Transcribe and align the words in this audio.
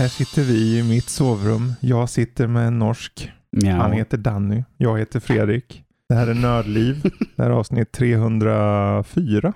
Här 0.00 0.08
sitter 0.08 0.42
vi 0.42 0.78
i 0.78 0.82
mitt 0.82 1.08
sovrum. 1.08 1.72
Jag 1.80 2.10
sitter 2.10 2.46
med 2.46 2.66
en 2.66 2.78
norsk. 2.78 3.32
Ja. 3.50 3.72
Han 3.72 3.92
heter 3.92 4.18
Danny. 4.18 4.64
Jag 4.76 4.98
heter 4.98 5.20
Fredrik. 5.20 5.84
Det 6.10 6.16
här 6.16 6.26
är 6.26 6.34
Nördliv. 6.34 7.02
Det 7.36 7.42
här 7.42 7.50
är 7.50 7.54
avsnitt 7.54 7.92
304. 7.92 9.52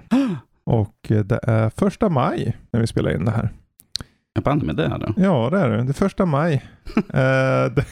Och 0.64 0.96
det 1.08 1.40
är 1.42 1.70
första 1.70 2.08
maj 2.08 2.56
när 2.70 2.80
vi 2.80 2.86
spelar 2.86 3.14
in 3.14 3.24
det 3.24 3.30
här. 3.30 3.48
Jag 4.34 4.44
banne 4.44 4.64
med 4.64 4.76
det 4.76 4.88
här 4.88 4.98
då. 4.98 5.14
Ja, 5.16 5.50
det 5.50 5.58
är 5.58 5.70
det. 5.70 5.82
Det 5.82 5.90
är 5.90 5.92
första 5.92 6.26
maj. 6.26 6.64
Eh, 6.96 7.72
det, 7.74 7.84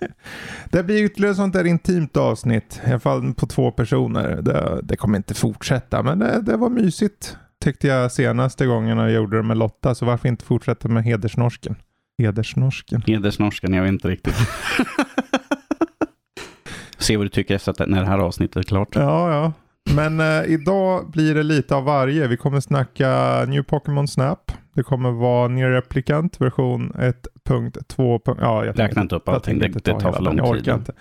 det 0.70 0.82
blir 0.82 1.04
ytterligare 1.04 1.34
sånt 1.34 1.52
där 1.52 1.64
intimt 1.64 2.16
avsnitt. 2.16 2.80
I 2.86 2.90
alla 2.90 3.00
fall 3.00 3.34
på 3.34 3.46
två 3.46 3.70
personer. 3.70 4.42
Det, 4.42 4.80
det 4.82 4.96
kommer 4.96 5.16
inte 5.16 5.34
fortsätta, 5.34 6.02
men 6.02 6.18
det, 6.18 6.42
det 6.42 6.56
var 6.56 6.70
mysigt. 6.70 7.36
Tyckte 7.64 7.86
jag 7.86 8.12
senaste 8.12 8.66
gången 8.66 8.98
jag 8.98 9.12
gjorde 9.12 9.36
det 9.36 9.42
med 9.42 9.56
Lotta, 9.56 9.94
så 9.94 10.06
varför 10.06 10.28
inte 10.28 10.44
fortsätta 10.44 10.88
med 10.88 11.04
hedersnorsken? 11.04 11.76
Hedersnorsken. 12.18 13.02
Hedersnorskan, 13.06 13.72
jag 13.72 13.82
vet 13.82 13.92
inte 13.92 14.08
riktigt. 14.08 14.34
Se 17.02 17.16
vad 17.16 17.26
du 17.26 17.30
tycker 17.30 17.54
efter 17.54 17.70
att 17.72 17.88
när 17.88 18.00
det 18.00 18.06
här 18.06 18.18
avsnittet 18.18 18.56
är 18.56 18.62
klart. 18.62 18.88
Ja, 18.92 19.32
ja. 19.32 19.52
Men 19.94 20.20
eh, 20.20 20.52
idag 20.52 21.10
blir 21.10 21.34
det 21.34 21.42
lite 21.42 21.74
av 21.74 21.84
varje. 21.84 22.26
Vi 22.26 22.36
kommer 22.36 22.60
snacka 22.60 23.44
New 23.48 23.62
Pokémon 23.62 24.08
Snap. 24.08 24.52
Det 24.74 24.82
kommer 24.82 25.10
vara 25.10 25.48
Near 25.48 25.70
Replicant 25.70 26.40
version 26.40 26.92
1.2. 27.48 28.36
Ja, 28.40 28.64
jag 28.64 28.78
Räkna 28.78 29.02
inte 29.02 29.16
upp 29.16 29.28
allting, 29.28 29.58
det, 29.58 29.68
det 29.68 29.80
ta 29.80 30.00
tar 30.00 30.12
för 30.12 30.22
lång 30.22 30.36
Jag 30.36 30.46
tid. 30.46 30.54
orkar 30.60 30.74
inte. 30.74 30.92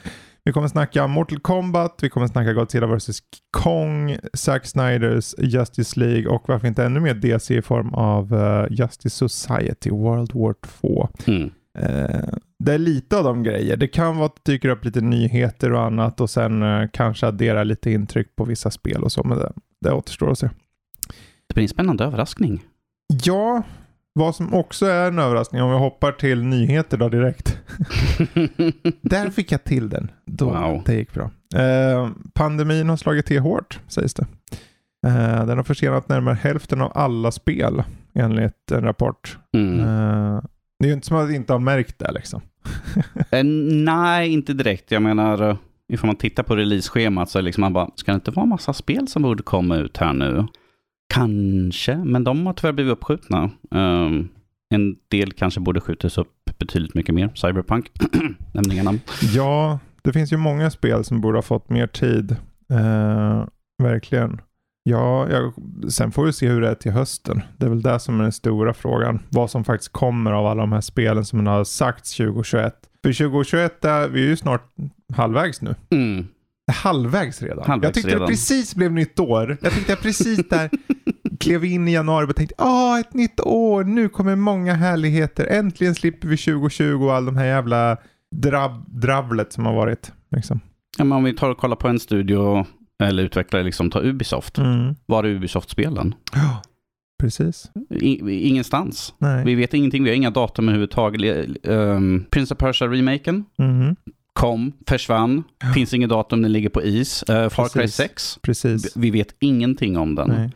Vi 0.44 0.52
kommer 0.54 0.68
snacka 0.68 1.08
Mortal 1.08 1.40
Kombat, 1.40 2.00
vi 2.02 2.10
kommer 2.10 2.28
snacka 2.28 2.54
Godzilla 2.54 2.88
vs 2.88 3.20
Kong, 3.52 4.18
Zack 4.34 4.66
Snyders 4.66 5.36
Justice 5.38 6.00
League 6.00 6.28
och 6.28 6.44
varför 6.48 6.68
inte 6.68 6.84
ännu 6.84 7.00
mer 7.00 7.14
DC 7.14 7.56
i 7.58 7.62
form 7.62 7.94
av 7.94 8.34
eh, 8.34 8.66
Justice 8.70 9.16
Society 9.30 9.90
World 9.90 10.32
War 10.34 10.56
2. 10.82 11.10
Mm. 11.28 11.52
Eh, 11.80 12.34
det 12.60 12.74
är 12.74 12.78
lite 12.78 13.18
av 13.18 13.24
de 13.24 13.44
grejer. 13.44 13.78
Det 13.78 13.88
kan 13.88 14.18
vara 14.18 14.26
att 14.26 14.36
det 14.44 14.52
dyker 14.52 14.70
upp 14.70 14.86
lite 14.86 15.02
nyheter 15.02 15.74
och 15.74 15.82
annat 15.84 16.22
och 16.22 16.30
sen 16.30 16.64
eh, 16.64 16.90
kanske 16.94 17.28
addera 17.28 17.64
lite 17.64 17.92
intryck 17.92 18.36
på 18.36 18.46
vissa 18.46 18.72
spel 18.72 19.04
och 19.04 19.12
så. 19.12 19.24
Men 19.24 19.38
det, 19.38 19.54
det 19.82 19.92
återstår 19.92 20.32
att 20.32 20.40
se. 20.40 20.50
Det 21.48 21.54
blir 21.54 21.64
en 21.64 21.70
spännande 21.70 22.04
överraskning. 22.04 22.64
Ja, 23.24 23.64
vad 24.14 24.36
som 24.36 24.54
också 24.54 24.86
är 24.86 25.08
en 25.08 25.20
överraskning 25.20 25.62
om 25.62 25.72
vi 25.72 25.78
hoppar 25.78 26.12
till 26.12 26.44
nyheter 26.44 26.98
då 26.98 27.10
direkt. 27.10 27.58
Där 29.02 29.30
fick 29.30 29.52
jag 29.52 29.64
till 29.64 29.90
den. 29.90 30.12
Då, 30.26 30.46
Wow. 30.50 30.84
Det 30.86 30.94
gick 30.96 31.14
bra. 31.14 31.32
Eh, 31.56 32.10
pandemin 32.34 32.90
har 32.90 32.98
slagit 32.98 33.26
till 33.26 33.40
hårt 33.40 33.80
sägs 33.88 34.14
det. 34.14 34.26
Eh, 35.08 35.46
den 35.46 35.58
har 35.58 35.64
försenat 35.64 36.10
närmare 36.10 36.36
hälften 36.36 36.82
av 36.82 36.92
alla 36.96 37.32
spel 37.32 37.84
enligt 38.14 38.72
en 38.72 38.84
rapport. 38.84 39.38
Mm. 39.54 39.80
Eh, 39.80 40.42
det 40.82 40.86
är 40.86 40.90
ju 40.90 40.94
inte 40.94 41.08
som 41.08 41.18
att 41.18 41.30
vi 41.30 41.36
inte 41.36 41.54
har 41.54 41.60
märkt 41.60 42.00
det 42.00 42.12
liksom. 42.12 42.42
Eh, 43.32 43.44
nej, 43.44 44.30
inte 44.30 44.54
direkt. 44.54 44.92
Jag 44.92 45.02
menar, 45.02 45.50
eh, 45.50 45.58
ifall 45.94 46.08
man 46.08 46.16
tittar 46.16 46.44
på 46.44 46.56
release-schemat 46.56 47.30
så 47.30 47.40
är 47.40 47.44
liksom 47.44 47.62
man 47.62 47.74
bara, 47.74 47.90
ska 47.96 48.12
det 48.12 48.16
inte 48.16 48.32
vara 48.32 48.46
massa 48.46 48.74
spel 48.74 49.08
som 49.08 49.22
borde 49.22 49.44
komma 49.44 49.76
ut 49.76 49.98
här 49.98 50.14
nu? 50.14 50.48
Kanske, 51.14 51.96
men 51.96 52.24
de 52.24 52.46
har 52.46 52.54
tyvärr 52.54 52.74
blivit 52.74 52.92
uppskjutna. 52.92 53.50
Um, 53.72 54.30
en 54.70 54.96
del 55.08 55.32
kanske 55.32 55.60
borde 55.60 55.82
skjutas 55.82 56.18
upp 56.18 56.58
betydligt 56.60 56.94
mycket 56.94 57.16
mer. 57.16 57.32
Cyberpunk, 57.36 57.92
nämn 58.54 58.72
inga 58.72 58.84
namn. 58.84 59.00
Ja, 59.34 59.80
det 60.02 60.14
finns 60.14 60.34
ju 60.34 60.38
många 60.38 60.72
spel 60.72 61.04
som 61.04 61.22
borde 61.22 61.38
ha 61.38 61.42
fått 61.42 61.70
mer 61.70 61.88
tid. 61.88 62.32
Eh, 62.72 63.46
verkligen. 63.84 64.42
Ja, 64.84 65.30
jag, 65.30 65.54
sen 65.92 66.12
får 66.12 66.26
vi 66.26 66.34
se 66.34 66.48
hur 66.48 66.62
det 66.62 66.70
är 66.70 66.76
till 66.76 66.92
hösten. 66.92 67.42
Det 67.58 67.66
är 67.66 67.70
väl 67.70 67.82
det 67.82 68.00
som 68.00 68.20
är 68.20 68.24
den 68.24 68.32
stora 68.32 68.74
frågan. 68.74 69.20
Vad 69.30 69.52
som 69.52 69.64
faktiskt 69.64 69.92
kommer 69.92 70.32
av 70.32 70.46
alla 70.46 70.62
de 70.62 70.72
här 70.72 70.82
spelen 70.82 71.26
som 71.26 71.48
har 71.48 71.64
sagts 71.64 72.18
2021. 72.18 72.76
För 73.04 73.14
2021 73.14 73.86
är 73.86 74.08
vi 74.08 74.24
är 74.24 74.28
ju 74.28 74.38
snart 74.38 74.74
halvvägs 75.14 75.62
nu. 75.62 75.76
Mm. 75.90 76.28
Halvvägs 76.72 77.42
redan. 77.42 77.66
Halvvägs 77.68 77.88
jag 77.88 77.94
tyckte 77.94 78.10
redan. 78.10 78.22
det 78.22 78.28
precis 78.28 78.76
blev 78.76 78.92
nytt 78.92 79.20
år. 79.20 79.58
Jag 79.62 79.74
tyckte 79.74 79.92
jag 79.92 80.02
precis 80.02 80.50
där 80.50 80.70
klev 81.40 81.66
in 81.66 81.88
i 81.88 81.94
januari 81.94 82.26
och 82.26 82.36
tänkte 82.36 82.56
åh 82.58 83.00
ett 83.00 83.14
nytt 83.14 83.40
år, 83.40 83.84
nu 83.84 84.10
kommer 84.10 84.36
många 84.36 84.74
härligheter. 84.74 85.46
Äntligen 85.46 85.96
slipper 85.96 86.28
vi 86.28 86.38
2020 86.38 87.06
och 87.06 87.16
all 87.16 87.26
de 87.26 87.38
här 87.38 87.46
jävla 87.46 87.98
drab 88.36 88.86
dravlet 88.88 89.54
som 89.54 89.66
har 89.66 89.74
varit. 89.74 90.12
Liksom. 90.36 90.60
Ja, 90.98 91.04
men 91.04 91.18
om 91.18 91.24
vi 91.24 91.34
tar 91.34 91.50
och 91.50 91.58
kollar 91.58 91.76
på 91.76 91.88
en 91.88 92.00
studio 92.00 92.66
eller 93.08 93.24
utvecklare, 93.24 93.64
liksom 93.64 93.90
ta 93.90 94.02
Ubisoft. 94.02 94.58
Mm. 94.58 94.96
Var 95.06 95.24
är 95.24 95.28
Ubisoft-spelen? 95.30 96.16
Ja, 96.34 96.62
precis. 97.22 97.72
I, 97.90 98.48
ingenstans. 98.48 99.14
Nej. 99.18 99.46
Vi 99.46 99.56
vet 99.56 99.74
ingenting, 99.74 100.04
vi 100.04 100.10
har 100.10 100.16
inga 100.18 100.30
datum 100.32 100.66
överhuvudtaget. 100.70 101.48
Um, 101.68 102.26
Prince 102.32 102.54
of 102.54 102.58
Persia-remaken 102.60 103.44
Mhm. 103.58 103.96
kom, 104.34 104.72
försvann, 104.88 105.44
finns 105.74 105.94
inget 105.94 106.10
datum, 106.10 106.42
den 106.42 106.52
ligger 106.52 106.70
på 106.70 106.82
is. 106.84 107.24
Uh, 107.30 107.50
Far 107.50 107.70
Cry 107.70 107.82
Precis. 107.82 107.96
6, 107.96 108.40
Precis. 108.42 108.98
vi 108.98 109.12
vet 109.12 109.36
ingenting 109.40 109.98
om 109.98 110.16
den. 110.16 110.28
Nej. 110.30 110.52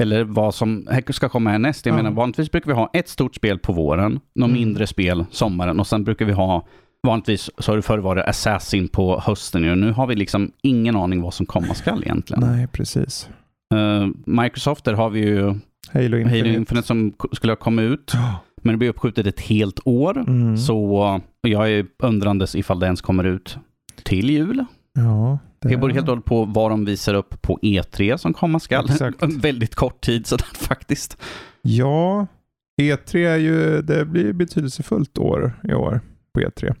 Eller 0.00 0.24
vad 0.24 0.54
som 0.54 0.86
ska 1.10 1.28
komma 1.28 1.50
härnäst. 1.50 1.86
Jag 1.86 1.92
Ja. 1.92 1.96
menar, 1.96 2.10
vanligtvis 2.10 2.50
brukar 2.50 2.66
vi 2.70 2.74
ha 2.74 2.90
ett 2.92 3.08
stort 3.08 3.34
spel 3.34 3.58
på 3.58 3.72
våren, 3.72 4.12
något 4.34 4.48
Mm. 4.48 4.52
mindre 4.60 4.86
spel 4.86 5.24
sommaren 5.30 5.80
och 5.80 5.86
sen 5.86 6.04
brukar 6.04 6.24
vi 6.24 6.32
ha 6.32 6.66
Vanligtvis 7.06 7.50
så 7.58 7.72
har 7.72 7.76
det 7.76 7.82
förr 7.82 7.98
varit 7.98 8.24
Assassin 8.24 8.88
på 8.88 9.20
hösten 9.20 9.62
ju. 9.64 9.74
Nu 9.74 9.92
har 9.92 10.06
vi 10.06 10.14
liksom 10.14 10.52
ingen 10.62 10.96
aning 10.96 11.22
vad 11.22 11.34
som 11.34 11.46
komma 11.46 11.74
skall 11.74 12.02
egentligen. 12.02 12.42
Nej, 12.46 12.66
precis. 12.66 13.28
Eh, 13.74 14.06
Microsoft, 14.26 14.84
där 14.84 14.92
har 14.94 15.10
vi 15.10 15.20
ju 15.20 15.54
Halo 15.92 16.16
Infinite. 16.16 16.38
Halo 16.38 16.58
Infinite 16.58 16.86
som 16.86 17.12
skulle 17.32 17.50
ha 17.50 17.56
kommit 17.56 17.82
ut. 17.82 18.12
Men 18.62 18.72
det 18.74 18.78
blir 18.78 18.88
uppskjutet 18.88 19.26
ett 19.26 19.40
helt 19.40 19.80
år. 19.84 20.18
Mm. 20.18 20.56
Så 20.56 21.20
jag 21.40 21.72
är 21.72 21.86
undrandes 21.98 22.54
ifall 22.54 22.80
det 22.80 22.86
ens 22.86 23.00
kommer 23.00 23.24
ut 23.24 23.58
till 24.02 24.30
jul. 24.30 24.64
Ja, 24.94 25.38
Det 25.60 25.76
beror 25.76 25.90
helt 25.90 26.02
och 26.08 26.08
hållet 26.08 26.24
på 26.24 26.44
vad 26.44 26.70
de 26.70 26.84
visar 26.84 27.14
upp 27.14 27.42
på 27.42 27.58
E3 27.62 28.16
som 28.16 28.32
komma 28.32 28.60
skall. 28.60 28.90
Exakt. 28.90 29.22
En 29.22 29.38
väldigt 29.40 29.74
kort 29.74 30.00
tid 30.00 30.26
sådär 30.26 30.46
faktiskt. 30.54 31.18
Ja, 31.62 32.26
E3 32.82 33.16
är 33.16 33.36
ju, 33.36 33.82
det 33.82 34.04
blir 34.04 34.32
betydelsefullt 34.32 35.18
år 35.18 35.52
i 35.62 35.74
år 35.74 36.00
på 36.36 36.40
E3. 36.40 36.74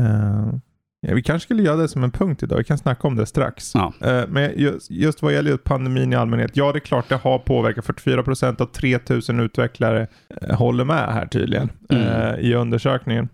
Eh, 0.00 0.54
ja, 1.00 1.14
vi 1.14 1.22
kanske 1.22 1.44
skulle 1.46 1.62
göra 1.62 1.76
det 1.76 1.88
som 1.88 2.04
en 2.04 2.10
punkt 2.10 2.42
idag, 2.42 2.56
vi 2.56 2.64
kan 2.64 2.78
snacka 2.78 3.08
om 3.08 3.16
det 3.16 3.26
strax. 3.26 3.72
Ja. 3.74 3.92
Eh, 4.00 4.24
men 4.28 4.50
just, 4.56 4.90
just 4.90 5.22
vad 5.22 5.32
gäller 5.32 5.56
pandemin 5.56 6.12
i 6.12 6.16
allmänhet, 6.16 6.50
ja 6.56 6.72
det 6.72 6.78
är 6.78 6.80
klart 6.80 7.08
det 7.08 7.16
har 7.16 7.38
påverkat. 7.38 7.84
44% 7.86 8.60
av 8.62 8.66
3000 8.66 9.40
utvecklare 9.40 10.06
eh, 10.42 10.56
håller 10.58 10.84
med 10.84 11.12
här 11.14 11.26
tydligen 11.26 11.70
Mm. 11.90 12.02
eh, 12.06 12.34
i 12.38 12.54
undersökningen. 12.54 13.28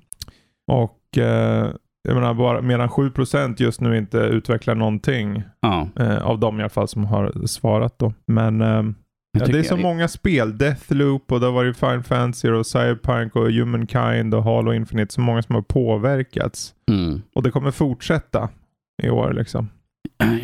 Och 0.72 1.18
eh, 1.18 1.70
jag 2.08 2.14
menar, 2.14 2.34
bara, 2.34 2.60
medan 2.62 2.88
7% 2.88 3.54
just 3.62 3.80
nu 3.80 3.96
inte 3.98 4.19
utvecklar 4.19 4.74
någonting 4.74 5.42
Ja. 5.60 5.88
eh, 6.00 6.22
av 6.26 6.38
dem 6.38 6.58
i 6.60 6.62
alla 6.62 6.69
fall 6.70 6.88
som 6.88 7.04
har 7.04 7.46
svarat 7.46 7.98
då. 7.98 8.12
Men 8.26 8.60
Jag 8.60 8.94
Ja, 9.38 9.47
det 9.47 9.59
är 9.59 9.62
så 9.62 9.72
jag- 9.75 9.81
många 9.81 10.09
spel. 10.09 10.59
Deathloop 10.59 11.32
och 11.32 11.41
det 11.41 11.47
har 11.47 11.53
varit 11.53 11.76
Final 11.76 12.03
Fantasy 12.03 12.48
och 12.50 12.66
Cyberpunk 12.66 13.37
och 13.37 13.50
Humankind 13.53 14.34
och 14.34 14.44
Halo 14.44 14.72
Infinite. 14.72 15.15
Så 15.15 15.20
många 15.20 15.43
som 15.43 15.54
har 15.54 15.62
påverkats. 15.62 16.75
Mm. 16.91 17.22
Och 17.34 17.43
det 17.43 17.50
kommer 17.50 17.70
fortsätta 17.70 18.48
i 19.03 19.10
år 19.10 19.32
liksom. 19.32 19.69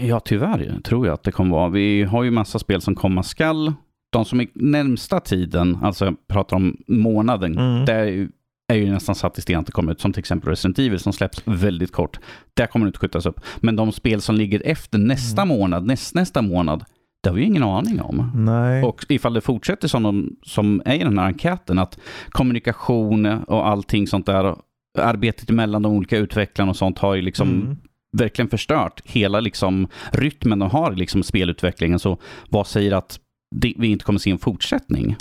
Ja, 0.01 0.21
tyvärr 0.21 0.81
tror 0.85 1.07
jag 1.07 1.15
att 1.15 1.23
det 1.23 1.33
kommer 1.33 1.51
vara. 1.57 1.69
Vi 1.69 2.03
har 2.03 2.25
ju 2.25 2.31
massa 2.31 2.59
spel 2.59 2.81
som 2.81 2.95
komma 2.95 3.23
skall. 3.23 3.73
De 4.13 4.25
som 4.25 4.41
är 4.41 4.47
närmsta 4.55 5.21
tiden, 5.21 5.79
alltså 5.83 6.05
jag 6.05 6.17
pratar 6.29 6.57
om 6.57 6.77
månaden, 6.87 7.59
Mm. 7.59 7.85
det 7.85 7.93
är 7.93 8.05
ju, 8.05 8.29
är 8.73 8.77
ju 8.77 8.91
nästan 8.93 9.15
satt 9.15 9.39
i 9.39 9.41
sten 9.41 9.61
att 9.61 9.67
det 9.67 9.73
kommer 9.73 9.93
ut. 9.93 10.01
Som 10.01 10.13
till 10.13 10.21
exempel 10.21 10.49
Resident 10.51 10.79
Evil 10.79 10.99
som 10.99 11.13
släpps 11.13 11.43
väldigt 11.45 11.93
kort. 11.93 12.19
Där 12.55 12.67
kommer 12.67 12.87
det 12.87 12.89
inte 12.89 12.99
skjutas 12.99 13.27
upp. 13.27 13.41
Men 13.61 13.77
de 13.77 13.93
spel 13.93 14.21
som 14.21 14.35
ligger 14.35 14.63
efter 14.65 14.99
nästa 14.99 15.43
Mm. 15.43 15.59
månad, 15.59 15.87
näst, 15.87 16.15
nästa 16.15 16.43
månad, 16.43 16.85
det 17.23 17.29
har 17.29 17.37
vi 17.37 17.43
ingen 17.43 17.63
aning 17.63 18.01
om. 18.01 18.31
Nej. 18.35 18.83
Och 18.85 19.05
ifall 19.09 19.35
det 19.35 19.41
fortsätter 19.41 19.89
som, 19.89 20.03
de, 20.03 20.37
som 20.43 20.83
är 20.85 20.95
i 20.95 20.99
den 20.99 21.19
här 21.19 21.27
enkäten, 21.27 21.79
att 21.79 21.99
kommunikation 22.29 23.27
och 23.27 23.69
allting 23.69 24.07
sånt 24.07 24.27
där, 24.27 24.57
arbetet 24.99 25.51
mellan 25.51 25.83
de 25.83 25.93
olika 25.93 26.19
utvecklarna 26.19 26.71
och 26.71 26.77
sånt 26.77 26.99
har 26.99 27.15
ju 27.15 27.23
liksom 27.23 27.49
Mm. 27.49 27.77
verkligen 28.17 28.49
förstört 28.49 29.01
hela 29.05 29.41
liksom 29.41 29.89
rytmen 30.13 30.59
de 30.59 30.71
har 30.71 30.93
i 30.93 30.97
liksom 30.97 31.23
spelutvecklingen. 31.23 31.99
Så 31.99 32.19
vad 32.49 32.67
säger 32.67 32.93
att 32.93 33.21
det, 33.57 33.75
vi 33.79 33.87
inte 33.89 34.05
kommer 34.05 34.19
se 34.19 34.31
en 34.31 34.39
fortsättning? 34.39 35.17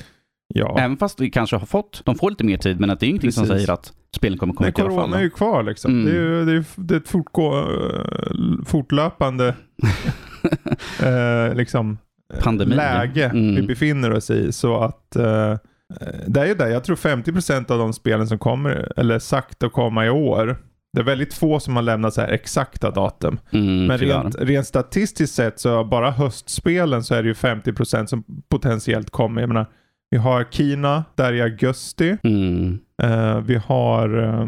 Ja. 0.53 0.77
Även 0.79 0.97
fast 0.97 1.19
vi 1.21 1.29
kanske 1.29 1.55
har 1.55 1.65
fått, 1.65 2.01
de 2.05 2.15
får 2.15 2.29
lite 2.29 2.43
mer 2.43 2.57
tid, 2.57 2.79
men 2.79 2.89
att 2.89 2.99
det 2.99 3.05
är 3.05 3.09
ingenting 3.09 3.31
som 3.31 3.43
Precis. 3.43 3.57
säger 3.57 3.73
att 3.73 3.93
spelen 4.15 4.37
kommer 4.37 4.53
komma 4.53 4.65
Men 4.65 4.69
ut 4.73 4.79
i 4.79 4.81
alla 4.81 4.89
fall. 4.89 4.99
corona 4.99 5.17
är 5.17 5.23
ju 5.23 5.29
kvar 5.29 5.63
liksom. 5.63 5.91
Mm. 5.91 6.05
Det 6.05 6.11
är 6.19 6.45
det 6.45 6.51
är, 6.53 6.65
det 6.75 6.93
är 6.95 6.99
ett 6.99 7.07
fortgå, 7.09 7.57
eh, 7.57 8.65
fortlöpande 8.65 9.55
eh, 11.03 11.55
liksom, 11.55 11.97
eh, 12.33 12.43
Pandemi, 12.43 12.75
ja. 12.75 12.81
läge 12.81 13.25
Mm. 13.25 13.55
vi 13.55 13.61
befinner 13.61 14.11
oss 14.13 14.29
i. 14.29 14.51
Så 14.51 14.77
att 14.79 15.15
eh, 15.15 15.51
eh, 15.51 15.57
det 16.27 16.41
är 16.41 16.45
ju 16.45 16.53
det. 16.53 16.69
Jag 16.69 16.83
tror 16.83 16.95
50% 16.95 17.71
av 17.71 17.79
de 17.79 17.93
spelen 17.93 18.27
som 18.27 18.37
kommer, 18.39 18.91
eller 18.97 19.19
sagt 19.19 19.63
att 19.63 19.73
komma 19.73 20.05
i 20.05 20.09
år, 20.09 20.57
det 20.93 20.99
är 21.01 21.05
väldigt 21.05 21.33
få 21.33 21.59
som 21.59 21.75
har 21.75 21.83
lämnat 21.83 22.13
så 22.13 22.21
här 22.21 22.27
exakta 22.31 22.91
datum. 22.91 23.39
Mm, 23.51 23.85
Men 23.85 23.97
rent, 23.97 24.35
rent 24.39 24.67
statistiskt 24.67 25.35
sett 25.35 25.59
så 25.59 25.83
bara 25.83 26.11
höstspelen 26.11 27.03
så 27.03 27.15
är 27.15 27.23
det 27.23 27.27
ju 27.27 27.33
50% 27.33 28.05
som 28.05 28.23
potentiellt 28.49 29.09
kommer. 29.09 29.41
Jag 29.41 29.47
menar, 29.47 29.65
vi 30.09 30.17
har 30.17 30.43
Kina 30.51 31.03
där 31.15 31.33
i 31.33 31.41
augusti. 31.41 32.17
Mm. 32.23 32.79
Eh, 33.03 33.39
vi 33.41 33.55
har 33.55 34.23
eh, 34.23 34.47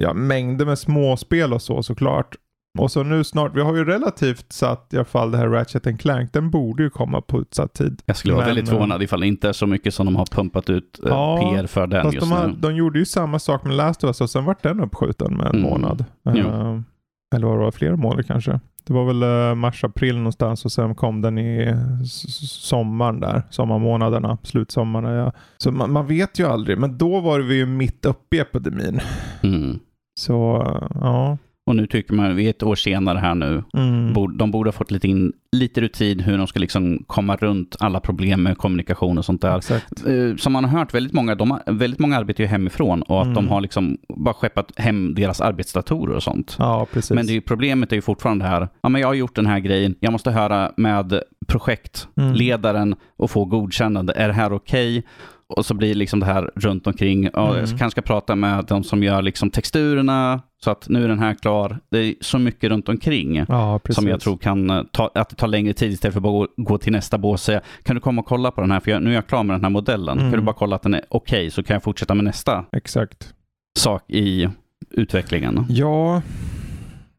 ja, 0.00 0.14
mängder 0.14 0.66
med 0.66 0.78
småspel 0.78 1.52
och 1.52 1.62
så 1.62 1.82
såklart. 1.82 2.36
Och 2.78 2.90
så 2.90 3.02
nu 3.02 3.24
snart, 3.24 3.56
vi 3.56 3.60
har 3.60 3.74
ju 3.76 3.84
relativt 3.84 4.52
satt 4.52 4.92
i 4.92 4.96
alla 4.96 5.04
fall 5.04 5.30
det 5.30 5.38
här 5.38 5.48
Ratchet 5.48 6.00
Clank, 6.00 6.32
den 6.32 6.50
borde 6.50 6.82
ju 6.82 6.90
komma 6.90 7.20
på 7.20 7.40
utsatt 7.40 7.72
tid. 7.74 8.02
Jag 8.06 8.16
skulle 8.16 8.34
vara 8.34 8.46
väldigt 8.46 8.64
eh, 8.68 8.70
förvånad 8.70 9.02
ifall 9.02 9.20
det 9.20 9.26
inte 9.26 9.48
är 9.48 9.52
så 9.52 9.66
mycket 9.66 9.94
som 9.94 10.06
de 10.06 10.16
har 10.16 10.26
pumpat 10.26 10.70
ut 10.70 11.00
eh, 11.04 11.08
Ja, 11.08 11.52
PR 11.54 11.66
för 11.66 11.86
den 11.86 12.02
Fast 12.02 12.14
just 12.14 12.26
de, 12.30 12.32
har, 12.36 12.46
nu. 12.48 12.54
de 12.58 12.74
gjorde 12.74 12.98
ju 12.98 13.04
samma 13.04 13.38
sak 13.38 13.64
med 13.64 13.74
Last 13.76 14.04
of 14.04 14.08
Us 14.08 14.20
och 14.20 14.30
sen 14.30 14.44
vart 14.44 14.62
den 14.62 14.80
uppskjuten 14.80 15.36
med 15.36 15.46
en 15.46 15.52
Mm. 15.56 15.62
månad. 15.70 16.04
Eh, 16.26 16.34
eller 17.34 17.46
var 17.46 17.58
det 17.58 17.64
var 17.64 17.70
flera 17.70 17.96
månader 17.96 18.22
kanske. 18.22 18.60
Det 18.86 18.92
var 18.92 19.04
väl 19.04 19.22
eh, 19.22 19.54
mars-april 19.54 20.16
någonstans 20.16 20.64
och 20.64 20.72
sen 20.72 20.94
kom 20.94 21.20
den 21.20 21.38
i 21.38 21.74
sommaren 22.48 23.20
där. 23.20 23.42
Sommarmånaderna, 23.50 24.38
slutsommarna. 24.42 25.12
Ja. 25.14 25.32
Så 25.56 25.72
man, 25.72 25.92
man 25.92 26.06
vet 26.06 26.38
ju 26.38 26.46
aldrig. 26.46 26.78
Men 26.78 26.98
då 26.98 27.20
var 27.20 27.40
vi 27.40 27.54
ju 27.54 27.66
mitt 27.66 28.04
uppe 28.06 28.36
i 28.36 28.40
epidemin. 28.40 29.00
Mm. 29.42 29.78
Så 30.20 30.62
ja. 30.94 31.38
Och 31.66 31.76
nu 31.76 31.86
tycker 31.86 32.14
man, 32.14 32.36
vi 32.36 32.46
är 32.46 32.50
ett 32.50 32.62
år 32.62 32.74
senare 32.74 33.18
här 33.18 33.34
nu, 33.34 33.62
Mm. 33.76 34.36
de 34.36 34.50
borde 34.50 34.68
ha 34.68 34.72
fått 34.72 34.90
lite, 34.90 35.08
in, 35.08 35.32
lite 35.56 35.80
rutin 35.80 36.20
hur 36.20 36.38
de 36.38 36.46
ska 36.46 36.60
liksom 36.60 37.04
komma 37.06 37.36
runt 37.36 37.76
alla 37.80 38.00
problem 38.00 38.42
med 38.42 38.58
kommunikation 38.58 39.18
och 39.18 39.24
sånt 39.24 39.42
där. 39.42 39.56
Exakt. 39.58 40.06
Eh, 40.06 40.36
Som 40.36 40.52
man 40.52 40.64
har 40.64 40.78
hört, 40.78 40.94
väldigt 40.94 41.12
många, 41.12 41.34
de 41.34 41.58
väldigt 41.66 42.00
många 42.00 42.16
arbetar 42.16 42.44
ju 42.44 42.48
hemifrån 42.48 43.02
och 43.02 43.18
att 43.20 43.24
Mm. 43.26 43.34
de 43.34 43.48
har 43.48 43.60
liksom 43.60 43.98
bara 44.16 44.34
skeppat 44.34 44.72
hem 44.78 45.14
deras 45.14 45.40
arbetsdatorer 45.40 46.14
och 46.16 46.22
sånt. 46.22 46.56
Ja, 46.58 46.86
precis. 46.92 47.10
Men 47.10 47.26
det 47.26 47.32
är 47.32 47.34
ju, 47.34 47.40
problemet 47.40 47.92
är 47.92 47.96
ju 47.96 48.02
fortfarande 48.02 48.44
här, 48.44 48.68
ja 48.82 48.88
men 48.88 49.00
jag 49.00 49.08
har 49.08 49.14
gjort 49.14 49.36
den 49.36 49.46
här 49.46 49.58
grejen, 49.58 49.94
jag 50.00 50.12
måste 50.12 50.30
höra 50.30 50.72
med 50.76 51.20
projektledaren 51.48 52.82
Mm. 52.82 52.98
och 53.16 53.30
få 53.30 53.44
godkännande, 53.44 54.12
är 54.12 54.28
det 54.28 54.34
här 54.34 54.52
okej? 54.52 55.02
Och 55.56 55.66
så 55.66 55.74
blir 55.74 55.94
liksom 55.94 56.20
det 56.20 56.26
här 56.26 56.50
runt 56.56 56.86
omkring. 56.86 57.18
Mm. 57.24 57.32
Jag 57.34 57.54
kanske 57.68 57.90
ska 57.90 58.02
prata 58.02 58.36
med 58.36 58.64
de 58.68 58.84
som 58.84 59.02
gör 59.02 59.22
liksom 59.22 59.50
texturerna, 59.50 60.40
så 60.64 60.70
att 60.70 60.88
nu 60.88 61.04
är 61.04 61.08
den 61.08 61.18
här 61.18 61.34
klar. 61.34 61.78
Det 61.90 61.98
är 61.98 62.14
så 62.20 62.38
mycket 62.38 62.70
runt 62.70 62.88
omkring 62.88 63.44
ja, 63.48 63.80
som 63.90 64.08
jag 64.08 64.20
tror 64.20 64.36
kan 64.36 64.70
eh, 64.70 64.82
ta, 64.90 65.10
att 65.14 65.28
det 65.28 65.36
tar 65.36 65.48
längre 65.48 65.72
tid 65.72 65.92
istället 65.92 66.12
för 66.12 66.18
att 66.18 66.22
bara 66.22 66.46
gå, 66.56 66.78
till 66.78 66.92
nästa 66.92 67.18
bås 67.18 67.34
och 67.34 67.40
säga 67.40 67.60
kan 67.82 67.96
du 67.96 68.00
komma 68.00 68.20
och 68.20 68.26
kolla 68.26 68.50
på 68.50 68.60
den 68.60 68.70
här 68.70 68.80
för 68.80 68.90
jag, 68.90 69.02
nu 69.02 69.10
är 69.10 69.14
jag 69.14 69.26
klar 69.26 69.42
med 69.42 69.54
den 69.54 69.64
här 69.64 69.70
modellen. 69.70 70.18
Mm. 70.18 70.30
Kan 70.30 70.40
du 70.40 70.46
bara 70.46 70.56
kolla 70.56 70.76
att 70.76 70.82
den 70.82 70.94
är 70.94 71.02
okej 71.08 71.50
så 71.50 71.62
kan 71.62 71.74
jag 71.74 71.82
fortsätta 71.82 72.14
med 72.14 72.24
nästa 72.24 72.64
Exakt. 72.72 73.34
sak 73.78 74.10
i 74.10 74.48
utvecklingen. 74.90 75.66
Ja. 75.68 76.22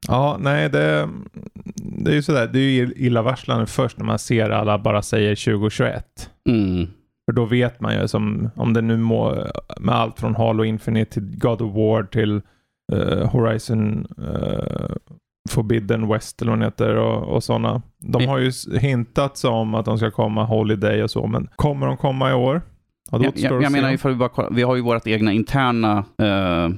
Ja, 0.08 0.38
nej 0.40 0.70
det, 0.70 1.10
det 1.76 2.12
är 2.12 2.16
ju 2.16 2.22
sådär. 2.22 2.50
Det 2.54 2.60
är 2.60 2.72
ju 2.72 2.94
illavarslande 2.96 3.66
först 3.66 3.98
när 3.98 4.06
man 4.06 4.20
ser 4.20 4.50
alla 4.50 4.78
bara 4.78 5.02
säger 5.02 5.36
2021. 5.36 6.30
Mm. 6.50 6.88
För 7.26 7.32
då 7.32 7.46
vet 7.46 7.82
man 7.82 7.96
ju 7.96 8.08
som 8.08 8.50
om 8.56 8.74
det 8.74 8.82
nu 8.82 8.98
må 8.98 9.48
med 9.80 9.96
allt 9.96 10.20
från 10.20 10.36
Halo 10.36 10.64
Infinite 10.64 11.12
till 11.12 11.40
God 11.40 11.62
of 11.62 11.76
War 11.76 12.04
till 12.04 12.42
eh, 12.94 13.30
Horizon 13.32 14.08
eh, 14.18 14.96
Forbidden 15.50 16.08
West 16.08 16.42
eller 16.42 16.52
vad 16.52 16.60
den 16.60 16.66
heter 16.66 16.96
och, 16.96 17.36
och 17.36 17.44
sådana. 17.44 17.82
De 18.00 18.26
har 18.26 18.38
ju 18.40 18.52
hintat 18.80 19.44
om 19.46 19.76
att 19.76 19.86
de 19.86 19.98
ska 19.98 20.12
komma 20.12 20.44
Holiday 20.46 21.04
och 21.04 21.12
så, 21.12 21.28
men 21.28 21.50
kommer 21.56 21.88
de 21.88 21.98
komma 21.98 22.32
i 22.32 22.34
år? 22.34 22.62
Ja, 23.12 23.20
Jag, 23.24 23.34
jag, 23.36 23.64
jag 23.64 23.72
menar, 23.72 23.92
ifall 23.92 24.12
vi, 24.12 24.18
bara, 24.18 24.30
kollar- 24.30 24.52
vi 24.52 24.62
har 24.62 24.76
ju 24.76 24.82
vårt 24.82 25.08
egna 25.08 25.32
interna 25.34 25.98
eh, 25.98 26.70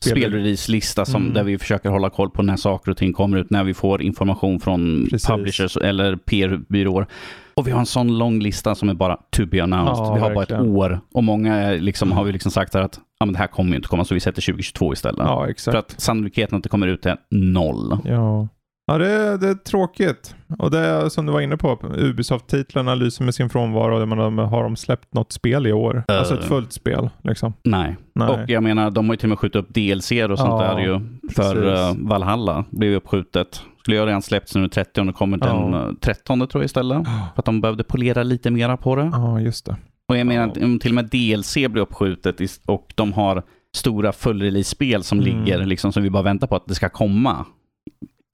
Spel- 0.00 0.10
spelrelease-lista 0.10 1.04
som, 1.04 1.22
Mm. 1.22 1.34
där 1.34 1.44
vi 1.44 1.58
försöker 1.58 1.88
hålla 1.90 2.10
koll 2.10 2.30
på 2.30 2.42
när 2.42 2.56
saker 2.56 2.90
och 2.90 2.96
ting 2.96 3.12
kommer 3.12 3.38
ut, 3.38 3.50
när 3.50 3.64
vi 3.64 3.74
får 3.74 4.02
information 4.02 4.60
från 4.60 5.06
Precis. 5.10 5.28
publishers 5.28 5.76
eller 5.76 6.16
PR-byråer. 6.16 7.06
Och 7.56 7.66
vi 7.66 7.70
har 7.70 7.80
en 7.80 7.86
sån 7.86 8.18
lång 8.18 8.40
lista 8.40 8.74
som 8.74 8.88
är 8.88 8.94
bara 8.94 9.16
to 9.30 9.46
be 9.46 9.62
announced. 9.62 10.04
Ja, 10.04 10.14
vi 10.14 10.20
har 10.20 10.30
bara 10.30 10.38
verkligen. 10.38 10.62
ett 10.62 10.68
år 10.68 11.00
och 11.14 11.24
många 11.24 11.70
liksom, 11.70 12.12
har 12.12 12.24
vi 12.24 12.32
liksom 12.32 12.50
sagt 12.50 12.74
att 12.74 13.00
ja, 13.18 13.26
men 13.26 13.32
det 13.32 13.38
här 13.38 13.46
kommer 13.46 13.70
ju 13.70 13.76
inte 13.76 13.88
komma 13.88 14.04
så 14.04 14.14
vi 14.14 14.20
sätter 14.20 14.42
2022 14.42 14.92
istället. 14.92 15.18
Ja, 15.18 15.48
För 15.64 15.76
att 15.76 16.00
sannolikheten 16.00 16.56
att 16.56 16.62
det 16.62 16.68
kommer 16.68 16.86
ut 16.86 17.06
är 17.06 17.16
noll. 17.30 17.98
Ja, 18.04 18.48
ja 18.86 18.98
det, 18.98 19.10
är- 19.10 19.38
det 19.38 19.48
är 19.48 19.54
tråkigt. 19.54 20.34
Och 20.58 20.70
det 20.70 20.78
är 20.78 21.08
som 21.08 21.26
du 21.26 21.32
var 21.32 21.40
inne 21.40 21.56
på, 21.56 21.78
Ubisoft-titlarna 21.96 22.94
lyser 22.94 23.24
med 23.24 23.34
sin 23.34 23.50
frånvaro. 23.50 23.98
Jag 23.98 24.08
menar, 24.08 24.30
har 24.46 24.62
de 24.62 24.76
släppt 24.76 25.14
något 25.14 25.32
spel 25.32 25.66
i 25.66 25.72
år? 25.72 26.04
Eh. 26.08 26.18
Alltså 26.18 26.34
ett 26.38 26.44
fullt 26.44 26.72
spel 26.72 27.10
liksom. 27.24 27.52
Nej. 27.62 27.96
Nej. 28.14 28.28
Och 28.28 28.50
jag 28.50 28.62
menar, 28.62 28.90
de 28.90 29.06
har 29.08 29.14
ju 29.14 29.16
till 29.16 29.26
och 29.26 29.28
med 29.28 29.38
skjutit 29.38 29.56
upp 29.56 29.74
DLC 29.74 30.10
och 30.30 30.38
sånt 30.38 30.62
Ja, 30.62 30.74
där 30.74 30.78
ju. 30.78 31.00
För 31.34 31.54
precis. 31.54 31.98
uh, 32.00 32.08
Valhalla 32.08 32.64
blev 32.70 32.90
ju 32.90 32.96
uppskjutet. 32.96 33.62
Skulle 33.80 33.96
ju 33.96 34.06
redan 34.06 34.22
släppts 34.22 34.54
nu 34.54 34.60
den 34.60 34.70
30 34.70 35.00
och 35.08 35.14
kommer 35.14 35.36
den 35.36 35.74
uh, 35.74 35.92
13 36.00 36.38
tror 36.48 36.62
jag 36.62 36.64
istället. 36.64 37.06
För 37.06 37.12
att 37.40 37.44
de 37.44 37.60
behövde 37.60 37.84
polera 37.84 38.22
lite 38.22 38.50
mera 38.50 38.76
på 38.76 38.96
det. 38.96 39.10
Ja, 39.12 39.40
just 39.40 39.66
det. 39.66 39.76
Och 40.08 40.16
jag 40.18 40.26
menar, 40.26 40.64
om 40.64 40.78
till 40.78 40.90
och 40.90 40.94
med 40.94 41.04
DLC 41.04 41.54
blir 41.54 41.78
uppskjutet 41.82 42.40
och 42.66 42.86
de 42.94 43.12
har 43.12 43.42
stora 43.76 44.12
fullrelease-spel 44.12 45.02
som 45.02 45.18
Mm. 45.18 45.30
ligger 45.44 45.66
liksom 45.66 45.92
som 45.92 46.02
vi 46.02 46.10
bara 46.10 46.22
väntar 46.22 46.46
på 46.46 46.56
att 46.56 46.66
det 46.66 46.74
ska 46.74 46.88
komma. 46.88 47.44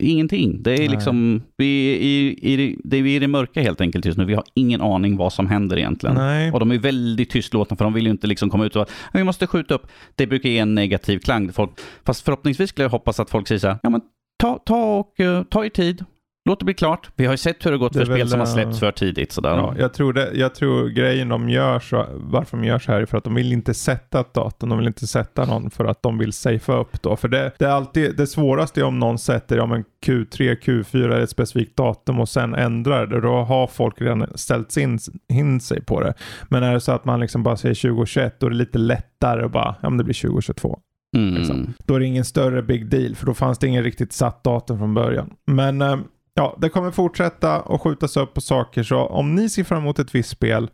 Ingenting. 0.01 0.63
Det 0.63 0.73
är 0.75 0.79
Nej. 0.79 0.89
liksom, 0.89 1.43
vi 1.57 1.93
är 1.93 1.97
i, 1.97 2.39
i, 2.53 2.77
det- 2.85 2.97
är 2.97 3.07
i 3.07 3.19
det 3.19 3.29
mörka 3.29 3.61
helt 3.63 3.81
enkelt 3.81 4.05
just 4.05 4.19
nu. 4.19 4.25
Vi 4.25 4.35
har 4.35 4.45
ingen 4.55 4.81
aning 4.81 5.17
vad 5.17 5.33
som 5.33 5.47
händer 5.47 5.77
egentligen. 5.79 6.17
Nej. 6.17 6.53
Och 6.53 6.61
de 6.61 6.71
är 6.71 6.79
väldigt 6.79 7.31
tystlåtna 7.31 7.77
för 7.77 7.85
de 7.85 7.93
vill 7.95 8.05
ju 8.05 8.11
inte 8.11 8.27
liksom 8.27 8.51
komma 8.51 8.65
ut 8.67 8.77
och 8.77 8.83
att 8.83 8.91
vi 9.13 9.25
måste 9.25 9.47
skjuta 9.47 9.75
upp. 9.75 9.87
Det 10.15 10.27
brukar 10.27 10.49
ge 10.49 10.59
en 10.59 10.75
negativ 10.75 11.19
klang. 11.19 11.53
Folk, 11.53 11.71
fast 12.05 12.25
förhoppningsvis 12.25 12.71
skulle 12.71 12.85
jag 12.85 12.91
hoppas 12.91 13.21
att 13.21 13.31
folk 13.31 13.49
säger 13.49 13.59
så 13.59 13.67
här, 13.69 13.79
ja 13.83 13.91
men 13.91 14.01
ta, 14.39 14.59
ta 14.59 14.99
och 14.99 15.21
eh, 15.21 15.43
ta 15.43 15.65
er 15.65 15.69
tid. 15.69 16.05
Låt 16.45 16.59
det 16.59 16.65
bli 16.65 16.75
klart. 16.75 17.11
Vi 17.17 17.25
har 17.25 17.33
ju 17.33 17.37
sett 17.37 17.67
hur 17.67 17.71
det 17.71 17.79
gått 17.79 17.93
Det 17.93 17.99
för 17.99 18.05
spel 18.05 18.19
väl, 18.19 18.29
som 18.29 18.41
har 18.41 18.47
eh, 18.47 18.53
släppts 18.53 18.79
för 18.79 18.93
tidigt. 18.93 19.33
Sådär. 19.33 19.51
Ja, 19.51 19.75
jag, 19.79 19.95
tror 19.95 20.13
det, 20.13 20.31
jag 20.35 20.55
tror 20.55 20.89
grejen 20.89 21.29
de 21.29 21.49
gör 21.49 21.81
så, 21.81 22.07
varför 22.15 22.57
de 22.57 22.67
gör 22.67 22.79
så 22.79 22.93
här 22.93 23.01
är 23.01 23.07
för 23.07 23.19
att 23.19 23.25
de 23.25 23.35
vill 23.35 23.53
inte 23.53 23.75
sätta 23.75 24.21
ett 24.21 24.35
datum. 24.35 24.69
De 24.69 24.79
vill 24.79 24.87
inte 24.87 25.07
sätta 25.07 25.45
någon 25.45 25.71
för 25.71 25.85
att 25.85 26.03
de 26.03 26.19
vill 26.19 26.33
safea 26.33 26.77
upp 26.77 27.03
då. 27.03 27.17
För 27.17 27.29
det, 27.29 27.53
det 27.59 27.65
är 27.65 27.71
alltid 27.71 28.17
det 28.17 28.27
svåraste 28.27 28.81
är 28.81 28.85
om 28.85 28.99
någon 28.99 29.19
sätter 29.19 29.57
ja, 29.57 29.67
men 29.67 29.85
Q3, 30.07 30.61
Q4 30.61 31.13
är 31.13 31.21
ett 31.21 31.31
specifikt 31.31 31.77
datum 31.77 32.21
och 32.21 32.29
sen 32.29 32.55
ändrar 32.55 33.07
det. 33.07 33.21
Då 33.21 33.33
har 33.33 33.67
folk 33.67 34.01
redan 34.01 34.27
ställt 34.35 34.77
in, 34.77 34.99
in 35.33 35.61
sig 35.61 35.85
på 35.85 36.01
det. 36.01 36.15
Men 36.49 36.63
är 36.63 36.73
det 36.73 36.81
så 36.81 36.93
att 36.93 37.05
man 37.05 37.21
liksom 37.21 37.43
bara 37.43 37.57
säger 37.57 37.75
2021 37.75 38.41
då 38.41 38.47
är 38.47 38.51
det 38.51 38.57
lite 38.57 38.79
lättare 38.79 39.45
att 39.45 39.53
bara, 39.53 39.75
ja 39.81 39.91
men 39.91 39.99
det 39.99 40.05
blir 40.05 40.23
2022. 40.23 40.81
Mm. 41.17 41.35
liksom. 41.35 41.75
Då 41.87 41.95
är 41.95 42.01
det 42.01 42.07
ingen 42.07 42.25
större 42.25 42.63
big 42.63 42.91
deal 42.91 43.15
för 43.15 43.27
då 43.27 43.35
fanns 43.35 43.59
det 43.59 43.67
ingen 43.67 43.85
riktigt 43.85 44.13
satt 44.13 44.45
datum 44.45 44.79
från 44.79 44.95
början. 44.95 45.31
Men 45.47 45.83
eh, 45.83 45.97
ja, 46.41 46.57
det 46.59 46.69
kommer 46.69 46.91
fortsätta 46.91 47.61
att 47.61 47.81
skjutas 47.81 48.17
upp 48.17 48.35
på 48.35 48.41
saker 48.41 48.83
så 48.83 49.07
om 49.07 49.35
ni 49.35 49.49
ser 49.49 49.65
fram 49.65 49.79
emot 49.79 49.99
ett 49.99 50.15
visst 50.15 50.31
spel 50.31 50.71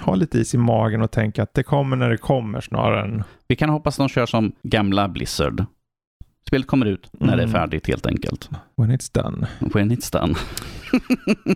ha 0.00 0.14
lite 0.14 0.38
is 0.38 0.54
i 0.54 0.58
magen 0.58 1.02
och 1.02 1.10
tänk 1.10 1.38
att 1.38 1.54
det 1.54 1.62
kommer 1.62 1.96
när 1.96 2.10
det 2.10 2.16
kommer 2.16 2.60
snarare 2.60 3.04
än 3.04 3.24
Vi 3.48 3.56
kan 3.56 3.70
hoppas 3.70 3.94
att 3.94 3.98
de 3.98 4.08
kör 4.08 4.26
som 4.26 4.52
gamla 4.62 5.08
Blizzard. 5.08 5.64
Spelet 6.48 6.66
kommer 6.66 6.86
ut 6.86 7.08
när 7.12 7.26
det 7.36 7.42
är 7.42 7.46
Mm. 7.46 7.52
färdigt 7.60 7.86
helt 7.86 8.06
enkelt. 8.06 8.50
when 8.76 8.90
it's 8.92 9.22
done. 9.22 9.46
When 9.60 9.92
it's 9.92 10.12
done. 10.20 10.34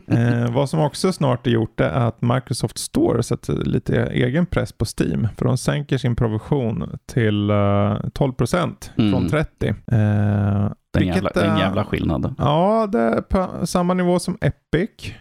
eh, 0.44 0.54
vad 0.54 0.70
som 0.70 0.80
också 0.80 1.12
snart 1.12 1.46
är 1.46 1.50
gjort 1.50 1.80
är 1.80 1.90
att 1.90 2.22
Microsoft 2.22 2.78
Store 2.78 3.22
sätter 3.22 3.54
lite 3.54 4.06
egen 4.06 4.46
press 4.46 4.72
på 4.72 4.84
Steam. 4.98 5.28
För 5.36 5.44
de 5.44 5.58
sänker 5.58 5.98
sin 5.98 6.16
provision 6.16 6.98
till 7.06 7.50
eh, 7.50 7.54
12% 7.54 8.90
Mm. 8.98 9.10
från 9.12 9.28
30%. 9.28 9.68
Eh, 9.68 10.72
Den 10.92 11.02
vilket 11.02 11.14
jävla, 11.16 11.30
den 11.34 11.58
jävla 11.58 11.84
skillnaden. 11.84 12.34
Ja, 12.38 12.88
det 12.92 12.98
är 13.00 13.20
på 13.20 13.66
samma 13.66 13.94
nivå 13.94 14.18
som 14.18 14.38
Epic. 14.40 15.14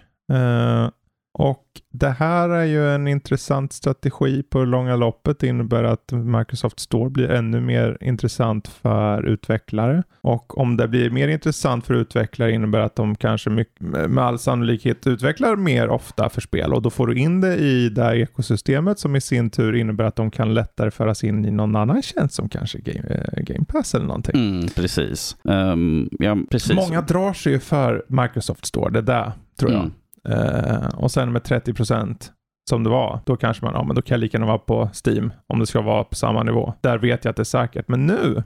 Och 1.34 1.66
det 1.92 2.10
här 2.10 2.50
är 2.50 2.66
ju 2.66 2.90
en 2.96 3.08
intressant 3.08 3.74
strategi 3.74 4.44
på 4.44 4.60
det 4.60 4.66
långa 4.66 4.96
loppet. 4.96 5.40
Det 5.40 5.48
innebär 5.48 5.84
att 5.84 6.12
Microsoft 6.12 6.80
Store 6.80 7.10
blir 7.10 7.32
ännu 7.32 7.62
mer 7.62 7.98
intressant 8.02 8.68
för 8.68 9.24
utvecklare. 9.24 10.04
Och 10.22 10.58
om 10.58 10.78
det 10.78 10.88
blir 10.88 11.10
mer 11.10 11.28
intressant 11.28 11.86
för 11.86 11.94
utvecklare 11.94 12.52
innebär 12.52 12.80
att 12.80 12.96
de 12.96 13.16
kanske 13.16 13.50
med 13.80 14.18
all 14.18 14.40
sannolikhet 14.40 15.08
utvecklar 15.08 15.56
mer 15.56 15.90
ofta 15.90 16.30
för 16.30 16.42
spel. 16.42 16.74
Och 16.74 16.82
då 16.82 16.90
får 16.90 17.08
du 17.08 17.16
in 17.16 17.42
det 17.42 17.56
i 17.56 17.90
det 17.90 18.04
här 18.04 18.16
ekosystemet 18.16 19.00
som 19.00 19.16
i 19.16 19.22
sin 19.22 19.50
tur 19.50 19.76
innebär 19.76 20.04
att 20.04 20.16
de 20.16 20.32
kan 20.32 20.54
lättare 20.54 20.92
föras 20.92 21.24
in 21.24 21.46
i 21.46 21.52
någon 21.52 21.76
annan 21.76 22.02
tjänst 22.02 22.36
som 22.36 22.50
kanske 22.50 22.80
Game, 22.80 23.10
eh, 23.10 23.44
Game 23.44 23.66
Pass 23.66 23.96
eller 23.96 24.06
någonting. 24.06 24.36
Mm, 24.36 24.68
precis. 24.68 25.38
Ehm, 25.50 26.10
ja, 26.20 26.38
precis. 26.52 26.76
Många 26.76 27.02
drar 27.02 27.34
sig 27.34 27.54
ju 27.54 27.60
för 27.60 28.06
Microsoft 28.08 28.66
Store, 28.66 28.92
det 28.92 29.02
där 29.02 29.32
tror 29.60 29.72
jag. 29.72 29.82
Mm. 29.82 29.94
Eh, 30.30 30.88
och 30.98 31.12
sen 31.12 31.32
med 31.32 31.42
30% 31.42 32.32
som 32.70 32.84
det 32.84 32.90
var, 32.90 33.20
då 33.26 33.36
kanske 33.36 33.66
man, 33.66 33.74
ja 33.74 33.84
men 33.84 33.96
då 33.96 34.02
kan 34.02 34.16
jag 34.16 34.20
lika 34.20 34.38
gärna 34.38 34.48
vara 34.48 34.58
på 34.58 34.90
Steam 35.06 35.34
om 35.48 35.60
det 35.60 35.66
ska 35.66 35.82
vara 35.82 36.04
på 36.04 36.16
samma 36.16 36.44
nivå. 36.44 36.74
Där 36.82 36.98
vet 36.98 37.26
jag 37.26 37.30
att 37.30 37.36
det 37.36 37.42
är 37.42 37.44
säkert. 37.44 37.88
Men 37.88 38.06
nu, 38.06 38.44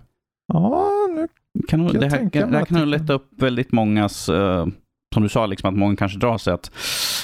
ja 0.53 0.84
nu, 1.15 1.27
Kan 1.67 1.79
nog, 1.79 1.91
Kan 1.91 2.00
det 2.00 2.05
jag 2.05 2.12
här, 2.12 2.20
mig 2.22 2.29
det 2.51 2.58
här 2.58 2.65
kan 2.65 2.77
nog 2.77 2.88
lätta 2.88 3.13
upp 3.13 3.27
väldigt 3.38 3.72
mångas 3.72 4.29
uh, 4.29 4.65
som 5.13 5.24
du 5.24 5.29
sa, 5.29 5.46
liksom, 5.46 5.70
att 5.70 5.75
många 5.79 5.96
kanske 5.96 6.17
drar 6.20 6.38
sig 6.38 6.53
att 6.53 6.72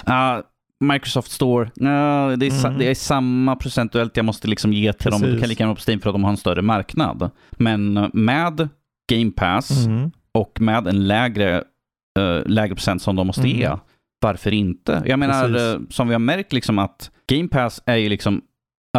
uh, 0.09 0.43
Microsoft 0.83 1.31
Store, 1.31 1.65
uh, 1.65 2.37
det, 2.37 2.45
är 2.47 2.65
Mm. 2.65 2.79
det 2.79 2.89
är 2.89 2.95
samma 2.95 3.55
procentuellt 3.55 4.17
jag 4.17 4.25
måste 4.25 4.47
liksom 4.47 4.73
ge 4.73 4.93
till 4.93 5.11
dem. 5.11 5.19
Precis. 5.21 5.35
Du 5.35 5.39
kan 5.39 5.49
lika 5.49 5.63
gärna 5.63 5.69
vara 5.73 5.75
på 5.75 5.91
Steam 5.91 5.99
för 5.99 6.09
att 6.09 6.13
de 6.13 6.23
har 6.23 6.31
en 6.31 6.37
större 6.37 6.61
marknad. 6.61 7.29
Men 7.51 7.97
uh, 7.97 8.07
med 8.13 8.69
Game 9.11 9.31
Pass 9.31 9.85
Mm. 9.85 10.11
och 10.33 10.61
med 10.61 10.87
en 10.87 11.07
lägre, 11.07 11.63
eh, 12.19 12.45
lägre 12.45 12.75
procent 12.75 13.01
som 13.01 13.15
de 13.15 13.27
måste 13.27 13.41
Mm. 13.41 13.57
ge, 13.57 13.69
varför 14.21 14.53
inte? 14.53 15.03
Jag 15.05 15.19
menar, 15.19 15.41
Precis. 15.47 15.61
eh, 15.61 15.79
som 15.89 16.07
vi 16.07 16.13
har 16.13 16.19
märkt, 16.19 16.53
liksom 16.53 16.79
att 16.79 17.11
Game 17.27 17.47
Pass 17.47 17.81
är 17.85 17.95
ju 17.95 18.09
liksom 18.09 18.41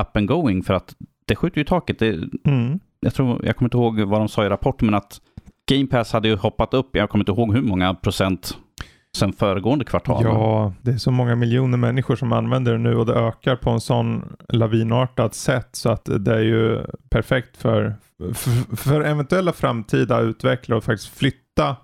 up 0.01 0.17
and 0.17 0.29
going 0.29 0.63
för 0.63 0.75
att 0.75 0.95
det 1.27 1.37
skjuter 1.37 1.59
ju 1.59 1.63
i 1.63 1.67
taket. 1.67 1.99
Det, 1.99 2.09
Mm. 2.45 2.81
jag, 3.01 3.15
tror, 3.15 3.45
jag 3.47 3.57
kommer 3.57 3.67
inte 3.67 3.77
ihåg 3.77 4.01
vad 4.01 4.21
de 4.21 4.29
sa 4.29 4.45
i 4.47 4.49
rapporten, 4.49 4.87
men 4.87 4.95
att 4.95 5.21
Game 5.71 5.87
Pass 5.87 6.13
hade 6.13 6.29
ju 6.29 6.37
hoppat 6.37 6.75
upp, 6.75 6.89
jag 6.97 7.11
kommer 7.11 7.23
inte 7.23 7.33
ihåg 7.33 7.55
hur 7.55 7.63
många 7.63 7.95
procent 7.95 8.59
sen 9.17 9.33
föregående 9.33 9.85
kvartal. 9.85 10.23
Ja, 10.25 10.73
det 10.83 10.91
är 10.91 10.97
så 10.97 11.11
många 11.11 11.37
miljoner 11.37 11.79
människor 11.79 12.17
som 12.17 12.33
använder 12.33 12.73
det 12.73 12.79
nu 12.79 12.97
och 12.97 13.07
det 13.07 13.13
ökar 13.15 13.57
på 13.57 13.71
en 13.71 13.81
sån 13.81 14.37
lavinartad 14.49 15.35
sätt 15.35 15.69
så 15.73 15.91
att 15.91 16.09
det 16.19 16.35
är 16.35 16.41
ju 16.43 16.81
perfekt 17.11 17.57
för, 17.57 17.95
för, 18.19 18.77
för 18.77 19.01
eventuella 19.01 19.53
framtida 19.53 20.21
utvecklare 20.21 20.79
att 20.79 20.85
faktiskt 20.85 21.19
flytta. 21.19 21.77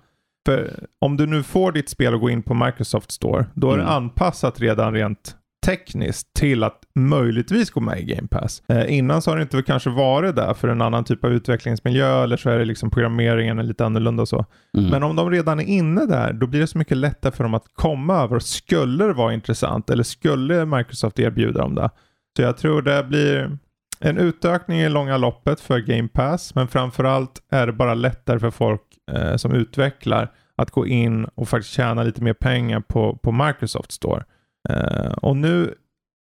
För 0.49 0.79
om 1.01 1.17
du 1.17 1.25
nu 1.25 1.43
får 1.43 1.71
ditt 1.71 1.89
spel 1.89 2.13
att 2.13 2.21
gå 2.21 2.29
in 2.29 2.43
på 2.43 2.53
Microsoft 2.53 3.11
Store, 3.11 3.45
då 3.53 3.71
är 3.71 3.77
det 3.77 3.83
Mm. 3.83 3.95
anpassat 3.95 4.59
redan 4.59 4.93
rent 4.93 5.35
tekniskt 5.65 6.33
till 6.33 6.63
att 6.63 6.79
möjligtvis 6.95 7.69
gå 7.71 7.79
med 7.79 7.99
i 7.99 8.03
Game 8.03 8.27
Pass. 8.27 8.63
Eh, 8.69 8.97
innan 8.97 9.21
så 9.21 9.31
har 9.31 9.37
det 9.37 9.41
inte 9.43 9.61
kanske 9.61 9.89
varit 9.89 10.35
där 10.35 10.53
för 10.53 10.67
en 10.67 10.81
annan 10.81 11.03
typ 11.03 11.23
av 11.23 11.31
utvecklingsmiljö 11.31 12.23
eller 12.23 12.37
så 12.37 12.49
är 12.49 12.59
det 12.59 12.65
liksom 12.65 12.89
programmeringen 12.91 13.59
är 13.59 13.63
lite 13.63 13.85
annorlunda 13.85 14.21
och 14.21 14.27
så. 14.29 14.45
Mm. 14.77 14.89
Men 14.91 15.03
om 15.03 15.15
de 15.15 15.31
redan 15.31 15.59
är 15.59 15.63
inne 15.65 16.05
där, 16.05 16.33
då 16.33 16.47
blir 16.47 16.59
det 16.59 16.67
så 16.67 16.77
mycket 16.77 16.97
lättare 16.97 17.31
för 17.31 17.43
dem 17.43 17.53
att 17.53 17.65
komma 17.73 18.15
över. 18.23 18.35
Och 18.35 18.43
skulle 18.43 19.05
det 19.05 19.13
vara 19.13 19.33
intressant 19.33 19.89
eller 19.89 20.03
skulle 20.03 20.65
Microsoft 20.65 21.19
erbjuda 21.19 21.61
dem 21.61 21.75
det. 21.75 21.89
Så 22.37 22.41
jag 22.41 22.57
tror 22.57 22.81
det 22.81 23.03
blir 23.03 23.57
en 23.99 24.17
utökning 24.17 24.79
i 24.79 24.89
långa 24.89 25.17
loppet 25.17 25.59
för 25.61 25.79
Game 25.79 26.07
Pass. 26.07 26.55
Men 26.55 26.67
framförallt 26.67 27.31
är 27.51 27.65
det 27.67 27.73
bara 27.73 27.93
lättare 27.93 28.39
för 28.39 28.51
folk 28.51 28.81
eh, 29.11 29.35
som 29.35 29.51
utvecklar 29.53 30.31
att 30.61 30.71
gå 30.71 30.87
in 30.87 31.25
och 31.25 31.49
faktiskt 31.49 31.73
tjäna 31.73 32.03
lite 32.03 32.23
mer 32.23 32.33
pengar 32.33 32.79
på, 32.79 33.17
på 33.23 33.31
Microsoft 33.31 33.91
Store. 33.91 34.23
Eh, 34.69 35.11
och 35.11 35.37
nu, 35.37 35.73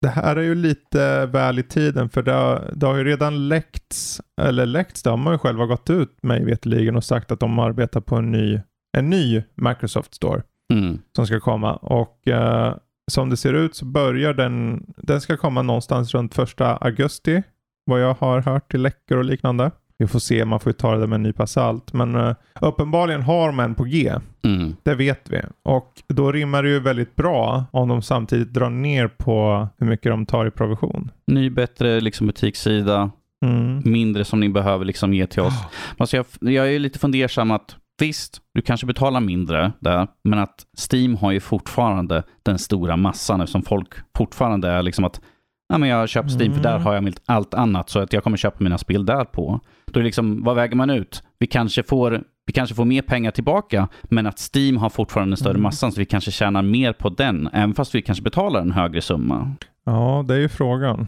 det 0.03 0.09
här 0.09 0.37
är 0.37 0.43
ju 0.43 0.55
lite 0.55 1.27
väl 1.27 1.59
i 1.59 1.63
tiden 1.63 2.09
för 2.09 2.23
det 2.23 2.33
har, 2.33 2.71
det 2.77 2.87
har 2.87 2.97
ju 2.97 3.05
redan 3.05 3.49
läckts, 3.49 4.21
eller 4.41 4.67
läckts, 4.67 5.03
det 5.03 5.11
har 5.11 5.17
man 5.17 5.35
ju 5.35 5.39
själva 5.39 5.67
gått 5.67 5.91
ut 5.91 6.23
mig 6.23 6.45
veterligen 6.45 6.97
och 6.97 7.05
sagt 7.05 7.33
att 7.33 7.41
de 7.41 7.59
arbetar 7.59 8.01
på 8.01 8.17
en 8.17 8.33
ny, 8.33 8.61
en 8.99 9.11
ny 9.11 9.43
Microsoft 9.55 10.15
Store 10.15 10.43
Mm. 10.73 10.99
som 11.17 11.27
ska 11.27 11.41
komma. 11.41 11.77
Och 11.77 12.29
eh, 12.29 12.75
som 13.11 13.31
det 13.31 13.37
ser 13.37 13.53
ut 13.53 13.75
så 13.75 13.85
börjar 13.85 14.35
den, 14.35 14.87
den 14.97 15.21
ska 15.21 15.37
komma 15.37 15.63
någonstans 15.63 16.15
runt 16.15 16.35
första 16.35 16.77
augusti. 16.77 17.43
Vad 17.87 18.01
jag 18.03 18.15
har 18.15 18.41
hört 18.41 18.71
till 18.71 18.83
läckor 18.83 19.19
och 19.19 19.25
liknande. 19.25 19.71
Vi 19.99 20.07
får 20.07 20.19
se, 20.19 20.45
man 20.45 20.61
får 20.61 20.71
ju 20.71 20.75
ta 20.75 20.97
det 20.97 21.07
med 21.07 21.17
en 21.17 21.23
nypa 21.23 21.47
salt. 21.47 21.93
Men 21.93 22.15
eh, 22.15 22.35
uppenbarligen 22.61 23.23
har 23.23 23.47
de 23.47 23.61
en 23.61 23.75
på 23.75 23.85
G. 23.85 24.13
Mm. 24.45 24.77
Det 24.83 24.95
vet 24.95 25.31
vi. 25.31 25.41
Och 25.65 25.93
då 26.09 26.33
rimmar 26.33 26.63
det 26.63 26.69
ju 26.69 26.81
väldigt 26.81 27.17
bra 27.17 27.65
om 27.71 27.89
de 27.89 28.03
samtidigt 28.03 28.53
drar 28.53 28.71
ner 28.71 29.09
på 29.09 29.69
hur 29.79 29.87
mycket 29.87 30.13
de 30.13 30.27
tar 30.27 30.47
i 30.47 30.51
provision. 30.51 31.11
Ny, 31.27 31.51
bättre 31.51 32.01
liksom 32.01 32.27
butikssida, 32.27 33.11
Mm. 33.45 33.83
mindre 33.85 34.25
som 34.25 34.41
ni 34.41 34.49
behöver 34.49 34.85
liksom 34.85 35.15
ge 35.15 35.27
till 35.27 35.43
oss. 35.43 35.55
Alltså 35.97 36.17
jag, 36.17 36.27
jag 36.41 36.75
är 36.75 36.79
lite 36.79 36.99
fundersam 36.99 37.51
att 37.51 37.77
visst, 38.01 38.39
du 38.55 38.63
kanske 38.63 38.87
betalar 38.87 39.21
mindre 39.21 39.73
där, 39.81 40.09
men 40.25 40.39
att 40.39 40.67
Steam 40.93 41.17
har 41.17 41.33
ju 41.33 41.41
fortfarande 41.41 42.23
den 42.43 42.59
stora 42.59 42.97
massan 42.97 43.41
eftersom 43.41 43.63
folk 43.63 43.89
fortfarande 44.17 44.69
är 44.69 44.83
liksom 44.83 45.05
att 45.05 45.21
ja, 45.69 45.79
men 45.79 45.89
jag 45.89 46.09
köper 46.09 46.29
Steam 46.29 46.55
för 46.55 46.63
där 46.63 46.71
Mm. 46.75 46.83
har 46.83 46.95
jag 46.95 47.15
allt 47.27 47.55
annat 47.55 47.91
så 47.91 47.99
att 47.99 48.13
jag 48.13 48.25
kommer 48.25 48.37
köpa 48.37 48.57
mina 48.65 48.79
spel 48.79 49.07
där 49.07 49.25
på. 49.25 49.61
Då 49.87 50.01
är 50.01 50.05
liksom, 50.05 50.45
vad 50.45 50.57
väger 50.57 50.77
man 50.77 50.91
ut? 50.91 51.23
Vi 51.39 51.47
kanske 51.47 51.83
får 51.83 52.23
vi 52.47 52.53
kanske 52.53 52.75
får 52.75 52.85
mer 52.85 53.03
pengar 53.03 53.31
tillbaka, 53.31 53.89
men 54.05 54.27
att 54.27 54.51
Steam 54.55 54.77
har 54.77 54.91
fortfarande 54.91 55.31
den 55.31 55.37
större 55.37 55.51
Mm. 55.51 55.63
massan 55.63 55.93
så 55.93 55.99
vi 56.01 56.05
kanske 56.05 56.31
tjänar 56.31 56.63
mer 56.63 56.93
på 56.93 57.09
den, 57.09 57.49
även 57.53 57.75
fast 57.75 57.95
vi 57.95 58.03
kanske 58.03 58.23
betalar 58.23 58.61
en 58.61 58.73
högre 58.73 59.01
summa. 59.01 59.53
Ja, 59.85 60.25
det 60.29 60.35
är 60.35 60.39
ju 60.39 60.49
frågan. 60.49 61.07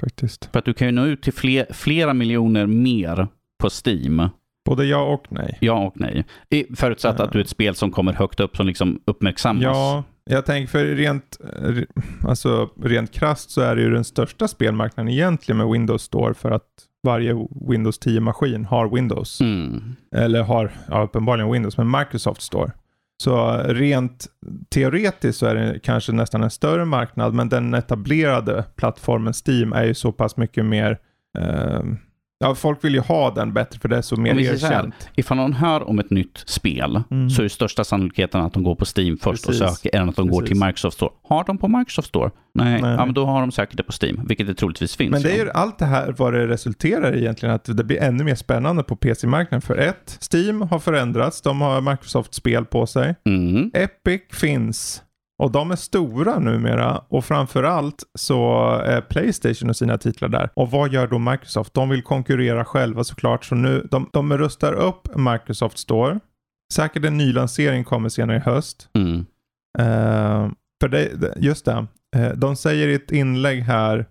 Faktiskt. 0.00 0.44
För 0.52 0.58
att 0.58 0.64
du 0.64 0.72
kan 0.74 0.88
ju 0.88 0.92
nå 0.92 1.04
ut 1.06 1.22
till 1.22 1.32
fler, 1.32 1.66
flera 1.72 2.14
miljoner 2.14 2.66
mer 2.66 3.26
på 3.62 3.68
Steam. 3.86 4.28
Både 4.68 4.84
ja 4.84 5.02
och 5.02 5.24
nej. 5.28 5.58
Ja 5.60 5.86
och 5.86 5.92
nej. 5.96 6.24
Förutsatt 6.76 7.14
Ja. 7.18 7.24
att 7.24 7.32
du 7.32 7.38
är 7.38 7.42
ett 7.42 7.48
spel 7.50 7.74
som 7.74 7.90
kommer 7.90 8.12
högt 8.12 8.40
upp 8.40 8.56
som 8.56 8.66
liksom 8.66 9.00
uppmärksammas. 9.04 9.62
Ja, 9.62 10.04
jag 10.28 10.46
tänker 10.46 10.70
för 10.70 10.84
rent, 10.84 11.38
eh, 11.40 11.82
alltså 12.28 12.70
rent 12.82 13.12
krasst 13.12 13.50
så 13.50 13.60
är 13.60 13.76
det 13.76 13.82
ju 13.82 13.90
den 13.90 14.04
största 14.04 14.48
spelmarknaden 14.48 15.12
egentligen 15.12 15.56
med 15.56 15.68
Windows 15.68 16.02
Store 16.02 16.34
för 16.34 16.50
att 16.50 16.66
varje 17.02 17.46
Windows 17.68 18.00
10-maskin 18.00 18.64
har 18.64 18.94
Windows. 18.94 19.40
Mm. 19.40 19.82
Eller 20.14 20.42
har 20.42 20.70
ja, 20.88 21.02
uppenbarligen 21.02 21.52
Windows, 21.52 21.76
men 21.76 21.90
Microsoft 21.90 22.42
Store. 22.42 22.72
Så 23.22 23.62
rent 23.66 24.26
teoretiskt 24.68 25.38
så 25.38 25.46
är 25.46 25.54
det 25.54 25.80
kanske 25.82 26.12
nästan 26.12 26.42
en 26.42 26.50
större 26.50 26.84
marknad, 26.84 27.34
men 27.34 27.48
den 27.48 27.74
etablerade 27.74 28.64
plattformen 28.76 29.32
Steam 29.46 29.72
är 29.72 29.84
ju 29.84 29.94
så 29.94 30.12
pass 30.12 30.36
mycket 30.36 30.64
mer 30.64 30.98
eh, 31.38 31.82
Ja, 32.40 32.54
folk 32.54 32.84
vill 32.84 32.94
ju 32.94 33.00
ha 33.00 33.30
den 33.30 33.52
bättre 33.52 33.80
för 33.80 33.88
det 33.88 33.96
är 33.96 34.02
så 34.02 34.16
mer 34.20 34.38
erkänt. 34.38 34.94
Ifall 35.14 35.36
någon 35.36 35.52
hör 35.52 35.88
om 35.88 35.98
ett 35.98 36.10
nytt 36.10 36.42
spel 36.46 37.02
Mm. 37.10 37.30
så 37.30 37.40
är 37.40 37.44
det 37.44 37.48
största 37.50 37.84
sannolikheten 37.84 38.40
att 38.40 38.52
de 38.52 38.62
går 38.62 38.74
på 38.74 38.84
Steam 38.96 39.16
först 39.18 39.46
Precis. 39.46 39.62
och 39.62 39.70
söker 39.70 39.98
än 39.98 40.08
att 40.08 40.16
de 40.16 40.28
går 40.28 40.40
Precis. 40.40 40.58
till 40.58 40.66
Microsoft 40.66 40.96
Store. 40.96 41.10
Har 41.28 41.44
de 41.44 41.58
på 41.58 41.68
Microsoft 41.68 42.08
Store? 42.08 42.30
Nej, 42.54 42.82
Nej. 42.82 42.90
Ja, 42.90 43.04
men 43.04 43.14
då 43.14 43.24
har 43.24 43.40
de 43.40 43.52
säkert 43.52 43.76
det 43.76 43.82
på 43.82 43.92
Steam, 44.02 44.26
vilket 44.26 44.46
det 44.46 44.54
troligtvis 44.54 44.96
finns. 44.96 45.10
Men 45.10 45.22
det 45.22 45.30
är 45.32 45.44
ju 45.44 45.50
allt 45.50 45.78
det 45.78 45.84
här 45.86 46.14
vad 46.18 46.32
det 46.32 46.46
resulterar 46.48 47.14
i 47.16 47.18
egentligen 47.18 47.54
att 47.54 47.64
det 47.64 47.84
blir 47.84 48.02
ännu 48.02 48.24
mer 48.24 48.34
spännande 48.34 48.82
på 48.82 48.96
PC-marknaden. 48.96 49.62
För 49.62 49.76
ett, 49.76 50.18
Steam 50.32 50.62
har 50.62 50.78
förändrats. 50.78 51.42
De 51.42 51.60
har 51.60 51.80
Microsoft-spel 51.80 52.64
på 52.64 52.86
sig. 52.86 53.14
Mm. 53.26 53.70
Epic 53.74 54.20
finns 54.32 55.02
och 55.38 55.52
de 55.52 55.70
är 55.70 55.76
stora 55.76 56.38
numera 56.38 56.98
och 57.08 57.24
framförallt 57.24 58.02
så 58.14 58.70
är 58.84 59.00
Playstation 59.00 59.70
och 59.70 59.76
sina 59.76 59.98
titlar 59.98 60.28
där. 60.28 60.50
Och 60.54 60.70
vad 60.70 60.92
gör 60.92 61.06
då 61.06 61.18
Microsoft? 61.18 61.74
De 61.74 61.88
vill 61.88 62.02
konkurrera 62.02 62.64
själva 62.64 63.04
såklart. 63.04 63.44
Så 63.44 63.54
nu, 63.54 63.88
de, 63.90 64.10
de 64.12 64.38
rustar 64.38 64.72
upp 64.72 65.16
Microsoft 65.16 65.78
Store. 65.78 66.20
Säkert 66.72 67.04
en 67.04 67.16
ny 67.16 67.32
lansering 67.32 67.84
kommer 67.84 68.08
senare 68.08 68.36
i 68.36 68.40
höst. 68.40 68.88
Mm. 68.94 69.26
Eh, 69.78 70.50
för 70.80 70.88
det, 70.88 71.34
just 71.36 71.64
det, 71.64 71.86
Eh, 72.16 72.30
de 72.30 72.56
säger 72.56 72.88
i 72.88 72.94
ett 72.94 73.12
inlägg 73.12 73.62
här 73.62 74.06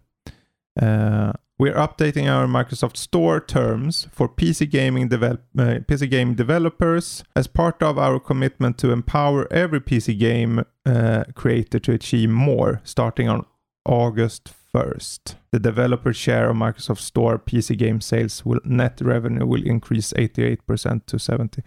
eh, 0.81 1.34
We're 1.59 1.73
updating 1.75 2.27
our 2.29 2.45
Microsoft 2.47 2.97
Store 2.97 3.39
terms 3.39 4.07
for 4.13 4.27
PC 4.29 4.65
gaming, 4.69 5.09
develop, 5.09 5.41
eh, 5.59 5.79
PC 5.87 6.07
game 6.07 6.35
developers 6.35 7.23
as 7.35 7.47
part 7.47 7.81
of 7.81 7.97
our 7.97 8.19
commitment 8.19 8.77
to 8.77 8.91
empower 8.91 9.47
every 9.51 9.79
PC 9.81 10.13
game 10.19 10.63
eh, 10.89 11.23
creator 11.35 11.79
to 11.79 11.91
achieve 11.93 12.29
more 12.29 12.79
starting 12.83 13.29
on 13.29 13.45
August 13.89 14.53
1st. 14.73 15.35
The 15.51 15.59
developer 15.59 16.13
share 16.13 16.49
of 16.49 16.55
Microsoft 16.57 16.99
Store 17.01 17.37
PC 17.39 17.75
game 17.75 18.01
sales 18.01 18.45
will 18.45 18.59
net 18.63 19.01
revenue 19.01 19.45
will 19.45 19.67
increase 19.67 20.13
88% 20.15 21.05
to 21.05 21.17
70. 21.19 21.61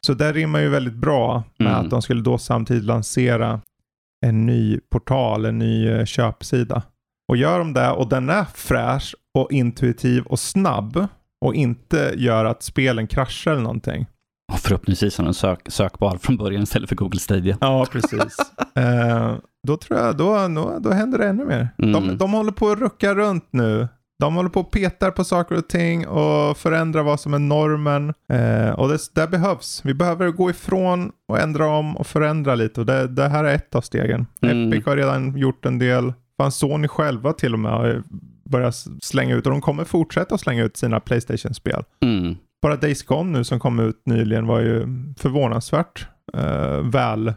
Så 0.00 0.14
det 0.14 0.32
rimmar 0.32 0.60
ju 0.60 0.68
väldigt 0.68 0.94
bra 0.94 1.44
med 1.58 1.68
Mm. 1.68 1.84
att 1.84 1.90
de 1.90 2.02
skulle 2.02 2.22
då 2.22 2.38
samtidigt 2.38 2.84
lansera 2.84 3.60
en 4.26 4.46
ny 4.46 4.80
portal, 4.90 5.44
en 5.44 5.58
ny 5.58 5.88
eh, 5.88 6.04
köpsida. 6.04 6.82
Och 7.28 7.36
gör 7.36 7.58
de 7.58 7.72
det 7.72 7.90
och 7.90 8.08
den 8.08 8.28
är 8.30 8.44
fräsch 8.54 9.14
och 9.36 9.52
intuitiv 9.52 10.22
och 10.22 10.38
snabb 10.38 11.06
och 11.40 11.54
inte 11.54 12.14
gör 12.16 12.44
att 12.44 12.62
spelen 12.62 13.06
kraschar 13.06 13.50
eller 13.50 13.62
någonting. 13.62 14.06
Och 14.52 14.58
förhoppningsvis 14.58 15.18
är 15.18 15.24
den 15.24 15.34
sök 15.34 15.60
sökbar 15.66 16.16
från 16.16 16.36
början 16.36 16.62
istället 16.62 16.88
för 16.88 16.96
Google 16.96 17.20
Stadia. 17.20 17.58
Ja, 17.60 17.86
precis. 17.92 18.36
eh, 18.74 19.34
då 19.66 19.76
tror 19.76 19.98
jag, 19.98 20.16
då, 20.16 20.48
då, 20.48 20.78
då 20.80 20.90
händer 20.90 21.18
det 21.18 21.26
ännu 21.26 21.44
mer. 21.44 21.68
Mm. 21.78 21.92
De, 21.92 22.16
de 22.16 22.32
håller 22.32 22.52
på 22.52 22.70
att 22.70 22.78
rucka 22.78 23.14
runt 23.14 23.48
nu. 23.50 23.88
De 24.18 24.34
håller 24.34 24.50
på 24.50 24.60
och 24.60 24.70
petar 24.70 25.10
på 25.10 25.24
saker 25.24 25.56
och 25.56 25.68
ting 25.68 26.06
och 26.06 26.56
förändrar 26.56 27.02
vad 27.02 27.20
som 27.20 27.34
är 27.34 27.38
normen. 27.38 28.14
Eh, 28.32 28.70
och 28.70 28.88
det, 28.88 28.98
det 29.14 29.26
behövs. 29.26 29.82
Vi 29.84 29.94
behöver 29.94 30.30
gå 30.30 30.50
ifrån 30.50 31.12
och 31.28 31.40
ändra 31.40 31.66
om 31.66 31.96
och 31.96 32.06
förändra 32.06 32.54
lite. 32.54 32.80
Och 32.80 32.86
det, 32.86 33.08
det 33.08 33.28
här 33.28 33.44
är 33.44 33.54
ett 33.54 33.74
av 33.74 33.80
stegen. 33.80 34.26
Mm. 34.42 34.68
Epic 34.68 34.86
har 34.86 34.96
redan 34.96 35.36
gjort 35.36 35.66
en 35.66 35.78
del. 35.78 36.12
Fan, 36.36 36.52
Sony 36.52 36.88
själva 36.88 37.32
till 37.32 37.52
och 37.52 37.58
med 37.58 37.72
har 37.72 38.02
ju 38.46 38.50
börjat 38.50 38.74
slänga 39.02 39.34
ut 39.34 39.46
och 39.46 39.52
de 39.52 39.60
kommer 39.60 39.84
fortsätta 39.84 40.38
slänga 40.38 40.64
ut 40.64 40.76
sina 40.76 41.00
Playstation-spel. 41.00 41.82
Mm. 42.00 42.36
Bara 42.62 42.76
Days 42.76 43.02
Gone 43.02 43.38
nu 43.38 43.44
som 43.44 43.60
kom 43.60 43.80
ut 43.80 44.02
nyligen 44.06 44.46
var 44.46 44.60
ju 44.60 44.86
förvånansvärt 45.18 46.06
eh, 46.32 46.80
väl 46.80 47.28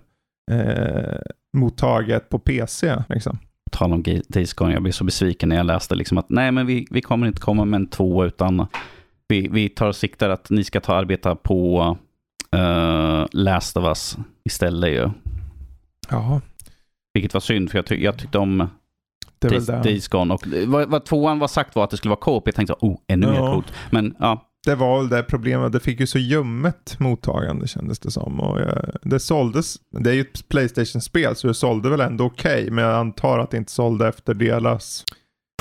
eh, 0.51 1.19
mottaget 1.57 2.29
på 2.29 2.39
PC. 2.39 3.03
Liksom. 3.09 3.37
På 3.71 3.77
tal 3.77 3.93
om 3.93 4.03
Days 4.27 4.53
Gone, 4.53 4.73
jag 4.73 4.81
blev 4.83 4.91
så 4.91 5.03
besviken 5.03 5.49
när 5.49 5.55
jag 5.55 5.65
läste 5.65 5.95
liksom 5.95 6.17
att 6.17 6.29
nej, 6.29 6.51
men 6.51 6.65
vi, 6.65 6.87
vi 6.91 7.01
kommer 7.01 7.27
inte 7.27 7.41
komma 7.41 7.65
med 7.65 7.77
en 7.77 7.87
två 7.87 8.25
utan 8.25 8.67
vi, 9.27 9.47
vi 9.47 9.69
tar 9.69 9.91
siktar 9.91 10.29
att 10.29 10.49
ni 10.49 10.63
ska 10.63 10.79
ta 10.79 10.95
arbeta 10.95 11.35
på 11.35 11.97
uh, 12.55 13.25
Last 13.31 13.77
of 13.77 13.85
Us 13.85 14.17
istället 14.45 14.89
ju. 14.89 15.09
Ja, 16.09 16.41
Vilket 17.13 17.33
var 17.33 17.41
synd, 17.41 17.71
för 17.71 17.77
jag, 17.77 17.85
tyck 17.85 18.01
jag 18.01 18.17
tyckte 18.17 18.37
om 18.37 18.69
det 19.41 19.47
är 19.47 19.49
väl 19.51 19.65
Days, 19.65 19.83
det. 19.83 19.89
Days 19.89 20.07
Gone. 20.07 20.33
Och 20.33 20.41
vad, 20.67 20.89
vad 20.89 21.05
tvåan 21.05 21.39
var 21.39 21.47
sagt 21.47 21.75
var 21.75 21.83
att 21.83 21.89
det 21.89 21.97
skulle 21.97 22.09
vara 22.09 22.19
co-op. 22.19 22.43
Jag 22.45 22.55
tänkte, 22.55 22.73
oh, 22.79 22.97
ännu 23.07 23.27
mer 23.27 23.35
Ja. 23.35 23.53
coolt. 23.53 23.73
Men 23.91 24.15
ja, 24.19 24.45
Det 24.65 24.75
var 24.75 24.97
väl 24.99 25.09
det 25.09 25.23
problemet. 25.23 25.71
Det 25.71 25.79
fick 25.79 25.99
ju 25.99 26.07
så 26.07 26.19
ljummet 26.19 26.95
mottagande 26.99 27.67
kändes 27.67 27.99
det 27.99 28.11
som. 28.11 28.39
Och 28.39 28.59
jag, 28.59 28.89
det 29.01 29.19
såldes, 29.19 29.75
det 30.03 30.09
är 30.09 30.13
ju 30.13 30.21
ett 30.21 30.49
Playstation-spel 30.49 31.35
så 31.35 31.47
det 31.47 31.53
sålde 31.53 31.89
väl 31.89 32.01
ändå 32.01 32.25
okej. 32.25 32.71
men 32.71 32.83
jag 32.83 32.93
antar 32.95 33.39
att 33.39 33.51
det 33.51 33.57
inte 33.57 33.71
sålde 33.71 34.07
efter 34.07 34.33
deras 34.33 35.03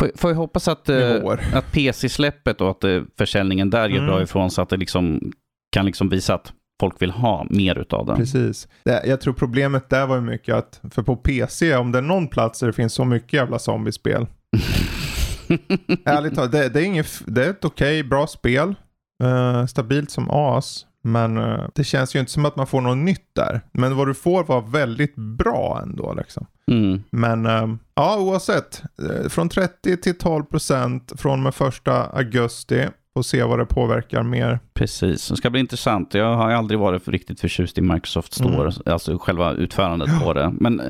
får, 0.01 0.11
får 0.17 0.31
jag 0.31 0.37
hoppas 0.37 0.69
att, 0.69 0.89
eh, 0.89 0.97
nivåer. 0.97 1.41
att 1.55 1.73
PC-släppet 1.73 2.61
och 2.61 2.71
att 2.71 2.85
eh, 2.85 3.03
försäljningen 3.19 3.71
där 3.71 3.89
gör 3.89 3.97
Mm. 3.99 4.07
bra 4.11 4.23
ifrån 4.23 4.51
så 4.51 4.63
att 4.63 4.69
det 4.69 4.77
liksom 4.77 5.33
kan 5.73 5.87
liksom 5.87 6.09
visa 6.09 6.35
att 6.35 6.53
folk 6.81 7.03
vill 7.03 7.11
ha 7.11 7.47
mer 7.51 7.79
utav 7.79 8.07
det. 8.07 8.17
Precis. 8.17 8.69
Jag 8.85 9.21
tror 9.21 9.35
problemet 9.35 9.91
där 9.91 10.07
var 10.07 10.17
ju 10.17 10.23
mycket 10.23 10.55
att, 10.55 10.81
för 10.91 11.03
på 11.03 11.17
PC, 11.17 11.77
om 11.77 11.93
det 11.93 11.99
är 11.99 12.03
någon 12.03 12.29
plats 12.29 12.61
där 12.61 12.67
det 12.67 12.73
finns 12.73 12.95
så 12.95 13.05
mycket 13.05 13.33
jävla 13.33 13.59
zombiespel. 13.59 14.27
Ärligt 16.05 16.35
talat, 16.35 16.53
det, 16.53 16.69
det, 16.69 16.81
är 16.81 16.85
inget, 16.85 17.23
det 17.27 17.45
är 17.45 17.51
ett 17.51 17.65
okej, 17.65 18.03
bra 18.03 18.27
spel. 18.27 18.75
Eh, 19.23 19.67
stabilt 19.67 20.11
som 20.11 20.31
as. 20.31 20.85
Men 21.03 21.37
eh, 21.37 21.65
det 21.75 21.85
känns 21.85 22.17
ju 22.17 22.21
inte 22.21 22.33
som 22.33 22.45
att 22.45 22.57
man 22.57 22.67
får 22.67 22.81
något 22.81 22.99
nytt 22.99 23.35
där. 23.35 23.61
Men 23.73 23.97
vad 23.97 24.07
du 24.07 24.15
får 24.15 24.45
var 24.45 24.61
väldigt 24.61 25.15
bra 25.17 25.81
ändå 25.83 26.15
liksom. 26.15 26.47
Mm. 26.71 27.03
Men 27.11 27.47
eh, 27.47 27.67
ja, 27.95 28.19
oavsett. 28.19 28.83
Från 29.29 29.49
30 29.49 29.97
till 29.97 30.19
12 30.19 30.45
procent 30.45 31.13
från 31.17 31.33
och 31.33 31.39
med 31.39 31.55
första 31.55 32.05
augusti. 32.05 32.87
Får 33.19 33.23
se 33.23 33.43
vad 33.43 33.59
det 33.59 33.67
påverkar 33.67 34.23
mer. 34.23 34.59
Precis, 34.75 35.29
det 35.29 35.37
ska 35.37 35.51
bli 35.51 35.61
intressant. 35.61 36.15
Jag 36.15 36.37
har 36.37 36.51
aldrig 36.51 36.81
varit 36.81 37.09
riktigt 37.09 37.41
förtjust 37.41 37.79
i 37.79 37.81
Microsoft 37.81 38.33
Store, 38.33 38.73
alltså 38.87 39.19
själva 39.19 39.53
utförandet 39.53 40.09
på 40.23 40.33
det. 40.35 40.53
Men 40.61 40.83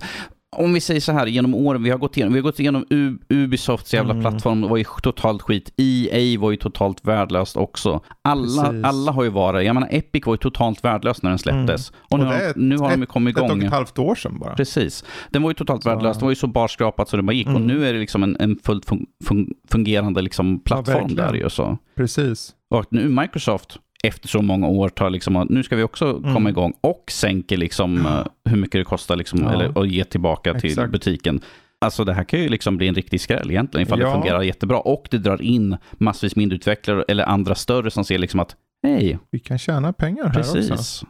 om 0.57 0.73
vi 0.73 0.81
säger 0.81 1.01
så 1.01 1.13
här, 1.13 1.27
genom 1.27 1.55
åren, 1.55 1.83
vi 1.83 1.91
har 1.91 1.99
gått 1.99 2.17
igenom, 2.17 2.33
vi 2.33 2.39
har 2.39 2.43
gått 2.43 2.61
igenom 2.61 2.85
U- 2.91 3.19
Ubisofts 3.29 3.95
jävla 3.95 4.11
Mm. 4.13 4.23
plattform, 4.23 4.63
var 4.63 4.77
ju 4.77 4.85
totalt 5.03 5.43
skit. 5.43 5.73
EA 5.77 6.41
var 6.41 6.51
ju 6.51 6.57
totalt 6.57 7.05
värdelöst 7.05 7.57
också. 7.57 8.01
Alla, 8.23 8.63
Precis. 8.65 8.85
alla 8.85 9.13
har 9.13 9.25
ju 9.25 9.31
varit, 9.31 9.67
jag 9.67 9.75
menar 9.75 9.89
Epic 9.93 10.27
var 10.27 10.35
ju 10.35 10.39
totalt 10.39 10.85
värdelös 10.85 11.23
när 11.23 11.31
den 11.31 11.39
släpptes. 11.39 11.93
Och 12.11 12.19
nu, 12.19 12.25
Och 12.27 12.33
har, 12.33 12.41
ett- 12.41 12.57
nu 12.57 12.79
har 12.79 12.91
de 12.91 13.01
ju 13.01 13.07
kommit 13.07 13.37
Ett 13.37 13.43
och 13.43 13.47
igång. 13.49 13.63
ett 13.63 13.73
halvt 13.73 13.99
år 13.99 14.15
sedan 14.15 14.39
bara. 14.39 14.55
Precis. 14.55 15.05
Den 15.31 15.43
var 15.43 15.51
ju 15.51 15.55
totalt 15.55 15.83
Så- 15.83 15.89
värdelös. 15.89 16.17
Den 16.19 16.25
var 16.27 16.31
ju 16.33 16.37
så 16.37 16.47
barskrapat 16.47 17.09
så 17.09 17.17
det 17.17 17.23
bara 17.23 17.33
gick. 17.33 17.47
Och 17.47 17.53
Mm. 17.55 17.67
nu 17.67 17.87
är 17.89 17.93
det 17.93 17.99
liksom 17.99 18.23
en, 18.23 18.37
en 18.41 18.59
fullt 18.65 18.85
fun, 18.89 19.07
fun, 19.25 19.49
fungerande 19.71 20.23
liksom 20.23 20.61
plattform 20.61 20.95
verkligen. 20.99 21.17
där 21.27 21.35
ju. 21.35 21.51
Så. 21.51 21.79
Precis. 21.97 22.55
Och 22.71 22.85
nu 22.91 23.09
Microsoft 23.09 23.79
efter 24.05 24.29
så 24.29 24.43
många 24.43 24.69
år 24.69 24.89
tar 24.89 25.11
liksom 25.11 25.37
att 25.37 25.49
nu 25.49 25.63
ska 25.63 25.77
vi 25.77 25.83
också 25.83 26.05
Mm. 26.11 26.35
komma 26.35 26.49
igång 26.51 26.73
och 26.81 27.05
sänker 27.11 27.57
liksom 27.57 28.07
eh, 28.07 28.25
hur 28.45 28.57
mycket 28.57 28.81
det 28.81 28.85
kostar 28.85 29.17
liksom, 29.17 29.41
Ja. 29.43 29.53
eller 29.53 29.81
att 29.81 29.89
ge 29.89 30.05
tillbaka 30.05 30.55
till 30.55 30.71
Exakt. 30.71 30.93
butiken. 30.93 31.41
Alltså 31.81 32.05
det 32.05 32.13
här 32.13 32.25
kan 32.25 32.41
ju 32.41 32.49
liksom 32.49 32.77
bli 32.77 32.89
en 32.89 32.95
riktig 32.95 33.21
skräll 33.21 33.51
egentligen 33.51 33.87
ifall 33.87 33.99
det 33.99 34.05
Ja. 34.05 34.13
fungerar 34.13 34.43
jättebra 34.43 34.81
och 34.81 35.09
det 35.11 35.19
drar 35.19 35.43
in 35.43 35.77
massvis 35.93 36.37
mindre 36.37 36.57
utvecklare 36.57 37.05
eller 37.09 37.25
andra 37.25 37.55
större 37.55 37.91
som 37.91 38.05
ser 38.05 38.19
liksom 38.19 38.41
att 38.41 38.57
hej, 38.83 39.19
Vi 39.31 39.39
kan 39.39 39.59
tjäna 39.59 39.93
pengar 39.93 40.25
här 40.29 40.39
också. 40.41 40.55
precis. 40.55 41.05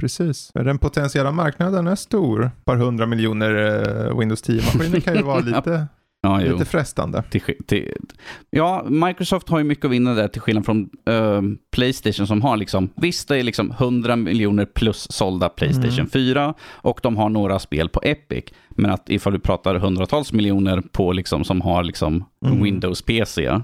Precis. 0.00 0.50
Den 0.54 0.78
potentiella 0.78 1.30
marknaden 1.32 1.86
är 1.86 1.94
stor. 1.94 2.44
Ett 2.46 2.64
par 2.64 2.76
hundra 2.76 3.06
miljoner 3.06 3.54
eh, 4.10 4.18
Windows 4.18 4.44
10-maskiner 4.48 5.00
kan 5.00 5.16
ju 5.16 5.22
vara 5.32 5.38
lite, 5.40 5.86
Ja, 6.24 6.40
jo. 6.42 6.52
lite 6.52 6.64
frestande. 6.64 7.22
Till, 7.30 7.42
till, 7.66 7.92
ja, 8.50 8.84
Microsoft 8.88 9.48
har 9.48 9.58
ju 9.58 9.64
mycket 9.64 9.84
att 9.84 9.90
vinna 9.90 10.14
där 10.14 10.28
till 10.28 10.40
skillnad 10.40 10.64
från 10.64 10.90
eh, 11.08 11.42
Playstation 11.72 12.26
som 12.26 12.42
har 12.42 12.56
liksom, 12.56 12.88
visst 12.96 13.28
det 13.28 13.36
är 13.38 13.42
liksom 13.42 13.70
100 13.70 14.16
miljoner 14.16 14.64
plus 14.64 15.06
sålda 15.12 15.48
Playstation 15.48 15.92
Mm. 15.98 16.10
4 16.10 16.54
och 16.62 17.00
de 17.02 17.16
har 17.16 17.28
några 17.28 17.58
spel 17.58 17.88
på 17.88 18.00
Epic. 18.04 18.44
Men 18.70 18.90
att 18.90 19.10
ifall 19.10 19.32
du 19.32 19.38
pratar 19.38 19.74
hundratals 19.74 20.32
miljoner 20.32 20.80
på 20.92 21.12
liksom 21.12 21.44
som 21.44 21.60
har 21.60 21.84
liksom 21.84 22.24
Mm. 22.46 22.62
Windows 22.62 23.02
PC 23.02 23.60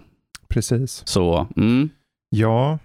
Precis. 0.49 1.03
så 1.07 1.47
mm, 1.57 1.89
Ja. 2.31 2.79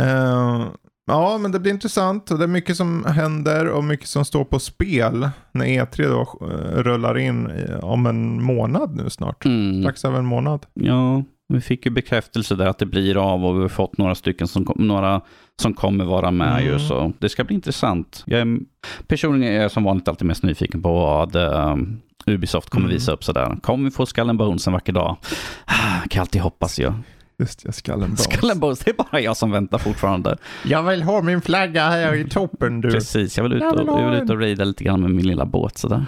Eh, 0.00 0.66
ja, 1.08 1.38
men 1.38 1.52
det 1.52 1.60
blir 1.60 1.72
intressant 1.72 2.26
det 2.26 2.44
är 2.44 2.46
mycket 2.48 2.76
som 2.76 3.04
händer 3.04 3.66
och 3.68 3.84
mycket 3.84 4.08
som 4.08 4.24
står 4.24 4.44
på 4.44 4.58
spel 4.58 5.30
när 5.52 5.66
E3 5.66 6.08
då 6.08 6.46
eh, 6.46 6.82
rullar 6.82 7.18
in 7.18 7.50
i, 7.50 7.74
om 7.82 8.06
en 8.06 8.42
månad 8.42 8.96
nu 8.96 9.10
snart. 9.10 9.44
mm, 9.44 9.82
Strax 9.82 10.04
över 10.04 10.18
en 10.18 10.26
månad. 10.26 10.66
ja, 10.74 11.24
vi 11.48 11.60
fick 11.60 11.86
ju 11.86 11.90
bekräftelse 11.92 12.54
där 12.54 12.66
att 12.66 12.78
det 12.78 12.86
blir 12.86 13.16
av 13.32 13.44
och 13.46 13.56
vi 13.56 13.60
har 13.60 13.68
fått 13.68 13.98
några 13.98 14.14
stycken 14.14 14.48
som, 14.48 14.66
några 14.76 15.20
som 15.62 15.74
kommer 15.74 16.04
vara 16.04 16.30
med 16.30 16.62
ju 16.62 16.68
Mm. 16.68 16.80
så 16.80 17.12
det 17.18 17.28
ska 17.28 17.44
bli 17.44 17.54
intressant. 17.54 18.22
Jag 18.26 18.40
är, 18.40 18.58
personligen 19.06 19.54
är 19.54 19.62
jag 19.62 19.70
som 19.70 19.84
vanligt 19.84 20.08
alltid 20.08 20.26
mest 20.26 20.42
nyfiken 20.42 20.82
på 20.82 20.92
vad 20.92 21.36
um, 21.36 22.00
Ubisoft 22.26 22.70
kommer 22.70 22.86
Mm. 22.86 22.94
visa 22.94 23.12
upp 23.12 23.24
sådär. 23.24 23.56
Kommer 23.62 23.84
vi 23.84 23.90
få 23.90 24.06
Skull 24.06 24.36
Bones 24.36 24.66
en 24.66 24.72
vacker 24.72 24.92
dag? 24.92 25.16
Ah, 25.64 26.08
kan 26.10 26.20
alltid 26.20 26.40
hoppas 26.42 26.80
ju. 26.80 26.92
Just 27.40 27.64
ja, 27.64 27.72
Skull 27.72 28.00
Bones. 28.00 28.24
Skull 28.24 28.50
and 28.50 28.60
Bones, 28.60 28.78
det 28.78 28.90
är 28.90 28.94
bara 28.94 29.20
jag 29.20 29.36
som 29.36 29.50
väntar 29.50 29.78
fortfarande. 29.78 30.36
Jag 30.64 30.82
vill 30.82 31.02
ha 31.02 31.22
min 31.22 31.40
flagga 31.40 31.88
här 31.88 32.14
i 32.14 32.28
toppen 32.28 32.80
du. 32.80 32.90
Precis, 32.90 33.36
jag 33.36 33.44
vill 33.44 33.52
ut 33.52 33.62
och, 33.62 34.00
jag 34.00 34.10
vill 34.10 34.22
ut 34.22 34.30
och 34.30 34.40
raida 34.40 34.64
lite 34.64 34.84
grann 34.84 35.00
med 35.00 35.10
min 35.10 35.26
lilla 35.26 35.46
båt 35.46 35.78
sådär. 35.78 36.06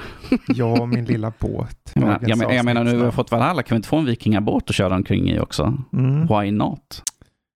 Ja, 0.48 0.86
min 0.86 1.04
lilla 1.04 1.32
båt. 1.38 1.76
Jag 1.94 2.00
menar, 2.00 2.18
Dagens 2.18 2.42
jag, 2.42 2.54
jag 2.54 2.64
menar 2.64 2.84
nu 2.84 2.98
har 2.98 3.06
vi 3.06 3.12
fått 3.12 3.30
Valhalla, 3.30 3.62
kan 3.62 3.74
vi 3.74 3.76
inte 3.76 3.88
få 3.88 3.96
en 3.96 4.04
vikingabåt 4.04 4.70
att 4.70 4.74
köra 4.74 4.94
omkring 4.94 5.30
i 5.30 5.40
också? 5.40 5.78
Mm. 5.92 6.26
Why 6.26 6.50
not? 6.50 7.02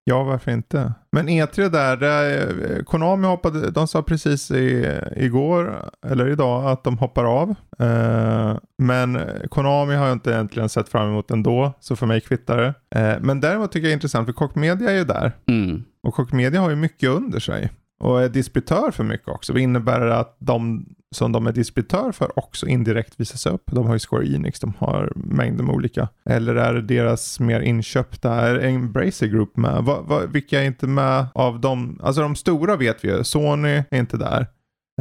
Ja, 0.07 0.23
varför 0.23 0.51
inte? 0.51 0.93
Men 1.13 1.29
E3 1.29 1.69
där, 1.69 1.97
där 1.97 2.49
eh, 2.71 2.85
Konami 2.85 3.27
hoppade, 3.27 3.71
de 3.71 3.89
sa 3.89 4.03
precis 4.03 4.51
i, 4.51 4.99
igår, 5.17 5.91
eller 6.07 6.29
idag, 6.29 6.71
att 6.71 6.85
de 6.85 6.99
hoppar 6.99 7.25
av. 7.25 7.55
Eh, 7.79 8.57
men 8.79 9.19
Konami 9.49 9.95
har 9.95 10.07
jag 10.07 10.13
inte 10.13 10.31
egentligen 10.31 10.69
sett 10.69 10.89
fram 10.89 11.09
emot 11.09 11.31
ändå, 11.31 11.73
så 11.81 11.97
för 11.97 12.07
mig 12.07 12.21
kvittar 12.21 12.57
det. 12.57 13.01
Eh, 13.01 13.21
men 13.21 13.41
däremot 13.41 13.73
tycker 13.73 13.87
jag 13.87 13.91
det 13.91 13.93
är 13.93 13.97
intressant, 13.97 14.27
för 14.27 14.33
Koch 14.33 14.57
Media 14.57 14.91
är 14.91 14.95
ju 14.95 15.05
där. 15.05 15.33
Mm. 15.49 15.85
Och 16.03 16.15
Koch 16.15 16.33
Media 16.33 16.61
har 16.61 16.71
ju 16.71 16.77
mycket 16.77 17.09
under 17.09 17.41
sig. 17.41 17.71
Och 18.01 18.23
är 18.23 18.29
distributör 18.29 18.91
för 18.91 19.05
mycket 19.05 19.29
också. 19.29 19.53
Det 19.53 19.61
innebär 19.61 20.01
att 20.01 20.37
de 20.39 20.87
som 21.15 21.33
de 21.33 21.47
är 21.47 21.53
distributör 21.53 22.13
för 22.13 22.39
också 22.39 22.67
indirekt 22.67 23.21
visas 23.21 23.47
upp. 23.47 23.63
De 23.67 23.87
har 23.87 23.95
ju 23.95 23.99
Square 23.99 24.27
Enix, 24.27 24.61
de 24.61 24.75
har 24.79 25.13
mängder 25.17 25.65
med 25.65 25.75
olika. 25.75 26.09
Eller 26.25 26.55
är 26.55 26.75
det 26.75 26.83
deras 26.83 27.41
mer 27.41 27.61
inköpta, 27.61 28.35
är 28.35 28.59
Embracer 28.59 29.27
Group 29.27 29.57
med? 29.57 29.85
Va, 29.85 30.01
va, 30.01 30.21
vilka 30.27 30.63
är 30.63 30.67
inte 30.67 30.87
med 30.87 31.27
av 31.35 31.61
dem? 31.61 32.01
Alltså 32.03 32.23
de 32.23 32.37
stora 32.37 32.77
vet 32.77 33.05
vi 33.05 33.09
ju. 33.09 33.25
Sony 33.25 33.83
är 33.91 33.99
inte 33.99 34.17
där. 34.17 34.47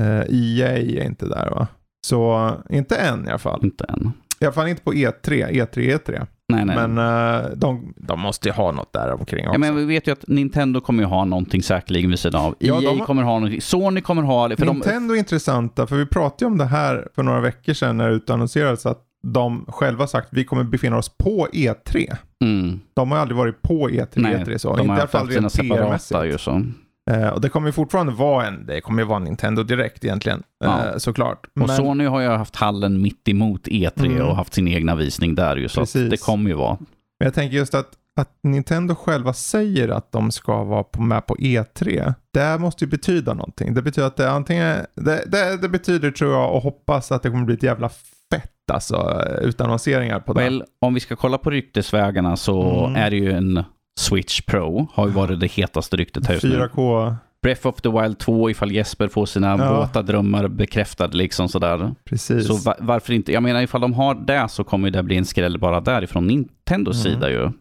Eh, 0.02 0.24
EA 0.30 0.78
är 0.78 1.04
inte 1.04 1.26
där 1.26 1.50
va? 1.50 1.68
Så 2.06 2.52
inte 2.70 2.96
än 2.96 3.26
i 3.28 3.30
alla 3.30 3.40
fall. 3.40 3.60
Inte 3.64 3.84
än. 3.84 4.12
I 4.40 4.46
alla 4.46 4.54
fall 4.54 4.68
inte 4.68 4.84
på 4.84 4.94
E 4.94 5.10
E3, 5.10 5.50
E3, 5.50 5.98
E3. 5.98 6.28
Nej, 6.66 6.76
nej. 6.76 6.88
Men 6.88 7.44
eh, 7.44 7.50
de, 7.56 7.94
de 7.98 8.20
måste 8.20 8.50
ju 8.50 8.54
ha 8.54 8.72
något 8.72 8.94
där 8.94 9.12
omkring 9.14 9.48
också. 9.48 9.56
Ja, 9.56 9.60
men 9.60 9.76
vi 9.76 9.86
vet 9.86 10.08
ju 10.08 10.12
att 10.12 10.28
Nintendo 10.28 10.82
kommer 10.82 11.04
ju 11.04 11.10
ha 11.10 11.26
någonting 11.26 11.64
säkerligen 11.64 12.10
vid 12.10 12.20
sidan 12.20 12.42
av. 12.46 12.56
Ja, 12.60 12.76
EA 12.76 12.82
de 12.82 13.00
har- 13.00 13.06
kommer 13.06 13.24
ha 13.24 13.34
någonting. 13.34 13.62
Sony 13.62 14.02
kommer 14.02 14.22
ha 14.22 14.48
det. 14.48 14.56
För 14.58 14.66
de, 14.66 14.72
Nintendo 14.74 15.14
är 15.14 15.18
intressanta, 15.18 15.88
för 15.88 15.96
vi 15.96 16.06
pratade 16.06 16.46
ju 16.46 16.52
om 16.52 16.58
det 16.58 16.66
här 16.66 17.08
för 17.16 17.24
några 17.24 17.40
veckor 17.42 17.74
sedan 17.74 17.98
när 17.98 18.10
det 18.10 18.16
utannonserades 18.16 18.86
att 18.86 19.00
de 19.28 19.66
själva 19.68 20.08
sagt 20.08 20.28
att 20.28 20.34
vi 20.38 20.44
kommer 20.46 20.64
befinna 20.64 20.98
oss 20.98 21.10
på 21.18 21.48
E3. 21.54 22.16
mm, 22.44 22.80
De 22.94 23.12
har 23.12 23.18
aldrig 23.18 23.38
varit 23.38 23.62
på 23.62 23.90
E3, 23.90 24.08
nej, 24.16 24.36
E3 24.36 24.58
så. 24.58 24.76
de 24.76 24.82
inte 24.82 24.86
i 24.86 24.88
har 24.88 24.94
alla 24.94 25.02
haft 25.02 25.12
fall 25.12 25.28
sina 25.28 25.48
rent 25.48 25.54
PR-mässigt. 25.80 26.83
Eh, 27.12 27.28
och 27.28 27.42
det 27.42 27.50
kommer 27.50 27.68
ju 27.68 27.72
fortfarande 27.72 28.12
vara 28.14 28.48
en, 28.48 28.66
det 28.66 28.82
kommer 28.82 29.02
ju 29.02 29.08
vara 29.08 29.20
Nintendo 29.20 29.64
direkt 29.64 30.06
egentligen, 30.06 30.44
Ja. 30.64 30.86
eh, 30.86 30.98
såklart. 30.98 31.48
Och 31.62 31.70
Sony 31.70 32.06
har 32.06 32.20
ju 32.22 32.28
haft 32.28 32.56
hallen 32.56 33.02
mitt 33.02 33.28
emot 33.30 33.68
E3 33.68 34.06
Mm. 34.06 34.22
och 34.28 34.36
haft 34.36 34.54
sin 34.54 34.68
egna 34.68 34.96
visning 34.96 35.36
där 35.36 35.56
ju. 35.58 35.70
Så 35.70 35.86
det 36.10 36.22
kommer 36.22 36.50
ju 36.50 36.56
vara. 36.56 36.78
Men 37.20 37.26
jag 37.26 37.34
tänker 37.34 37.58
just 37.58 37.76
att, 37.76 37.88
att 38.20 38.30
Nintendo 38.44 38.96
själva 38.96 39.34
säger 39.34 39.90
att 39.90 40.12
de 40.12 40.32
ska 40.32 40.64
vara 40.64 40.84
på, 40.84 41.02
med 41.02 41.26
på 41.28 41.36
E3. 41.36 42.14
Det 42.34 42.58
måste 42.58 42.86
ju 42.86 42.92
betyda 42.92 43.34
någonting. 43.34 43.74
Det 43.74 43.82
betyder 43.82 44.08
att 44.08 44.18
det 44.18 44.32
antingen, 44.32 44.78
det, 44.96 45.24
det, 45.28 45.58
det 45.62 45.70
betyder 45.70 46.12
tror 46.12 46.32
jag 46.34 46.56
och 46.56 46.62
hoppas 46.62 47.12
att 47.12 47.24
det 47.24 47.30
kommer 47.30 47.46
bli 47.46 47.56
ett 47.56 47.64
jävla 47.64 47.90
fett 47.90 48.50
alltså 48.72 49.22
utannonseringar 49.42 50.20
på 50.20 50.34
det. 50.34 50.44
Väl, 50.44 50.64
om 50.82 50.94
vi 50.94 51.00
ska 51.00 51.16
kolla 51.16 51.38
på 51.38 51.50
ryktesvägarna 51.50 52.38
så 52.38 52.86
Mm. 52.86 52.96
är 53.02 53.10
det 53.10 53.16
ju 53.18 53.32
en 53.32 53.64
Switch 54.00 54.42
Pro. 54.42 54.88
Har 54.94 55.08
ju 55.08 55.14
varit 55.14 55.40
det 55.40 55.48
hetaste 55.52 55.98
ryktet 55.98 56.26
här 56.28 56.34
just 56.34 56.44
nu. 56.46 56.50
4K, 56.76 57.16
Breath 57.44 57.68
of 57.68 57.82
the 57.82 57.90
Wild 57.90 58.20
2 58.20 58.50
ifall 58.50 58.72
Jesper 58.72 59.08
får 59.08 59.26
sina 59.26 59.58
Ja. 59.58 59.80
våta 59.80 60.02
drömmar 60.02 60.48
bekräftade 60.48 61.18
liksom 61.18 61.50
sådär. 61.50 61.96
precis. 62.06 62.48
Så 62.48 62.54
va- 62.54 62.76
varför 62.80 63.14
inte? 63.14 63.32
Jag 63.32 63.44
menar 63.44 63.62
ifall 63.62 63.82
de 63.82 63.94
har 63.94 64.16
det 64.16 64.48
så 64.50 64.64
kommer 64.64 64.90
det 64.92 65.04
bli 65.04 65.18
en 65.18 65.26
skräll 65.26 65.60
bara 65.60 65.82
därifrån 65.82 66.28
Nintendos 66.28 67.06
Mm. 67.06 67.14
sida 67.16 67.30
ju. 67.32 67.52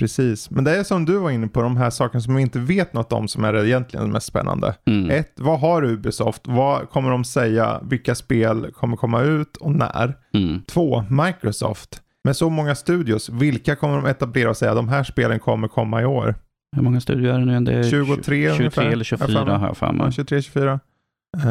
Precis, 0.00 0.50
men 0.50 0.64
det 0.64 0.76
är 0.78 0.84
som 0.84 1.04
du 1.04 1.16
var 1.18 1.30
inne 1.30 1.48
på, 1.48 1.62
de 1.62 1.76
här 1.76 1.90
sakerna 1.90 2.20
som 2.20 2.34
vi 2.34 2.42
inte 2.42 2.58
vet 2.58 2.92
något 2.92 3.12
om 3.12 3.28
som 3.28 3.44
är 3.44 3.52
det 3.52 3.68
egentligen 3.68 4.12
mest 4.12 4.26
spännande. 4.26 4.74
Mm. 4.86 5.10
Ett, 5.10 5.32
vad 5.36 5.60
har 5.60 5.84
Ubisoft? 5.84 6.42
Vad 6.44 6.90
kommer 6.90 7.10
de 7.10 7.24
säga? 7.24 7.80
Vilka 7.82 8.14
spel 8.14 8.70
kommer 8.74 8.96
komma 8.96 9.20
ut 9.22 9.56
och 9.56 9.70
när? 9.74 10.14
Mm. 10.34 10.62
Två, 10.68 11.04
Microsoft. 11.10 12.00
Med 12.26 12.36
så 12.36 12.50
många 12.50 12.74
studios, 12.74 13.28
vilka 13.28 13.76
kommer 13.76 13.96
de 13.96 14.06
etablera 14.06 14.50
och 14.50 14.56
säga 14.56 14.74
de 14.74 14.88
här 14.88 15.04
spelen 15.04 15.38
kommer 15.38 15.68
komma 15.68 16.02
i 16.02 16.04
år? 16.04 16.34
Hur 16.76 16.82
många 16.82 17.00
studier 17.00 17.34
är 17.34 17.38
det 17.38 17.44
nu? 17.44 17.60
Det 17.60 17.72
är 17.72 17.82
23 17.82 18.16
23 18.16 18.48
ungefär, 18.48 18.82
eller 18.82 18.92
har 18.92 18.98
jag 18.98 19.06
för 19.06 19.26
24 19.26 19.44
mig. 19.44 19.54
har 19.54 19.66
jag 19.66 19.76
för 19.76 19.92
mig. 19.92 20.12
23, 20.12 20.42
24. 20.42 20.80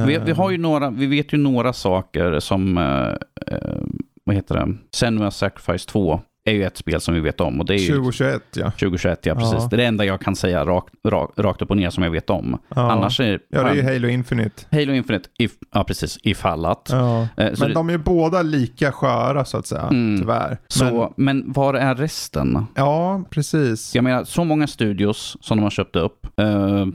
Vi, 0.07 0.17
vi, 0.25 0.31
har 0.31 0.51
ju 0.51 0.57
några, 0.57 0.89
vi 0.89 1.05
vet 1.05 1.33
ju 1.33 1.37
några 1.37 1.73
saker 1.73 2.39
som, 2.39 2.77
eh, 2.77 3.55
eh, 3.55 3.81
vad 4.23 4.35
heter 4.35 4.55
det, 4.55 4.75
Senua 4.91 5.31
Sacrifice 5.31 5.89
2 5.89 6.21
är 6.45 6.53
ju 6.53 6.63
ett 6.63 6.77
spel 6.77 7.01
som 7.01 7.13
vi 7.13 7.19
vet 7.19 7.41
om. 7.41 7.59
Och 7.59 7.65
det 7.65 7.73
är 7.73 7.77
ju 7.77 7.87
2021 7.87 8.41
ja. 8.55 8.71
2021, 8.71 9.25
ja 9.25 9.35
precis. 9.35 9.53
Ja. 9.53 9.67
Det 9.69 9.75
är 9.75 9.77
det 9.77 9.85
enda 9.85 10.05
jag 10.05 10.21
kan 10.21 10.35
säga 10.35 10.65
rakt, 10.65 10.93
rakt, 11.07 11.39
rakt 11.39 11.61
upp 11.61 11.69
och 11.69 11.77
ner 11.77 11.89
som 11.89 12.03
jag 12.03 12.11
vet 12.11 12.29
om. 12.29 12.57
ja. 12.75 12.91
Annars 12.91 13.19
är 13.19 13.39
Ja, 13.49 13.63
det 13.63 13.69
är 13.69 13.73
ju 13.75 13.83
Halo 13.83 14.07
Infinite. 14.07 14.63
Halo 14.71 14.93
Infinite, 14.93 15.29
if, 15.39 15.51
ja 15.73 15.83
precis, 15.83 16.17
ifall 16.23 16.65
att. 16.65 16.89
Ja. 16.91 17.27
Eh, 17.37 17.51
Men 17.59 17.73
de 17.73 17.89
är 17.89 17.97
båda 17.97 18.41
lika 18.41 18.91
sköra 18.91 19.45
så 19.45 19.57
att 19.57 19.67
säga, 19.67 19.81
Mm. 19.81 20.19
tyvärr. 20.19 20.57
Så, 20.67 21.13
Men, 21.17 21.35
men 21.37 21.51
var 21.53 21.73
är 21.73 21.95
resten? 21.95 22.65
ja, 22.75 23.23
precis. 23.29 23.95
Jag 23.95 24.03
menar, 24.03 24.23
så 24.23 24.43
många 24.43 24.67
studios 24.67 25.37
som 25.41 25.57
de 25.57 25.63
har 25.63 25.69
köpt 25.69 25.95
upp. 25.95 26.39
Eh, 26.39 26.85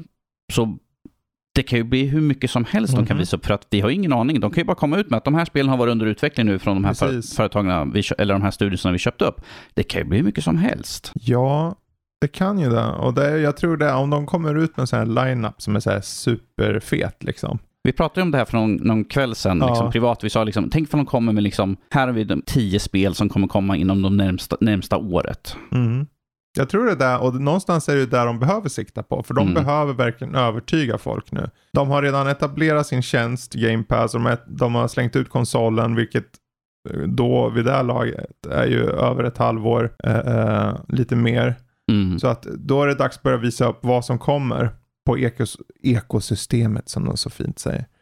så 0.52 0.76
det 1.54 1.62
kan 1.62 1.78
ju 1.78 1.84
bli 1.84 2.04
hur 2.06 2.20
mycket 2.20 2.50
som 2.50 2.64
helst 2.64 2.96
de 2.96 3.06
kan 3.06 3.16
Mhm. 3.16 3.20
visa 3.20 3.36
upp 3.36 3.46
för 3.46 3.54
att 3.54 3.66
vi 3.70 3.80
har 3.80 3.90
ingen 3.90 4.12
aning. 4.12 4.40
De 4.40 4.50
kan 4.50 4.60
ju 4.60 4.64
bara 4.66 4.74
komma 4.76 4.96
ut 4.96 5.10
med 5.10 5.16
att 5.16 5.24
de 5.24 5.34
här 5.34 5.44
spelen 5.44 5.68
har 5.68 5.76
varit 5.76 5.92
under 5.92 6.06
utveckling 6.06 6.46
nu 6.46 6.58
från 6.58 6.74
de 6.76 6.84
här 6.84 6.94
Precis. 6.94 7.36
företagen, 7.36 7.92
vi, 7.92 8.02
eller 8.18 8.34
de 8.34 8.42
här 8.42 8.50
studierna 8.50 8.92
vi 8.92 8.98
köpte 8.98 9.24
upp. 9.24 9.40
Det 9.74 9.82
kan 9.82 10.00
ju 10.00 10.04
bli 10.08 10.16
hur 10.18 10.24
mycket 10.24 10.44
som 10.44 10.56
helst. 10.56 11.12
Ja, 11.14 11.74
det 12.20 12.28
kan 12.28 12.58
ju 12.58 12.70
det. 12.70 12.86
Och 12.86 13.14
det, 13.14 13.38
jag 13.40 13.56
tror 13.56 13.76
det, 13.76 13.92
om 13.92 14.10
de 14.10 14.26
kommer 14.26 14.54
ut 14.54 14.76
med 14.76 14.80
en 14.82 14.86
sån 14.86 14.98
här 14.98 15.06
line-up 15.06 15.62
som 15.62 15.76
är 15.76 15.80
så 15.80 15.90
här 15.90 16.00
superfet 16.00 17.24
liksom. 17.24 17.58
Vi 17.82 17.92
pratade 17.92 18.22
om 18.22 18.30
det 18.30 18.38
här 18.38 18.44
för 18.44 18.58
någon, 18.58 18.74
någon 18.74 19.04
kväll 19.04 19.34
sedan, 19.34 19.58
Ja. 19.58 19.68
liksom, 19.68 19.90
privat. 19.92 20.24
Vi 20.24 20.30
sa 20.30 20.44
liksom, 20.44 20.70
tänk 20.70 20.94
om 20.94 21.00
de 21.00 21.06
kommer 21.06 21.32
med 21.32 21.42
liksom, 21.42 21.76
här 21.90 22.06
har 22.06 22.14
vi 22.14 22.24
de 22.24 22.42
tio 22.46 22.80
spel 22.80 23.14
som 23.14 23.28
kommer 23.28 23.46
komma 23.48 23.76
inom 23.76 24.02
de 24.02 24.16
närmsta, 24.16 24.56
närmsta 24.60 24.96
året. 24.96 25.56
Mm. 25.72 26.06
Jag 26.58 26.68
tror 26.68 26.86
det 26.86 26.92
är 26.92 26.96
där, 26.96 27.20
och 27.22 27.34
någonstans 27.34 27.88
är 27.88 27.96
det 27.96 28.06
där 28.06 28.26
de 28.26 28.38
behöver 28.38 28.68
sikta 28.68 29.02
på. 29.02 29.22
För 29.22 29.34
de 29.34 29.48
Mm. 29.48 29.54
behöver 29.64 29.92
verkligen 29.92 30.34
övertyga 30.34 30.98
folk 30.98 31.32
nu. 31.32 31.50
De 31.72 31.88
har 31.90 32.02
redan 32.02 32.26
etablerat 32.28 32.86
sin 32.86 33.02
tjänst, 33.02 33.54
Game 33.54 33.82
Pass, 33.82 34.14
och 34.14 34.20
de 34.46 34.74
har 34.74 34.88
slängt 34.88 35.16
ut 35.16 35.28
konsolen, 35.30 35.94
vilket 35.94 36.26
eh, 36.90 37.00
då 37.00 37.48
vid 37.50 37.64
det 37.64 37.72
här 37.72 37.82
laget 37.82 38.46
är 38.50 38.66
ju 38.66 38.90
över 38.90 39.24
ett 39.24 39.38
halvår, 39.38 39.92
eh, 40.04 40.16
eh, 40.18 40.74
lite 40.88 41.16
mer. 41.16 41.54
Mm. 41.92 42.18
Så 42.18 42.28
att 42.28 42.42
då 42.42 42.82
är 42.82 42.86
det 42.86 42.94
dags 42.94 43.16
att 43.16 43.22
börja 43.22 43.36
visa 43.36 43.68
upp 43.68 43.78
vad 43.80 44.04
som 44.04 44.18
kommer 44.18 44.70
på 45.06 45.18
ekos, 45.18 45.56
ekosystemet 45.82 46.88
som 46.88 47.04
de 47.04 47.16
så 47.16 47.30
fint 47.30 47.58
säger. 47.58 47.84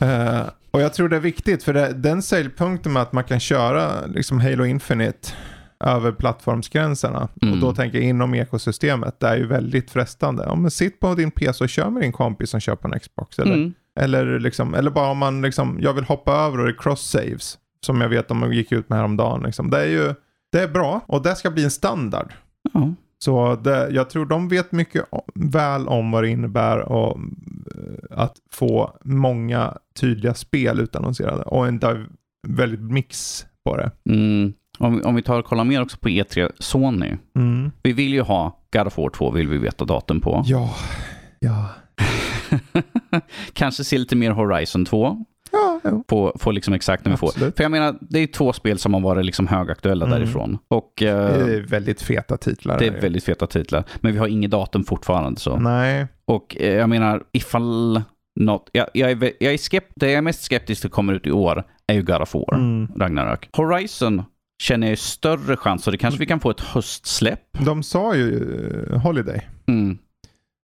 Eh, 0.00 0.40
och 0.70 0.80
jag 0.82 0.94
tror 0.94 1.08
det 1.08 1.16
är 1.16 1.20
viktigt 1.20 1.64
för 1.64 1.72
det, 1.74 1.92
den 1.92 2.22
säljpunkten 2.22 2.92
med 2.92 3.02
att 3.02 3.12
man 3.12 3.24
kan 3.24 3.40
köra 3.40 4.06
liksom 4.06 4.40
Halo 4.40 4.64
Infinite 4.64 5.28
över 5.84 6.12
plattformsgränserna 6.12 7.28
Mm. 7.42 7.54
och 7.54 7.60
då 7.60 7.72
tänker 7.74 7.98
jag 7.98 8.06
inom 8.08 8.34
ekosystemet. 8.34 9.20
Det 9.20 9.26
är 9.28 9.36
ju 9.36 9.46
väldigt 9.46 9.90
frestande. 9.90 10.44
Ja, 10.46 10.54
men 10.54 10.70
sitt 10.70 11.00
på 11.00 11.14
din 11.14 11.30
PC 11.30 11.64
och 11.64 11.70
kör 11.70 11.90
med 11.90 12.02
din 12.02 12.12
kompis 12.12 12.50
som 12.50 12.60
på 12.76 12.88
en 12.88 13.00
Xbox. 13.00 13.38
Eller, 13.38 13.54
Mm. 13.54 13.72
eller, 14.00 14.38
liksom, 14.38 14.74
eller 14.74 14.90
bara 14.90 15.10
om 15.10 15.18
man 15.18 15.42
liksom, 15.42 15.78
jag 15.80 15.92
vill 15.92 16.04
hoppa 16.04 16.32
över 16.32 16.58
och 16.58 16.64
det 16.64 16.70
är 16.72 16.76
cross-saves. 16.76 17.58
Som 17.86 18.00
jag 18.00 18.08
vet 18.08 18.28
de 18.28 18.52
gick 18.52 18.72
ut 18.72 18.88
med 18.88 18.98
häromdagen. 18.98 19.42
Liksom. 19.42 19.70
Det 19.70 19.80
är 19.80 19.86
ju 19.88 20.14
det 20.52 20.60
är 20.62 20.68
bra 20.68 21.00
och 21.06 21.22
det 21.22 21.34
ska 21.36 21.50
bli 21.50 21.64
en 21.64 21.70
standard. 21.70 22.32
Ja. 22.72 22.94
Så 23.18 23.54
det, 23.56 23.88
jag 23.90 24.10
tror 24.10 24.26
de 24.26 24.48
vet 24.48 24.72
mycket 24.72 25.04
väl 25.34 25.88
om 25.88 26.10
vad 26.10 26.22
det 26.24 26.28
innebär 26.28 26.78
och, 26.78 27.18
eh, 27.18 28.18
att 28.18 28.36
få 28.52 28.98
många 29.04 29.76
tydliga 30.00 30.34
spel 30.34 30.80
utannonserade 30.80 31.42
och 31.42 31.66
en 31.68 31.80
väldigt 32.48 32.80
mix 32.80 33.46
på 33.64 33.76
det. 33.76 33.90
Mm. 34.10 34.52
Om, 34.78 34.96
vi- 34.96 35.02
om 35.02 35.14
vi 35.14 35.22
tar 35.22 35.38
och 35.38 35.44
kollar 35.44 35.64
mer 35.64 35.82
också 35.82 35.96
på 35.98 36.08
E3, 36.08 36.50
Sony. 36.58 37.16
Mm. 37.36 37.70
Vi 37.82 37.92
vill 37.92 38.12
ju 38.12 38.20
ha 38.20 38.60
God 38.72 38.86
of 38.86 38.98
War 38.98 39.08
2, 39.10 39.30
vill 39.30 39.48
vi 39.48 39.58
veta 39.58 39.84
datum 39.84 40.20
på. 40.20 40.42
Ja, 40.46 40.74
ja, 41.40 41.68
Kanske 43.52 43.84
se 43.84 43.98
lite 43.98 44.16
mer 44.16 44.30
Horizon 44.30 44.84
2, 44.84 45.24
ja, 45.52 45.80
jo. 45.84 46.04
få, 46.08 46.36
få 46.38 46.50
liksom 46.50 46.74
exakt 46.74 47.04
när 47.04 47.10
vi 47.12 47.16
får. 47.18 47.28
För 47.28 47.62
jag 47.64 47.70
menar, 47.70 47.96
det 48.00 48.18
är 48.20 48.26
två 48.26 48.52
spel 48.52 48.78
som 48.78 48.94
har 48.94 49.00
varit 49.00 49.24
liksom 49.26 49.46
högaktuella 49.46 50.06
Mm. 50.06 50.18
därifrån. 50.18 50.58
Och 50.68 51.02
eh, 51.02 51.46
Det 51.46 51.54
är 51.56 51.60
väldigt 51.60 52.02
feta 52.02 52.36
titlar. 52.36 52.78
det 52.78 52.86
är 52.86 53.00
väldigt 53.00 53.24
feta 53.24 53.46
titlar. 53.46 53.84
Men 54.00 54.12
vi 54.12 54.18
har 54.18 54.26
inget 54.26 54.50
datum 54.50 54.84
fortfarande. 54.84 55.40
så. 55.40 55.56
Nej, 55.56 56.06
Och 56.24 56.56
eh, 56.60 56.74
jag 56.74 56.88
menar, 56.88 57.22
ifall 57.32 58.02
något... 58.40 58.70
Jag, 58.72 58.86
jag, 58.94 59.10
är, 59.10 59.32
jag 59.40 59.52
är 59.54 59.58
skept, 59.58 59.92
det 59.96 60.06
jag 60.06 60.18
är 60.18 60.22
mest 60.22 60.42
skeptisk 60.44 60.80
till 60.80 60.90
kommer 60.90 61.12
ut 61.12 61.26
i 61.26 61.30
år 61.32 61.64
är 61.86 61.94
ju 61.94 62.02
God 62.02 62.22
of 62.22 62.34
War, 62.34 62.54
mm. 62.54 62.88
Ragnarök. 62.96 63.48
Horizon 63.52 64.22
känner 64.62 64.86
jag 64.86 64.92
är 64.92 64.96
större 64.96 65.56
chans, 65.56 65.84
så 65.84 65.90
det 65.90 65.98
kanske 65.98 66.18
vi 66.20 66.26
kan 66.26 66.40
få 66.40 66.50
ett 66.50 66.60
höstsläpp. 66.60 67.40
de 67.64 67.82
sa 67.82 68.14
ju 68.14 68.48
eh, 68.92 68.98
Holiday. 69.00 69.48
Mm. 69.66 69.98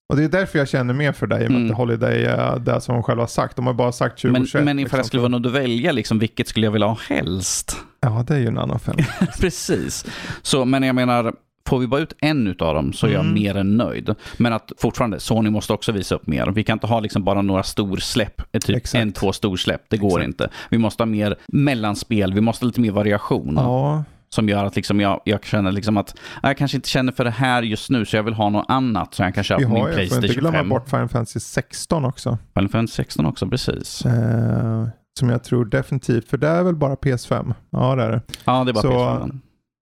Och 0.09 0.17
det 0.19 0.25
är 0.25 0.29
därför 0.29 0.59
jag 0.59 0.69
känner 0.69 0.95
mer 0.95 1.13
för 1.13 1.27
dig, 1.27 1.47
Mm. 1.47 1.71
att 1.71 1.77
Holiday 1.77 2.25
är 2.25 2.59
det 2.59 2.81
som 2.81 2.95
de 2.95 3.03
själva 3.03 3.23
har 3.23 3.29
sagt. 3.29 3.57
De 3.57 3.67
har 3.67 3.75
bara 3.75 3.93
sagt 3.93 4.25
Men, 4.25 4.33
2021. 4.35 4.65
men 4.65 4.79
ifall 4.79 4.83
liksom. 4.85 4.99
det 4.99 5.05
skulle 5.05 5.21
vara 5.23 5.29
något 5.29 5.47
att 5.47 5.53
välja, 5.53 5.93
liksom, 5.93 6.19
vilket 6.19 6.49
skulle 6.49 6.67
jag 6.67 6.73
vilja 6.73 6.87
ha 6.87 6.99
helst? 7.09 7.77
Ja, 8.01 8.25
det 8.29 8.35
är 8.35 8.39
ju 8.39 8.47
en 8.47 8.59
annan 8.59 8.81
femma. 8.81 9.05
Precis. 9.41 10.05
Så, 10.43 10.65
men 10.65 10.83
jag 10.83 10.95
menar, 10.95 11.35
får 11.69 11.79
vi 11.79 11.87
bara 11.87 12.01
ut 12.01 12.13
en 12.21 12.47
utav 12.47 12.75
dem 12.75 12.93
så 12.93 13.07
är 13.07 13.11
jag 13.11 13.21
Mm. 13.21 13.35
mer 13.35 13.57
än 13.57 13.77
nöjd. 13.77 14.15
Men 14.37 14.53
att 14.53 14.73
fortfarande, 14.79 15.21
Sony 15.21 15.51
måste 15.51 15.73
också 15.73 15.93
visa 15.93 16.15
upp 16.15 16.27
mer. 16.27 16.47
Vi 16.47 16.65
kan 16.65 16.73
inte 16.77 16.87
ha 16.87 17.01
liksom 17.01 17.25
bara 17.25 17.43
några 17.43 17.63
storsläpp, 17.63 18.41
eh, 18.53 18.59
typ 18.61 18.77
Exakt. 18.77 19.03
en, 19.03 19.13
två 19.13 19.33
storsläpp. 19.33 19.81
Det 19.89 19.97
går 19.97 20.09
Exakt. 20.21 20.27
inte. 20.27 20.49
Vi 20.71 20.79
måste 20.79 21.03
ha 21.03 21.07
mer 21.07 21.37
mellanspel, 21.49 22.35
vi 22.35 22.41
måste 22.41 22.65
ha 22.65 22.67
lite 22.67 22.81
mer 22.81 22.91
variation. 22.93 23.55
ja, 23.57 24.05
Som 24.29 24.49
gör 24.49 24.65
att 24.65 24.77
liksom 24.77 25.01
jag, 25.01 25.21
jag 25.25 25.45
känner 25.45 25.73
liksom 25.73 25.97
att 25.97 26.15
jag 26.43 26.57
kanske 26.57 26.77
inte 26.77 26.89
känner 26.89 27.13
för 27.13 27.25
det 27.25 27.31
här 27.31 27.63
just 27.63 27.91
nu 27.91 28.05
så 28.05 28.17
jag 28.17 28.23
vill 28.23 28.35
ha 28.35 28.49
något 28.51 28.67
annat 28.69 29.15
så 29.15 29.23
jag 29.23 29.35
kan 29.35 29.45
köpa 29.45 29.59
vi 29.59 29.67
min 29.67 29.83
har 29.83 29.89
ju, 29.89 29.95
får 29.95 30.03
inte 30.03 30.19
Playstation 30.19 30.41
glömma 30.41 30.59
5. 30.59 30.69
bort 30.69 30.89
Final 30.89 31.09
Fantasy 31.09 31.41
16 31.41 32.05
också. 32.05 32.39
Final 32.55 32.69
Fantasy 32.69 32.95
16 32.97 33.27
också, 33.27 33.47
precis. 33.49 34.07
Eh, 34.07 34.87
som 35.19 35.31
jag 35.31 35.45
tror 35.45 35.65
definitivt, 35.65 36.29
för 36.29 36.37
det 36.37 36.49
är 36.49 36.63
väl 36.63 36.75
bara 36.77 36.95
PS5? 36.95 37.55
Ja 37.71 37.95
det 37.97 38.03
är 38.03 38.11
det. 38.11 38.21
Ja, 38.45 38.65
det 38.65 38.71
är 38.71 38.73
bara 38.75 38.83
Så- 38.83 38.89
PS5. 38.91 39.39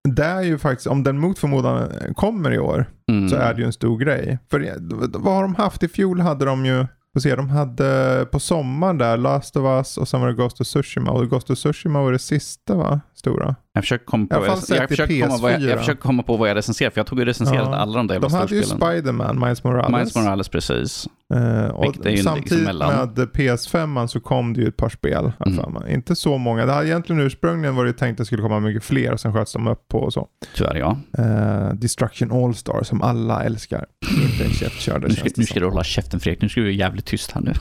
Det 0.09 0.25
är 0.25 0.43
ju 0.43 0.59
faktiskt, 0.59 0.87
om 0.87 1.03
den 1.03 1.19
mot 1.19 1.39
förmodan 1.39 1.91
kommer 2.15 2.53
i 2.53 2.59
år, 2.59 2.87
Mm. 3.11 3.29
så 3.29 3.37
är 3.37 3.55
det 3.55 3.61
ju 3.61 3.67
en 3.67 3.73
stor 3.73 3.99
grej. 3.99 4.39
För 4.51 4.77
vad 5.19 5.35
har 5.35 5.43
de 5.43 5.55
haft? 5.55 5.83
I 5.83 5.89
fjol 5.89 6.21
hade 6.21 6.45
de 6.45 6.67
ju, 6.67 6.87
får 7.13 7.21
se, 7.21 7.35
de 7.37 7.49
hade 7.51 8.27
på 8.33 8.41
sommaren 8.41 8.99
där 8.99 9.17
Last 9.17 9.57
of 9.57 9.65
Us 9.65 9.97
och 9.99 10.09
sen 10.09 10.21
var 10.21 10.29
det 10.29 10.35
Ghost 10.35 10.61
of 10.61 10.67
Tsushima. 10.67 11.11
Och 11.11 11.29
Ghost 11.31 11.51
of 11.51 11.59
Tsushima 11.59 12.03
var 12.03 12.13
det 12.13 12.19
sista 12.19 12.75
va? 12.75 13.01
Stora. 13.21 13.57
Jag 13.73 13.85
försöker 13.85 14.05
komma 14.05 14.27
på, 14.27 14.47
jag, 14.47 14.59
sett 14.59 14.85
i 14.85 14.89
försöker 14.89 15.21
komma, 15.23 15.39
vad 15.43 15.53
jag, 15.53 15.61
PS4. 15.61 15.69
jag 15.69 15.79
försöker 15.79 16.01
komma 16.01 16.23
på 16.23 16.37
vad 16.37 16.49
jag 16.51 16.57
recenserar, 16.57 16.91
för 16.91 16.99
jag 16.99 17.07
tog 17.07 17.19
ju 17.19 17.25
recenserat 17.25 17.69
Ja. 17.71 17.77
alla 17.77 17.97
de 17.97 18.07
där 18.07 18.15
jävla 18.15 18.29
De 18.29 18.35
hade 18.37 18.55
ju. 18.57 18.63
Spider-Man, 18.63 19.41
Miles 19.41 19.65
Morales. 19.65 19.99
Miles 19.99 20.17
Morales, 20.17 20.49
precis. 20.49 21.07
Eh, 21.35 21.67
och 21.67 21.97
liksom 22.05 22.35
samtidigt 22.35 22.65
mellan. 22.65 23.13
med 23.17 23.29
PS5 23.29 24.07
så 24.07 24.21
kom 24.21 24.53
det 24.55 24.61
ju 24.61 24.69
ett 24.69 24.77
par 24.77 24.89
spel. 24.89 25.33
jag 25.39 25.49
Mm. 25.49 25.89
Inte 25.89 26.17
så 26.17 26.39
många. 26.39 26.67
Det 26.67 26.73
hade 26.73 26.87
egentligen 26.89 27.23
ursprungligen 27.23 27.77
var 27.77 27.85
det 27.85 27.93
tänkt 27.93 28.13
att 28.13 28.19
det 28.19 28.25
skulle 28.25 28.43
komma 28.43 28.61
mycket 28.61 28.85
fler 28.85 29.13
och 29.13 29.21
sen 29.21 29.33
sköts 29.33 29.53
de 29.53 29.67
upp 29.67 29.89
på 29.89 29.99
och 29.99 30.13
så. 30.13 30.29
Tyvärr 30.57 30.75
ja. 30.75 30.97
Eh, 31.19 31.75
Destruction 31.75 32.33
All-Star 32.33 32.83
som 32.83 33.03
alla 33.03 33.45
älskar. 33.45 33.87
Inte 34.23 34.45
en 34.45 34.51
käftkörda 34.51 35.09
Nu 35.09 35.15
ska, 35.15 35.29
nu 35.37 35.45
ska 35.45 35.61
du 35.61 35.67
hålla 35.67 35.85
käften 35.85 36.21
Fredrik, 36.21 36.43
nu 36.43 36.49
ska 36.49 36.61
du 36.61 36.65
vara 36.67 36.75
jävligt 36.75 37.07
tyst 37.07 37.31
här 37.33 37.41
nu. 37.41 37.53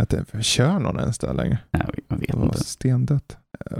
Att 0.00 0.08
det, 0.08 0.42
kör 0.42 0.78
någon 0.78 1.00
ens 1.00 1.18
där 1.18 1.34
längre? 1.34 1.58
Nej, 1.70 1.82
jag 2.08 2.16
vet 2.18 2.30
Det 2.30 2.36
var 2.36 2.44
inte. 2.44 2.58
stendött. 2.64 3.36
Eh, 3.70 3.76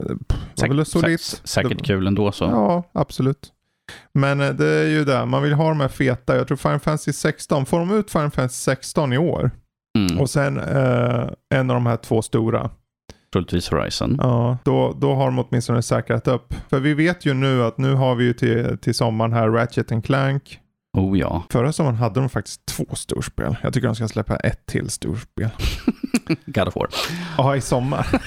Säkert, 0.59 0.77
väl 0.77 0.87
solitt. 0.87 1.41
säkert 1.45 1.85
kul 1.87 2.07
ändå 2.07 2.33
så. 2.33 2.45
Ja, 2.45 2.83
absolut. 2.93 3.53
Men 4.15 4.41
eh, 4.41 4.51
det 4.51 4.67
är 4.69 4.87
ju 4.89 5.05
det, 5.05 5.27
man 5.27 5.43
vill 5.43 5.53
ha 5.53 5.69
de 5.69 5.81
här 5.81 5.89
feta. 5.89 6.37
Jag 6.37 6.47
tror 6.47 6.57
Final 6.57 6.79
Fantasy 6.79 7.13
16, 7.13 7.67
får 7.67 7.79
de 7.79 7.91
ut 7.91 8.11
Final 8.11 8.31
Fantasy 8.31 8.55
16 8.63 9.13
i 9.13 9.19
år 9.19 9.51
Mm. 9.99 10.21
och 10.21 10.31
sen 10.31 10.59
eh, 10.61 11.29
en 11.55 11.71
av 11.71 11.75
de 11.77 11.87
här 11.87 11.97
två 11.97 12.23
stora, 12.23 12.71
Troligtvis 13.33 13.69
Horizon. 13.71 14.17
ja, 14.23 14.59
då, 14.65 14.93
då 15.01 15.15
har 15.15 15.25
de 15.27 15.39
åtminstone 15.39 15.83
säkrat 15.83 16.29
upp. 16.29 16.55
För 16.71 16.81
vi 16.81 16.95
vet 16.95 17.27
ju 17.27 17.35
nu 17.35 17.63
att 17.65 17.79
nu 17.79 17.95
har 17.95 18.15
vi 18.15 18.25
ju 18.25 18.33
till, 18.33 18.79
till 18.79 18.95
sommaren 18.95 19.33
här 19.33 19.49
Ratchet 19.49 19.93
and 19.93 20.05
Clank. 20.05 20.61
Oh 20.99 21.19
ja. 21.19 21.43
Förra 21.51 21.73
sommaren 21.73 21.97
hade 21.97 22.21
de 22.21 22.29
faktiskt 22.29 22.67
två 22.67 22.85
storspel. 22.93 23.57
Jag 23.63 23.73
tycker 23.75 23.87
de 23.87 23.95
ska 23.97 24.09
släppa 24.09 24.37
ett 24.37 24.67
till 24.67 24.91
storspel. 24.91 25.49
God 26.47 26.69
of 26.69 26.77
War. 26.77 26.89
Ja, 27.39 27.57
i 27.57 27.61
sommar. 27.61 28.07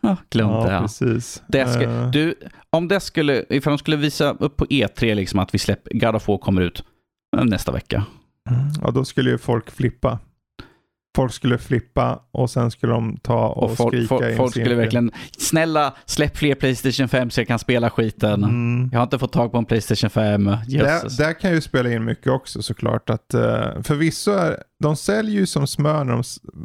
Ja, 0.00 0.16
glöm 0.30 0.50
ja, 0.50 0.78
precis. 0.80 1.42
Det 1.48 1.68
ska, 1.68 1.82
Eh, 1.82 2.10
du, 2.10 2.34
om 2.70 2.88
det 2.88 3.00
skulle, 3.00 3.44
ifall 3.50 3.70
de 3.70 3.78
skulle 3.78 3.96
visa 3.96 4.30
upp 4.32 4.56
på 4.56 4.64
E3 4.66 5.14
liksom 5.14 5.38
att 5.38 5.54
vi 5.54 5.58
släpper, 5.58 5.90
God 5.94 6.14
of 6.16 6.28
War 6.28 6.38
kommer 6.38 6.62
ut 6.62 6.84
eh, 7.36 7.44
nästa 7.44 7.72
vecka. 7.72 8.04
Ja, 8.82 8.90
då 8.90 9.04
skulle 9.04 9.30
ju 9.30 9.38
folk 9.38 9.70
flippa. 9.70 10.18
Folk 11.16 11.32
skulle 11.32 11.58
flippa 11.58 12.20
och 12.32 12.50
sen 12.50 12.70
skulle 12.70 12.92
de 12.92 13.16
ta 13.22 13.48
och, 13.48 13.62
Och 13.70 13.76
folk, 13.76 13.94
skrika 13.94 14.08
folk, 14.08 14.24
i 14.24 14.30
en 14.30 14.36
folk 14.36 14.50
skulle 14.50 14.64
cirkel. 14.64 14.78
verkligen, 14.78 15.10
snälla 15.38 15.94
släpp 16.06 16.36
fler 16.36 16.54
Playstation 16.54 17.08
5 17.08 17.30
så 17.30 17.40
jag 17.40 17.48
kan 17.48 17.58
spela 17.58 17.90
skiten. 17.90 18.44
Mm. 18.44 18.88
Jag 18.92 18.98
har 18.98 19.02
inte 19.04 19.18
fått 19.18 19.32
tag 19.32 19.52
på 19.52 19.58
en 19.58 19.64
Playstation 19.64 20.10
5. 20.10 20.44
Där, 20.44 20.60
Jösses. 20.66 21.16
där 21.16 21.32
kan 21.40 21.50
ju 21.52 21.60
spela 21.60 21.92
in 21.92 22.04
mycket 22.04 22.26
också 22.32 22.62
såklart. 22.62 23.10
Att, 23.10 23.34
uh, 23.34 23.82
förvisso 23.82 24.30
är, 24.30 24.62
de 24.82 24.96
säljer 24.96 25.34
ju 25.40 25.46
som 25.46 25.66
smör 25.66 26.04
när 26.04 26.12
de 26.12 26.22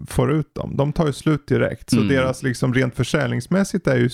får 0.07 0.31
ut 0.33 0.55
dem. 0.55 0.77
De 0.77 0.93
tar 0.93 1.07
ju 1.07 1.13
slut 1.13 1.47
direkt. 1.47 1.89
Så 1.89 1.95
Mm. 1.97 2.07
deras 2.07 2.43
liksom 2.43 2.73
rent 2.73 2.95
försäljningsmässigt 2.95 3.87
är 3.87 3.95
ju 3.97 4.09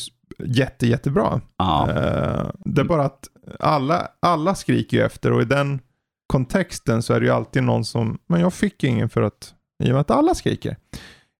jätte, 0.46 0.88
jättebra. 0.88 1.42
Ja. 1.58 1.90
Eh, 1.90 2.50
det 2.66 2.82
är 2.82 2.86
bara 2.86 3.06
att 3.06 3.20
alla, 3.60 4.08
alla 4.20 4.56
skriker 4.56 4.98
ju 4.98 5.04
efter 5.04 5.32
och 5.32 5.42
i 5.42 5.46
den 5.46 5.80
kontexten 6.28 7.04
så 7.04 7.14
är 7.14 7.20
det 7.20 7.26
ju 7.26 7.32
alltid 7.32 7.64
någon 7.64 7.86
som, 7.86 8.18
men 8.28 8.42
jag 8.42 8.54
fick 8.54 8.84
ingen 8.84 9.10
för 9.10 9.22
att, 9.22 9.54
i 9.84 9.90
och 9.90 9.94
med 9.94 10.00
att 10.02 10.12
alla 10.12 10.36
skriker. 10.36 10.76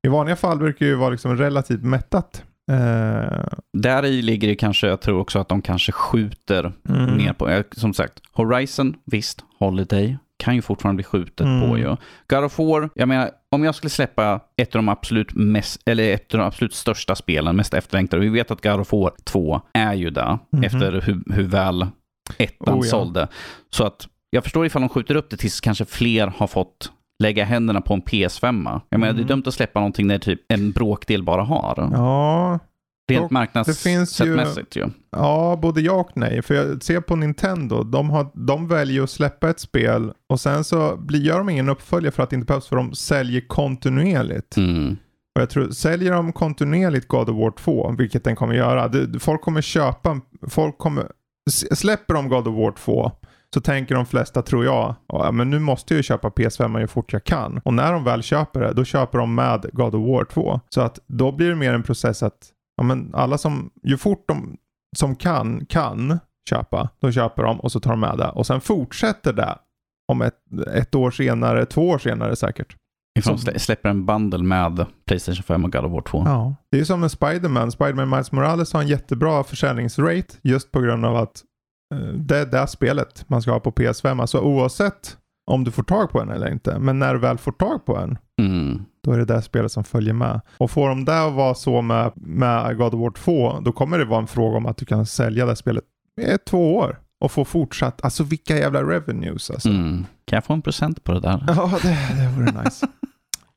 I 0.04 0.08
vanliga 0.08 0.36
fall 0.36 0.58
brukar 0.58 0.86
det 0.86 0.90
ju 0.90 0.96
vara 0.96 1.10
liksom 1.10 1.38
relativt 1.38 1.84
mättat. 1.84 2.44
Eh, 2.72 3.48
Där 3.74 4.06
i 4.06 4.22
ligger 4.22 4.48
det 4.48 4.56
kanske, 4.56 4.88
jag 4.88 5.02
tror 5.02 5.20
också 5.20 5.40
att 5.40 5.50
de 5.50 5.62
kanske 5.62 5.92
skjuter 5.92 6.74
mm. 6.90 7.18
ner 7.18 7.34
på, 7.34 7.64
som 7.72 7.94
sagt, 7.94 8.14
Horizon, 8.32 8.96
visst, 9.06 9.44
Holiday, 9.60 10.18
kan 10.38 10.56
ju 10.56 10.62
fortfarande 10.62 10.96
bli 10.96 11.04
skjutet 11.04 11.46
Mm. 11.46 11.70
på 11.70 11.78
ju. 11.78 11.96
God 12.30 12.44
of 12.44 12.60
War, 12.60 12.90
jag 12.96 13.08
menar, 13.08 13.32
om 13.52 13.64
jag 13.64 13.76
skulle 13.76 13.90
släppa 13.90 14.40
ett 14.58 14.76
av 14.76 14.80
de 14.80 14.90
absolut 14.90 15.34
mest, 15.34 15.82
eller 15.86 16.14
ett 16.14 16.34
av 16.34 16.40
de 16.40 16.48
absolut 16.48 16.74
största 16.74 17.16
spelen, 17.16 17.56
mest 17.56 17.74
efterlängtade, 17.74 18.22
vi 18.22 18.30
vet 18.30 18.52
att 18.52 18.62
God 18.64 18.80
of 18.80 18.92
War 18.92 19.12
2 19.24 19.62
är 19.74 19.94
ju 19.94 20.10
där, 20.10 20.40
Mhm. 20.52 20.64
efter 20.64 20.92
hur, 20.92 21.34
hur 21.34 21.44
väl 21.44 21.88
ettan 22.38 22.74
Oh 22.80 22.86
ja. 22.86 22.90
sålde. 22.90 23.28
Så 23.70 23.84
att 23.86 24.08
jag 24.30 24.44
förstår 24.44 24.66
ifall 24.66 24.82
de 24.82 24.90
skjuter 24.90 25.16
upp 25.16 25.30
det 25.30 25.38
tills 25.38 25.62
kanske 25.62 25.86
fler 25.86 26.28
har 26.38 26.48
fått 26.48 26.92
lägga 27.24 27.46
händerna 27.46 27.82
på 27.82 27.94
en 27.94 28.02
PS5. 28.02 28.82
Jag 28.90 29.00
menar, 29.00 29.14
det 29.14 29.18
är 29.20 29.24
Mm. 29.24 29.28
dumt 29.28 29.44
att 29.46 29.54
släppa 29.54 29.80
någonting 29.80 30.08
när 30.08 30.18
typ 30.20 30.42
en 30.48 30.72
bråkdel 30.72 31.24
bara 31.24 31.42
har. 31.44 31.90
Ja, 31.94 32.60
Rent 33.12 33.20
finns 33.22 33.32
ju- 33.32 33.34
marknadssättmässigt 33.34 34.76
ju. 34.76 34.86
Ja, 35.12 35.60
både 35.62 35.82
ja 35.82 35.94
och 35.94 36.12
nej. 36.16 36.42
För 36.42 36.56
jag 36.56 36.84
ser 36.84 37.02
på 37.02 37.16
Nintendo, 37.16 37.84
de, 37.84 38.10
har, 38.10 38.28
de 38.34 38.68
väljer 38.68 39.04
att 39.04 39.10
släppa 39.10 39.50
ett 39.50 39.60
spel 39.60 40.14
och 40.30 40.40
sen 40.40 40.64
så 40.64 40.98
blir, 40.98 41.20
gör 41.22 41.38
de 41.38 41.50
ingen 41.50 41.70
uppföljare 41.70 42.12
för 42.12 42.24
att 42.24 42.30
det 42.30 42.36
inte 42.36 42.46
behövs 42.46 42.68
för 42.68 42.76
de 42.76 42.94
säljer 42.94 43.42
kontinuerligt. 43.48 44.58
Mm. 44.58 44.98
Och 45.36 45.42
jag 45.42 45.50
tror, 45.50 45.70
säljer 45.72 46.12
de 46.14 46.32
kontinuerligt 46.34 47.08
God 47.08 47.30
of 47.30 47.36
War 47.38 47.52
2, 47.52 47.96
vilket 47.98 48.24
den 48.24 48.36
kommer 48.36 48.54
göra, 48.56 48.88
det, 48.88 49.20
folk 49.20 49.42
kommer 49.42 49.62
köpa, 49.62 50.20
folk 50.50 50.78
kommer, 50.78 51.08
släpper 51.74 52.14
de 52.14 52.30
God 52.30 52.48
of 52.48 52.56
War 52.56 52.72
2 52.72 53.12
så 53.54 53.62
tänker 53.62 53.96
de 53.96 54.06
flesta, 54.06 54.42
tror 54.42 54.66
jag, 54.66 54.96
ja 55.08 55.32
men 55.32 55.50
nu 55.50 55.60
måste 55.60 55.94
jag 55.94 55.98
ju 55.98 56.04
köpa 56.04 56.30
PS5 56.30 56.80
ju 56.80 56.88
fort 56.88 57.14
jag 57.14 57.24
kan. 57.24 57.62
Och 57.66 57.74
när 57.74 57.94
de 57.94 58.04
väl 58.04 58.24
köper 58.24 58.60
det, 58.60 58.74
då 58.74 58.84
köper 58.84 59.18
de 59.18 59.36
med 59.36 59.66
God 59.74 59.96
of 59.96 60.08
War 60.08 60.26
2. 60.26 60.60
Så 60.70 60.82
att 60.82 61.00
då 61.08 61.32
blir 61.32 61.50
det 61.50 61.56
mer 61.56 61.74
en 61.74 61.84
process 61.84 62.24
att, 62.24 62.50
ja 62.78 62.84
men 62.84 63.12
alla 63.14 63.38
som, 63.38 63.70
ju 63.84 63.98
fort 63.98 64.28
de 64.28 64.58
som 64.98 65.16
kan, 65.16 65.66
kan 65.66 66.20
köpa, 66.50 66.90
då 67.02 67.12
köper 67.12 67.44
de 67.44 67.60
och 67.60 67.72
så 67.72 67.80
tar 67.80 67.92
de 67.92 68.00
med 68.00 68.18
det. 68.18 68.30
Och 68.30 68.48
sen 68.48 68.62
fortsätter 68.62 69.34
det 69.34 69.58
om 70.12 70.22
ett, 70.22 70.38
ett 70.74 70.96
år 70.96 71.12
senare, 71.12 71.66
två 71.66 71.90
år 71.90 71.98
senare 71.98 72.36
säkert. 72.36 72.76
Ifall 73.20 73.38
de 73.38 73.60
släpper 73.60 73.90
en 73.90 74.06
bundle 74.06 74.44
med 74.44 74.86
Playstation 75.08 75.44
5 75.44 75.66
och 75.66 75.72
God 75.72 75.86
of 75.86 75.92
War 75.92 76.02
2. 76.02 76.24
Ja. 76.26 76.56
Det 76.72 76.78
är 76.78 76.80
ju 76.80 76.86
som 76.86 77.00
med 77.00 77.12
Spider-Man. 77.12 77.72
Spider-Man 77.72 78.10
Miles 78.10 78.32
Morales 78.32 78.74
har 78.74 78.82
en 78.82 78.88
jättebra 78.88 79.44
försäljningsrate 79.44 80.36
just 80.42 80.72
på 80.72 80.80
grund 80.82 81.06
av 81.06 81.16
att 81.16 81.44
det 82.16 82.38
är 82.38 82.46
det 82.46 82.68
spelet 82.68 83.26
man 83.30 83.42
ska 83.42 83.52
ha 83.52 83.60
på 83.60 83.72
PS5. 83.72 84.22
Alltså 84.22 84.40
oavsett 84.40 85.18
om 85.52 85.64
du 85.64 85.72
får 85.72 85.84
tag 85.84 86.10
på 86.10 86.22
en 86.22 86.30
eller 86.30 86.52
inte. 86.52 86.80
Men 86.80 87.00
när 87.00 87.14
du 87.14 87.20
väl 87.20 87.38
får 87.38 87.52
tag 87.52 87.86
på 87.86 87.98
en, 87.98 88.18
Mm. 88.42 88.82
då 89.04 89.12
är 89.12 89.18
det 89.18 89.26
det 89.26 89.42
spelet 89.42 89.72
som 89.72 89.84
följer 89.84 90.14
med. 90.14 90.42
Och 90.58 90.72
får 90.72 90.90
de 90.90 91.06
det 91.06 91.26
att 91.28 91.34
vara 91.34 91.54
så 91.54 91.82
med, 91.82 92.12
med 92.16 92.78
God 92.78 92.94
of 92.94 93.00
War 93.02 93.10
2, 93.12 93.60
då 93.60 93.72
kommer 93.72 93.98
det 94.00 94.06
vara 94.06 94.20
en 94.20 94.28
fråga 94.28 94.58
om 94.58 94.66
att 94.66 94.78
du 94.78 94.86
kan 94.86 95.06
sälja 95.06 95.46
det 95.46 95.56
spelet 95.56 95.84
i 96.22 96.38
två 96.38 96.76
år. 96.76 97.00
Och 97.22 97.32
få 97.32 97.46
fortsatt, 97.46 98.04
alltså 98.04 98.24
vilka 98.24 98.58
jävla 98.58 98.84
revenues 98.84 99.52
alltså. 99.52 99.70
Mm. 99.70 100.06
Kan 100.26 100.38
jag 100.38 100.44
få 100.46 100.54
en 100.54 100.62
present 100.62 101.04
på 101.04 101.12
det 101.12 101.20
där? 101.20 101.44
Ja, 101.48 101.80
det, 101.84 101.90
det 102.22 102.30
vore 102.38 102.64
nice. 102.64 102.88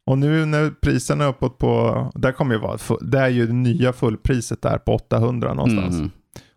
Och 0.07 0.19
nu 0.19 0.47
när 0.47 0.71
priserna 0.71 1.25
är 1.25 1.29
uppåt 1.29 1.59
på, 1.59 2.11
där 2.15 2.33
kommer 2.33 2.55
ju 2.55 2.61
vara, 2.61 2.79
det 3.01 3.19
är 3.19 3.29
ju 3.29 3.47
det 3.47 3.53
nya 3.53 3.93
fullpriset 3.93 4.63
där 4.63 4.79
på 4.79 4.93
800 4.95 5.55
någonstans. 5.55 5.95
Mm. 5.95 6.11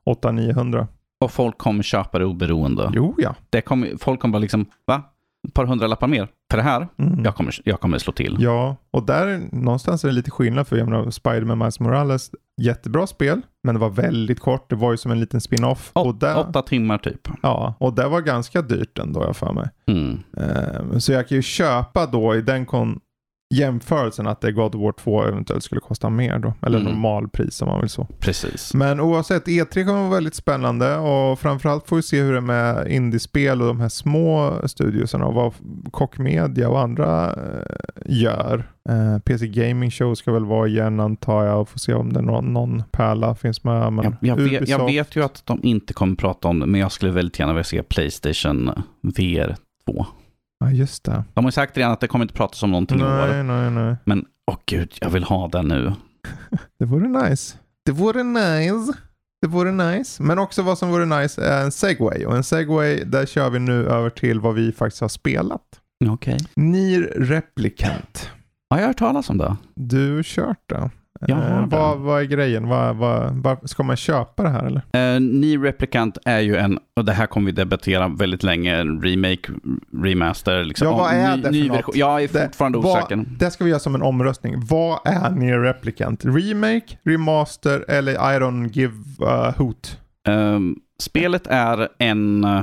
800-900. 0.09 0.88
Och 1.23 1.32
folk 1.32 1.58
kommer 1.58 1.84
köpa 1.84 2.19
det 2.19 2.25
oberoende. 2.25 2.91
Jo 2.93 3.15
ja. 3.17 3.36
Det 3.49 3.62
kommer, 3.62 3.97
folk 3.97 4.19
kommer 4.19 4.32
bara 4.34 4.39
liksom, 4.39 4.65
va? 4.88 5.01
Ett 5.47 5.54
par 5.54 5.65
hundralappar 5.65 6.08
mer 6.08 6.28
för 6.51 6.58
det 6.58 6.63
här? 6.63 6.88
Mm. 6.97 7.25
Jag 7.25 7.36
kommer, 7.36 7.56
jag 7.63 7.80
kommer 7.80 7.97
slå 7.97 8.13
till. 8.13 8.38
Ja, 8.39 8.75
och 8.91 9.06
där 9.06 9.41
någonstans 9.51 10.04
är 10.04 10.08
det 10.08 10.13
lite 10.13 10.32
skillnad 10.32 10.67
för 10.67 10.78
jag 10.78 10.89
menar 10.89 11.12
Spider-Man 11.12 11.58
Miles 11.58 11.80
Morales, 11.80 12.32
jättebra 12.62 13.08
spel, 13.08 13.41
men 13.63 13.75
det 13.75 13.82
var 13.82 13.89
väldigt 13.89 14.39
kort. 14.39 14.69
Det 14.69 14.75
var 14.75 14.91
ju 14.91 14.97
som 14.97 15.12
en 15.12 15.19
liten 15.19 15.41
spin-off. 15.41 15.91
och 15.93 16.06
Åt, 16.06 16.19
där, 16.19 16.39
åtta 16.39 16.62
timmar 16.62 16.97
typ. 16.97 17.28
ja, 17.43 17.73
och 17.80 17.93
det 17.93 18.08
var 18.08 18.21
ganska 18.21 18.62
dyrt 18.62 18.99
ändå 18.99 19.23
jag 19.23 19.36
för 19.36 19.54
mig. 19.54 19.69
Mm. 19.88 20.19
Ehm, 20.38 20.99
så 21.01 21.12
jag 21.12 21.28
kan 21.28 21.36
ju 21.36 21.41
köpa 21.41 22.06
då 22.06 22.36
i 22.36 22.41
den 22.41 22.65
kon- 22.65 22.99
jämförelsen 23.53 24.27
att 24.27 24.41
det 24.41 24.51
God 24.51 24.75
of 24.75 24.81
War 24.81 24.91
2 24.91 25.23
eventuellt 25.23 25.63
skulle 25.63 25.81
kosta 25.81 26.10
mer 26.10 26.39
då. 26.39 26.53
Eller 26.62 26.79
Mm. 26.79 26.91
normalpris 26.91 27.62
om 27.62 27.67
man 27.67 27.81
vill 27.81 27.89
så. 27.89 28.08
Precis. 28.19 28.73
Men 28.73 28.99
oavsett, 28.99 29.47
E3 29.47 29.86
kommer 29.86 29.99
vara 30.01 30.10
väldigt 30.10 30.36
spännande 30.36 30.95
och 30.97 31.39
framförallt 31.39 31.88
får 31.88 31.95
vi 31.95 32.01
se 32.01 32.21
hur 32.21 32.31
det 32.31 32.38
är 32.38 32.41
med 32.41 32.91
indiespel 32.91 33.62
och 33.62 33.67
de 33.67 33.79
här 33.79 33.89
små 33.89 34.53
studiosarna 34.65 35.25
och 35.25 35.34
vad 35.34 35.53
Koch 35.91 36.19
Media 36.19 36.69
och 36.69 36.79
andra 36.79 37.34
eh, 37.34 37.62
gör. 38.05 38.71
Eh, 38.89 39.19
PC 39.19 39.47
Gaming 39.47 39.91
Show 39.91 40.15
ska 40.15 40.31
väl 40.31 40.45
vara 40.45 40.67
igen 40.67 40.99
antar 40.99 41.43
jag 41.45 41.62
och 41.62 41.69
få 41.69 41.79
se 41.79 41.93
om 41.93 42.13
det 42.13 42.21
någon, 42.21 42.53
någon 42.53 42.84
pärla 42.91 43.36
finns 43.36 43.63
med. 43.63 43.93
Men 43.93 44.05
Jag, 44.05 44.15
jag, 44.19 44.36
vet, 44.36 44.69
jag 44.69 44.86
vet 44.86 45.15
ju 45.15 45.23
att 45.23 45.41
de 45.45 45.60
inte 45.63 45.93
kommer 45.93 46.15
prata 46.15 46.47
om 46.47 46.60
det, 46.60 46.65
men 46.65 46.81
jag 46.81 46.91
skulle 46.91 47.12
väldigt 47.12 47.39
gärna 47.39 47.53
vilja 47.53 47.63
se 47.63 47.84
Playstation 47.84 48.71
VR 49.01 49.55
2. 49.86 50.05
Ja, 50.59 50.71
just 50.71 51.03
det. 51.03 51.23
De 51.33 51.43
har 51.43 51.47
ju 51.47 51.51
sagt 51.51 51.77
redan 51.77 51.91
att 51.91 51.99
det 51.99 52.07
kommer 52.07 52.25
inte 52.25 52.33
pratas 52.33 52.63
om 52.63 52.71
någonting 52.71 52.99
i 52.99 53.03
år. 53.03 53.27
Nej, 53.27 53.43
nej, 53.43 53.71
nej. 53.71 53.95
Men 54.05 54.25
åh 54.51 54.57
gud, 54.65 54.93
jag 55.01 55.09
vill 55.09 55.23
ha 55.23 55.47
den 55.47 55.67
nu. 55.67 55.93
Det 56.79 56.85
vore 56.85 57.07
nice. 57.29 57.57
Det 57.85 57.91
vore 57.91 58.23
nice. 58.23 58.93
Det 59.41 59.47
vore 59.47 59.71
nice. 59.71 60.23
Men 60.23 60.39
också 60.39 60.61
vad 60.61 60.77
som 60.77 60.89
vore 60.89 61.05
nice 61.21 61.45
är 61.45 61.63
en 61.63 61.71
segway. 61.71 62.25
Och 62.25 62.35
en 62.35 62.43
segway, 62.43 63.03
där 63.03 63.25
kör 63.25 63.49
vi 63.49 63.59
nu 63.59 63.85
över 63.87 64.09
till 64.09 64.39
vad 64.39 64.55
vi 64.55 64.71
faktiskt 64.71 65.01
har 65.01 65.07
spelat. 65.09 65.61
Okej. 66.09 66.37
Nier 66.55 67.01
Replicant. 67.15 68.29
Ja, 68.69 68.77
jag 68.77 68.83
har 68.83 68.87
hört 68.87 68.97
talas 68.97 69.29
om 69.29 69.37
det. 69.37 69.55
Du 69.75 70.21
kört 70.23 70.59
det. 70.65 70.89
Jag 71.19 71.36
har 71.36 71.43
Eh, 71.62 71.67
det. 71.67 71.75
vad, 71.78 71.97
vad 71.99 72.21
är 72.21 72.25
grejen? 72.25 72.67
Vad, 72.67 72.95
vad, 72.95 73.32
vad, 73.34 73.69
ska 73.69 73.84
man 73.84 73.95
köpa 73.95 74.43
det 74.43 74.49
här 74.49 74.63
eller? 74.63 75.15
Uh, 75.15 75.21
Ni 75.21 75.58
Replicant 75.58 76.17
är 76.25 76.39
ju 76.39 76.56
en, 76.58 76.80
och 76.95 77.06
det 77.06 77.12
här 77.13 77.25
kommer 77.28 77.45
vi 77.45 77.51
debattera 77.51 78.08
väldigt 78.08 78.43
länge, 78.43 78.84
remake, 78.84 79.51
remaster. 80.04 80.63
Liksom. 80.63 80.88
Ja, 80.88 80.97
vad 80.97 81.12
är 81.13 81.36
ny, 81.36 81.41
det 81.41 81.47
för 81.47 81.51
ny 81.51 81.67
något? 81.67 81.78
version. 81.78 81.93
Jag 81.97 82.23
är 82.23 82.28
Det- 82.34 82.43
fortfarande 82.45 82.78
vad- 82.78 82.97
osäker. 82.97 83.25
Det 83.39 83.51
ska 83.51 83.63
vi 83.63 83.69
göra 83.69 83.80
som 83.80 83.95
en 83.95 84.01
omröstning. 84.01 84.56
Vad 84.69 84.99
är 85.06 85.30
Nier 85.32 85.60
Replicant? 85.60 86.25
Remake, 86.25 86.97
remaster 87.06 87.86
eller 87.88 88.12
I 88.13 88.39
don't 88.39 88.69
give 88.73 88.93
a 89.25 89.54
hoot? 89.58 89.99
Ehm, 90.28 90.75
spelet 91.01 91.47
är 91.47 91.88
en... 91.97 92.43
eh, 92.43 92.62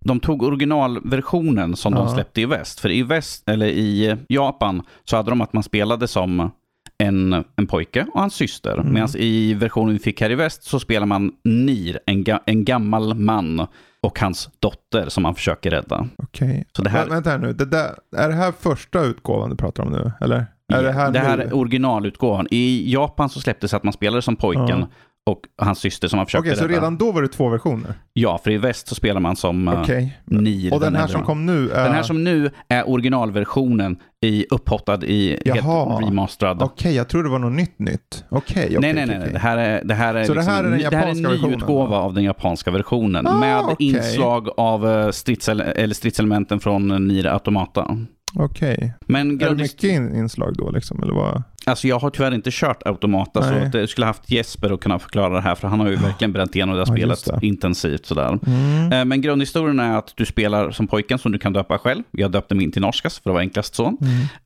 De 0.00 0.20
tog 0.20 0.42
originalversionen 0.42 1.76
som 1.76 1.94
de 1.94 2.06
Ja. 2.06 2.14
släppte 2.14 2.40
i 2.40 2.44
väst. 2.46 2.80
För 2.80 2.90
i 2.90 3.02
väst, 3.02 3.48
eller 3.48 3.66
i 3.66 4.16
Japan, 4.28 4.82
så 5.04 5.16
hade 5.16 5.30
de 5.30 5.40
att 5.40 5.52
man 5.52 5.62
spelade 5.62 6.08
som 6.08 6.50
en, 6.98 7.44
en 7.56 7.66
pojke 7.66 8.06
och 8.14 8.20
hans 8.20 8.34
syster. 8.34 8.74
Mm. 8.78 8.92
Medan 8.92 9.08
i 9.16 9.54
versionen 9.54 9.92
vi 9.92 9.98
fick 9.98 10.20
här 10.20 10.30
i 10.30 10.34
väst 10.34 10.62
så 10.64 10.80
spelar 10.80 11.06
man 11.06 11.32
Nir, 11.44 11.98
en, 12.06 12.24
ga, 12.24 12.40
en 12.46 12.64
gammal 12.64 13.14
man 13.14 13.66
och 14.00 14.20
hans 14.20 14.50
dotter 14.58 15.08
som 15.08 15.22
man 15.22 15.34
försöker 15.34 15.70
rädda. 15.70 16.08
Okej. 16.18 16.64
Så 16.72 16.82
det 16.82 16.90
här- 16.90 17.06
Vä- 17.06 17.10
Vänta 17.10 17.30
här 17.30 17.38
nu. 17.38 17.52
Det 17.52 17.64
där, 17.64 17.94
är 18.16 18.28
det 18.28 18.34
här 18.34 18.52
första 18.60 19.00
utgåvan 19.04 19.50
du 19.50 19.56
pratar 19.56 19.82
om 19.82 19.92
nu? 19.92 20.12
Eller? 20.20 20.46
Är 20.72 20.82
det 20.82 20.92
här, 20.92 21.10
det 21.12 21.18
här 21.18 21.38
är 21.38 21.54
originalutgåvan. 21.56 22.46
I 22.50 22.92
Japan 22.92 23.28
så 23.28 23.40
släpptes 23.40 23.74
att 23.74 23.82
man 23.82 23.92
spelade 23.92 24.22
som 24.22 24.36
pojken 24.36 24.68
Ja. 24.80 24.88
Och 25.28 25.40
hans 25.58 25.78
syster 25.78 26.08
som 26.08 26.16
man 26.16 26.26
försökte 26.26 26.48
Okej, 26.48 26.56
så 26.56 26.64
rädda. 26.64 26.74
redan 26.74 26.96
då 26.98 27.12
var 27.12 27.22
det 27.22 27.28
två 27.28 27.48
versioner? 27.48 27.94
Ja, 28.12 28.38
för 28.44 28.50
i 28.50 28.58
väst 28.58 28.88
så 28.88 28.94
spelar 28.94 29.20
man 29.20 29.36
som 29.36 29.68
uh, 29.68 29.80
Okej. 29.80 30.18
Nir. 30.24 30.74
Och 30.74 30.80
den 30.80 30.94
här 30.94 31.02
äldre 31.02 31.12
som 31.18 31.26
kom 31.26 31.46
nu 31.46 31.70
är... 31.70 31.84
Den 31.84 31.92
här 31.92 32.02
som 32.02 32.24
nu 32.24 32.50
är 32.68 32.88
originalversionen 32.88 33.98
i 34.20 34.46
upphottad 34.50 35.04
i 35.04 35.42
Jaha. 35.44 35.88
helt 35.94 36.08
remasterad. 36.08 36.62
Okej, 36.62 36.94
jag 36.94 37.08
trodde 37.08 37.28
det 37.28 37.32
var 37.32 37.38
något 37.38 37.52
nytt 37.52 37.78
nytt. 37.78 38.24
Okej, 38.28 38.64
okej. 38.66 38.78
nej, 38.80 39.06
nej, 39.06 39.18
nej. 39.18 39.30
Det 39.32 39.38
här 39.38 39.58
är, 39.58 39.84
det 39.84 39.94
här 39.94 40.14
är, 40.14 40.24
Så 40.24 40.32
det 40.32 40.38
liksom, 40.38 40.54
här 40.54 40.64
är 40.64 40.70
den 40.70 40.78
det 40.90 40.96
här 40.96 41.06
är 41.06 41.10
en 41.10 41.16
ny 41.16 41.28
versionen 41.28 41.54
utgåva 41.58 41.96
då? 41.96 42.02
av 42.02 42.14
den 42.14 42.24
japanska 42.24 42.70
versionen. 42.70 43.26
Ah, 43.26 43.38
med 43.38 43.76
inslag 43.78 44.48
av 44.56 44.86
uh, 44.86 45.10
stridsel 45.10 45.60
eller 45.60 45.94
stridselementen 45.94 46.60
från 46.60 47.08
Nier 47.08 47.26
Automata. 47.26 47.96
Okej. 48.34 48.92
Men 49.06 49.40
Är 49.42 49.48
det 49.50 49.54
mycket 49.56 49.84
in- 49.84 50.14
inslag 50.16 50.54
då 50.56 50.70
liksom? 50.70 51.02
Eller 51.02 51.14
vad? 51.14 51.42
alltså 51.66 51.88
jag 51.88 51.98
har 51.98 52.10
tyvärr 52.10 52.34
inte 52.34 52.50
kört 52.52 52.82
Automata 52.86 53.42
så 53.42 53.50
Nej. 53.50 53.66
att 53.66 53.74
jag 53.74 53.88
skulle 53.88 54.06
haft 54.06 54.30
Jesper 54.30 54.70
att 54.74 54.80
kunna 54.80 54.98
förklara 54.98 55.34
det 55.34 55.40
här 55.40 55.54
för 55.54 55.68
han 55.68 55.80
har 55.80 55.88
ju 55.88 55.96
verkligen 55.96 56.32
bränt 56.32 56.54
igenom 56.56 56.74
det 56.76 56.80
här 56.80 56.86
Ja, 56.98 57.14
spelet 57.16 57.40
det. 57.40 57.46
intensivt 57.46 58.06
sådär. 58.06 58.38
Mm. 58.46 58.92
Eh, 58.92 59.04
Men 59.04 59.20
grundhistorien 59.20 59.80
är 59.80 59.98
att 59.98 60.12
du 60.16 60.26
spelar 60.26 60.70
som 60.70 60.86
pojken 60.86 61.18
som 61.18 61.32
du 61.32 61.38
kan 61.38 61.52
döpa 61.52 61.78
själv. 61.78 62.02
Jag 62.10 62.30
döpte 62.30 62.54
min 62.54 62.72
till 62.72 62.82
Norskas 62.82 63.18
för 63.18 63.30
det 63.30 63.34
var 63.34 63.40
enklast 63.40 63.74
så. 63.74 63.96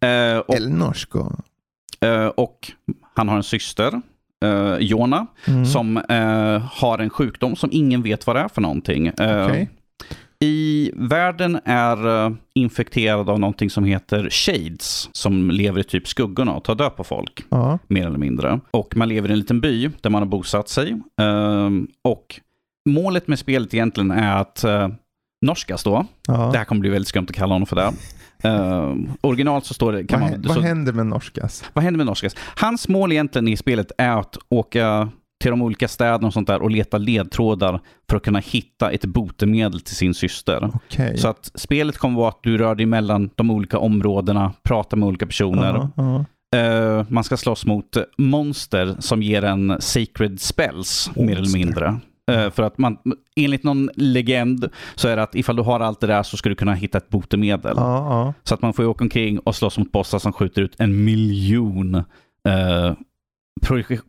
Mm. 0.01 0.35
Eh, 0.35 0.39
och 0.39 0.55
El 0.55 0.71
Norsko. 0.71 1.33
Eh, 2.01 2.27
och 2.27 2.73
han 3.15 3.29
har 3.29 3.37
en 3.37 3.43
syster, 3.43 4.03
Jona, 4.79 5.27
Mm. 5.47 5.65
som 5.67 5.97
har 6.73 6.99
en 6.99 7.11
sjukdom 7.11 7.57
som 7.57 7.69
ingen 7.73 8.03
vet 8.03 8.27
vad 8.27 8.37
det 8.37 8.41
är 8.41 8.49
för 8.49 8.61
någonting. 8.61 9.09
Okej. 9.11 9.71
I 10.43 10.91
världen 10.95 11.61
är 11.65 12.25
eh, 12.27 12.33
infekterad 12.55 13.31
av 13.31 13.41
någonting 13.41 13.71
som 13.71 13.85
heter 13.85 14.29
shades, 14.31 15.09
som 15.13 15.51
lever 15.51 15.81
i 15.81 15.85
typ 15.85 16.09
skuggorna 16.09 16.53
och 16.53 16.65
tar 16.65 16.75
död 16.75 16.97
på 16.97 17.05
folk, 17.05 17.45
Ja. 17.49 17.79
mer 17.89 18.07
eller 18.07 18.19
mindre. 18.19 18.61
Och 18.71 18.97
man 18.97 19.09
lever 19.09 19.29
i 19.29 19.33
en 19.33 19.39
liten 19.39 19.61
by 19.61 19.91
där 20.01 20.11
man 20.11 20.23
har 20.23 20.29
bosatt 20.29 20.69
sig. 20.69 21.01
Ehm, 21.21 21.89
och 22.05 22.41
målet 22.89 23.29
med 23.29 23.39
spelet 23.39 23.75
egentligen 23.75 24.11
är 24.11 24.37
att 24.37 24.65
uh, 24.67 24.89
Norskas 25.47 25.85
då, 25.85 26.07
Ja. 26.29 26.51
det 26.53 26.59
här 26.59 26.65
kommer 26.65 26.81
bli 26.81 26.91
väldigt 26.91 27.09
skumt 27.09 27.27
att 27.29 27.35
kalla 27.37 27.55
honom 27.55 27.67
för 27.67 27.77
det. 27.77 27.93
Uh, 28.49 28.97
originalt 29.21 29.65
så 29.67 29.75
står 29.75 29.93
det... 29.93 30.05
Kan 30.07 30.21
vad, 30.21 30.31
man, 30.31 30.43
vad 30.43 30.57
så, 30.57 30.61
händer 30.63 30.93
med 30.93 31.07
norskas? 31.07 31.65
vad 31.73 31.85
händer 31.85 31.99
med 31.99 32.07
norskas? 32.07 32.37
Hans 32.57 32.89
mål 32.89 33.13
egentligen 33.13 33.49
i 33.49 33.57
spelet 33.57 33.93
är 33.99 34.19
att 34.21 34.37
åka 34.49 35.09
till 35.43 35.51
de 35.51 35.63
olika 35.63 35.89
städerna 35.89 36.27
och 36.27 36.33
sånt 36.33 36.49
där 36.49 36.63
och 36.63 36.71
leta 36.71 36.99
ledtrådar 36.99 37.81
för 38.11 38.17
att 38.17 38.23
kunna 38.23 38.39
hitta 38.39 38.91
ett 38.91 39.05
botemedel 39.05 39.81
till 39.81 39.97
sin 39.97 40.15
syster. 40.15 40.71
Okej. 40.75 41.19
Så 41.19 41.29
att 41.29 41.51
spelet 41.55 41.99
kommer 41.99 42.17
vara 42.17 42.29
att 42.29 42.43
du 42.43 42.59
rör 42.59 42.75
dig 42.75 42.87
mellan 42.87 43.31
de 43.35 43.51
olika 43.51 43.79
områdena, 43.79 44.53
pratar 44.63 44.97
med 44.97 45.09
olika 45.09 45.27
personer. 45.27 45.89
Ja. 45.97 46.25
Eh, 46.59 47.05
man 47.09 47.25
ska 47.25 47.37
slåss 47.37 47.67
mot 47.67 47.97
monster 48.19 48.97
som 48.99 49.23
ger 49.23 49.45
en 49.45 49.77
sacred 49.81 50.41
spells, 50.41 51.11
mer 51.17 51.23
eller 51.25 51.41
Monster. 51.41 51.59
mindre. 51.59 52.01
Eh, 52.31 52.51
för 52.51 52.63
att 52.63 52.79
man, 52.79 52.97
enligt 53.37 53.65
någon 53.65 53.91
legend 53.97 54.69
så 54.95 55.09
är 55.09 55.17
det 55.17 55.23
att 55.23 55.35
ifall 55.35 55.57
du 55.57 55.63
har 55.63 55.81
allt 55.81 56.01
det 56.01 56.07
där 56.07 56.23
så 56.23 56.37
ska 56.37 56.49
du 56.49 56.55
kunna 56.55 56.75
hitta 56.75 56.99
ett 56.99 57.09
botemedel. 57.09 57.75
Ja, 57.77 57.97
ja. 57.97 58.35
Så 58.45 58.55
att 58.55 58.63
man 58.63 58.73
får 58.73 58.85
åka 58.87 59.05
omkring 59.05 59.39
och 59.39 59.57
slåss 59.57 59.79
mot 59.79 59.93
bossar 59.93 60.19
som 60.19 60.33
skjuter 60.33 60.63
ut 60.63 60.75
en 60.79 61.05
miljon 61.05 61.95
eh, 62.49 62.93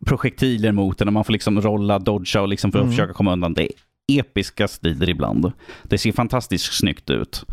projektiler 0.05 0.71
mot 0.71 1.01
en 1.01 1.07
och 1.07 1.13
man 1.13 1.23
får 1.23 1.33
liksom 1.33 1.61
rolla, 1.61 1.99
dodga 1.99 2.41
och 2.41 2.47
liksom 2.47 2.71
för 2.71 2.79
att 2.79 2.83
Mm. 2.83 2.91
försöka 2.95 3.13
komma 3.13 3.33
undan. 3.33 3.53
Det 3.53 3.63
är 3.63 3.69
episka 4.19 4.67
strider 4.67 5.09
ibland. 5.09 5.51
Det 5.83 5.97
ser 5.97 6.11
fantastiskt 6.11 6.73
snyggt 6.73 7.09
ut. 7.09 7.45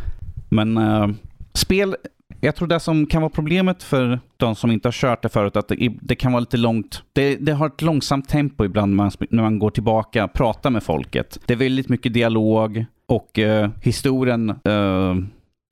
Men 0.49 0.77
eh, 0.77 1.09
spel, 1.55 1.97
jag 2.41 2.57
tror 2.57 2.69
det 2.69 2.81
som 2.81 3.07
kan 3.07 3.23
vara 3.23 3.31
problemet 3.31 3.83
för 3.83 4.21
de 4.37 4.55
som 4.55 4.71
inte 4.71 4.89
har 4.89 4.93
kört 4.93 5.23
det 5.23 5.29
förut, 5.29 5.57
att 5.57 5.69
det, 5.69 5.93
det 6.03 6.15
kan 6.15 6.33
vara 6.33 6.41
lite 6.41 6.57
långt. 6.57 7.03
Det, 7.13 7.37
det 7.37 7.53
har 7.53 7.67
ett 7.67 7.83
långsamt 7.83 8.29
tempo 8.29 8.65
ibland 8.65 8.91
när 8.91 8.97
man, 8.97 9.11
när 9.31 9.43
man 9.43 9.59
går 9.59 9.71
tillbaka 9.71 10.25
och 10.25 10.33
pratar 10.33 10.71
med 10.71 10.83
folket. 10.83 11.39
Det 11.47 11.53
är 11.53 11.57
väldigt 11.59 11.89
mycket 11.89 12.15
dialog 12.15 12.85
och 13.07 13.39
eh, 13.39 13.71
historien 13.83 14.51
eh, 14.51 15.15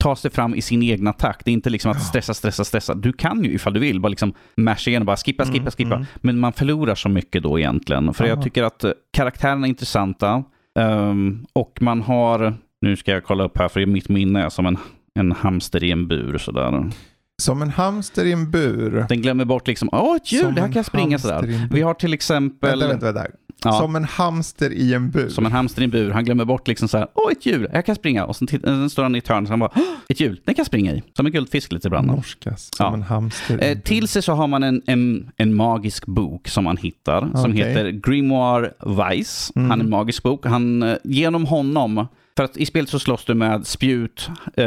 tar 0.03 0.15
sig 0.15 0.31
fram 0.31 0.55
i 0.55 0.61
sin 0.61 0.83
egna 0.83 1.13
takt. 1.13 1.45
Det 1.45 1.51
är 1.51 1.53
inte 1.53 1.69
liksom 1.69 1.91
att 1.91 2.01
stressa, 2.03 2.33
stressa, 2.33 2.63
stressa. 2.63 2.93
Du 2.95 3.13
kan 3.13 3.43
ju 3.43 3.51
ifall 3.53 3.73
du 3.73 3.79
vill 3.79 3.99
bara 4.01 4.09
liksom 4.09 4.33
masha 4.57 4.89
igen 4.89 5.01
och 5.01 5.05
bara 5.05 5.17
skippa, 5.17 5.43
skippa, 5.45 5.57
Mm, 5.59 5.71
skippa. 5.71 5.95
mm. 5.95 6.07
Men 6.15 6.39
man 6.39 6.53
förlorar 6.53 6.95
så 6.95 7.09
mycket 7.09 7.43
då 7.43 7.59
egentligen. 7.59 8.13
För 8.13 8.25
jag 8.25 8.33
Aha. 8.33 8.43
tycker 8.43 8.63
att 8.63 8.83
eh, 8.83 8.91
karaktärerna 9.13 9.67
är 9.67 9.69
intressanta. 9.69 10.43
ehm, 10.79 11.45
och 11.53 11.77
man 11.81 12.01
har, 12.01 12.53
nu 12.81 12.95
ska 12.95 13.11
jag 13.11 13.23
kolla 13.23 13.43
upp 13.43 13.57
här 13.57 13.67
för 13.67 13.85
mitt 13.85 14.09
minne 14.09 14.43
är 14.45 14.49
som 14.49 14.65
en, 14.65 14.77
en 15.19 15.31
hamster 15.31 15.83
i 15.83 15.91
en 15.91 16.07
bur 16.07 16.37
sådär. 16.37 16.89
Som 17.39 17.61
en 17.61 17.69
hamster 17.69 18.25
i 18.25 18.31
en 18.31 18.51
bur. 18.51 19.05
Den 19.09 19.21
glömmer 19.21 19.45
bort 19.45 19.67
liksom, 19.67 19.89
åh 19.91 20.15
ett 20.15 20.31
djur, 20.31 20.41
Som 20.43 20.55
det 20.55 20.61
här 20.61 20.67
en 20.67 20.73
kan 20.73 20.79
jag 20.79 20.85
springa 20.85 21.19
sådär. 21.19 21.43
en. 21.43 21.69
Vi 21.71 21.81
har 21.81 21.93
till 21.93 22.13
exempel, 22.13 22.69
Vänta, 22.69 22.87
vänta, 22.87 23.05
vänta. 23.11 23.31
ja, 23.63 23.71
som, 23.71 23.79
Som 23.81 23.95
en 23.95 24.03
hamster 24.03 24.71
i 24.73 24.93
en 24.93 25.09
bur. 25.11 25.39
en 25.45 25.51
hamster 25.51 25.81
i 25.81 25.85
en 25.85 25.91
bur, 25.91 26.11
han 26.11 26.25
glömmer 26.25 26.45
bort 26.45 26.67
liksom 26.67 26.87
såhär, 26.87 27.07
åh 27.13 27.31
ett 27.31 27.45
djur, 27.45 27.69
jag 27.73 27.85
kan 27.85 27.95
springa. 27.95 28.25
Och 28.25 28.35
sen, 28.35 28.47
sen 28.47 28.89
står 28.89 29.03
han 29.03 29.15
i 29.15 29.17
ett 29.17 29.27
hörn 29.27 29.43
och 29.43 29.49
han 29.49 29.59
bara, 29.59 29.71
"Åh, 29.75 29.81
ett 30.09 30.19
djur, 30.19 30.29
den 30.45 30.55
kan 30.55 30.61
jag 30.61 30.65
springa 30.65 30.93
i. 30.93 31.03
Som 31.17 31.25
en 31.25 31.31
guldfisk 31.31 31.71
lite 31.71 31.87
ibland. 31.87 32.07
Norskas. 32.07 32.69
Som 32.75 32.85
Ja. 32.85 32.93
en 32.93 33.01
hamster 33.03 33.59
Eh, 33.61 33.71
en 33.71 33.81
till 33.81 34.07
sig 34.07 34.21
så 34.21 34.33
har 34.33 34.47
man 34.47 34.63
en, 34.63 34.81
en, 34.87 35.31
en 35.37 35.53
magisk 35.55 36.05
bok 36.05 36.47
som 36.47 36.63
man 36.63 36.77
hittar 36.77 37.21
som 37.35 37.51
Okej. 37.51 37.55
heter 37.69 37.89
Grimoire 37.91 38.71
Weiss. 38.85 39.51
Han 39.55 39.65
är 39.65 39.73
en 39.73 39.79
Mm. 39.79 39.89
magisk 39.89 40.23
bok. 40.23 40.45
Han, 40.45 40.83
eh, 40.83 40.95
genom 41.03 41.45
honom, 41.45 42.07
för 42.37 42.43
att 42.43 42.57
i 42.57 42.65
spelet 42.65 42.89
så 42.89 42.99
slåss 42.99 43.25
du 43.25 43.33
med 43.33 43.67
spjut, 43.67 44.29
eh, 44.57 44.65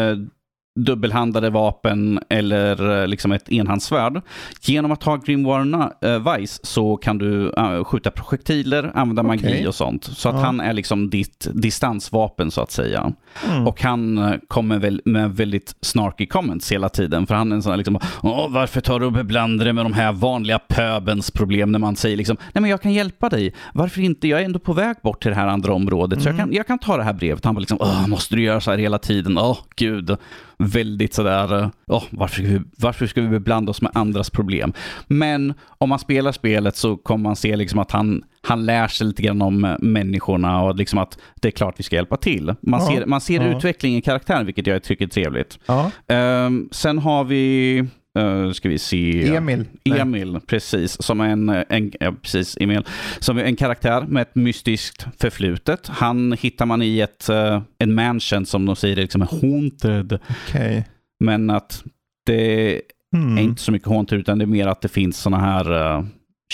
dubbelhandade 0.81 1.51
vapen 1.51 2.21
eller 2.29 3.01
eh, 3.03 3.07
liksom 3.09 3.33
ett 3.33 3.49
enhandssvärd. 3.53 4.21
Genom 4.61 4.93
att 4.93 5.03
ha 5.03 5.17
Grimoire 5.17 5.91
eh, 6.03 6.19
Weiss 6.19 6.61
så 6.63 6.97
kan 6.97 7.19
du 7.19 7.53
eh, 7.53 7.85
skjuta 7.85 8.11
projektiler, 8.11 8.93
använda 8.95 9.23
magi 9.23 9.47
Okej. 9.47 9.69
och 9.69 9.75
sånt. 9.75 10.05
Så 10.05 10.29
att 10.29 10.35
Ja. 10.35 10.41
han 10.41 10.61
är 10.61 10.73
liksom 10.73 11.11
ditt 11.11 11.49
distansvapen 11.53 12.51
så 12.51 12.61
att 12.61 12.71
säga. 12.71 13.13
Mm. 13.51 13.67
Och 13.67 13.83
han 13.83 14.35
kommer 14.49 14.79
väl 14.79 15.03
med 15.05 15.37
väldigt 15.37 15.77
snarky 15.81 16.27
comments 16.27 16.73
hela 16.73 16.89
tiden. 16.89 17.27
För 17.27 17.35
han 17.35 17.53
är 17.53 17.57
en 17.57 17.63
sån 17.63 17.71
här 17.73 17.77
liksom, 17.77 17.99
Åh, 18.23 18.47
varför 18.51 18.81
tar 18.81 19.01
du 19.01 19.07
och 19.07 19.13
beblandar 19.13 19.65
dig 19.65 19.73
med 19.75 19.85
de 19.85 19.93
här 19.93 20.13
vanliga 20.13 20.59
pöbens 20.59 21.31
problem 21.31 21.73
när 21.73 21.79
man 21.79 21.97
säger 21.97 22.17
liksom, 22.17 22.37
nej 22.53 22.63
men 22.63 22.71
jag 22.71 22.83
kan 22.83 22.93
hjälpa 22.93 23.29
dig. 23.29 23.55
Varför 23.75 24.01
inte? 24.01 24.29
Jag 24.29 24.41
är 24.41 24.45
ändå 24.45 24.59
på 24.59 24.73
väg 24.73 24.97
bort 25.03 25.23
till 25.23 25.31
det 25.31 25.37
här 25.37 25.47
andra 25.47 25.73
området. 25.75 26.23
Så 26.23 26.29
jag 26.29 26.37
kan, 26.37 26.53
jag 26.53 26.67
kan 26.67 26.79
ta 26.79 26.97
det 26.97 27.03
här 27.03 27.13
brevet. 27.13 27.45
Han 27.45 27.55
var 27.55 27.61
liksom, 27.61 27.79
Åh, 27.81 28.09
måste 28.09 28.37
du 28.37 28.43
göra 28.43 28.61
så 28.61 28.71
här 28.71 28.79
hela 28.79 28.99
tiden? 28.99 29.39
Åh, 29.39 29.59
gud. 29.77 30.17
Väldigt 30.66 31.14
sådär, 31.14 31.70
åh, 31.87 32.05
varför, 32.11 32.35
ska 32.35 32.53
vi, 32.53 32.61
varför 32.79 33.07
ska 33.07 33.20
vi 33.20 33.29
beblanda 33.29 33.70
oss 33.70 33.83
med 33.83 33.90
andras 33.94 34.31
problem? 34.31 34.72
Men 35.07 35.55
om 35.79 35.88
man 35.88 35.98
spelar 35.98 36.33
spelet 36.33 36.77
så 36.77 36.96
kommer 36.96 37.22
man 37.22 37.37
se 37.37 37.57
liksom 37.57 37.79
att 37.79 37.90
han, 37.90 38.25
han 38.42 38.66
lär 38.66 38.88
sig 38.88 39.07
lite 39.07 39.22
grann 39.22 39.42
om 39.42 39.64
eh, 39.64 39.75
människorna 39.79 40.62
och 40.62 40.75
liksom 40.77 40.98
att 40.98 41.18
det 41.40 41.48
är 41.48 41.53
klart 41.53 41.75
vi 41.79 41.83
ska 41.83 41.96
hjälpa 41.96 42.16
till. 42.16 42.55
Man 42.61 42.81
Ja, 42.81 42.87
ser, 42.87 43.07
man 43.07 43.20
ser 43.20 43.40
ja. 43.46 43.57
utveckling 43.57 43.96
i 43.96 44.01
karaktären, 44.03 44.46
vilket 44.46 44.66
jag 44.66 44.83
tycker 44.83 45.05
är 45.05 45.09
trevligt. 45.09 45.59
Ja. 45.66 45.90
Ehm, 46.09 46.68
sen 46.72 46.98
har 46.98 47.25
vi, 47.25 47.85
uh, 48.18 48.53
ska 48.53 48.68
vi 48.68 48.79
se, 48.79 49.35
Emil. 49.37 49.64
Nej. 49.85 50.01
Emil, 50.01 50.40
precis, 50.46 51.03
som 51.03 51.20
är 51.20 51.29
en, 51.29 51.48
en, 51.48 51.92
ja, 52.01 52.12
precis, 52.22 52.57
Emil, 52.61 52.83
som 53.18 53.38
är 53.38 53.44
en 53.44 53.57
karaktär 53.57 54.05
med 54.09 54.22
ett 54.22 54.35
mystiskt 54.35 55.07
förflutet. 55.18 55.88
Han 55.88 56.33
hittar 56.33 56.66
man 56.66 56.83
i 56.83 57.01
ett, 57.01 57.29
eh, 57.29 57.62
en 57.79 57.94
mansion 57.94 58.46
som 58.46 58.66
de 58.66 58.77
säger 58.77 58.96
är 58.96 59.03
liksom 59.03 59.20
haunted, 59.22 60.18
Okej. 60.46 60.87
men 61.25 61.51
att 61.51 61.85
det 62.27 62.81
Mm. 63.16 63.38
är 63.38 63.42
inte 63.42 63.62
så 63.62 63.72
mycket 63.72 63.88
haunted 63.88 64.18
utan 64.18 64.38
det 64.38 64.44
är 64.44 64.46
mer 64.46 64.66
att 64.66 64.81
det 64.81 64.88
finns 64.88 65.18
sådana 65.18 65.44
här 65.44 65.96
eh, 65.96 66.05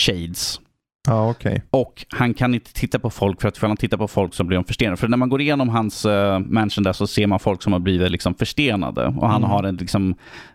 shades. 0.01 0.61
Ja, 1.07 1.31
okej. 1.31 1.63
Och 1.71 2.07
han 2.11 2.35
kan 2.35 2.55
inte 2.55 2.73
titta 2.73 2.99
på 2.99 3.11
folk 3.11 3.41
för 3.41 3.49
att 3.49 3.57
ifall 3.57 3.71
han 3.71 3.77
tittar 3.77 3.97
på 3.97 4.09
folk 4.09 4.35
så 4.35 4.45
blir 4.45 4.57
de 4.59 4.65
förstenade. 4.65 4.97
För 4.97 5.09
när 5.09 5.17
man 5.17 5.29
går 5.29 5.41
igenom 5.41 5.69
hans 5.69 6.07
uh, 6.07 6.39
mansion 6.39 6.85
där 6.85 6.93
så 6.93 7.07
ser 7.07 7.27
man 7.27 7.39
folk 7.39 7.63
som 7.63 7.73
har 7.73 7.81
blivit 7.81 8.11
liksom 8.11 8.35
förstenade. 8.35 9.07
Och 9.07 9.29
han 9.29 9.37
Mm. 9.43 9.51
har 9.51 9.63
en, 9.63 9.77
liksom, 9.77 10.15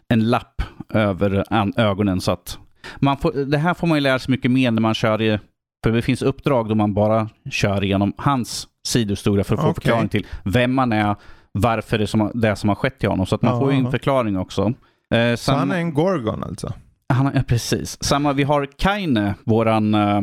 en 0.09 0.29
lapp 0.29 0.61
över 0.89 1.43
ögonen 1.79 2.21
så 2.21 2.31
att 2.31 2.57
man 2.99 3.17
får, 3.17 3.31
det 3.45 3.57
här 3.57 3.73
får 3.73 3.87
man 3.87 3.97
ju 3.97 4.01
lära 4.01 4.19
sig 4.19 4.31
mycket 4.31 4.51
mer 4.51 4.71
när 4.71 4.81
man 4.81 4.93
kör 4.93 5.21
i, 5.21 5.39
för 5.83 5.91
det 5.91 6.01
finns 6.01 6.21
uppdrag 6.21 6.69
då 6.69 6.75
man 6.75 6.93
bara 6.93 7.29
kör 7.51 7.83
igenom 7.83 8.13
hans 8.17 8.67
sidohistoria 8.87 9.43
för 9.43 9.55
att 9.55 9.61
få 9.61 9.67
Okej. 9.69 9.73
förklaring 9.83 10.09
till 10.09 10.25
vem 10.45 10.73
man 10.73 10.91
är, 10.91 11.15
varför 11.51 11.97
det, 11.97 12.07
som, 12.07 12.31
det 12.33 12.55
som 12.55 12.69
har 12.69 12.75
skett 12.75 12.99
till 12.99 13.09
honom. 13.09 13.25
Så 13.25 13.35
att 13.35 13.41
man 13.41 13.53
Ja, 13.53 13.59
får 13.59 13.71
ju 13.73 13.77
en 13.79 13.91
förklaring 13.91 14.37
också. 14.37 14.73
Eh, 15.13 15.31
Så 15.35 15.37
sam- 15.37 15.59
han 15.59 15.71
är 15.71 15.77
en 15.77 15.93
Gorgon 15.93 16.43
alltså? 16.43 16.73
Han, 17.09 17.31
ja, 17.35 17.43
precis. 17.47 18.03
Samma, 18.03 18.33
vi 18.33 18.43
har 18.43 18.65
Kaine, 18.77 19.33
våran, 19.43 19.93
eh, 19.93 20.21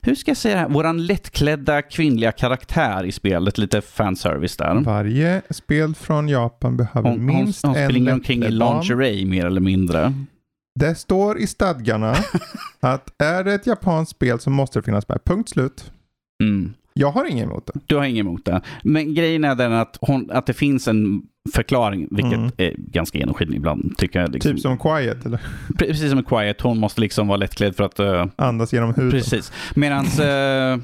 hur 0.00 0.14
ska 0.14 0.30
jag 0.30 0.38
säga 0.38 0.54
det 0.54 0.60
här? 0.60 0.68
Våran 0.68 1.06
lättklädda 1.06 1.82
kvinnliga 1.82 2.32
karaktär 2.32 3.04
i 3.04 3.12
spelet. 3.12 3.58
Lite 3.58 3.80
fanservice 3.80 4.56
där. 4.56 4.74
Varje 4.74 5.42
spel 5.50 5.94
från 5.94 6.28
Japan 6.28 6.76
behöver 6.76 7.10
Hon, 7.10 7.18
hon, 7.18 7.26
minst 7.26 7.66
hon 7.66 7.76
en 7.76 7.88
springer 7.88 8.12
omkring 8.12 8.42
i 8.42 8.50
lättklädd 8.50 8.88
lingerie 8.88 9.26
mer 9.26 9.46
eller 9.46 9.60
mindre. 9.60 10.12
Det 10.80 10.94
står 10.94 11.38
i 11.38 11.46
stadgarna 11.46 12.14
att 12.80 13.22
är 13.22 13.44
det 13.44 13.54
ett 13.54 13.66
japanskt 13.66 14.10
spel 14.10 14.40
så 14.40 14.50
måste 14.50 14.78
det 14.78 14.82
finnas 14.82 15.08
med. 15.08 15.24
Punkt 15.24 15.48
slut. 15.48 15.92
Mm. 16.42 16.74
Jag 16.94 17.10
har 17.10 17.24
inget 17.24 17.44
emot 17.44 17.66
det. 17.66 17.80
Du 17.86 17.96
har 17.96 18.04
inget 18.04 18.20
emot 18.20 18.44
det. 18.44 18.60
Men 18.82 19.14
grejen 19.14 19.44
är 19.44 19.54
den 19.54 19.72
att, 19.72 19.98
hon, 20.00 20.30
att 20.30 20.46
det 20.46 20.52
finns 20.54 20.88
en 20.88 21.22
förklaring, 21.54 22.08
vilket 22.10 22.32
Mm. 22.38 22.50
är 22.56 22.74
ganska 22.78 23.18
genomskinligt 23.18 23.56
ibland. 23.56 23.98
Tycker 23.98 24.20
jag, 24.20 24.32
liksom. 24.32 24.52
Typ 24.52 24.60
som 24.60 24.78
Quiet 24.78 25.26
eller 25.26 25.40
Precis 25.78 26.10
som 26.10 26.24
Quiet, 26.24 26.60
hon 26.60 26.78
måste 26.78 27.00
liksom 27.00 27.28
vara 27.28 27.36
lättklädd 27.36 27.76
för 27.76 27.84
att... 27.84 27.98
eh, 28.00 28.26
andas 28.36 28.72
genom 28.72 28.94
huden. 28.94 29.10
precis. 29.10 29.52
Medans... 29.76 30.20
Uh, 30.20 30.78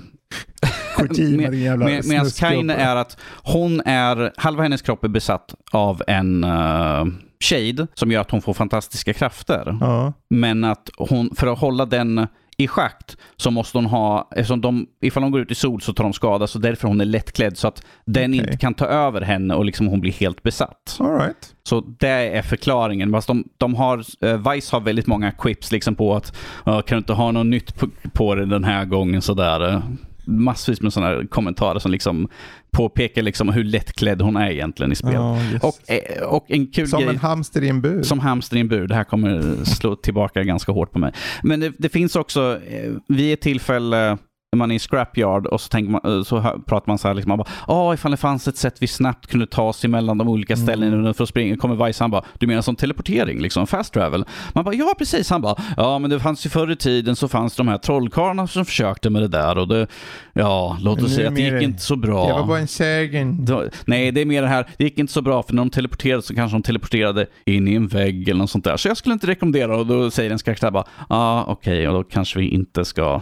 Med- 1.36 1.52
Med, 1.78 2.04
Medan. 2.06 2.30
Kaine 2.38 2.70
är 2.70 2.96
att 2.96 3.16
hon 3.44 3.80
är, 3.80 4.32
halva 4.36 4.62
hennes 4.62 4.82
kropp 4.82 5.04
är 5.04 5.08
besatt 5.08 5.54
av 5.72 6.02
en 6.06 6.44
uh, 6.44 7.04
shade 7.44 7.86
som 7.94 8.12
gör 8.12 8.20
att 8.20 8.30
hon 8.30 8.42
får 8.42 8.54
fantastiska 8.54 9.12
krafter. 9.12 9.78
Ja, 9.80 10.12
Men 10.30 10.64
att 10.64 10.90
hon, 10.98 11.30
för 11.36 11.46
att 11.46 11.58
hålla 11.58 11.86
den 11.86 12.26
i 12.60 12.68
schakt 12.68 13.16
så 13.36 13.50
måste 13.50 13.78
hon 13.78 13.86
ha, 13.86 14.28
eftersom 14.30 14.60
de, 14.60 14.86
ifall 15.00 15.22
de 15.22 15.32
går 15.32 15.40
ut 15.40 15.50
i 15.50 15.54
sol 15.54 15.80
så 15.80 15.92
tar 15.92 16.04
de 16.04 16.12
skada, 16.12 16.46
så 16.46 16.58
därför 16.58 16.88
hon 16.88 17.00
är 17.00 17.04
lättklädd 17.04 17.56
så 17.58 17.68
att 17.68 17.82
den 18.04 18.30
Okej. 18.30 18.38
inte 18.38 18.56
kan 18.56 18.74
ta 18.74 18.86
över 18.86 19.20
henne 19.20 19.54
och 19.54 19.64
liksom 19.64 19.86
hon 19.86 20.00
blir 20.00 20.12
helt 20.12 20.42
besatt. 20.42 20.96
all 21.00 21.18
right. 21.18 21.54
Så 21.62 21.80
det 21.80 22.08
är 22.08 22.42
förklaringen. 22.42 23.12
Fast 23.12 23.26
de, 23.28 23.44
de 23.58 23.74
har, 23.74 24.04
eh, 24.24 24.52
Vice 24.52 24.76
har 24.76 24.80
väldigt 24.80 25.06
många 25.06 25.32
quips 25.32 25.72
liksom 25.72 25.94
på 25.94 26.14
att 26.16 26.36
"Ja, 26.64 26.82
kan 26.82 26.96
du 26.96 26.98
inte 26.98 27.12
ha 27.12 27.32
något 27.32 27.46
nytt 27.46 27.78
på, 27.78 27.88
på 28.12 28.34
det 28.34 28.46
den 28.46 28.64
här 28.64 28.84
gången 28.84 29.22
sådär. 29.22 29.82
Eh." 30.30 30.36
Massvis 30.38 30.80
med 30.80 30.92
sådana 30.92 31.26
kommentarer 31.26 31.78
som 31.78 31.92
liksom 31.92 32.28
påpekar 32.72 33.22
liksom 33.22 33.48
hur 33.48 33.64
lättklädd 33.64 34.22
hon 34.22 34.36
är 34.36 34.50
egentligen 34.50 34.92
i 34.92 34.94
spel. 34.94 35.14
Ja, 35.14 35.42
just. 35.52 35.64
Och, 35.64 35.90
eh, 35.90 36.22
och 36.22 36.44
en 36.48 36.66
kul 36.66 36.88
som 36.88 37.00
grej. 37.00 37.10
en 37.10 37.16
hamster 37.16 37.62
i 37.62 37.68
en 37.68 37.80
bur. 37.80 38.02
Som 38.02 38.18
hamster 38.18 38.56
i 38.56 38.60
en 38.60 38.68
bur. 38.68 38.86
Det 38.86 38.94
här 38.94 39.04
kommer 39.04 39.64
slå 39.64 39.96
tillbaka 39.96 40.42
ganska 40.42 40.72
hårt 40.72 40.92
på 40.92 40.98
mig. 40.98 41.12
Men 41.42 41.60
det, 41.60 41.72
det 41.78 41.88
finns 41.88 42.16
också, 42.16 42.58
eh, 42.68 42.92
vid 43.08 43.32
ett 43.32 43.40
tillfälle 43.40 44.18
man 44.56 44.70
är 44.70 44.74
i 44.74 44.78
scrapyard 44.78 45.46
och 45.46 45.60
så, 45.60 45.68
tänker 45.68 45.90
man, 45.90 46.00
eh, 46.18 46.22
så 46.22 46.40
pratar 46.66 46.84
man 46.86 46.98
så 46.98 47.08
här, 47.08 47.14
liksom, 47.14 47.28
man 47.28 47.38
bara, 47.38 47.48
Åh, 47.68 47.94
ifall 47.94 48.10
det 48.10 48.16
fanns 48.16 48.48
ett 48.48 48.56
sätt 48.56 48.76
vi 48.80 48.86
snabbt 48.86 49.26
kunde 49.26 49.46
ta 49.46 49.62
oss 49.62 49.84
emellan 49.84 50.18
de 50.18 50.28
olika 50.28 50.56
ställena 50.56 50.96
Mm. 50.96 51.14
för 51.14 51.22
att 51.24 51.28
springa. 51.28 51.56
kommer 51.56 51.86
Vice 51.86 52.04
han 52.04 52.10
bara, 52.10 52.24
du 52.38 52.46
menar 52.46 52.62
som 52.62 52.76
teleportering, 52.76 53.40
liksom 53.40 53.66
fast 53.66 53.92
travel? 53.94 54.24
Man 54.54 54.64
bara, 54.64 54.74
ja 54.74 54.94
precis. 54.98 55.30
Han 55.30 55.40
bara, 55.40 55.54
ja 55.76 55.98
men 55.98 56.10
det 56.10 56.20
fanns 56.20 56.46
ju 56.46 56.50
förr 56.50 56.70
i 56.70 56.76
tiden 56.76 57.16
så 57.16 57.28
fanns 57.28 57.56
de 57.56 57.68
här 57.68 57.78
trollkarlarna 57.78 58.46
som 58.46 58.64
försökte 58.64 59.10
med 59.10 59.22
det 59.22 59.28
där 59.28 59.58
och 59.58 59.68
det, 59.68 59.86
ja, 60.32 60.76
låt 60.80 61.02
oss 61.02 61.14
säga 61.14 61.28
att 61.28 61.34
det 61.36 61.42
gick 61.42 61.62
inte 61.62 61.82
så 61.82 61.96
bra. 61.96 62.26
Det 62.26 62.32
var 62.32 62.46
bara 62.46 62.58
en 62.58 62.68
sägen. 62.68 63.44
Då- 63.44 63.64
Nej, 63.84 64.12
det 64.12 64.20
är 64.20 64.24
mer 64.26 64.42
det 64.42 64.48
här, 64.48 64.66
det 64.76 64.84
gick 64.84 64.98
inte 64.98 65.12
så 65.12 65.22
bra 65.22 65.42
för 65.42 65.54
när 65.54 65.62
de 65.62 65.70
teleporterade 65.70 66.22
så 66.22 66.34
kanske 66.34 66.54
de 66.56 66.62
teleporterade 66.62 67.26
in 67.44 67.68
i 67.68 67.74
en 67.74 67.88
vägg 67.88 68.28
eller 68.28 68.38
något 68.40 68.50
sånt 68.50 68.64
där. 68.64 68.76
Så 68.76 68.88
jag 68.88 68.96
skulle 68.96 69.12
inte 69.12 69.26
rekommendera 69.26 69.76
och 69.76 69.86
då 69.86 70.10
säger 70.10 70.30
ens 70.30 70.42
karaktär 70.42 70.70
bara, 70.70 70.84
ja 70.98 71.04
ah, 71.08 71.44
okej, 71.48 71.88
och 71.88 71.94
då 71.94 72.02
kanske 72.04 72.38
vi 72.38 72.48
inte 72.48 72.84
ska... 72.84 73.20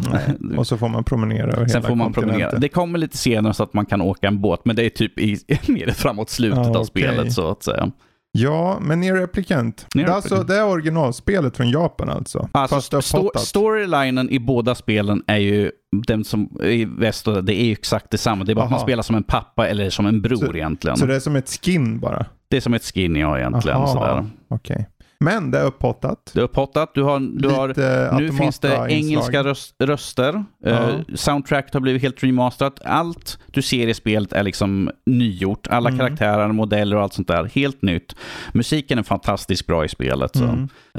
Och 0.56 0.66
så 0.66 0.76
får 0.78 0.88
man 0.88 1.04
promenera 1.20 1.52
över 1.52 1.66
Sen 1.66 1.76
hela 1.76 1.88
får 1.88 1.94
man 1.96 2.12
promenera. 2.12 2.58
Det 2.58 2.68
kommer 2.68 2.98
lite 2.98 3.16
senare 3.16 3.54
så 3.54 3.62
att 3.62 3.74
man 3.74 3.86
kan 3.86 4.00
åka 4.00 4.26
en 4.26 4.40
båt, 4.40 4.64
men 4.64 4.76
det 4.76 4.84
är 4.84 4.90
typ 4.90 5.18
i, 5.18 5.38
mer 5.68 5.90
framåt 5.90 6.30
slutet 6.30 6.66
Ja, 6.66 6.78
av 6.78 6.84
spelet 6.84 7.32
så 7.32 7.50
att 7.50 7.62
säga. 7.62 7.90
Ja, 8.32 8.78
men 8.80 9.00
Near 9.00 9.16
Replicant. 9.16 9.86
Near 9.94 10.06
det, 10.06 10.12
är 10.12 10.16
alltså, 10.16 10.42
det 10.42 10.56
är 10.56 10.66
originalspelet 10.66 11.56
från 11.56 11.70
Japan 11.70 12.10
alltså. 12.10 12.48
Alltså, 12.52 13.02
sto 13.02 13.30
storylinen 13.36 14.30
i 14.30 14.38
båda 14.38 14.74
spelen 14.74 15.22
är 15.26 15.36
ju 15.36 15.70
den 16.06 16.24
som 16.24 16.60
i 16.62 16.84
väst 16.84 17.24
det 17.24 17.54
är 17.54 17.64
ju 17.64 17.72
exakt 17.72 18.10
detsamma. 18.10 18.44
Det 18.44 18.52
är 18.52 18.54
bara 18.54 18.64
att 18.64 18.70
man 18.70 18.78
Aha. 18.78 18.86
spelar 18.86 19.02
som 19.02 19.16
en 19.16 19.22
pappa 19.22 19.68
eller 19.68 19.90
som 19.90 20.06
en 20.06 20.22
bror 20.22 20.36
Så- 20.36 20.54
egentligen. 20.56 20.96
Så 20.96 21.06
det... 21.06 21.12
det 21.12 21.16
är 21.16 21.20
som 21.20 21.36
ett 21.36 21.58
skin 21.64 22.00
bara? 22.00 22.26
är 22.56 22.60
som 22.60 22.74
ett 22.74 22.84
skin 22.84 23.16
ja, 23.16 23.38
egentligen. 23.38 23.78
Aha, 23.78 23.86
Sådär. 23.86 24.26
Okej. 24.48 24.88
Men 25.24 25.50
det 25.50 25.58
är 25.58 25.64
upphottat. 25.64 26.30
Det 26.34 26.40
är 26.40 26.44
upphottat. 26.44 26.90
Du 26.94 27.02
har, 27.02 27.20
du 27.20 27.48
har 27.48 28.20
Nu 28.20 28.32
finns 28.32 28.58
det 28.58 28.86
engelska 28.90 29.44
röst, 29.44 29.74
röster. 29.78 30.44
Ja. 30.64 30.70
Eh, 30.70 30.94
soundtracket 31.14 31.74
har 31.74 31.80
blivit 31.80 32.02
helt 32.02 32.22
remasterat. 32.24 32.80
Allt 32.84 33.38
du 33.46 33.62
ser 33.62 33.88
i 33.88 33.94
spelet 33.94 34.32
är 34.32 34.42
liksom 34.42 34.90
nygjort. 35.06 35.66
Alla 35.66 35.88
Mm. 35.88 35.98
karaktärer, 35.98 36.48
modeller 36.48 36.96
och 36.96 37.02
allt 37.02 37.12
sånt 37.12 37.28
där. 37.28 37.44
Helt 37.54 37.82
nytt. 37.82 38.16
Musiken 38.52 38.98
är 38.98 39.02
fantastiskt 39.02 39.66
bra 39.66 39.84
i 39.84 39.88
spelet. 39.88 40.36
Så. 40.36 40.44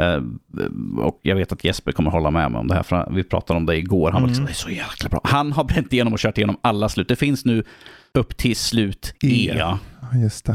Eh, 0.02 0.22
och 1.02 1.20
jag 1.22 1.36
vet 1.36 1.52
att 1.52 1.64
Jesper 1.64 1.92
kommer 1.92 2.12
hålla 2.12 2.32
med 2.32 2.52
mig 2.52 2.60
om 2.60 2.68
det 2.68 2.76
här. 2.76 2.84
För 2.84 3.08
vi 3.12 3.24
pratade 3.24 3.58
om 3.58 3.66
det 3.66 3.78
igår. 3.78 4.12
Han 4.12 4.22
var 4.22 4.28
liksom, 4.28 4.44
Mm. 4.44 4.48
det 4.48 4.52
är 4.52 4.56
så 4.56 4.70
jäkla 4.70 5.10
bra. 5.10 5.22
Han 5.24 5.52
har 5.52 5.64
bränt 5.64 5.94
igenom 5.94 6.14
och 6.14 6.20
kört 6.20 6.38
igenom 6.38 6.58
alla 6.62 6.90
slut. 6.90 7.08
Det 7.08 7.16
finns 7.16 7.46
nu 7.46 7.64
upp 8.14 8.38
till 8.38 8.56
slut 8.56 9.14
E. 9.24 9.28
E. 9.28 9.50
E, 9.50 9.78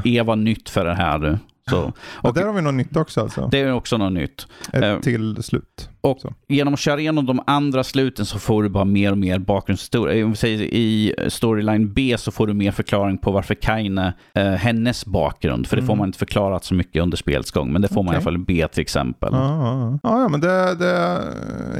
Ja, 0.04 0.24
var 0.24 0.36
nytt 0.36 0.68
för 0.68 0.84
det 0.84 0.94
här. 0.94 1.38
Så. 1.70 1.92
Och 2.22 2.34
där 2.34 2.44
har 2.46 2.52
vi 2.52 2.62
något 2.62 2.74
nytt 2.74 2.96
också 2.96 3.20
alltså. 3.20 3.48
det 3.50 3.58
är 3.60 3.72
också 3.72 3.96
något 3.96 4.12
nytt. 4.12 4.46
Ett 4.72 4.82
eh, 4.82 4.98
till 4.98 5.42
slut. 5.42 5.88
Och 6.00 6.20
Så. 6.20 6.32
genom 6.48 6.74
att 6.74 6.80
köra 6.80 7.00
igenom 7.00 7.26
de 7.26 7.40
andra 7.46 7.84
sluten 7.84 8.26
så 8.26 8.38
får 8.38 8.62
du 8.62 8.68
bara 8.68 8.84
mer 8.84 9.10
och 9.12 9.18
mer 9.18 9.38
bakgrundshistoria. 9.38 10.24
Om 10.24 10.30
vi 10.30 10.36
säger 10.36 10.58
i 10.62 11.14
storyline 11.28 11.92
B 11.92 12.14
så 12.18 12.30
får 12.32 12.46
du 12.46 12.54
mer 12.54 12.70
förklaring 12.70 13.18
på 13.18 13.30
varför 13.32 13.54
Kaine, 13.54 14.12
eh, 14.34 14.44
hennes 14.52 15.06
bakgrund. 15.06 15.66
För 15.66 15.76
det 15.76 15.82
får 15.82 15.92
Mm. 15.92 15.98
man 15.98 16.08
inte 16.08 16.18
förklarat 16.18 16.64
så 16.64 16.74
mycket 16.74 17.02
under 17.02 17.16
spelets 17.16 17.50
gång. 17.50 17.72
Men 17.72 17.82
det 17.82 17.88
får 17.88 18.02
man 18.02 18.14
i 18.14 18.16
alla 18.16 18.24
fall 18.24 18.34
i 18.34 18.38
B 18.38 18.66
till 18.72 18.82
exempel. 18.82 19.28
Ja, 19.32 19.38
ja, 19.58 19.98
ja. 20.02 20.20
ja, 20.22 20.28
men 20.28 20.40
det, 20.40 20.74
det 20.74 21.20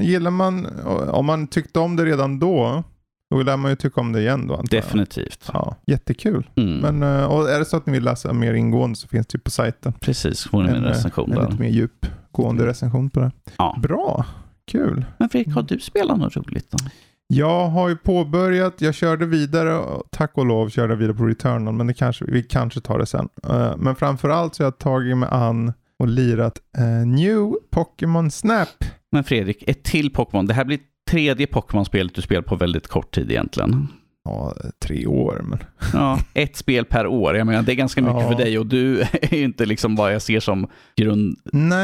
gillar 0.00 0.30
man. 0.30 0.66
Om 1.10 1.26
man 1.26 1.46
tyckte 1.46 1.78
om 1.78 1.96
det 1.96 2.04
redan 2.04 2.38
då, 2.38 2.84
då 3.30 3.42
lär 3.42 3.56
man 3.56 3.70
ju 3.70 3.76
tycka 3.76 4.00
om 4.00 4.12
det 4.12 4.20
igen 4.20 4.46
då. 4.46 4.62
Definitivt. 4.70 5.50
Ja, 5.52 5.76
jättekul. 5.86 6.50
Mm. 6.56 6.78
Men, 6.78 7.18
eh, 7.20 7.24
och 7.24 7.50
är 7.50 7.58
det 7.58 7.64
så 7.64 7.76
att 7.76 7.86
ni 7.86 7.92
vill 7.92 8.04
läsa 8.04 8.32
mer 8.32 8.54
ingående 8.54 8.96
så 8.96 9.08
finns 9.08 9.26
det 9.26 9.36
ju 9.36 9.40
på 9.40 9.50
sajten. 9.50 9.92
Precis, 9.92 10.44
får 10.44 10.62
ni 10.62 10.68
en 10.68 10.84
eh, 10.84 10.88
recension 10.88 11.32
en 11.32 11.38
där. 11.38 11.46
lite 11.50 11.62
mer 11.62 11.68
djupgående 11.68 12.66
recension 12.66 13.10
på 13.10 13.20
det. 13.20 13.30
Ja. 13.58 13.78
Bra, 13.82 14.26
kul. 14.70 15.04
Men 15.18 15.28
Fredrik, 15.28 15.54
har 15.54 15.62
du 15.62 15.80
spelat 15.80 16.18
något 16.18 16.36
roligt 16.36 16.70
då? 16.70 16.78
Jag 17.26 17.68
har 17.68 17.88
ju 17.88 17.96
påbörjat, 17.96 18.74
jag 18.80 18.94
körde 18.94 19.26
vidare, 19.26 19.84
tack 20.10 20.30
och 20.34 20.46
lov 20.46 20.68
körde 20.68 20.92
jag 20.92 20.98
vidare 20.98 21.16
på 21.16 21.24
Returnal, 21.24 21.74
men 21.74 21.86
det 21.86 21.94
kanske, 21.94 22.24
vi 22.24 22.42
kanske 22.42 22.80
tar 22.80 22.98
det 22.98 23.06
sen. 23.06 23.28
Eh, 23.48 23.76
men 23.76 23.96
framförallt 23.96 24.54
så 24.54 24.62
har 24.62 24.66
jag 24.66 24.78
tagit 24.78 25.16
mig 25.16 25.28
an 25.32 25.72
och 25.98 26.08
lirat 26.08 26.60
New 27.06 27.52
Pokémon 27.70 28.30
Snap. 28.30 28.68
Men 29.12 29.24
Fredrik, 29.24 29.64
ett 29.66 29.84
till 29.84 30.12
Pokémon. 30.12 30.46
Det 30.46 30.54
här 30.54 30.64
blir 30.64 30.78
tredje 31.10 31.46
Pokémon-spelet 31.46 32.14
du 32.14 32.22
spelar 32.22 32.42
på 32.42 32.56
väldigt 32.56 32.88
kort 32.88 33.14
tid 33.14 33.30
egentligen. 33.30 33.88
Ja, 34.24 34.54
tre 34.84 35.06
år 35.06 35.40
men. 35.44 35.58
Ja, 35.92 36.18
ett 36.34 36.56
spel 36.56 36.84
per 36.84 37.06
år. 37.06 37.36
Jag 37.36 37.46
menar, 37.46 37.62
det 37.62 37.72
är 37.72 37.76
ganska 37.76 38.02
mycket 38.02 38.22
Ja. 38.22 38.28
för 38.28 38.36
dig 38.38 38.58
och 38.58 38.66
du 38.66 39.00
är 39.12 39.34
ju 39.34 39.44
inte 39.44 39.66
liksom 39.66 39.96
vad 39.96 40.14
jag 40.14 40.22
ser 40.22 40.40
som 40.40 40.66
grund, 40.96 41.36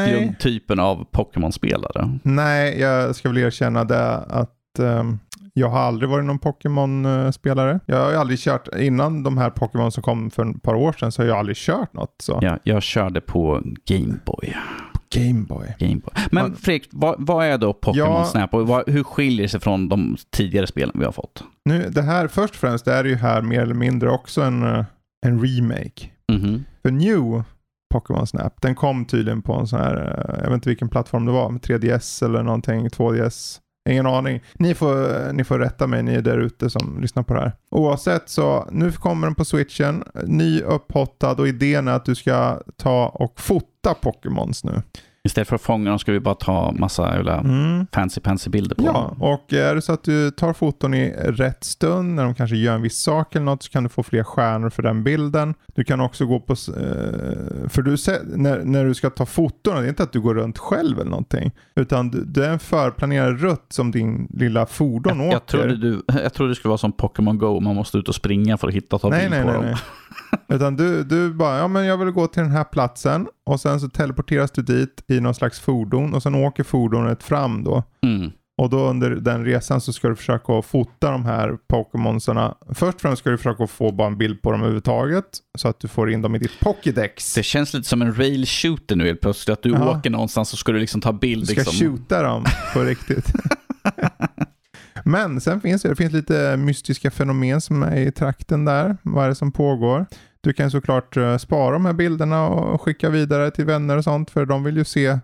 grundtypen 0.09 0.79
av 0.79 1.05
Pokémon-spelare. 1.11 2.19
nej, 2.23 2.79
jag 2.79 3.15
ska 3.15 3.29
väl 3.29 3.37
erkänna 3.37 3.83
det 3.83 4.17
att 4.17 4.79
ehm, 4.79 5.19
jag 5.53 5.67
har 5.69 5.79
aldrig 5.79 6.09
varit 6.09 6.25
någon 6.25 6.39
Pokémon-spelare. 6.39 7.79
Jag 7.85 7.97
har 8.03 8.11
ju 8.11 8.17
aldrig 8.17 8.39
kört, 8.39 8.67
innan 8.79 9.23
de 9.23 9.37
här 9.37 9.49
Pokémon 9.49 9.91
som 9.91 10.03
kom 10.03 10.31
för 10.31 10.49
ett 10.49 10.63
par 10.63 10.75
år 10.75 10.93
sedan 10.99 11.11
så 11.11 11.21
har 11.21 11.27
jag 11.27 11.37
aldrig 11.37 11.57
kört 11.57 11.93
något. 11.93 12.15
Så. 12.19 12.39
Ja, 12.41 12.57
jag 12.63 12.83
körde 12.83 13.21
på 13.21 13.61
Gameboy. 13.85 14.55
Gameboy. 15.15 15.75
Gameboy. 15.79 16.13
Men 16.31 16.43
Man- 16.43 16.55
Fredrik, 16.55 16.89
vad, 16.91 17.15
vad 17.17 17.45
är 17.45 17.57
då 17.57 17.73
Pokémon 17.73 18.07
Ja. 18.11 18.25
Snap 18.25 18.53
och 18.53 18.67
vad, 18.67 18.89
hur 18.89 19.03
skiljer 19.03 19.41
det 19.41 19.49
sig 19.49 19.59
från 19.59 19.89
de 19.89 20.17
tidigare 20.31 20.67
spelen 20.67 20.95
vi 20.99 21.05
har 21.05 21.11
fått? 21.11 21.43
Nu, 21.65 21.89
det 21.89 22.01
här, 22.01 22.27
först 22.27 22.53
och 22.53 22.59
främst, 22.59 22.85
det 22.85 22.93
är 22.93 23.03
ju 23.03 23.15
här 23.15 23.41
mer 23.41 23.61
eller 23.61 23.73
mindre 23.75 24.09
också 24.11 24.41
en, 24.41 24.63
eh, 24.63 24.85
en 25.25 25.39
remake. 25.45 26.09
Mhm. 26.31 26.63
För 26.81 26.91
New 26.91 27.43
Pokémon 27.93 28.27
Snap, 28.27 28.61
den 28.61 28.75
kom 28.75 29.05
tydligen 29.05 29.41
på 29.41 29.53
en 29.53 29.67
sån 29.67 29.79
här, 29.79 29.95
eh, 29.95 30.35
jag 30.43 30.49
vet 30.49 30.53
inte 30.53 30.69
vilken 30.69 30.89
plattform 30.89 31.25
det 31.25 31.31
var, 31.31 31.49
med 31.49 31.61
3DS 31.61 32.25
eller 32.25 32.43
någonting, 32.43 32.89
2DS. 32.89 33.59
Ingen 33.89 34.05
aning. 34.05 34.41
Ni 34.53 34.75
får, 34.75 35.33
ni 35.33 35.43
får 35.43 35.59
rätta 35.59 35.87
mig, 35.87 36.03
ni 36.03 36.13
är 36.13 36.21
där 36.21 36.37
ute 36.37 36.69
som 36.69 37.01
lyssnar 37.01 37.23
på 37.23 37.33
det 37.33 37.39
här. 37.39 37.51
Oavsett 37.69 38.29
så, 38.29 38.67
nu 38.71 38.91
kommer 38.91 39.27
den 39.27 39.35
på 39.35 39.45
switchen, 39.45 40.03
ny 40.25 40.61
upphottad 40.61 41.31
och 41.31 41.47
idén 41.47 41.87
är 41.87 41.91
att 41.91 42.05
du 42.05 42.15
ska 42.15 42.59
ta 42.77 43.07
och 43.07 43.41
fota 43.41 43.93
Pokémons 43.93 44.63
nu. 44.63 44.81
Istället 45.23 45.47
för 45.47 45.55
att 45.55 45.61
fånga 45.61 45.89
dem 45.89 45.99
ska 45.99 46.11
vi 46.11 46.19
bara 46.19 46.35
ta 46.35 46.71
massa 46.71 47.15
jävla 47.15 47.37
Mm. 47.39 47.87
fancy 47.93 48.21
pansy 48.21 48.49
bilder 48.49 48.75
på 48.75 48.83
Ja, 48.83 48.91
dem. 48.93 49.21
och 49.21 49.53
är 49.53 49.75
det 49.75 49.81
så 49.81 49.93
att 49.93 50.03
du 50.03 50.31
tar 50.31 50.53
foton 50.53 50.93
i 50.93 51.09
rätt 51.19 51.63
stund, 51.63 52.15
när 52.15 52.23
de 52.23 52.35
kanske 52.35 52.55
gör 52.55 52.75
en 52.75 52.81
viss 52.81 52.97
sak 53.01 53.35
eller 53.35 53.45
något, 53.45 53.63
så 53.63 53.69
kan 53.71 53.83
du 53.83 53.89
få 53.89 54.03
fler 54.03 54.23
stjärnor 54.23 54.69
för 54.69 54.83
den 54.83 55.03
bilden. 55.03 55.53
Du 55.75 55.83
kan 55.83 56.01
också 56.01 56.25
gå 56.25 56.39
på, 56.39 56.53
eh, 56.53 57.69
för 57.69 57.81
du 57.81 57.95
när, 58.37 58.63
när 58.63 58.85
du 58.85 58.93
ska 58.93 59.09
ta 59.09 59.25
foton, 59.25 59.75
det 59.75 59.85
är 59.85 59.89
inte 59.89 60.03
att 60.03 60.13
du 60.13 60.21
går 60.21 60.35
runt 60.35 60.57
själv 60.57 60.99
eller 60.99 61.09
någonting, 61.11 61.51
utan 61.75 62.09
du, 62.11 62.23
det 62.25 62.45
är 62.45 62.49
en 62.51 62.59
förplanerad 62.59 63.39
rutt 63.41 63.65
som 63.69 63.91
din 63.91 64.27
lilla 64.33 64.65
fordon 64.65 65.17
Jag, 65.19 65.27
åker. 65.27 65.33
jag, 65.33 65.45
trodde 65.47 65.77
du, 65.77 66.01
jag 66.23 66.33
trodde 66.33 66.51
det 66.51 66.55
skulle 66.55 66.69
vara 66.69 66.77
som 66.77 66.91
Pokémon 66.91 67.37
Go, 67.37 67.59
man 67.59 67.75
måste 67.75 67.97
ut 67.97 68.09
och 68.09 68.15
springa 68.15 68.57
för 68.57 68.67
att 68.67 68.73
hitta 68.73 68.95
och 68.95 69.01
ta 69.01 69.09
nej, 69.09 69.19
bild 69.19 69.31
nej, 69.31 69.41
på 69.41 69.47
nej, 69.47 69.55
dem. 69.55 69.65
nej. 69.65 69.75
Utan 70.47 70.75
du, 70.75 71.03
du 71.03 71.33
bara, 71.33 71.57
ja 71.57 71.67
men 71.67 71.85
jag 71.85 71.97
vill 71.97 72.11
gå 72.11 72.27
till 72.27 72.43
den 72.43 72.51
här 72.51 72.63
platsen 72.63 73.27
och 73.49 73.59
sen 73.59 73.79
så 73.79 73.89
teleporteras 73.89 74.51
du 74.51 74.61
dit 74.61 75.03
i 75.07 75.19
någon 75.19 75.35
slags 75.35 75.59
fordon 75.59 76.13
och 76.13 76.23
sen 76.23 76.35
åker 76.35 76.63
fordonet 76.63 77.23
fram 77.23 77.63
då. 77.63 77.83
Mm. 78.05 78.31
Och 78.61 78.69
då 78.69 78.77
under 78.89 79.09
den 79.11 79.45
resan 79.45 79.81
så 79.81 79.93
ska 79.93 80.09
du 80.09 80.15
försöka 80.15 80.61
fota 80.61 81.11
de 81.11 81.25
här 81.25 81.57
Pokémonsarna. 81.67 82.55
Först 82.73 82.95
och 82.95 83.01
främst 83.01 83.19
ska 83.19 83.29
du 83.29 83.37
försöka 83.37 83.67
få 83.67 83.91
bara 83.91 84.07
en 84.07 84.17
bild 84.17 84.41
på 84.41 84.51
dem 84.51 84.59
överhuvudtaget. 84.61 85.25
Så 85.57 85.67
att 85.67 85.79
du 85.79 85.87
får 85.87 86.11
in 86.11 86.21
dem 86.21 86.35
i 86.35 86.39
ditt 86.39 86.59
Pokédex. 86.59 87.33
Det 87.35 87.43
känns 87.43 87.73
lite 87.73 87.87
som 87.89 88.01
en 88.01 88.15
rail 88.15 88.45
shooter 88.45 88.95
nu 88.95 89.05
helt 89.05 89.21
plötsligt. 89.21 89.53
Att 89.57 89.63
du 89.63 89.69
Ja. 89.69 89.97
åker 89.97 90.09
någonstans 90.09 90.49
så 90.49 90.57
ska 90.57 90.71
du 90.71 90.79
liksom 90.79 91.01
ta 91.01 91.13
bild. 91.13 91.41
Du 91.41 91.45
ska 91.45 91.55
liksom. 91.55 91.73
shoota 91.87 92.21
dem 92.23 92.45
på 92.73 92.79
riktigt. 92.83 93.33
Men 95.05 95.41
sen 95.41 95.61
finns 95.61 95.81
det, 95.81 95.89
det 95.89 95.95
finns 95.95 96.13
lite 96.13 96.57
mystiska 96.57 97.11
fenomen 97.11 97.61
som 97.61 97.83
är 97.83 97.95
i 97.97 98.11
trakten 98.11 98.65
där. 98.65 98.97
Vad 99.01 99.25
är 99.25 99.29
det 99.29 99.35
som 99.35 99.51
pågår? 99.51 100.05
Du 100.43 100.53
kan 100.53 100.71
såklart 100.71 101.17
eh, 101.17 101.37
spara 101.37 101.71
de 101.73 101.85
här 101.85 101.93
bilderna 101.93 102.47
och 102.47 102.81
skicka 102.81 103.09
vidare 103.09 103.51
till 103.51 103.65
vänner 103.65 103.97
och 103.97 104.03
sånt. 104.03 104.29
För 104.31 104.45
de 104.45 104.63
vill 104.63 104.77
ju 104.77 104.83
se 104.83 105.19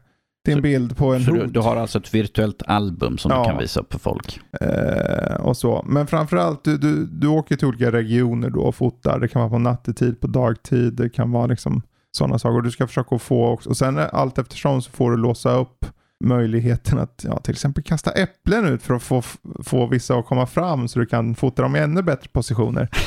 din 0.46 0.56
Så- 0.56 0.62
bild 0.62 0.98
på 0.98 1.14
en 1.14 1.24
Så 1.24 1.32
du, 1.32 1.46
du 1.48 1.60
har 1.60 1.76
alltså 1.76 1.98
ett 2.00 2.14
virtuellt 2.14 2.62
album 2.68 3.18
som 3.18 3.32
Ja. 3.32 3.40
du 3.44 3.50
kan 3.50 3.58
visa 3.58 3.80
upp 3.80 3.94
för 3.94 4.00
folk. 4.00 4.40
Eh, 4.62 5.36
och 5.42 5.58
så. 5.58 5.86
Men 5.88 6.08
framförallt, 6.08 6.64
du, 6.64 6.78
du, 6.78 7.06
du 7.06 7.28
åker 7.28 7.56
till 7.56 7.68
olika 7.68 7.92
regioner 7.92 8.50
då 8.50 8.60
och 8.62 8.76
fotar. 8.76 9.20
Det 9.20 9.28
kan 9.28 9.40
vara 9.42 9.50
på 9.50 9.60
nattetid, 9.60 10.22
på 10.22 10.28
dagtid, 10.28 10.94
det 10.94 11.10
kan 11.10 11.32
vara 11.32 11.46
liksom 11.46 11.82
sådana 12.12 12.40
saker. 12.40 12.62
Du 12.62 12.72
ska 12.72 12.88
försöka 12.88 13.20
få 13.20 13.48
också. 13.48 13.70
Och 13.70 13.78
sen 13.78 14.00
allt 14.12 14.38
eftersom 14.38 14.82
så 14.82 14.92
får 14.92 15.12
du 15.12 15.18
låsa 15.18 15.52
upp 15.58 15.86
möjligheten 16.24 17.00
att 17.00 17.26
ja, 17.28 17.40
till 17.40 17.52
exempel 17.52 17.84
kasta 17.84 18.12
äpplen 18.12 18.66
ut 18.66 18.84
för 18.84 18.94
att 18.94 19.04
få, 19.04 19.22
få 19.64 19.86
vissa 19.88 20.16
att 20.16 20.26
komma 20.26 20.46
fram 20.46 20.88
så 20.88 21.00
du 21.00 21.06
kan 21.06 21.36
fota 21.36 21.62
dem 21.62 21.76
i 21.76 21.80
ännu 21.80 22.02
bättre 22.02 22.30
positioner. 22.34 22.90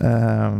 Eh, 0.00 0.52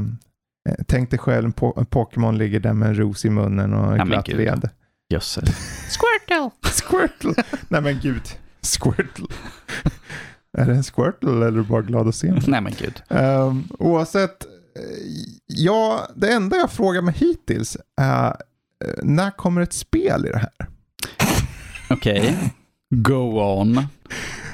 tänk 0.86 1.10
dig 1.10 1.18
själv 1.18 1.44
en, 1.44 1.52
po- 1.54 1.78
en 1.78 1.86
Pokémon 1.86 2.38
ligger 2.38 2.60
där 2.60 2.72
med 2.72 2.88
en 2.88 2.94
ros 2.94 3.24
i 3.24 3.30
munnen 3.30 3.74
och 3.74 3.96
men 3.96 4.06
glatt 4.06 4.26
gud. 4.26 4.36
leende. 4.36 4.70
Jösses. 5.08 5.44
Squirtle! 5.98 6.50
Squirtle! 6.62 7.44
Nej 7.68 7.80
men 7.80 8.00
gud. 8.02 8.22
Squirtle. 8.62 9.26
är 10.58 10.66
det 10.66 10.72
en 10.74 10.82
Squirtle 10.82 11.30
eller 11.30 11.46
är 11.46 11.50
du 11.50 11.62
bara 11.62 11.82
glad 11.82 12.08
att 12.08 12.14
se 12.14 12.32
mig? 12.32 12.42
Nej 12.46 12.60
men 12.60 12.72
gud. 12.78 13.02
Um, 13.08 13.68
oavsett, 13.78 14.44
eh, 14.44 14.50
ja, 15.46 16.08
det 16.16 16.32
enda 16.32 16.56
jag 16.56 16.70
frågar 16.70 17.02
mig 17.02 17.14
hittills 17.18 17.76
är 18.00 18.26
eh, 18.28 18.34
när 19.02 19.30
kommer 19.30 19.60
ett 19.60 19.72
spel 19.72 20.26
i 20.26 20.28
det 20.28 20.38
här? 20.38 20.68
Okej. 21.90 22.52
Go 22.94 23.40
on. 23.60 23.86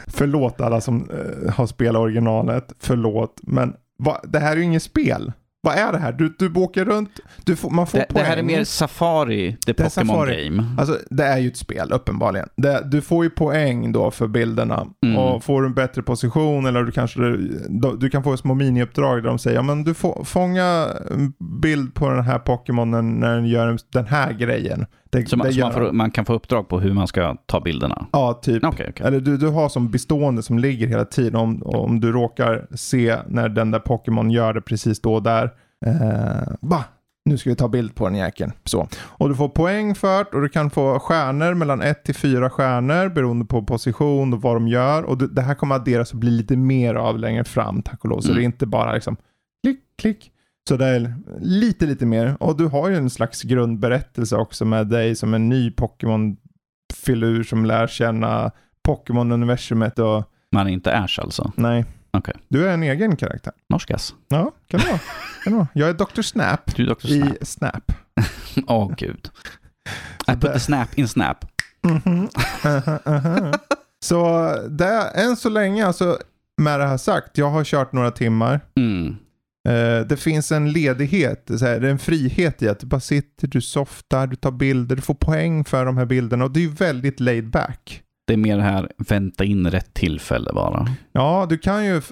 Förlåt 0.06 0.60
alla 0.60 0.80
som 0.80 1.10
eh, 1.10 1.52
har 1.54 1.66
spelat 1.66 2.00
originalet. 2.00 2.72
Förlåt. 2.78 3.40
Men 3.42 3.74
va, 3.98 4.20
det 4.28 4.38
här 4.38 4.52
är 4.52 4.56
ju 4.56 4.62
inget 4.62 4.82
spel. 4.82 5.32
Vad 5.62 5.74
är 5.74 5.92
det 5.92 5.98
här? 5.98 6.12
Du, 6.12 6.34
du 6.38 6.52
åker 6.54 6.84
runt, 6.84 7.10
du 7.44 7.56
får, 7.56 7.70
man 7.70 7.86
får 7.86 7.98
Det, 7.98 8.04
poäng. 8.04 8.22
det 8.22 8.28
här 8.28 8.36
är 8.36 8.42
mer 8.42 8.64
Safari, 8.64 9.56
the 9.66 9.72
Det 9.72 9.80
är 9.80 9.84
Pokémon 9.84 10.06
Safari. 10.06 10.44
Game. 10.44 10.64
Alltså 10.78 10.98
det 11.10 11.24
är 11.24 11.38
ju 11.38 11.48
ett 11.48 11.56
spel 11.56 11.92
uppenbarligen. 11.92 12.48
Det, 12.56 12.82
du 12.90 13.00
får 13.00 13.24
ju 13.24 13.30
poäng 13.30 13.92
då 13.92 14.10
för 14.10 14.26
bilderna. 14.26 14.86
Mm. 15.06 15.18
Och 15.18 15.44
får 15.44 15.62
du 15.62 15.66
en 15.68 15.74
bättre 15.74 16.02
position 16.02 16.66
eller 16.66 16.82
du 16.84 16.92
kanske 16.92 17.20
du, 17.20 17.96
du 18.00 18.10
kan 18.10 18.22
få 18.22 18.36
små 18.36 18.54
miniuppdrag 18.54 19.22
där 19.22 19.28
de 19.28 19.38
säger 19.38 19.56
ja 19.56 19.62
men 19.62 19.84
du 19.84 19.94
får 19.94 20.24
fånga 20.24 20.88
en 21.10 21.32
bild 21.62 21.94
på 21.94 22.10
den 22.10 22.24
här 22.24 22.38
Pokémonen 22.38 23.02
när 23.20 23.34
den 23.34 23.46
gör 23.46 23.78
den 23.92 24.06
här 24.06 24.32
grejen. 24.32 24.86
Det, 25.10 25.28
Så, 25.28 25.36
man, 25.36 25.52
så 25.52 25.60
man, 25.60 25.72
får, 25.72 25.92
man 25.92 26.10
kan 26.10 26.24
få 26.24 26.32
uppdrag 26.34 26.68
på 26.68 26.80
hur 26.80 26.92
man 26.92 27.06
ska 27.06 27.36
ta 27.46 27.60
bilderna? 27.60 28.06
Ja, 28.12 28.40
typ. 28.42 28.64
Okej, 28.64 28.86
okej. 28.90 29.06
Eller 29.06 29.20
du, 29.20 29.36
du 29.36 29.48
har 29.48 29.68
som 29.68 29.90
bestående 29.90 30.42
som 30.42 30.58
ligger 30.58 30.86
hela 30.86 31.04
tiden. 31.04 31.36
Om, 31.36 31.62
om 31.62 32.00
du 32.00 32.12
råkar 32.12 32.66
se 32.74 33.16
när 33.28 33.48
den 33.48 33.70
där 33.70 33.78
Pokémon 33.78 34.30
gör 34.30 34.52
det 34.54 34.60
precis 34.60 35.00
då 35.00 35.14
och 35.14 35.22
där. 35.22 35.44
Eh? 35.86 36.78
Nu 37.24 37.38
ska 37.38 37.50
vi 37.50 37.56
ta 37.56 37.68
bild 37.68 37.94
på 37.94 38.04
den 38.08 38.14
jäkeln. 38.18 38.52
Så. 38.64 38.88
Och 39.02 39.28
du 39.28 39.34
får 39.34 39.48
poäng 39.48 39.94
för 39.94 40.18
det 40.24 40.30
och 40.36 40.42
du 40.42 40.48
kan 40.48 40.70
få 40.70 40.98
stjärnor 40.98 41.54
mellan 41.54 41.82
1 41.82 42.04
till 42.04 42.14
4 42.14 42.50
stjärnor 42.50 43.08
beroende 43.08 43.44
på 43.44 43.62
position 43.62 44.32
och 44.32 44.42
vad 44.42 44.56
de 44.56 44.68
gör. 44.68 45.02
Och 45.02 45.18
det 45.18 45.42
här 45.42 45.54
kommer 45.54 45.74
adderas 45.74 46.12
och 46.12 46.18
bli 46.18 46.30
lite 46.30 46.56
mer 46.56 46.94
av 46.94 47.18
längre 47.18 47.44
fram 47.44 47.82
tack 47.82 48.04
och 48.04 48.10
lov. 48.10 48.20
Så 48.20 48.28
Mm. 48.28 48.36
det 48.36 48.42
är 48.42 48.46
inte 48.46 48.66
bara 48.66 48.94
liksom 48.94 49.16
klick, 49.64 49.80
klick. 49.98 50.32
Så 50.70 50.76
det 50.76 50.86
är 50.86 51.14
lite, 51.40 51.86
lite 51.86 52.06
mer. 52.06 52.36
Och 52.40 52.56
du 52.56 52.66
har 52.66 52.88
ju 52.88 52.96
en 52.96 53.10
slags 53.10 53.42
grundberättelse 53.42 54.36
också 54.36 54.64
med 54.64 54.86
dig 54.86 55.16
som 55.16 55.34
en 55.34 55.48
ny 55.48 55.70
Pokémon-filur 55.70 57.42
som 57.42 57.64
lär 57.64 57.86
känna 57.86 58.50
Pokémon-universumet 58.88 59.98
och 59.98 60.24
Man 60.52 60.66
är 60.66 60.70
inte 60.70 60.96
Ash 60.96 61.20
alltså? 61.20 61.52
nej. 61.56 61.84
Okej. 62.10 62.34
Du 62.48 62.68
är 62.68 62.74
en 62.74 62.82
egen 62.82 63.16
karaktär. 63.16 63.52
Norskas? 63.68 64.14
Ja, 64.28 64.52
kan 64.66 64.80
det 64.80 64.86
vara. 64.86 64.98
Kan 65.44 65.52
det 65.52 65.56
vara. 65.56 65.68
Jag 65.72 65.88
är 65.88 65.94
Dr. 65.94 66.22
Snap 66.22 66.76
Du 66.76 66.82
är 66.82 66.86
Dr. 66.94 67.06
Snap? 67.06 67.42
i 67.42 67.44
Snap. 67.46 67.92
Åh 68.66 68.92
gud. 68.96 69.30
I 70.28 70.32
put 70.32 70.52
the 70.52 70.60
snap 70.60 70.98
in 70.98 71.08
snap. 71.08 71.44
Mhm. 71.82 72.28
Aha, 72.64 72.98
aha. 73.06 73.52
Så 74.04 74.50
det, 74.68 75.02
än 75.14 75.36
så 75.36 75.48
länge, 75.48 75.86
alltså 75.86 76.18
med 76.62 76.80
det 76.80 76.86
här 76.86 76.96
sagt, 76.96 77.38
jag 77.38 77.50
har 77.50 77.64
kört 77.64 77.92
några 77.92 78.10
timmar. 78.10 78.60
Mm. 78.76 79.16
Eh, 79.68 80.06
det 80.06 80.16
finns 80.16 80.52
en 80.52 80.72
ledighet, 80.72 81.50
så 81.58 81.66
här, 81.66 81.80
en 81.80 81.98
frihet 81.98 82.62
i 82.62 82.68
att 82.68 82.80
du 82.80 82.86
bara 82.86 83.00
sitter, 83.00 83.48
du 83.48 83.60
softar, 83.60 84.26
du 84.26 84.36
tar 84.36 84.50
bilder, 84.50 84.96
du 84.96 85.02
får 85.02 85.14
poäng 85.14 85.64
för 85.64 85.86
de 85.86 85.96
här 85.96 86.06
bilderna 86.06 86.44
och 86.44 86.50
det 86.50 86.60
är 86.60 86.62
ju 86.62 86.72
väldigt 86.72 87.20
laid 87.20 87.50
back. 87.50 88.02
Det 88.26 88.34
är 88.34 88.38
mer 88.38 88.56
det 88.56 88.62
här, 88.62 88.88
vänta 89.08 89.44
in 89.44 89.70
rätt 89.70 89.94
tillfälle 89.94 90.50
bara. 90.54 90.86
Ja, 91.12 91.46
du 91.48 91.58
kan 91.58 91.84
ju 91.84 92.02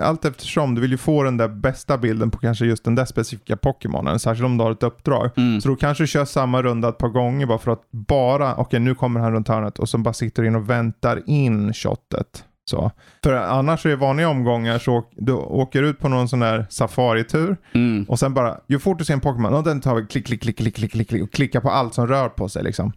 allt 0.00 0.24
eftersom, 0.24 0.74
du 0.74 0.80
vill 0.80 0.90
ju 0.90 0.96
få 0.96 1.22
den 1.22 1.36
där 1.36 1.48
bästa 1.48 1.98
bilden 1.98 2.30
på 2.30 2.38
kanske 2.38 2.66
just 2.66 2.84
den 2.84 2.94
där 2.94 3.04
specifika 3.04 3.56
Pokémonen, 3.56 4.18
särskilt 4.18 4.44
om 4.44 4.56
du 4.56 4.64
har 4.64 4.70
ett 4.70 4.82
uppdrag. 4.82 5.30
Mm. 5.36 5.60
Så 5.60 5.68
då 5.68 5.76
kanske 5.76 6.04
du 6.04 6.08
kör 6.08 6.24
samma 6.24 6.62
runda 6.62 6.88
ett 6.88 6.98
par 6.98 7.08
gånger 7.08 7.46
bara 7.46 7.58
för 7.58 7.70
att 7.70 7.82
bara, 7.90 8.56
okej 8.56 8.80
nu 8.80 8.94
kommer 8.94 9.20
han 9.20 9.32
runt 9.32 9.48
hörnet 9.48 9.78
och 9.78 9.88
så 9.88 9.98
bara 9.98 10.14
sitter 10.14 10.42
du 10.42 10.48
in 10.48 10.54
och 10.54 10.70
väntar 10.70 11.22
in 11.26 11.72
shotet. 11.72 12.44
Så. 12.70 12.90
För 13.24 13.32
annars 13.32 13.86
är 13.86 13.90
det 13.90 13.96
vanliga 13.96 14.28
omgångar 14.28 14.78
så 14.78 15.04
du 15.16 15.32
åker 15.32 15.82
ut 15.82 15.98
på 15.98 16.08
någon 16.08 16.28
sån 16.28 16.40
där 16.40 16.66
safaritur 16.70 17.56
Mm. 17.74 18.04
och 18.08 18.18
sen 18.18 18.34
bara, 18.34 18.60
ju 18.68 18.78
fort 18.78 18.98
du 18.98 19.04
ser 19.04 19.14
en 19.14 19.20
Pokémon, 19.20 19.64
den 19.64 19.80
tar 19.80 19.94
vi 19.94 20.06
klick, 20.06 20.26
klick, 20.26 20.42
klick, 20.42 20.56
klick, 20.56 20.74
klick, 20.74 21.08
klick, 21.08 21.22
och 21.22 21.32
klickar 21.32 21.60
på 21.60 21.70
allt 21.70 21.94
som 21.94 22.06
rör 22.06 22.28
på 22.28 22.48
sig 22.48 22.62
liksom. 22.62 22.92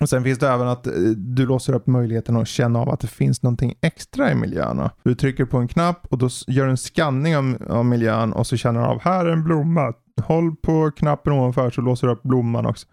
Och 0.00 0.08
sen 0.08 0.24
finns 0.24 0.38
det 0.38 0.48
även 0.48 0.68
att 0.68 0.86
eh, 0.86 0.92
du 1.16 1.46
låser 1.46 1.72
upp 1.74 1.86
möjligheten 1.86 2.36
att 2.36 2.48
känna 2.48 2.78
av 2.78 2.88
att 2.90 3.00
det 3.00 3.06
finns 3.06 3.42
någonting 3.42 3.74
extra 3.82 4.32
i 4.32 4.34
miljön. 4.34 4.88
Du 5.02 5.14
trycker 5.14 5.44
på 5.44 5.58
en 5.58 5.68
knapp 5.68 6.06
och 6.10 6.18
då 6.18 6.28
gör 6.46 6.64
du 6.64 6.70
en 6.70 6.76
skanning 6.76 7.36
av, 7.36 7.56
av 7.70 7.84
miljön 7.84 8.32
och 8.32 8.46
så 8.46 8.56
känner 8.56 8.80
du 8.80 8.86
av, 8.86 9.00
här 9.02 9.26
är 9.26 9.30
en 9.32 9.44
blomma. 9.44 9.92
Håll 10.22 10.56
på 10.56 10.90
knappen 10.90 11.32
ovanför 11.32 11.70
så 11.70 11.80
låser 11.80 12.06
du 12.06 12.12
upp 12.12 12.22
blomman 12.22 12.66
också. 12.66 12.86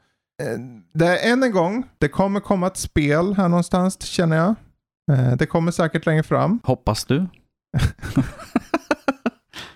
Eh, 0.43 0.59
Det 0.93 1.05
är 1.19 1.33
än 1.33 1.43
en 1.43 1.51
gång, 1.51 1.83
det 1.97 2.07
kommer 2.07 2.39
komma 2.39 2.67
ett 2.67 2.77
spel 2.77 3.33
här 3.37 3.49
någonstans 3.49 4.01
känner 4.01 4.37
jag. 4.37 4.55
Eh, 5.11 5.35
Det 5.37 5.45
kommer 5.45 5.71
säkert 5.71 6.05
längre 6.05 6.23
fram. 6.23 6.59
Hoppas 6.63 7.05
du? 7.05 7.25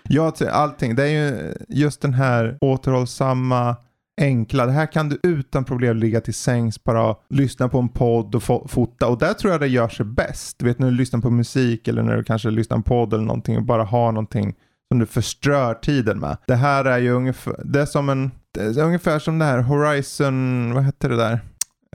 Ja, 0.09 0.33
allting. 0.51 0.95
Det 0.95 1.03
är 1.03 1.07
ju 1.07 1.53
just 1.69 2.01
den 2.01 2.13
här 2.13 2.57
återhållsamma, 2.61 3.75
enkla. 4.21 4.65
Det 4.65 4.71
här 4.71 4.85
kan 4.91 5.09
du 5.09 5.19
utan 5.23 5.63
problem 5.65 5.97
ligga 5.97 6.21
till 6.21 6.33
sängs, 6.33 6.83
bara 6.83 7.15
lyssna 7.29 7.69
på 7.69 7.79
en 7.79 7.89
podd 7.89 8.35
och 8.35 8.41
fo- 8.41 8.67
fota. 8.67 9.07
Och 9.07 9.17
där 9.17 9.33
tror 9.33 9.51
jag 9.51 9.61
det 9.61 9.67
gör 9.67 9.89
sig 9.89 10.05
bäst. 10.05 10.59
Du 10.59 10.65
vet 10.65 10.79
när 10.79 10.87
du 10.87 10.93
lyssnar 10.97 11.19
på 11.19 11.29
musik 11.29 11.87
eller 11.87 12.03
när 12.03 12.15
du 12.17 12.23
kanske 12.23 12.49
lyssnar 12.49 12.75
på 12.75 12.79
en 12.79 12.83
podd 12.83 13.13
eller 13.13 13.23
någonting 13.23 13.57
och 13.57 13.63
bara 13.63 13.83
har 13.83 14.11
någonting 14.11 14.55
som 14.91 14.99
du 14.99 15.05
förströr 15.05 15.73
tiden 15.73 16.19
med. 16.19 16.37
Det 16.47 16.55
här 16.55 16.85
är 16.85 16.97
ju 16.97 17.11
ungefär, 17.11 17.55
det 17.65 17.81
är 17.81 17.85
som 17.85 18.09
en, 18.09 18.31
det 18.53 18.61
är 18.61 18.79
ungefär 18.83 19.19
som 19.19 19.39
det 19.39 19.45
här 19.45 19.59
Horizon, 19.59 20.73
vad 20.73 20.83
hette 20.83 21.07
det 21.07 21.15
där? 21.17 21.39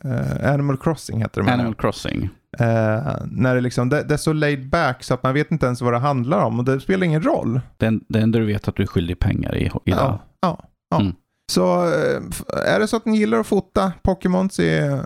Eh, 0.04 0.52
Animal 0.52 0.76
Crossing 0.76 1.20
heter 1.20 1.42
det. 1.42 1.52
Animal 1.52 1.74
Crossing. 1.74 2.28
Eh, 2.58 3.16
när 3.26 3.54
det, 3.54 3.60
liksom, 3.60 3.88
det, 3.88 4.02
det 4.02 4.14
är 4.14 4.18
så 4.18 4.32
laid 4.32 4.68
back 4.68 5.02
så 5.02 5.14
att 5.14 5.22
man 5.22 5.34
vet 5.34 5.50
inte 5.50 5.66
ens 5.66 5.80
vad 5.80 5.92
det 5.92 5.98
handlar 5.98 6.44
om 6.44 6.58
och 6.58 6.64
det 6.64 6.80
spelar 6.80 7.06
ingen 7.06 7.22
roll. 7.22 7.60
Det, 7.76 8.00
det 8.08 8.20
enda 8.20 8.38
du 8.38 8.46
vet 8.46 8.68
att 8.68 8.76
du 8.76 8.82
är 8.82 8.86
skyldig 8.86 9.18
pengar 9.18 9.56
i 9.56 9.64
idag. 9.64 9.80
Ja, 9.84 10.20
ja, 10.40 10.64
ja. 10.90 11.00
Mm. 11.00 11.12
Så 11.52 11.84
eh, 11.84 12.22
är 12.66 12.80
det 12.80 12.88
så 12.88 12.96
att 12.96 13.04
ni 13.04 13.18
gillar 13.18 13.38
att 13.38 13.46
fota 13.46 13.92
Pokémons 14.02 14.60
i 14.60 14.78
eh, 14.78 15.00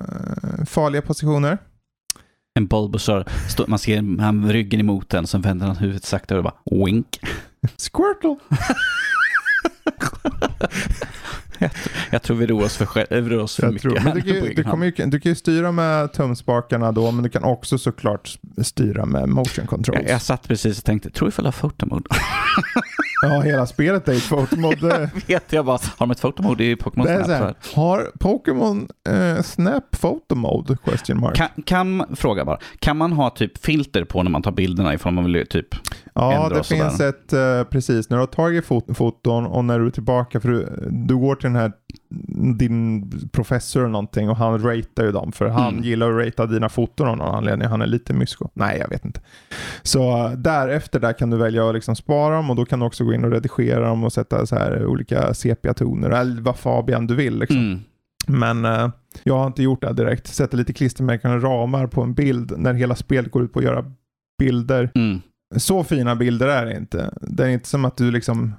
farliga 0.67 1.03
positioner. 1.03 1.59
En 2.55 2.67
Bulbasaur, 2.67 3.25
man 3.67 3.79
ser 3.79 4.21
han 4.23 4.53
ryggen 4.53 4.81
emot 4.81 5.09
den, 5.09 5.27
sen 5.27 5.41
vänder 5.41 5.67
han 5.67 5.77
huvudet 5.77 6.05
sakta 6.05 6.37
och 6.37 6.45
bara 6.45 6.85
wink. 6.85 7.21
Squirtle! 7.77 8.37
Jag 12.11 12.23
tror 12.23 12.37
vi 12.37 12.47
roar 12.47 12.65
oss 12.65 12.77
för, 12.77 13.07
vi 13.23 13.29
roar 13.31 13.43
oss 13.43 13.57
för 13.57 13.63
Jag 13.63 13.73
mycket. 13.73 13.83
tror. 13.91 14.01
Men 14.05 14.15
du, 14.15 14.21
kan, 14.23 14.35
ju- 14.35 14.55
du, 14.55 14.63
kommer 14.65 14.87
ju, 14.87 14.93
du 15.07 15.21
kan 15.21 15.31
ju 15.33 15.37
styra 15.37 15.73
med 15.73 16.13
tumspakarna 16.13 16.93
då, 16.93 17.11
men 17.11 17.23
du 17.23 17.31
kan 17.31 17.45
också 17.45 17.79
såklart 17.79 18.39
styra 18.63 19.07
med 19.07 19.29
motion 19.29 19.67
controls. 19.67 20.01
jag, 20.03 20.11
jag 20.11 20.23
satt 20.23 20.49
precis 20.49 20.79
och 20.79 20.85
tänkte, 20.85 21.11
tror 21.11 21.29
ifall 21.29 21.45
jag 21.45 21.53
har 21.53 21.59
photomode? 21.69 22.05
Ja, 23.23 23.41
hela 23.41 23.67
spelet 23.67 24.09
är 24.09 24.13
ett 24.13 24.23
fotomode. 24.23 25.11
vet 25.27 25.53
jag 25.53 25.65
bara, 25.65 25.79
har 25.97 26.07
de 26.07 26.11
ett 26.11 26.21
photomode 26.21 26.65
i 26.65 26.77
Pokémon 26.77 27.07
Snap? 27.07 27.27
så 27.27 27.33
här, 27.33 27.55
har 27.75 28.11
Pokémon 28.19 28.89
eh, 29.09 29.43
Snap 29.43 30.01
Photomode? 30.01 30.77
Question 30.85 31.21
mark. 31.21 31.37
Kan, 31.37 31.49
kan, 31.65 32.17
fråga 32.17 32.45
bara, 32.45 32.59
kan 32.79 32.97
man 32.97 33.13
ha 33.13 33.31
typ 33.31 33.59
filter 33.59 34.05
på 34.05 34.23
när 34.23 34.31
man 34.31 34.43
tar 34.43 34.53
bilderna 34.53 34.95
ifall 34.95 35.13
man 35.13 35.25
vill 35.33 35.47
typ 35.47 35.75
Ja, 36.15 36.49
det 36.49 36.65
finns 36.65 37.01
ett, 37.01 37.33
eh, 37.33 37.65
precis, 37.65 38.11
när 38.11 38.17
du 38.17 38.23
har 38.23 38.27
tagit 38.27 38.67
fot 38.67 38.97
foton 38.97 39.47
och 39.47 39.65
när 39.65 39.79
du 39.79 39.87
är 39.87 39.91
tillbaka, 39.91 40.41
för 40.41 40.49
du, 40.49 40.89
du 40.91 41.17
går 41.17 41.35
till 41.35 41.47
den 41.49 41.57
här, 41.57 41.73
din 42.59 43.11
professor 43.33 43.81
eller 43.81 43.91
någonting 43.91 44.31
och 44.31 44.37
han 44.37 44.59
ratear 44.63 45.07
ju 45.07 45.13
dem, 45.13 45.33
för 45.33 45.49
han 45.49 45.73
Mm. 45.73 45.85
gillar 45.85 46.11
att 46.19 46.27
ratea 46.27 46.47
dina 46.47 46.69
foton 46.69 47.09
av 47.09 47.17
någon 47.17 47.35
anledning. 47.35 47.69
Han 47.69 47.83
är 47.83 47.87
lite 47.87 48.13
mysko. 48.13 48.49
Nej, 48.55 48.79
jag 48.79 48.89
vet 48.89 49.05
inte. 49.05 49.21
Så 49.83 50.25
eh, 50.27 50.31
därefter 50.33 51.01
där 51.01 51.13
kan 51.13 51.31
du 51.31 51.37
välja 51.37 51.69
att 51.69 51.75
liksom 51.75 51.97
spara 51.97 52.37
dem 52.37 52.51
och 52.51 52.57
då 52.57 52.65
kan 52.65 52.81
du 52.81 52.87
också 52.87 53.05
gå 53.05 53.15
in 53.15 53.25
och 53.25 53.31
redigera 53.31 53.89
dem 53.89 54.05
och 54.05 54.13
sätta 54.13 54.47
så 54.47 54.57
här 54.57 54.87
olika 54.87 55.35
sepia-toner 55.35 56.11
eller 56.11 56.43
vad 56.43 56.57
Fabian 56.57 57.07
du 57.07 57.15
vill. 57.15 57.39
Liksom. 57.39 57.57
mm, 57.59 57.81
Men 58.27 58.65
eh, 58.65 58.91
jag 59.23 59.39
har 59.39 59.47
inte 59.47 59.63
gjort 59.63 59.83
det 59.83 59.93
direkt. 59.93 60.27
Sätta 60.27 60.57
lite 60.57 60.73
klistermärken 60.73 61.31
och 61.31 61.43
ramar 61.43 61.87
på 61.87 62.03
en 62.03 62.15
bild 62.15 62.53
när 62.59 62.75
hela 62.75 62.95
spelet 62.95 63.33
går 63.33 63.43
ut 63.45 63.53
på 63.53 63.59
att 63.59 63.65
göra 63.65 63.85
bilder. 64.39 64.91
mm, 64.95 65.21
Så 65.57 65.85
fina 65.85 66.17
bilder 66.17 66.47
är 66.49 66.67
det 66.67 66.77
inte. 66.77 67.15
Det 67.21 67.45
är 67.45 67.49
inte 67.49 67.69
som 67.69 67.85
att 67.85 67.97
du 67.97 68.11
liksom, 68.11 68.55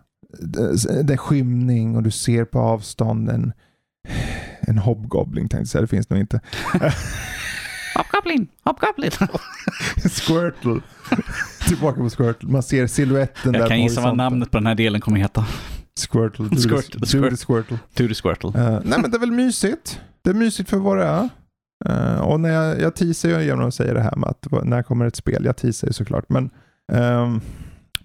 det 1.04 1.14
är 1.14 1.18
skymning 1.18 1.96
och 1.96 2.04
du 2.04 2.12
ser 2.12 2.46
på 2.46 2.60
avstånd 2.60 3.30
en, 3.30 3.54
en 4.60 4.78
hobgoblin 4.78 5.50
tänkte 5.50 5.58
jag 5.58 5.68
säga, 5.68 5.82
det 5.82 5.88
finns 5.88 6.10
nog 6.10 6.20
inte. 6.20 6.40
Hopgoblin, 7.96 8.48
hopgoblin. 8.64 9.12
Squirtle. 10.10 10.82
Tillbaka 11.68 12.02
på 12.02 12.10
Squirtle. 12.10 12.50
Man 12.50 12.64
ser 12.64 12.88
siluetten 12.88 13.52
där 13.52 13.60
Jag 13.60 13.70
kan 13.70 13.82
gissa 13.82 14.02
vad 14.02 14.18
namnet 14.18 14.52
på 14.52 14.58
den 14.58 14.68
här 14.68 14.76
delen 14.76 15.02
kommer 15.02 15.18
heta. 15.20 15.46
Squirtle. 16.10 16.46
Du 16.52 16.56
är- 16.56 16.60
Squirtle, 16.82 17.00
du 17.20 17.28
är 17.28 17.36
Squirtle. 17.36 17.80
Tudy 17.94 18.14
Squirtle. 18.14 18.50
Eh, 18.56 18.80
nej 18.84 19.00
men 19.02 19.12
det 19.12 19.18
är 19.18 19.20
väl 19.20 19.32
mysigt. 19.32 20.00
Det 20.22 20.30
är 20.30 20.34
mysigt 20.34 20.70
för 20.70 20.78
vad 20.78 20.98
det 20.98 21.04
är. 21.06 21.30
Eh, 21.86 22.20
och 22.20 22.40
när 22.40 22.50
jag, 22.50 22.82
jag 22.82 22.96
teasar 22.96 23.30
ju 23.30 23.42
genom 23.44 23.68
att 23.68 23.74
säga 23.74 23.94
det 23.94 24.02
här 24.02 24.16
med 24.16 24.30
att 24.30 24.48
när 24.66 24.84
kommer 24.84 25.06
ett 25.06 25.16
spel? 25.16 25.46
Jag 25.46 25.58
teasar 25.58 25.88
ju 25.88 25.94
såklart. 25.94 26.26
Men 26.30 26.50
ehm, 26.94 27.42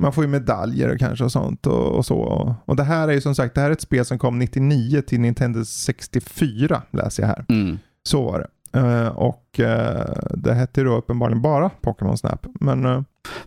man 0.03 0.13
får 0.13 0.25
ju 0.25 0.31
medaljer 0.31 0.99
kanske 0.99 1.25
och 1.25 1.33
sånt 1.33 1.67
och, 1.67 1.87
och 1.87 2.07
så. 2.07 2.19
Och, 2.19 2.55
och 2.65 2.77
det 2.77 2.85
här 2.85 3.09
är 3.09 3.13
ju 3.13 3.21
som 3.21 3.35
sagt, 3.35 3.55
det 3.55 3.61
här 3.61 3.69
är 3.69 3.73
ett 3.73 3.81
spel 3.81 4.05
som 4.05 4.19
kom 4.19 4.39
99 4.39 5.03
till 5.03 5.21
Nintendo 5.21 5.65
64 5.65 6.83
läser 6.91 7.23
jag 7.23 7.29
här. 7.29 7.45
Mm. 7.49 7.79
Så 8.09 8.23
var 8.23 8.39
det. 8.39 8.47
Eh, 8.75 9.09
och 9.09 9.61
eh, 9.61 10.15
det 10.31 10.55
hette 10.55 10.81
ju 10.81 10.87
då 10.87 10.97
uppenbarligen 10.97 11.43
bara 11.43 11.69
Pokémon 11.69 12.19
Snap. 12.19 12.47
Men 12.61 12.87
eh, 12.87 13.03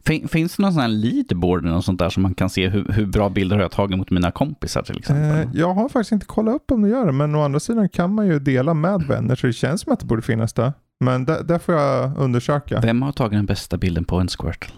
Fin, 0.06 0.28
finns 0.28 0.56
det 0.56 0.64
någon 0.64 0.74
sån 0.74 0.82
här 0.82 0.88
leaderboard 0.88 1.64
eller 1.64 1.74
något 1.74 1.86
sånt 1.86 2.00
där 2.00 2.10
som 2.10 2.24
man 2.24 2.34
kan 2.34 2.50
se 2.50 2.70
hur, 2.70 2.92
hur 2.92 3.06
bra 3.06 3.30
bilder 3.30 3.56
har 3.56 3.64
jag 3.64 3.72
tagit 3.72 3.98
mot 3.98 4.12
mina 4.12 4.32
kompisar 4.32 4.82
till 4.82 4.98
exempel? 4.98 5.60
jag 5.60 5.74
har 5.74 5.90
faktiskt 5.90 6.12
inte 6.12 6.26
kollat 6.26 6.56
upp 6.56 6.72
om 6.72 6.82
det 6.82 6.90
gör 6.90 7.06
det. 7.06 7.12
Men 7.12 7.36
å 7.36 7.42
andra 7.42 7.60
sidan 7.60 7.90
kan 7.90 8.14
man 8.14 8.28
ju 8.28 8.40
dela 8.40 8.74
med 8.74 9.02
vänner 9.02 9.36
så 9.36 9.48
det 9.48 9.54
känns 9.54 9.82
som 9.82 9.94
att 9.94 10.00
det 10.00 10.06
borde 10.06 10.22
finnas 10.22 10.54
där. 10.54 10.74
Men 11.00 11.26
där, 11.26 11.44
där 11.44 11.60
får 11.60 11.76
jag 11.76 12.18
undersöka. 12.18 12.80
Vem 12.82 13.02
har 13.02 13.12
tagit 13.12 13.38
den 13.38 13.46
bästa 13.46 13.78
bilden 13.78 14.06
på 14.06 14.16
en 14.16 14.28
Squirtle? 14.28 14.74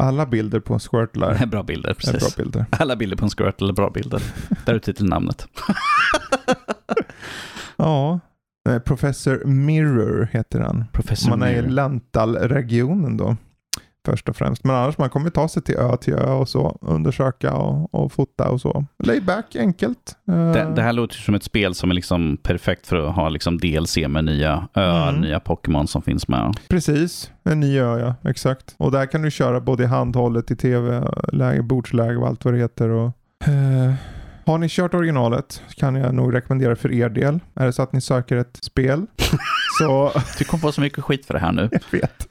Alla 0.00 0.26
bilder 0.26 0.60
på 0.60 0.78
Squirtle 0.78 1.26
är, 1.26 1.46
bra 1.50 1.62
bilder, 1.62 1.90
är 1.90 1.94
precis. 1.94 2.36
bra 2.36 2.44
bilder. 2.44 2.66
Alla 2.70 2.96
bilder 2.96 3.16
på 3.16 3.24
en 3.24 3.30
Squirtle 3.30 3.68
är 3.68 3.72
bra 3.72 3.90
bilder. 3.90 4.22
Där 4.66 4.74
är 4.74 4.78
titelnamnet. 4.78 5.48
Ja, 7.80 8.20
eh, 8.68 8.78
Professor 8.78 9.44
Mirror 9.44 10.28
heter 10.32 10.60
han. 10.60 10.84
Professor 10.92 11.30
Man 11.30 11.42
är 11.42 11.62
i. 11.62 11.68
Lantal-regionen 11.70 13.16
då. 13.16 13.36
Först 14.10 14.28
och 14.28 14.36
främst. 14.36 14.64
Men 14.64 14.76
annars 14.76 14.98
man 14.98 15.10
kommer 15.10 15.30
ta 15.30 15.48
sig 15.48 15.62
till 15.62 15.76
ö 15.76 15.96
till 15.96 16.14
ö 16.14 16.32
och 16.32 16.48
så. 16.48 16.78
Undersöka 16.80 17.52
och, 17.54 17.94
och 17.94 18.12
fota 18.12 18.48
och 18.50 18.60
så. 18.60 18.84
Lay 19.04 19.20
back, 19.20 19.56
enkelt. 19.56 20.16
Eh, 20.28 20.52
Det, 20.52 20.72
det 20.76 20.82
här 20.82 20.92
låter 20.92 21.16
som 21.16 21.34
ett 21.34 21.42
spel 21.42 21.74
som 21.74 21.90
är 21.90 21.94
liksom 21.94 22.36
perfekt 22.42 22.86
för 22.86 22.96
att 23.08 23.14
ha 23.14 23.28
liksom 23.28 23.58
DLC 23.58 23.96
med 24.08 24.24
nya 24.24 24.68
öar, 24.74 25.08
Mm. 25.08 25.20
nya 25.20 25.40
Pokémon 25.40 25.86
som 25.88 26.02
finns 26.02 26.28
med. 26.28 26.56
Precis, 26.68 27.30
en 27.44 27.60
ny 27.60 27.78
ö 27.78 27.98
ja. 28.22 28.30
Exakt. 28.30 28.74
Och 28.76 28.90
där 28.92 29.06
kan 29.06 29.22
du 29.22 29.30
köra 29.30 29.60
både 29.60 29.82
i 29.82 29.86
handhållet, 29.86 30.50
i 30.50 30.56
tv-läge, 30.56 31.62
bordsläge 31.62 32.16
och 32.16 32.26
allt 32.26 32.44
vad 32.44 32.54
det 32.54 32.60
heter. 32.60 32.88
Och, 32.88 33.06
eh, 33.48 33.94
har 34.46 34.58
ni 34.58 34.68
kört 34.68 34.94
originalet 34.94 35.62
kan 35.76 35.94
jag 35.94 36.14
nog 36.14 36.34
rekommendera 36.34 36.76
för 36.76 36.92
er 36.92 37.08
del. 37.08 37.40
Är 37.54 37.66
det 37.66 37.72
så 37.72 37.82
att 37.82 37.92
ni 37.92 38.00
söker 38.00 38.36
ett 38.36 38.58
spel 38.62 39.06
så 39.78 40.12
Du 40.38 40.44
kommer 40.44 40.60
få 40.60 40.72
så 40.72 40.80
mycket 40.80 41.04
skit 41.04 41.26
för 41.26 41.34
det 41.34 41.40
här 41.40 41.52
nu. 41.52 41.68
Jag 41.72 42.00
vet. 42.00 42.26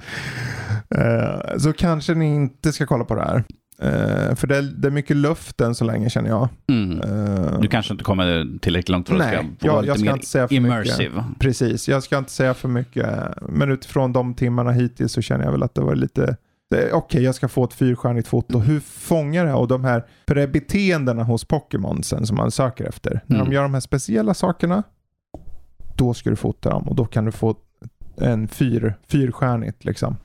Eh, 0.95 1.57
så 1.57 1.73
kanske 1.73 2.13
ni 2.13 2.35
inte 2.35 2.71
ska 2.73 2.85
kolla 2.85 3.03
på 3.05 3.15
det 3.15 3.21
här. 3.21 3.43
Eh, 3.81 4.35
för 4.35 4.47
det 4.47 4.57
är, 4.57 4.61
det 4.61 4.87
är 4.87 4.91
mycket 4.91 5.17
luft 5.17 5.61
än 5.61 5.75
så 5.75 5.85
länge 5.85 6.09
känner 6.09 6.29
jag. 6.29 6.49
Mm. 6.69 7.01
Eh, 7.01 7.59
Du 7.59 7.67
kanske 7.67 7.93
inte 7.93 8.03
kommer 8.03 8.59
tillräckligt 8.61 8.89
långt 8.89 9.07
för 9.07 9.15
att 9.15 9.19
Nej, 9.19 9.49
ska 9.57 9.67
jag- 9.67 9.73
vara 9.73 9.85
jag 9.85 9.93
lite 9.93 9.99
ska 9.99 10.09
mer 10.09 10.13
inte 10.15 10.27
säga 10.27 10.47
för 10.47 10.55
immersive. 10.55 11.23
Precis, 11.39 11.89
jag 11.89 12.03
ska 12.03 12.17
inte 12.17 12.31
säga 12.31 12.53
för 12.53 12.67
mycket. 12.69 13.09
Men 13.49 13.71
utifrån 13.71 14.13
de 14.13 14.33
timmarna 14.33 14.71
hittills 14.71 15.11
så 15.13 15.21
känner 15.21 15.45
jag 15.45 15.51
väl 15.51 15.63
att 15.63 15.75
det 15.75 15.81
var 15.81 15.95
lite 15.95 16.37
Okej, 16.93 17.23
jag 17.23 17.35
ska 17.35 17.47
få 17.47 17.63
ett 17.63 17.73
fyrstjärnigt 17.73 18.27
foto. 18.27 18.59
Hur 18.59 18.79
fångar 18.79 19.45
det? 19.45 19.53
Och 19.53 19.67
de 19.67 19.83
här, 19.83 20.05
för 20.27 20.35
det 20.35 20.41
är 20.43 20.47
beteendena 20.47 21.23
hos 21.23 21.45
Pokémonsen 21.45 22.25
som 22.25 22.37
man 22.37 22.51
söker 22.51 22.85
efter. 22.85 23.21
När 23.25 23.35
Mm. 23.35 23.47
de 23.49 23.55
gör 23.55 23.61
de 23.63 23.73
här 23.73 23.81
speciella 23.81 24.33
sakerna, 24.33 24.83
då 25.95 26.13
ska 26.13 26.29
du 26.29 26.35
fota 26.35 26.69
dem 26.69 26.83
och 26.87 26.95
då 26.95 27.05
kan 27.05 27.25
du 27.25 27.31
få 27.31 27.55
en 28.17 28.47
fyr, 28.47 28.93
fyrstjärnigt 29.07 29.85
liksom, 29.85 30.17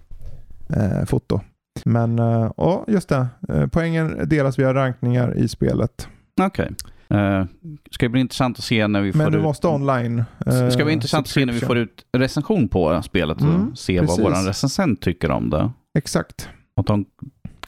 eh, 0.77 1.05
foto. 1.07 1.41
Men 1.85 2.19
eh, 2.19 2.51
ja, 2.57 2.85
just 2.89 3.09
det. 3.09 3.27
Eh, 3.49 3.67
poängen 3.67 4.29
delas 4.29 4.59
via 4.59 4.75
rankningar 4.75 5.37
i 5.39 5.49
spelet. 5.49 6.09
Okej. 6.41 6.71
Eh, 7.11 7.45
ska 7.91 8.07
det 8.07 8.11
bli 8.11 8.21
intressant 8.21 8.59
att 8.59 8.65
se 8.65 8.89
när 8.89 9.01
vi 9.01 9.13
Men 9.15 9.25
får 9.27 9.31
du 9.31 9.39
ut... 9.39 9.45
måste 9.45 9.69
online. 9.69 10.25
eh, 10.47 10.69
Ska 10.69 10.85
bli 10.85 10.93
intressant 10.93 11.27
att 11.27 11.31
se 11.31 11.47
när 11.47 11.53
vi 11.53 11.61
får 11.61 11.79
ut 11.79 12.05
recension 12.17 12.69
på 12.69 13.03
spelet 13.03 13.37
och 13.37 13.43
Mm, 13.49 13.77
se 13.77 14.01
precis. 14.01 14.19
vad 14.19 14.33
vår 14.33 14.47
recensent 14.49 15.01
tycker 15.01 15.31
om 15.31 15.51
det. 15.51 15.71
Exakt. 15.99 16.49
Och 16.77 16.85
de 16.85 17.05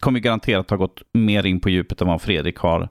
kommer 0.01 0.21
garanterat 0.21 0.71
ha 0.71 0.77
gått 0.77 1.03
mer 1.15 1.47
in 1.47 1.61
på 1.61 1.71
djupet 1.71 2.01
än 2.01 2.09
vad 2.09 2.23
Fredrik 2.23 2.59
har. 2.59 2.89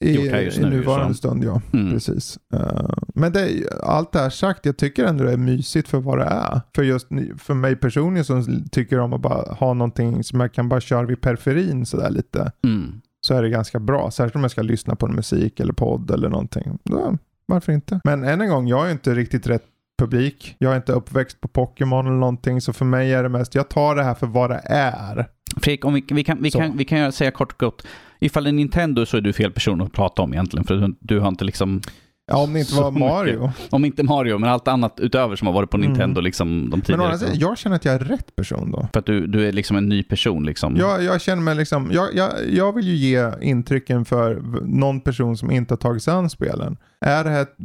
I, 0.00 0.16
i 0.16 0.50
nu, 0.60 0.70
nuvarande 0.70 1.14
så. 1.14 1.18
stund 1.18 1.44
ja. 1.44 1.60
Mm. 1.72 1.92
Precis. 1.92 2.38
Eh, 2.54 2.88
men 3.14 3.32
det, 3.32 3.62
allt 3.82 4.12
det 4.12 4.18
här 4.18 4.30
sagt, 4.30 4.66
jag 4.66 4.76
tycker 4.76 5.04
ändå 5.04 5.24
det 5.24 5.32
är 5.32 5.36
mysigt 5.36 5.88
för 5.88 5.98
vad 5.98 6.18
det 6.18 6.24
är. 6.24 6.60
För 6.74 6.82
just 6.82 7.08
för 7.38 7.54
mig 7.54 7.76
personligen 7.76 8.24
som 8.24 8.68
tycker 8.72 8.98
om 8.98 9.12
att 9.12 9.20
bara 9.20 9.54
ha 9.54 9.74
någonting 9.74 10.24
som 10.24 10.40
jag 10.40 10.52
kan 10.52 10.68
bara 10.68 10.80
köra 10.80 11.06
vid 11.06 11.20
periferin 11.20 11.86
sådär 11.86 12.10
lite. 12.10 12.52
Mm. 12.64 13.00
Så 13.20 13.34
är 13.34 13.42
det 13.42 13.48
ganska 13.48 13.78
bra. 13.78 14.10
Särskilt 14.10 14.36
om 14.36 14.42
jag 14.42 14.50
ska 14.50 14.62
lyssna 14.62 14.96
på 14.96 15.06
musik 15.06 15.60
eller 15.60 15.72
podd 15.72 16.10
eller 16.10 16.28
någonting. 16.28 16.78
Då, 16.84 17.18
varför 17.46 17.72
inte? 17.72 18.00
Men 18.04 18.24
än 18.24 18.40
en 18.40 18.48
gång, 18.48 18.68
jag 18.68 18.86
är 18.86 18.92
inte 18.92 19.14
riktigt 19.14 19.46
rätt 19.46 19.64
publik. 19.98 20.56
Jag 20.58 20.72
är 20.72 20.76
inte 20.76 20.92
uppväxt 20.92 21.40
på 21.40 21.48
Pokémon 21.48 22.06
eller 22.06 22.16
någonting. 22.16 22.60
Så 22.60 22.72
för 22.72 22.84
mig 22.84 23.12
är 23.14 23.22
det 23.22 23.28
mest, 23.28 23.54
jag 23.54 23.68
tar 23.68 23.96
det 23.96 24.02
här 24.02 24.14
för 24.14 24.26
vad 24.26 24.50
det 24.50 24.60
är. 24.64 25.26
Fredrik, 25.56 25.84
om 25.84 25.94
vi, 25.94 26.04
vi, 26.10 26.24
kan, 26.24 26.42
vi, 26.42 26.50
Så. 26.50 26.58
kan, 26.58 26.76
vi 26.76 26.84
kan 26.84 27.12
säga 27.12 27.30
kort 27.30 27.52
och 27.52 27.58
gott. 27.58 27.86
Ifall 28.20 28.44
det 28.44 28.50
är 28.50 28.52
Nintendo 28.52 29.06
så 29.06 29.16
är 29.16 29.20
du 29.20 29.32
fel 29.32 29.52
person 29.52 29.80
att 29.80 29.92
prata 29.92 30.22
om 30.22 30.32
egentligen. 30.32 30.64
För 30.64 30.74
du, 30.76 30.96
du 31.00 31.20
har 31.20 31.28
inte 31.28 31.44
liksom, 31.44 31.80
Ja, 32.28 32.36
om 32.42 32.52
det 32.52 32.60
inte 32.60 32.74
var 32.74 32.90
mycket. 32.90 33.08
Mario. 33.08 33.50
om 33.70 33.84
inte 33.84 34.02
Mario, 34.02 34.38
men 34.38 34.50
allt 34.50 34.68
annat 34.68 35.00
utöver 35.00 35.36
som 35.36 35.46
har 35.46 35.54
varit 35.54 35.70
på 35.70 35.76
Mm. 35.76 35.88
Nintendo 35.88 36.20
liksom 36.20 36.48
de 36.62 36.70
Men 36.70 36.80
tidigare. 36.80 37.04
andra 37.04 37.18
sidan, 37.18 37.38
jag 37.38 37.58
känner 37.58 37.76
att 37.76 37.84
jag 37.84 37.94
är 37.94 37.98
rätt 37.98 38.36
person 38.36 38.70
då. 38.70 38.88
För 38.92 39.00
att 39.00 39.06
du, 39.06 39.26
du 39.26 39.48
är 39.48 39.52
liksom 39.52 39.76
en 39.76 39.88
ny 39.88 40.02
person 40.02 40.44
liksom. 40.46 40.76
Jag, 40.76 41.02
jag 41.04 41.20
känner 41.20 41.42
mig 41.42 41.54
liksom, 41.54 41.90
jag, 41.92 42.14
jag, 42.14 42.30
jag 42.52 42.72
vill 42.74 42.88
ju 42.88 42.94
ge 42.94 43.32
intrycken 43.42 44.04
för 44.04 44.42
någon 44.66 45.00
person 45.00 45.36
som 45.36 45.50
inte 45.50 45.72
har 45.74 45.78
tagit 45.78 46.02
sig 46.02 46.14
an 46.14 46.30
spelen. 46.30 46.76
Är 47.00 47.24
det 47.24 47.30
här 47.30 47.42
ett, 47.42 47.56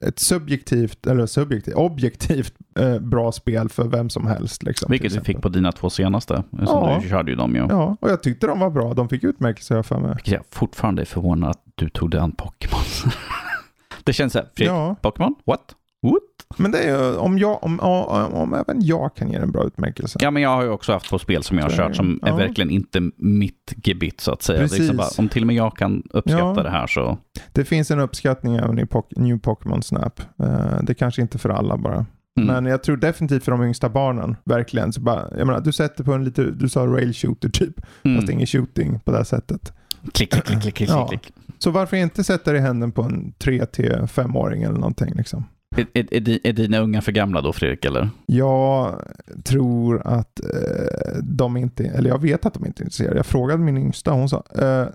ett 0.00 0.18
subjektivt, 0.18 1.06
eller 1.06 1.26
subjektivt, 1.26 1.74
objektivt 1.74 2.54
eh, 2.78 2.98
bra 2.98 3.32
spel 3.32 3.68
för 3.68 3.84
vem 3.88 4.10
som 4.10 4.26
helst? 4.26 4.62
Liksom, 4.62 4.90
Vilket 4.90 5.14
du 5.14 5.20
fick 5.20 5.42
på 5.42 5.48
dina 5.48 5.72
två 5.72 5.90
senaste. 5.90 6.34
Som 6.50 6.66
Ja. 6.66 7.00
Du 7.02 7.08
körde 7.08 7.30
ju 7.30 7.36
dem 7.36 7.54
ju. 7.54 7.66
Ja, 7.68 7.96
och 8.00 8.10
jag 8.10 8.22
tyckte 8.22 8.46
de 8.46 8.60
var 8.60 8.70
bra. 8.70 8.94
De 8.94 9.08
fick 9.08 9.24
utmärkelse 9.24 9.74
har 9.74 9.78
jag 9.78 9.86
för 9.86 9.98
mig. 9.98 10.14
Vilket 10.14 10.34
jag 10.34 10.42
fortfarande 10.50 11.02
är 11.02 11.06
förvånad 11.06 11.50
att 11.50 11.62
du 11.74 11.88
tog 11.88 12.10
dig 12.10 12.20
an 12.20 12.32
Pokémon. 12.32 13.12
det 14.04 14.12
känns 14.12 14.32
såhär, 14.32 14.48
Fredrik, 14.54 14.72
Ja, 14.72 14.96
Pokémon? 15.02 15.34
What? 15.44 15.74
What? 16.02 16.22
Men 16.56 16.70
det 16.70 16.78
är 16.78 16.98
ju, 17.10 17.16
om, 17.16 17.38
jag, 17.38 17.64
om, 17.64 17.80
om, 17.80 18.34
om 18.34 18.54
även 18.54 18.82
jag 18.82 19.14
kan 19.16 19.30
ge 19.30 19.36
en 19.36 19.50
bra 19.52 19.64
utmärkelse. 19.64 20.18
Ja, 20.22 20.30
men 20.30 20.42
jag 20.42 20.50
har 20.50 20.62
ju 20.62 20.68
också 20.70 20.92
haft 20.92 21.06
två 21.08 21.18
spel 21.18 21.42
som 21.42 21.58
jag 21.58 21.64
har 21.64 21.70
är 21.70 21.76
kört 21.76 21.96
som 21.96 22.20
är 22.22 22.28
Ja. 22.28 22.36
verkligen 22.36 22.70
inte 22.70 23.10
mitt 23.16 23.74
gebit 23.84 24.20
så 24.20 24.32
att 24.32 24.42
säga. 24.42 24.58
Är 24.62 24.62
liksom 24.68 24.96
bara, 24.96 25.08
om 25.18 25.28
till 25.28 25.42
och 25.42 25.46
med 25.46 25.56
jag 25.56 25.76
kan 25.76 26.02
uppskatta 26.10 26.44
Ja. 26.56 26.62
det 26.62 26.70
här 26.70 26.86
så... 26.86 27.18
Det 27.52 27.64
finns 27.64 27.90
en 27.90 28.00
uppskattning 28.00 28.56
även 28.56 28.78
i 28.78 28.84
Pok- 28.84 29.12
New 29.20 29.38
Pokémon 29.38 29.82
Snap. 29.82 30.20
Eh, 30.42 30.82
det 30.82 30.94
kanske 30.94 31.22
inte 31.22 31.38
för 31.38 31.48
alla 31.50 31.76
bara. 31.76 32.06
Mm. 32.40 32.46
Men 32.54 32.66
jag 32.66 32.82
tror 32.82 32.96
definitivt 32.96 33.44
för 33.44 33.52
de 33.52 33.62
yngsta 33.64 33.88
barnen, 33.88 34.36
verkligen. 34.44 34.92
Så 34.92 35.00
bara, 35.00 35.24
jag 35.38 35.46
menar, 35.46 35.60
du 35.60 35.72
sätter 35.72 36.04
på 36.04 36.12
en 36.12 36.24
lite, 36.24 36.42
du 36.44 36.68
sa 36.68 36.80
rail 36.86 37.14
shooter 37.14 37.48
typ, 37.48 37.74
Mm. 38.02 38.16
fast 38.20 38.32
ingen 38.32 38.46
shooting 38.46 39.00
på 39.00 39.10
det 39.10 39.16
här 39.16 39.24
sättet. 39.24 39.72
Klick, 40.12 40.32
klick, 40.32 40.44
klick, 40.44 40.60
klick, 40.60 40.74
klick, 40.74 40.88
Ja. 40.90 41.10
Så 41.58 41.70
varför 41.70 41.96
inte 41.96 42.24
sätta 42.24 42.52
det 42.52 42.58
i 42.58 42.60
händerna 42.60 42.92
på 42.92 43.02
en 43.02 43.32
3-5-åring 43.38 44.62
eller 44.62 44.74
någonting 44.78 45.14
liksom? 45.14 45.44
Är, 45.76 45.86
är, 45.94 46.46
är, 46.46 46.52
dina 46.52 46.78
unga 46.78 47.02
för 47.02 47.12
gamla 47.12 47.40
då, 47.40 47.52
Fredrik? 47.52 47.84
Eller? 47.84 48.10
Jag 48.26 49.02
tror 49.44 50.06
att 50.06 50.40
eh, 50.40 51.18
de 51.22 51.56
inte, 51.56 51.84
eller 51.84 52.10
jag 52.10 52.22
vet 52.22 52.46
att 52.46 52.54
de 52.54 52.66
inte 52.66 52.82
är 52.82 52.84
intresserade. 52.84 53.16
Jag 53.16 53.26
frågade 53.26 53.62
min 53.62 53.78
yngsta 53.78 54.12
och 54.12 54.18
hon 54.18 54.28
sa 54.28 54.42
eh, 54.58 54.86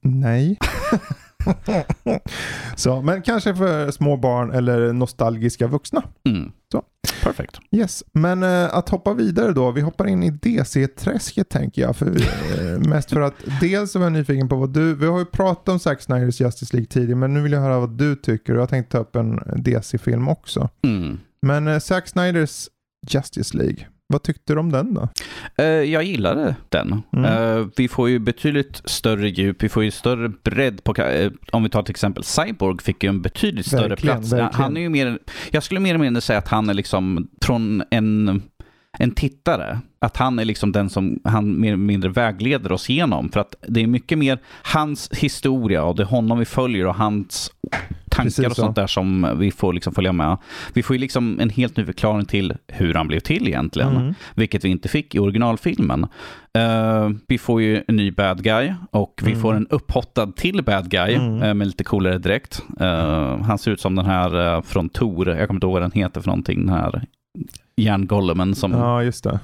nej. 0.00 0.58
Så, 2.76 3.02
men 3.02 3.22
kanske 3.22 3.54
för 3.54 3.90
små 3.90 4.16
barn 4.16 4.52
eller 4.52 4.92
nostalgiska 4.92 5.66
vuxna. 5.66 6.02
Mm. 6.28 6.52
Så. 6.72 6.82
Perfekt. 7.22 7.58
Yes, 7.70 8.04
men 8.12 8.42
eh, 8.42 8.74
att 8.74 8.88
hoppa 8.88 9.14
vidare 9.14 9.52
då. 9.52 9.70
Vi 9.70 9.80
hoppar 9.80 10.06
in 10.06 10.22
i 10.22 10.30
DC-träsket 10.30 11.48
tänker 11.48 11.82
jag. 11.82 11.96
För, 11.96 12.06
eh, 12.06 12.78
mest 12.88 13.10
för 13.10 13.20
att 13.20 13.34
dels 13.60 13.92
så 13.92 13.98
var 13.98 14.06
jag 14.06 14.12
nyfiken 14.12 14.48
på 14.48 14.56
vad 14.56 14.70
du, 14.70 14.94
vi 14.94 15.06
har 15.06 15.18
ju 15.18 15.24
pratat 15.24 15.68
om 15.68 15.78
Zack 15.78 16.02
Snyders 16.02 16.40
Justice 16.40 16.76
League 16.76 16.86
tidigare, 16.86 17.16
men 17.16 17.34
nu 17.34 17.40
vill 17.42 17.52
jag 17.52 17.60
höra 17.60 17.80
vad 17.80 17.90
du 17.90 18.16
tycker 18.16 18.54
jag 18.54 18.68
tänkte 18.68 18.92
ta 18.92 18.98
upp 18.98 19.16
en 19.16 19.40
DC-film 19.56 20.28
också. 20.28 20.68
Mm. 20.84 21.18
Men 21.42 21.68
eh, 21.68 21.78
Zack 21.78 22.08
Snyders 22.08 22.68
Justice 23.06 23.56
League, 23.56 23.86
vad 24.12 24.22
tyckte 24.22 24.54
du 24.54 24.60
om 24.60 24.72
den 24.72 24.94
då? 24.94 25.08
Eh, 25.58 25.64
jag 25.66 26.04
gillade 26.04 26.54
den. 26.68 27.02
Mm. 27.12 27.24
Eh, 27.24 27.66
vi 27.76 27.88
får 27.88 28.08
ju 28.08 28.18
betydligt 28.18 28.82
större 28.84 29.28
djup, 29.28 29.62
vi 29.62 29.68
får 29.68 29.84
ju 29.84 29.90
större 29.90 30.28
bredd 30.28 30.84
på... 30.84 31.02
eh, 31.02 31.30
om 31.52 31.62
vi 31.62 31.68
tar 31.68 31.82
till 31.82 31.92
exempel 31.92 32.24
Cyborg 32.24 32.78
fick 32.82 33.04
ju 33.04 33.08
en 33.08 33.22
betydligt 33.22 33.66
större 33.66 33.88
Verkligen, 33.88 34.16
plats. 34.16 34.32
verkligen. 34.32 34.62
Han 34.62 34.76
är 34.76 34.80
ju 34.80 34.88
mer... 34.88 35.18
Jag 35.50 35.62
skulle 35.62 35.80
mer 35.80 35.90
eller 35.90 36.04
mindre 36.04 36.20
säga 36.20 36.38
att 36.38 36.48
han 36.48 36.68
är 36.68 36.74
liksom 36.74 37.28
från 37.42 37.82
en, 37.90 38.42
en 38.98 39.10
tittare. 39.10 39.78
Att 40.00 40.16
han 40.16 40.38
är 40.38 40.44
liksom 40.44 40.72
den 40.72 40.90
som 40.90 41.20
han 41.24 41.60
mer 41.60 41.68
eller 41.68 41.76
mindre 41.76 42.10
vägleder 42.10 42.72
oss 42.72 42.90
igenom. 42.90 43.28
För 43.28 43.40
att 43.40 43.54
det 43.68 43.80
är 43.82 43.86
mycket 43.86 44.18
mer 44.18 44.38
hans 44.62 45.10
historia 45.12 45.84
och 45.84 45.96
det 45.96 46.02
är 46.02 46.06
honom 46.06 46.38
vi 46.38 46.44
följer 46.44 46.86
och 46.86 46.94
hans 46.94 47.50
tankar 48.18 48.24
Precis 48.30 48.46
och 48.46 48.56
så. 48.56 48.62
sånt 48.62 48.76
där 48.76 48.86
som 48.86 49.28
vi 49.38 49.50
får 49.50 49.72
liksom 49.72 49.94
följa 49.94 50.12
med. 50.12 50.36
Vi 50.72 50.82
får 50.82 50.96
ju 50.96 51.00
liksom 51.00 51.40
en 51.40 51.50
helt 51.50 51.76
ny 51.76 51.84
förklaring 51.84 52.24
till 52.26 52.54
hur 52.68 52.94
han 52.94 53.08
blev 53.08 53.20
till 53.20 53.48
egentligen 53.48 53.96
Mm. 53.96 54.14
vilket 54.34 54.64
vi 54.64 54.68
inte 54.68 54.88
fick 54.88 55.14
i 55.14 55.18
originalfilmen. 55.18 56.06
Eh, 56.54 57.10
vi 57.28 57.38
får 57.38 57.62
ju 57.62 57.84
en 57.88 57.96
ny 57.96 58.10
bad 58.10 58.42
guy 58.44 58.74
och 58.90 59.20
vi 59.24 59.30
Mm. 59.30 59.42
får 59.42 59.54
en 59.54 59.66
upphottad 59.70 60.26
till 60.36 60.62
bad 60.64 60.90
guy 60.90 61.14
Mm. 61.14 61.42
eh, 61.42 61.54
med 61.54 61.66
lite 61.66 61.84
coolare 61.84 62.18
dräkt. 62.18 62.62
Eh, 62.80 63.38
han 63.42 63.58
ser 63.58 63.70
ut 63.70 63.80
som 63.80 63.94
den 63.94 64.06
här 64.06 64.62
från 64.62 64.88
Tor, 64.88 65.28
jag 65.28 65.48
kommer 65.48 65.56
inte 65.56 65.66
ihåg 65.66 65.72
vad 65.72 65.82
den 65.82 65.92
heter 65.92 66.20
för 66.20 66.28
någonting, 66.28 66.66
den 66.66 66.74
här 66.74 67.02
järngollemen 67.76 68.54
som... 68.54 68.72
Ja, 68.72 69.02
just 69.02 69.24
det. 69.24 69.40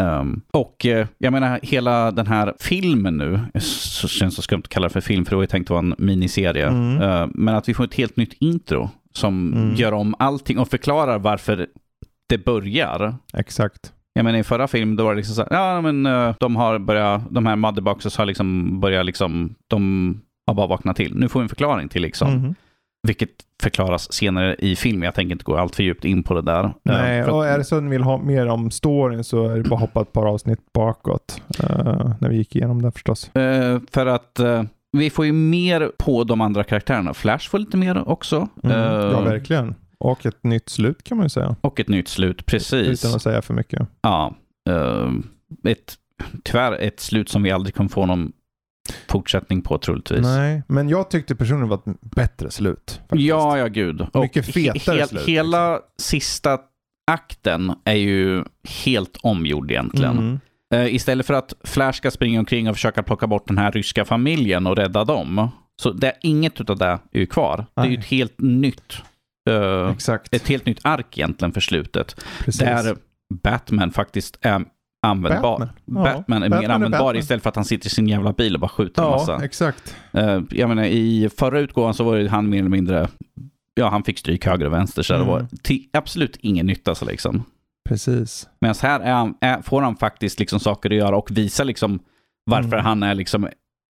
Ehm, 0.00 0.40
och 0.52 0.86
eh, 0.86 1.06
jag 1.18 1.32
menar 1.32 1.60
hela 1.62 2.10
den 2.10 2.26
här 2.26 2.54
filmen 2.60 3.16
nu, 3.16 3.40
så 3.60 4.08
känns 4.08 4.36
det 4.36 4.42
skumt 4.42 4.60
att 4.64 4.68
kalla 4.68 4.88
det 4.88 4.92
för 4.92 5.00
film 5.00 5.24
för 5.24 5.30
det 5.30 5.36
var 5.36 5.42
ju 5.42 5.46
tänkt 5.46 5.66
att 5.66 5.70
vara 5.70 5.78
en 5.80 5.94
miniserie. 5.98 6.68
Mm. 6.68 7.02
Eh, 7.02 7.26
men 7.34 7.54
att 7.54 7.68
vi 7.68 7.74
får 7.74 7.84
ett 7.84 7.94
helt 7.94 8.16
nytt 8.16 8.32
intro 8.40 8.90
som 9.12 9.52
Mm. 9.52 9.74
gör 9.74 9.92
om 9.92 10.14
allting 10.18 10.58
och 10.58 10.68
förklarar 10.68 11.18
varför 11.18 11.66
det 12.28 12.44
börjar. 12.44 13.14
Exakt. 13.34 13.92
Jag 14.14 14.24
menar 14.24 14.38
i 14.38 14.44
förra 14.44 14.68
filmen 14.68 14.96
då 14.96 15.04
var 15.04 15.10
det 15.12 15.16
liksom 15.16 15.34
så 15.34 15.42
här, 15.42 15.48
ja 15.50 15.80
men 15.80 16.06
eh, 16.06 16.34
de 16.40 16.56
har 16.56 16.78
börjat, 16.78 17.22
de 17.30 17.46
här 17.46 17.56
motherboxes 17.56 18.16
har 18.16 18.26
liksom 18.26 18.80
börjat 18.80 19.06
liksom, 19.06 19.54
de 19.68 20.20
har 20.46 20.54
bara 20.54 20.66
vaknat 20.66 20.96
till. 20.96 21.14
Nu 21.16 21.28
får 21.28 21.40
vi 21.40 21.42
en 21.42 21.48
förklaring 21.48 21.88
till 21.88 22.02
liksom. 22.02 22.32
Mhm. 22.34 22.54
Vilket 23.02 23.30
förklaras 23.62 24.12
senare 24.12 24.56
i 24.58 24.76
filmen. 24.76 25.02
Jag 25.02 25.14
tänker 25.14 25.32
inte 25.32 25.44
gå 25.44 25.56
allt 25.56 25.76
för 25.76 25.82
djupt 25.82 26.04
in 26.04 26.22
på 26.22 26.34
det 26.34 26.42
där. 26.42 26.74
Nej, 26.82 27.24
för- 27.24 27.32
och 27.32 27.46
är 27.46 27.58
det 27.58 27.64
så 27.64 27.76
att 27.76 27.82
ni 27.82 27.90
vill 27.90 28.02
ha 28.02 28.18
mer 28.18 28.46
om 28.46 28.70
storyn 28.70 29.24
så 29.24 29.48
är 29.48 29.56
det 29.56 29.62
bara 29.68 29.74
att 29.74 29.80
hoppa 29.80 30.00
ett 30.02 30.12
par 30.12 30.26
avsnitt 30.26 30.72
bakåt. 30.72 31.42
eh, 31.58 32.10
när 32.20 32.28
vi 32.28 32.36
gick 32.36 32.56
igenom 32.56 32.82
det 32.82 32.92
förstås. 32.92 33.36
Eh, 33.36 33.78
för 33.92 34.06
att 34.06 34.40
vi 34.92 35.10
får 35.10 35.26
ju 35.26 35.32
mer 35.32 35.90
på 35.98 36.24
de 36.24 36.40
andra 36.40 36.64
karaktärerna. 36.64 37.14
Flash 37.14 37.48
får 37.50 37.58
lite 37.58 37.76
mer 37.76 38.08
också. 38.08 38.48
Mm, 38.62 38.78
ja, 38.80 39.20
verkligen. 39.20 39.74
Och 39.98 40.26
ett 40.26 40.44
nytt 40.44 40.68
slut 40.68 41.04
kan 41.04 41.16
man 41.16 41.24
ju 41.24 41.30
säga. 41.30 41.56
och 41.60 41.80
ett 41.80 41.88
nytt 41.88 42.08
slut, 42.08 42.46
precis. 42.46 43.04
Utan 43.04 43.16
att 43.16 43.22
säga 43.22 43.42
för 43.42 43.54
mycket. 43.54 43.88
Ja. 44.02 44.34
ett, 45.64 45.94
tyvärr 46.42 46.72
ett 46.72 47.00
slut 47.00 47.28
som 47.28 47.42
vi 47.42 47.50
aldrig 47.50 47.74
kommer 47.74 47.90
få 47.90 48.06
någon 48.06 48.32
fortsättning 49.08 49.62
på 49.62 49.78
troligtvis. 49.78 50.20
Nej, 50.22 50.62
men 50.68 50.88
jag 50.88 51.10
tyckte 51.10 51.34
personligen 51.36 51.68
var 51.68 51.76
ett 51.76 52.00
bättre 52.00 52.50
slut. 52.50 53.00
faktiskt. 53.00 53.28
Ja, 53.28 53.58
ja 53.58 53.66
gud. 53.66 54.00
Och 54.12 54.20
Mycket 54.20 54.46
fetare 54.46 55.00
he- 55.02 55.06
slut, 55.06 55.22
Hela 55.28 55.80
sista 55.98 56.58
akten 57.10 57.72
är 57.84 57.94
ju 57.94 58.44
helt 58.84 59.16
omgjord 59.22 59.70
egentligen. 59.70 60.18
Mm. 60.18 60.40
Eh, 60.74 60.94
istället 60.94 61.26
för 61.26 61.34
att 61.34 61.54
Flash 61.64 61.96
ska 61.96 62.10
springa 62.10 62.38
omkring 62.38 62.68
och 62.68 62.74
försöka 62.76 63.02
plocka 63.02 63.26
bort 63.26 63.46
den 63.48 63.58
här 63.58 63.72
ryska 63.72 64.04
familjen 64.04 64.66
och 64.66 64.76
rädda 64.76 65.04
dem. 65.04 65.48
Så 65.82 65.92
det, 65.92 66.12
inget 66.22 66.60
utav 66.60 66.78
det 66.78 66.86
är 66.86 66.98
ju 67.12 67.26
kvar. 67.26 67.66
Det 67.74 67.80
är 67.80 67.84
ju 67.84 67.90
Nej. 67.90 67.98
ett 67.98 68.04
helt 68.04 68.40
nytt 68.40 68.94
Exakt. 69.92 70.34
ett 70.34 70.48
helt 70.48 70.66
nytt 70.66 70.80
ark 70.82 71.18
egentligen 71.18 71.52
för 71.52 71.60
slutet. 71.60 72.24
Precis. 72.38 72.60
Där 72.60 72.96
Batman 73.42 73.90
faktiskt 73.92 74.38
är 74.40 74.64
användbar. 75.02 75.58
Batman. 75.58 75.68
Batman, 75.86 76.04
Ja, 76.04 76.10
är 76.10 76.14
Batman 76.18 76.40
mer 76.62 76.68
är 76.68 76.74
användbar 76.74 76.98
Batman. 76.98 77.16
istället 77.16 77.42
för 77.42 77.48
att 77.50 77.56
han 77.56 77.64
sitter 77.64 77.86
i 77.86 77.90
sin 77.90 78.08
jävla 78.08 78.32
bil 78.32 78.54
och 78.54 78.60
bara 78.60 78.68
skjuter 78.68 79.02
en 79.02 79.08
Ja, 79.08 79.16
massa. 79.16 79.44
exakt. 79.44 79.96
Eh, 80.12 80.40
jag 80.50 80.68
menar, 80.68 80.84
I 80.84 81.28
förra 81.36 81.60
utgåvan 81.60 81.94
så 81.94 82.04
var 82.04 82.16
ju 82.16 82.28
han 82.28 82.48
mer 82.48 82.58
eller 82.58 82.68
mindre, 82.70 83.08
ja 83.74 83.88
han 83.88 84.02
fick 84.04 84.18
stryk 84.18 84.46
höger 84.46 84.66
och 84.66 84.72
vänster 84.72 85.02
så 85.02 85.12
det 85.12 85.18
Mm. 85.18 85.28
var 85.28 85.46
till 85.62 85.86
absolut 85.92 86.36
ingen 86.40 86.66
nytta 86.66 86.94
så 86.94 87.04
liksom. 87.04 87.44
Precis. 87.88 88.48
Medan 88.60 88.74
här 88.82 89.00
är 89.00 89.12
han, 89.12 89.34
är, 89.40 89.62
får 89.62 89.82
han 89.82 89.96
faktiskt 89.96 90.38
liksom 90.40 90.60
saker 90.60 90.90
att 90.90 90.96
göra 90.96 91.16
och 91.16 91.30
visa 91.30 91.64
liksom 91.64 91.98
varför 92.50 92.72
Mm. 92.72 92.84
han 92.84 93.02
är 93.02 93.14
liksom 93.14 93.48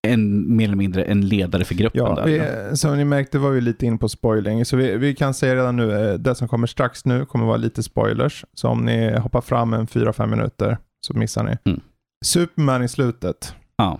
en, 0.07 0.55
mer 0.55 0.65
eller 0.65 0.75
mindre 0.75 1.03
en 1.03 1.27
ledare 1.27 1.63
för 1.63 1.75
gruppen. 1.75 2.01
Ja, 2.05 2.15
där. 2.15 2.25
vi, 2.71 2.77
som 2.77 2.97
ni 2.97 3.05
märkte 3.05 3.39
var 3.39 3.49
vi 3.51 3.61
lite 3.61 3.85
in 3.85 3.97
på 3.97 4.09
spoiling. 4.09 4.65
Så 4.65 4.77
vi, 4.77 4.97
vi 4.97 5.15
kan 5.15 5.33
säga 5.33 5.55
redan 5.55 5.75
nu, 5.75 6.09
eh, 6.09 6.13
det 6.13 6.35
som 6.35 6.47
kommer 6.47 6.67
strax 6.67 7.05
nu 7.05 7.25
kommer 7.25 7.45
vara 7.45 7.57
lite 7.57 7.83
spoilers. 7.83 8.45
Så 8.53 8.67
om 8.69 8.85
ni 8.85 9.17
hoppar 9.17 9.41
fram 9.41 9.73
en 9.73 9.87
4-5 9.87 10.27
minuter 10.27 10.77
så 11.05 11.13
missar 11.13 11.43
ni. 11.43 11.57
Mm. 11.65 11.81
Superman 12.25 12.83
i 12.83 12.87
slutet. 12.87 13.55
Ja. 13.77 13.99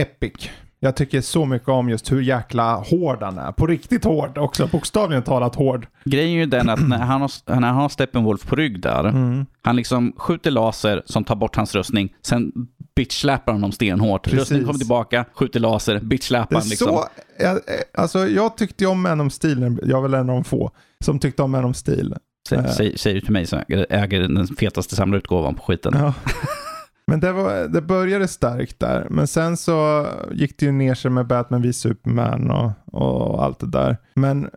Epic. 0.00 0.50
Jag 0.80 0.96
tycker 0.96 1.20
så 1.20 1.44
mycket 1.44 1.68
om 1.68 1.88
just 1.88 2.12
hur 2.12 2.20
jäkla 2.22 2.74
hård 2.74 3.22
han 3.22 3.38
är. 3.38 3.52
På 3.52 3.66
riktigt 3.66 4.04
hård 4.04 4.38
också. 4.38 4.66
Bokstavligen 4.66 5.22
talat 5.22 5.54
hård. 5.54 5.86
Grejen 6.04 6.30
är 6.30 6.34
ju 6.40 6.46
den 6.46 6.68
att 6.68 6.88
när 6.88 6.98
han 7.02 7.20
har, 7.20 7.30
när 7.60 7.66
han 7.68 7.76
har 7.76 7.88
Steppenwolf 7.88 8.46
på 8.46 8.56
rygg 8.56 8.80
där, 8.80 9.04
Mm. 9.04 9.46
han 9.62 9.76
liksom 9.76 10.12
skjuter 10.16 10.50
laser 10.50 11.02
som 11.06 11.24
tar 11.24 11.36
bort 11.36 11.56
hans 11.56 11.74
rustning, 11.74 12.14
sen 12.22 12.52
bitch-släpar 12.96 13.52
honom 13.52 13.72
stenhårt. 13.72 14.24
Precis. 14.24 14.40
Rustningen 14.40 14.66
kommer 14.66 14.78
tillbaka, 14.78 15.24
skjuter 15.34 15.60
laser, 15.60 16.00
bitch-släpar 16.00 16.56
han 16.60 16.68
liksom. 16.68 16.88
så, 16.88 17.04
jag, 17.38 17.58
alltså 17.98 18.28
jag 18.28 18.56
tyckte 18.56 18.86
om 18.86 19.02
Man 19.02 19.20
of 19.20 19.32
Steel. 19.32 19.78
Jag 19.82 19.98
är 19.98 20.02
väl 20.02 20.14
en 20.14 20.20
av 20.30 20.34
de 20.34 20.44
få 20.44 20.70
som 21.04 21.18
tyckte 21.18 21.42
om 21.42 21.50
Man 21.50 21.64
of 21.64 21.76
Steel. 21.76 22.16
Sä, 22.48 22.56
Eh. 22.56 22.66
säger, 22.96 23.14
du 23.14 23.20
till 23.20 23.32
mig 23.32 23.46
som 23.46 23.60
äger, 23.90 24.20
den 24.28 24.46
fetaste 24.46 24.96
samlarutgåvan 24.96 25.54
på 25.54 25.62
skiten. 25.62 25.92
Ja. 25.96 26.14
Men 27.06 27.20
det, 27.20 27.32
var, 27.32 27.68
det 27.68 27.82
började 27.82 28.28
starkt 28.28 28.80
där. 28.80 29.06
Men 29.10 29.26
sen 29.26 29.56
så 29.56 30.06
gick 30.32 30.58
det 30.58 30.66
ju 30.66 30.72
ner 30.72 30.94
sig 30.94 31.10
med 31.10 31.26
Batman 31.26 31.62
v 31.62 31.72
Superman 31.72 32.50
och, 32.50 32.70
och 32.86 33.44
allt 33.44 33.58
det 33.60 33.66
där. 33.70 33.96
Men 34.14 34.50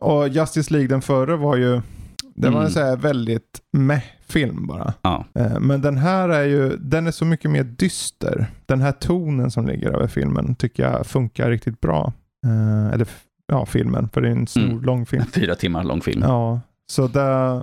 och 0.00 0.28
Justice 0.28 0.72
League 0.72 0.88
den 0.88 1.02
förra 1.02 1.36
var 1.36 1.56
ju 1.56 1.80
det 2.34 2.46
var 2.48 2.54
Mm. 2.54 2.64
en 2.64 2.70
så 2.70 2.80
här 2.80 2.96
väldigt 2.96 3.60
meh 3.72 4.02
film 4.28 4.66
bara. 4.66 4.92
Ja. 5.02 5.24
Eh, 5.34 5.60
Men 5.60 5.80
den 5.80 5.96
här 5.96 6.28
är 6.28 6.44
ju, 6.44 6.76
den 6.76 7.06
är 7.06 7.10
så 7.10 7.24
mycket 7.24 7.50
mer 7.50 7.62
dyster. 7.64 8.46
Den 8.66 8.80
här 8.80 8.92
tonen 8.92 9.50
som 9.50 9.66
ligger 9.66 9.90
över 9.90 10.06
filmen 10.06 10.54
tycker 10.54 10.82
jag 10.82 11.06
funkar 11.06 11.50
riktigt 11.50 11.80
bra. 11.80 12.12
Eh, 12.46 12.94
Eller 12.94 13.06
ja, 13.46 13.66
filmen, 13.66 14.08
för 14.08 14.20
det 14.20 14.28
är 14.28 14.32
en 14.32 14.46
stor 14.46 14.62
Mm. 14.62 14.82
lång 14.82 15.06
film. 15.06 15.24
Fyra 15.34 15.54
timmar 15.54 15.84
lång 15.84 16.00
film. 16.00 16.22
Ja, 16.22 16.60
så 16.90 17.06
det, 17.06 17.62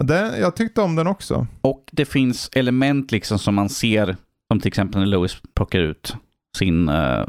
det, 0.00 0.38
jag 0.38 0.56
tyckte 0.56 0.80
om 0.80 0.96
den 0.96 1.06
också. 1.06 1.46
Och 1.60 1.84
det 1.92 2.04
finns 2.04 2.50
element 2.52 3.12
liksom 3.12 3.38
som 3.38 3.54
man 3.54 3.68
ser, 3.68 4.16
som 4.52 4.60
till 4.60 4.68
exempel 4.68 5.00
när 5.00 5.06
Lois 5.06 5.36
plockar 5.54 5.80
ut 5.80 6.16
sin 6.58 6.88
uh, 6.88 7.24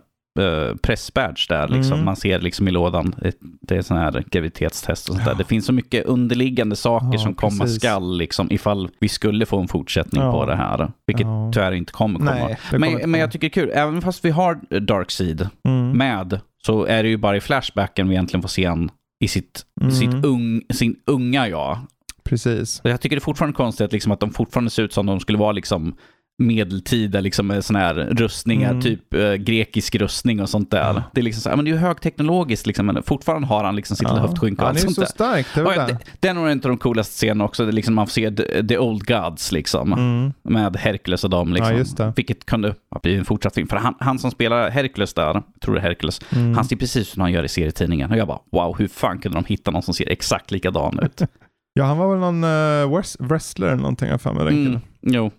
pressbadge 0.81 1.45
där. 1.49 1.67
Liksom. 1.67 1.93
Mm. 1.93 2.05
Man 2.05 2.15
ser 2.15 2.39
liksom 2.39 2.67
i 2.67 2.71
lådan, 2.71 3.15
det, 3.61 3.75
är 3.75 3.81
sån 3.81 3.97
här 3.97 4.23
graviditetstest 4.31 5.09
och 5.09 5.15
sånt 5.15 5.25
där. 5.25 5.31
Ja. 5.31 5.37
Det 5.37 5.43
finns 5.43 5.65
så 5.65 5.73
mycket 5.73 6.05
underliggande 6.05 6.75
saker 6.75 7.09
Ja, 7.13 7.19
som 7.19 7.33
komma 7.35 7.63
precis. 7.63 7.79
skall 7.81 8.17
liksom, 8.17 8.47
ifall 8.51 8.89
vi 8.99 9.09
skulle 9.09 9.45
få 9.45 9.59
en 9.59 9.67
fortsättning 9.67 10.23
Ja. 10.23 10.31
på 10.31 10.45
det 10.45 10.55
här. 10.55 10.91
Vilket 11.07 11.25
Ja. 11.27 11.51
tyvärr 11.53 11.71
inte 11.71 11.91
kommer 11.93 12.19
komma. 12.19 12.31
Nej, 12.31 12.57
kommer 12.69 12.87
inte 12.87 12.99
men, 13.01 13.11
men 13.11 13.19
jag 13.19 13.31
tycker 13.31 13.49
det 13.49 13.59
är 13.59 13.63
kul, 13.65 13.71
även 13.73 14.01
fast 14.01 14.25
vi 14.25 14.29
har 14.29 14.79
Darkseid 14.79 15.49
Mm. 15.67 15.97
med, 15.97 16.39
så 16.65 16.85
är 16.85 17.03
det 17.03 17.09
ju 17.09 17.17
bara 17.17 17.37
i 17.37 17.41
Flashbacken 17.41 18.07
vi 18.09 18.15
egentligen 18.15 18.41
får 18.41 18.49
se 18.49 18.65
han 18.65 18.91
i 19.23 19.27
sitt, 19.27 19.65
Mm. 19.81 19.91
sitt 19.91 20.25
ung, 20.25 20.61
sin 20.73 20.95
unga 21.05 21.47
jag. 21.47 21.79
Precis. 22.23 22.81
Jag 22.83 23.01
tycker 23.01 23.15
det 23.15 23.19
är 23.19 23.21
fortfarande 23.21 23.55
konstigt 23.55 23.91
liksom, 23.91 24.11
att 24.11 24.19
de 24.19 24.31
fortfarande 24.31 24.69
ser 24.71 24.83
ut 24.83 24.93
som 24.93 25.05
de 25.05 25.19
skulle 25.19 25.37
vara 25.37 25.51
liksom 25.51 25.95
medeltida 26.37 27.19
liksom, 27.19 27.47
med 27.47 27.65
såna 27.65 27.79
här 27.79 27.93
rustningar, 27.93 28.69
Mm. 28.69 28.81
typ 28.81 29.13
eh, 29.13 29.33
grekisk 29.33 29.95
rustning 29.95 30.41
och 30.41 30.49
sånt 30.49 30.71
där. 30.71 30.93
Ja. 30.93 31.03
Det 31.13 31.21
är 31.21 31.23
liksom 31.23 31.41
så, 31.41 31.49
ja, 31.49 31.55
men 31.55 31.65
det 31.65 31.71
är 31.71 31.73
ju 31.73 31.79
högteknologiskt 31.79 32.67
liksom, 32.67 32.85
men 32.85 33.03
fortfarande 33.03 33.47
har 33.47 33.63
han 33.63 33.75
liksom 33.75 33.95
sitt 33.97 34.07
lilla 34.09 34.19
höftskynke 34.21 34.61
och 34.61 34.67
Han 34.67 34.75
är 34.75 34.79
allt 34.79 34.95
sånt 34.95 34.95
så 34.95 35.01
där. 35.01 35.07
stark, 35.07 35.47
det 35.55 35.59
är 35.61 35.65
väl 35.65 35.73
ja, 35.77 35.87
det. 35.87 35.97
det, 36.19 36.27
är 36.27 36.33
nog 36.33 36.47
en 36.49 36.57
av 36.57 36.61
de 36.69 36.77
coolaste 36.77 37.13
scenerna 37.13 37.43
också, 37.45 37.65
det 37.65 37.71
liksom 37.71 37.93
man 37.95 38.07
får 38.07 38.11
se 38.11 38.31
the, 38.31 38.67
the 38.67 38.77
Old 38.77 39.05
Gods 39.07 39.51
liksom. 39.51 39.93
Mm. 39.93 40.33
Med 40.43 40.75
Hercules 40.77 41.23
och 41.23 41.29
dem. 41.29 41.53
Liksom. 41.53 41.85
Ja. 42.05 42.13
Vilket 42.15 42.45
kunde 42.45 42.75
bli 43.01 43.15
en 43.15 43.25
fortsatt 43.25 43.53
film. 43.53 43.67
För 43.67 43.77
han, 43.77 43.95
han 43.99 44.19
som 44.19 44.31
spelar 44.31 44.69
Hercules 44.69 45.13
där, 45.13 45.41
tror 45.61 45.73
det 45.75 45.79
är 45.79 45.83
Hercules, 45.83 46.21
Mm. 46.35 46.55
han 46.55 46.65
ser 46.65 46.75
precis 46.75 46.97
ut 47.01 47.07
som 47.07 47.21
han 47.21 47.31
gör 47.31 47.43
i 47.43 47.47
serietidningen. 47.47 48.11
Och 48.11 48.17
jag 48.17 48.27
bara, 48.27 48.39
wow, 48.51 48.75
hur 48.77 48.87
fan 48.87 49.19
kunde 49.19 49.37
de 49.37 49.45
hitta 49.45 49.71
någon 49.71 49.81
som 49.83 49.93
ser 49.93 50.09
exakt 50.09 50.51
likadan 50.51 50.99
ut? 51.03 51.21
Ja, 51.75 51.83
han 51.85 51.97
var 51.97 52.09
väl 52.15 52.19
någon 52.19 52.43
uh, 52.43 53.01
wrestler 53.27 53.67
eller 53.67 53.77
någonting, 53.77 54.09
jag 54.09 54.21
för 54.21 54.33
mig 54.33 54.47
Mm, 54.47 54.79
jo, 55.01 55.31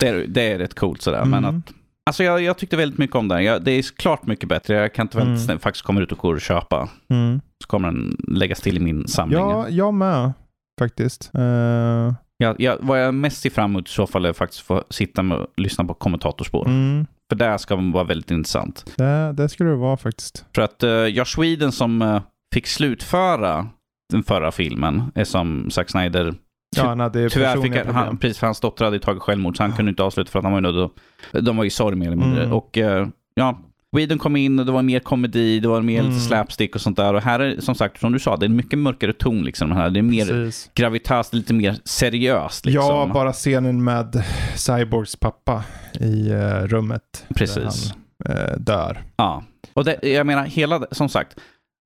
det 0.00 0.08
är, 0.08 0.26
det 0.28 0.42
är 0.52 0.58
rätt 0.58 0.74
coolt 0.74 1.02
sådär. 1.02 1.24
Men 1.24 1.44
Mm. 1.44 1.58
att, 1.66 1.72
alltså 2.10 2.24
jag, 2.24 2.42
jag 2.42 2.58
tyckte 2.58 2.76
väldigt 2.76 2.98
mycket 2.98 3.16
om 3.16 3.28
den. 3.28 3.44
Jag, 3.44 3.62
det 3.64 3.70
är 3.72 3.82
klart 3.96 4.26
mycket 4.26 4.48
bättre. 4.48 4.74
Jag 4.74 4.94
kan 4.94 5.04
inte 5.06 5.16
vänta 5.16 5.30
tills 5.32 5.44
Mm. 5.44 5.54
den 5.54 5.58
faktiskt 5.60 5.84
kommer 5.84 6.00
ut 6.02 6.12
och 6.12 6.18
går 6.18 6.34
att 6.36 6.42
köpa. 6.42 6.88
Mm. 7.10 7.40
Så 7.64 7.68
kommer 7.68 7.88
den 7.88 8.16
läggas 8.28 8.60
till 8.60 8.76
i 8.76 8.80
min 8.80 9.08
samling. 9.08 9.38
Ja, 9.38 9.68
jag 9.68 9.94
med 9.94 10.32
faktiskt. 10.80 11.30
Eh, 11.34 12.14
Jag, 12.42 12.60
jag, 12.60 12.76
vad 12.80 13.02
jag 13.04 13.14
mest 13.14 13.40
ser 13.42 13.50
fram 13.50 13.70
emot 13.70 13.88
i 13.88 13.92
så 13.92 14.06
fall 14.06 14.24
är 14.24 14.32
faktiskt 14.32 14.62
få 14.62 14.84
sitta 14.90 15.22
med 15.22 15.38
och 15.38 15.46
lyssna 15.56 15.84
på 15.84 15.94
kommentatorspår. 15.94 16.66
mm. 16.66 17.06
För 17.32 17.36
det 17.36 17.58
ska 17.58 17.76
vara 17.76 18.04
väldigt 18.04 18.30
intressant. 18.30 18.92
det, 18.96 19.32
det 19.32 19.48
skulle 19.48 19.70
det 19.70 19.76
vara 19.76 19.96
faktiskt. 19.96 20.44
För 20.54 20.62
att 20.62 20.84
uh, 20.84 21.04
Josh 21.06 21.40
Whedon 21.40 21.72
som 21.72 22.02
eh, 22.02 22.22
fick 22.54 22.66
slutföra 22.66 23.66
den 24.12 24.22
förra 24.22 24.52
filmen 24.52 25.02
är 25.14 25.24
som 25.24 25.70
Zack 25.70 25.90
Snyder 25.90 26.34
Ja, 26.76 26.86
han 26.86 27.00
hade 27.00 27.30
Tyvärr 27.30 27.60
fick 27.62 27.76
han, 27.76 27.94
han, 27.94 28.16
precis 28.18 28.38
för 28.38 28.46
hans 28.46 28.60
dotter 28.60 28.84
hade 28.84 28.98
tagit 28.98 29.22
självmord 29.22 29.56
så 29.56 29.62
han 29.62 29.72
kunde 29.72 29.90
inte 29.90 30.02
avsluta 30.02 30.30
för 30.30 30.38
att 30.38 30.44
han 30.44 30.52
var 30.52 30.84
att- 30.84 31.44
De 31.44 31.56
var 31.56 31.64
i 31.64 31.70
sorg 31.70 31.96
mer 31.96 32.06
eller 32.06 32.16
mindre. 32.16 32.42
Mm. 32.42 32.56
Och 32.56 32.78
eh, 32.78 33.08
ja, 33.34 33.58
Whedon 33.96 34.18
kom 34.18 34.36
in 34.36 34.58
och 34.58 34.66
det 34.66 34.72
var 34.72 34.82
mer 34.82 35.00
komedi, 35.00 35.60
det 35.60 35.68
var 35.68 35.82
mer 35.82 36.00
Mm. 36.00 36.10
lite 36.12 36.24
slapstick 36.24 36.74
och 36.74 36.80
sånt 36.80 36.96
där. 36.96 37.14
Och 37.14 37.22
här 37.22 37.40
är 37.40 37.60
som 37.60 37.74
sagt, 37.74 38.00
som 38.00 38.12
du 38.12 38.18
sa, 38.18 38.36
det 38.36 38.44
är 38.44 38.48
en 38.48 38.56
mycket 38.56 38.78
mörkare 38.78 39.12
ton 39.12 39.42
liksom. 39.44 39.72
Här. 39.72 39.90
Det 39.90 40.00
är 40.00 40.02
mer 40.02 40.26
Precis. 40.26 40.70
gravitas, 40.74 41.32
lite 41.32 41.54
mer 41.54 41.76
seriöst 41.84 42.66
liksom. 42.66 42.84
Ja, 42.84 43.10
bara 43.14 43.32
scenen 43.32 43.84
med 43.84 44.24
Cyborgs 44.56 45.16
pappa 45.16 45.64
i 46.00 46.30
eh, 46.30 46.62
rummet. 46.66 47.26
Precis. 47.34 47.94
Där 48.24 48.34
han 48.36 48.48
eh, 48.50 48.56
dör. 48.58 49.02
Ja. 49.16 49.42
Och 49.74 49.84
det, 49.84 49.98
jag 50.02 50.26
menar, 50.26 50.44
hela, 50.44 50.86
som 50.90 51.08
sagt, 51.08 51.38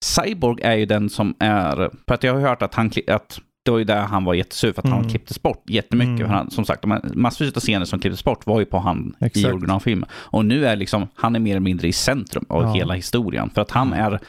Cyborg 0.04 0.62
är 0.62 0.74
ju 0.74 0.86
den 0.86 1.10
som 1.10 1.34
är, 1.38 1.90
för 2.08 2.14
att 2.14 2.22
jag 2.22 2.34
har 2.34 2.40
hört 2.40 2.62
att 2.62 2.74
han, 2.74 2.90
att 3.08 3.38
det 3.64 3.70
var 3.70 3.78
ju 3.78 3.84
där 3.84 4.00
han 4.02 4.24
var 4.24 4.34
jättesur 4.34 4.72
för 4.72 4.82
att 4.82 4.88
han 4.88 4.98
Mm. 4.98 5.10
klipptes 5.10 5.42
bort 5.42 5.70
jättemycket. 5.70 6.08
Mm. 6.20 6.26
För 6.28 6.34
han, 6.34 6.50
som 6.50 6.64
sagt, 6.64 6.84
massvis 7.14 7.56
av 7.56 7.60
scener 7.60 7.84
som 7.84 7.98
klipptes 7.98 8.24
bort 8.24 8.46
var 8.46 8.60
ju 8.60 8.66
på 8.66 8.78
han 8.78 9.14
i 9.20 9.24
Exakt. 9.24 9.54
originalfilmen. 9.54 10.08
Och 10.14 10.44
nu 10.44 10.66
är 10.66 10.76
liksom, 10.76 11.08
han 11.14 11.36
är 11.36 11.40
mer 11.40 11.50
eller 11.50 11.60
mindre 11.60 11.88
i 11.88 11.92
centrum 11.92 12.44
av 12.48 12.62
Ja. 12.62 12.72
hela 12.72 12.94
historien. 12.94 13.50
För 13.50 13.62
att 13.62 13.70
han 13.70 13.92
är, 13.92 14.20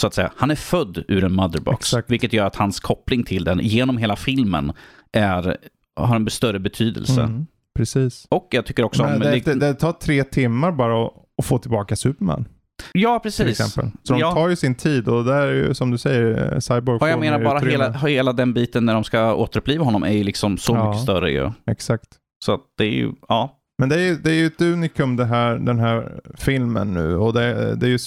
så 0.00 0.06
att 0.06 0.14
säga, 0.14 0.30
han 0.36 0.50
är 0.50 0.54
född 0.54 1.04
ur 1.08 1.24
en 1.24 1.32
motherbox. 1.34 1.78
Exakt. 1.78 2.10
Vilket 2.10 2.32
gör 2.32 2.46
att 2.46 2.56
hans 2.56 2.80
koppling 2.80 3.24
till 3.24 3.44
den 3.44 3.58
genom 3.62 3.96
hela 3.98 4.16
filmen 4.16 4.72
är, 5.12 5.56
har 5.96 6.16
en 6.16 6.30
större 6.30 6.58
betydelse. 6.58 7.22
Mm. 7.22 7.46
Precis. 7.74 8.26
Och 8.30 8.48
jag 8.50 8.66
tycker 8.66 8.84
också 8.84 9.02
Men 9.02 9.14
om... 9.14 9.20
det, 9.20 9.44
det, 9.44 9.54
det 9.54 9.74
tar 9.74 9.92
tre 9.92 10.24
timmar 10.24 10.72
bara 10.72 11.06
att, 11.06 11.12
att 11.38 11.44
få 11.46 11.58
tillbaka 11.58 11.96
Superman. 11.96 12.44
Ja, 12.92 13.20
precis. 13.22 13.58
Så 13.72 13.80
de 14.08 14.18
Ja. 14.18 14.32
tar 14.32 14.48
ju 14.48 14.56
sin 14.56 14.74
tid 14.74 15.08
och 15.08 15.24
där 15.24 15.46
är 15.46 15.52
ju 15.52 15.74
som 15.74 15.90
du 15.90 15.98
säger, 15.98 16.52
eh, 16.54 16.58
Cyborg 16.58 16.98
Och 17.00 17.08
jag 17.08 17.20
menar 17.20 17.44
bara 17.44 17.58
hela, 17.58 17.90
hela 17.92 18.32
den 18.32 18.52
biten 18.54 18.86
när 18.86 18.94
de 18.94 19.04
ska 19.04 19.34
återuppliva 19.34 19.84
honom 19.84 20.02
är 20.02 20.10
ju 20.12 20.24
liksom 20.24 20.58
så 20.58 20.74
Ja. 20.74 20.88
mycket 20.88 21.02
större 21.02 21.30
ju. 21.30 21.50
Exakt. 21.70 22.06
Så 22.44 22.58
det 22.78 22.84
är 22.84 22.90
ju, 22.90 23.12
ja. 23.28 23.52
Men 23.78 23.88
det 23.88 23.94
är, 23.94 24.00
ju- 24.06 24.16
det 24.16 24.30
är 24.30 24.34
ju 24.34 24.46
ett 24.46 24.60
unikum 24.60 25.16
det 25.16 25.24
här, 25.24 25.54
den 25.58 25.78
här 25.78 26.20
filmen 26.38 26.94
nu 26.94 27.16
och 27.16 27.32
det, 27.32 27.74
det 27.76 27.86
är 27.86 27.90
ju 27.90 27.98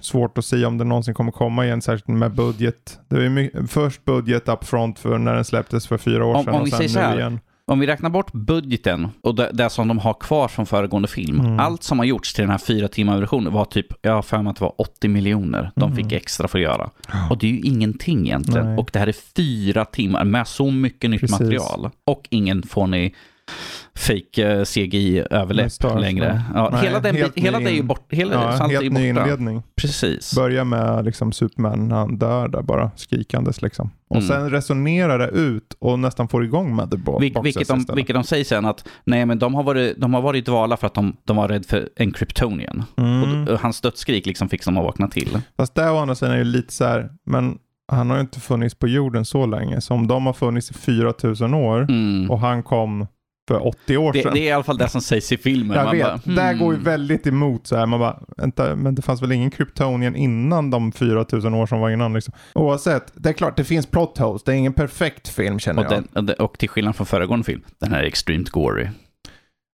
svårt 0.00 0.38
att 0.38 0.44
säga 0.44 0.68
om 0.68 0.78
det 0.78 0.84
någonsin 0.84 1.14
kommer 1.14 1.32
komma 1.32 1.64
igen, 1.66 1.82
särskilt 1.82 2.08
med 2.08 2.34
budget. 2.34 2.98
Det 3.08 3.16
är 3.16 3.20
ju 3.20 3.66
först 3.68 4.04
budget 4.04 4.48
upfront 4.48 4.98
för 4.98 5.18
när 5.18 5.34
den 5.34 5.44
släpptes 5.44 5.86
för 5.86 5.98
fyra 5.98 6.24
år 6.24 6.34
Om- 6.34 6.44
sedan 6.44 6.54
om 6.54 6.60
och 6.60 6.66
vi 6.66 6.88
sen 6.88 7.10
nu 7.12 7.18
igen. 7.18 7.40
Om 7.66 7.80
vi 7.80 7.86
räknar 7.86 8.10
bort 8.10 8.32
budgeten 8.32 9.08
och 9.20 9.34
det, 9.34 9.50
det 9.52 9.70
som 9.70 9.88
de 9.88 9.98
har 9.98 10.14
kvar 10.14 10.48
från 10.48 10.66
föregående 10.66 11.08
film. 11.08 11.40
Mm. 11.40 11.60
Allt 11.60 11.82
som 11.82 11.98
har 11.98 12.06
gjorts 12.06 12.34
till 12.34 12.42
den 12.42 12.50
här 12.50 12.58
fyra 12.58 12.88
timmar 12.88 13.20
versionen 13.20 13.52
var 13.52 13.64
typ, 13.64 13.86
jag 14.02 14.12
har 14.12 14.22
för 14.22 14.42
mig 14.42 14.50
att 14.50 14.56
det 14.56 14.64
var 14.64 14.74
80 14.80 15.08
miljoner 15.08 15.70
de 15.76 15.92
Mm. 15.92 15.96
fick 15.96 16.12
extra 16.12 16.48
för 16.48 16.58
att 16.58 16.62
göra. 16.62 16.90
Och 17.30 17.38
det 17.38 17.46
är 17.46 17.50
ju 17.50 17.60
ingenting 17.60 18.26
egentligen. 18.26 18.66
Nej. 18.66 18.78
Och 18.78 18.90
det 18.92 18.98
här 18.98 19.06
är 19.06 19.14
fyra 19.36 19.84
timmar 19.84 20.24
med 20.24 20.48
så 20.48 20.70
mycket 20.70 21.10
nytt 21.10 21.20
Precis. 21.20 21.40
material. 21.40 21.90
Och 22.06 22.26
ingen 22.30 22.62
fånig 22.62 23.14
fake 23.96 24.42
eh, 24.50 24.56
Med 24.58 24.68
CGI-överläpp 24.68 26.00
längre. 26.00 26.42
Ja, 26.54 26.68
Nej, 26.72 26.82
hela 26.86 27.00
den, 27.00 27.16
helt 27.16 27.38
hela 27.38 27.58
ny 27.58 27.64
det 27.64 27.70
är 27.70 27.74
ju 27.74 27.82
bort, 27.82 28.06
hela 28.12 28.32
Ja, 28.34 28.40
allt 28.40 28.60
är 28.62 28.68
helt 28.68 28.92
ny 28.92 29.12
borta. 29.12 29.22
inledning. 29.24 29.62
Precis. 29.76 30.34
Börjar 30.34 30.64
med 30.64 31.04
liksom 31.04 31.32
Superman 31.32 31.88
när 31.88 31.96
han 31.96 32.18
dör 32.18 32.48
där 32.48 32.62
bara 32.62 32.90
skrikandes 32.96 33.62
liksom. 33.62 33.90
Och 34.08 34.16
Mm. 34.16 34.28
sen 34.28 34.50
resonerar 34.50 35.18
det 35.18 35.28
ut 35.28 35.76
och 35.78 35.98
nästan 35.98 36.28
får 36.28 36.44
igång 36.44 36.74
Motherbox 36.74 37.22
Vil, 37.22 37.34
vilket, 37.42 37.68
de, 37.68 37.86
vilket 37.94 38.14
de 38.14 38.24
säger 38.24 38.44
sen 38.44 38.64
att 38.64 38.88
nej 39.04 39.26
men 39.26 39.38
de 39.38 39.54
har 39.54 39.62
varit, 39.62 40.00
de 40.00 40.14
har 40.14 40.22
varit 40.22 40.38
i 40.38 40.50
dvala 40.50 40.76
för 40.76 40.86
att 40.86 40.94
de, 40.94 41.16
de 41.24 41.36
var 41.36 41.48
rädda 41.48 41.64
för 41.68 41.88
en 41.96 42.12
kryptonian. 42.12 42.82
Mm. 42.96 43.22
Och, 43.42 43.48
och 43.52 43.60
hans 43.60 43.80
dödsskrik 43.80 44.26
liksom 44.26 44.48
fick 44.48 44.64
dem 44.64 44.76
att 44.78 44.84
vakna 44.84 45.08
till. 45.08 45.38
Fast 45.56 45.74
det 45.74 45.90
å 45.90 45.98
andra 45.98 46.14
sidan 46.14 46.34
är 46.34 46.38
ju 46.38 46.44
lite 46.44 46.72
så 46.72 46.84
här, 46.84 47.10
men 47.26 47.58
han 47.92 48.10
har 48.10 48.16
ju 48.16 48.20
inte 48.20 48.40
funnits 48.40 48.74
på 48.74 48.88
jorden 48.88 49.24
så 49.24 49.46
länge. 49.46 49.80
Så 49.80 49.94
om 49.94 50.06
de 50.06 50.26
har 50.26 50.32
funnits 50.32 50.70
i 50.70 50.74
4000 50.74 51.54
år 51.54 51.82
Mm. 51.88 52.30
och 52.30 52.40
han 52.40 52.62
kom 52.62 53.06
för 53.48 53.66
80 53.66 53.96
år 53.96 54.12
Det, 54.12 54.22
sedan. 54.22 54.34
det 54.34 54.40
är 54.40 54.42
i 54.42 54.52
alla 54.52 54.64
fall 54.64 54.78
det 54.78 54.88
som 54.88 55.00
sägs 55.00 55.32
i 55.32 55.36
filmen. 55.36 55.76
jag 55.76 55.84
Man 55.84 55.96
vet, 55.96 56.06
bara, 56.06 56.34
det 56.34 56.40
här 56.42 56.54
går 56.54 56.72
ju 56.72 56.76
hmm. 56.76 56.84
väldigt 56.84 57.26
emot 57.26 57.66
så 57.66 57.76
här. 57.76 57.86
Man 57.86 58.00
bara, 58.00 58.18
vänta, 58.36 58.76
men 58.76 58.94
det 58.94 59.02
fanns 59.02 59.22
väl 59.22 59.32
ingen 59.32 59.50
kryptonien 59.50 60.16
innan 60.16 60.70
de 60.70 60.92
4000 60.92 61.54
år 61.54 61.66
som 61.66 61.80
var 61.80 61.90
innan 61.90 62.12
liksom. 62.14 62.34
Oavsett, 62.54 63.12
det 63.14 63.28
är 63.28 63.32
klart 63.32 63.56
det 63.56 63.64
finns 63.64 63.86
plot 63.86 64.18
holes. 64.18 64.42
Det 64.44 64.52
är 64.52 64.56
ingen 64.56 64.72
perfekt 64.72 65.28
film 65.28 65.58
känner 65.58 65.86
Och, 65.86 65.92
jag. 66.14 66.24
den, 66.26 66.34
och 66.36 66.58
till 66.58 66.68
skillnad 66.68 66.96
från 66.96 67.06
föregående 67.06 67.44
film, 67.44 67.62
den 67.80 67.92
här 67.92 67.98
är 68.02 68.04
extremt 68.06 68.50
gory. 68.50 68.88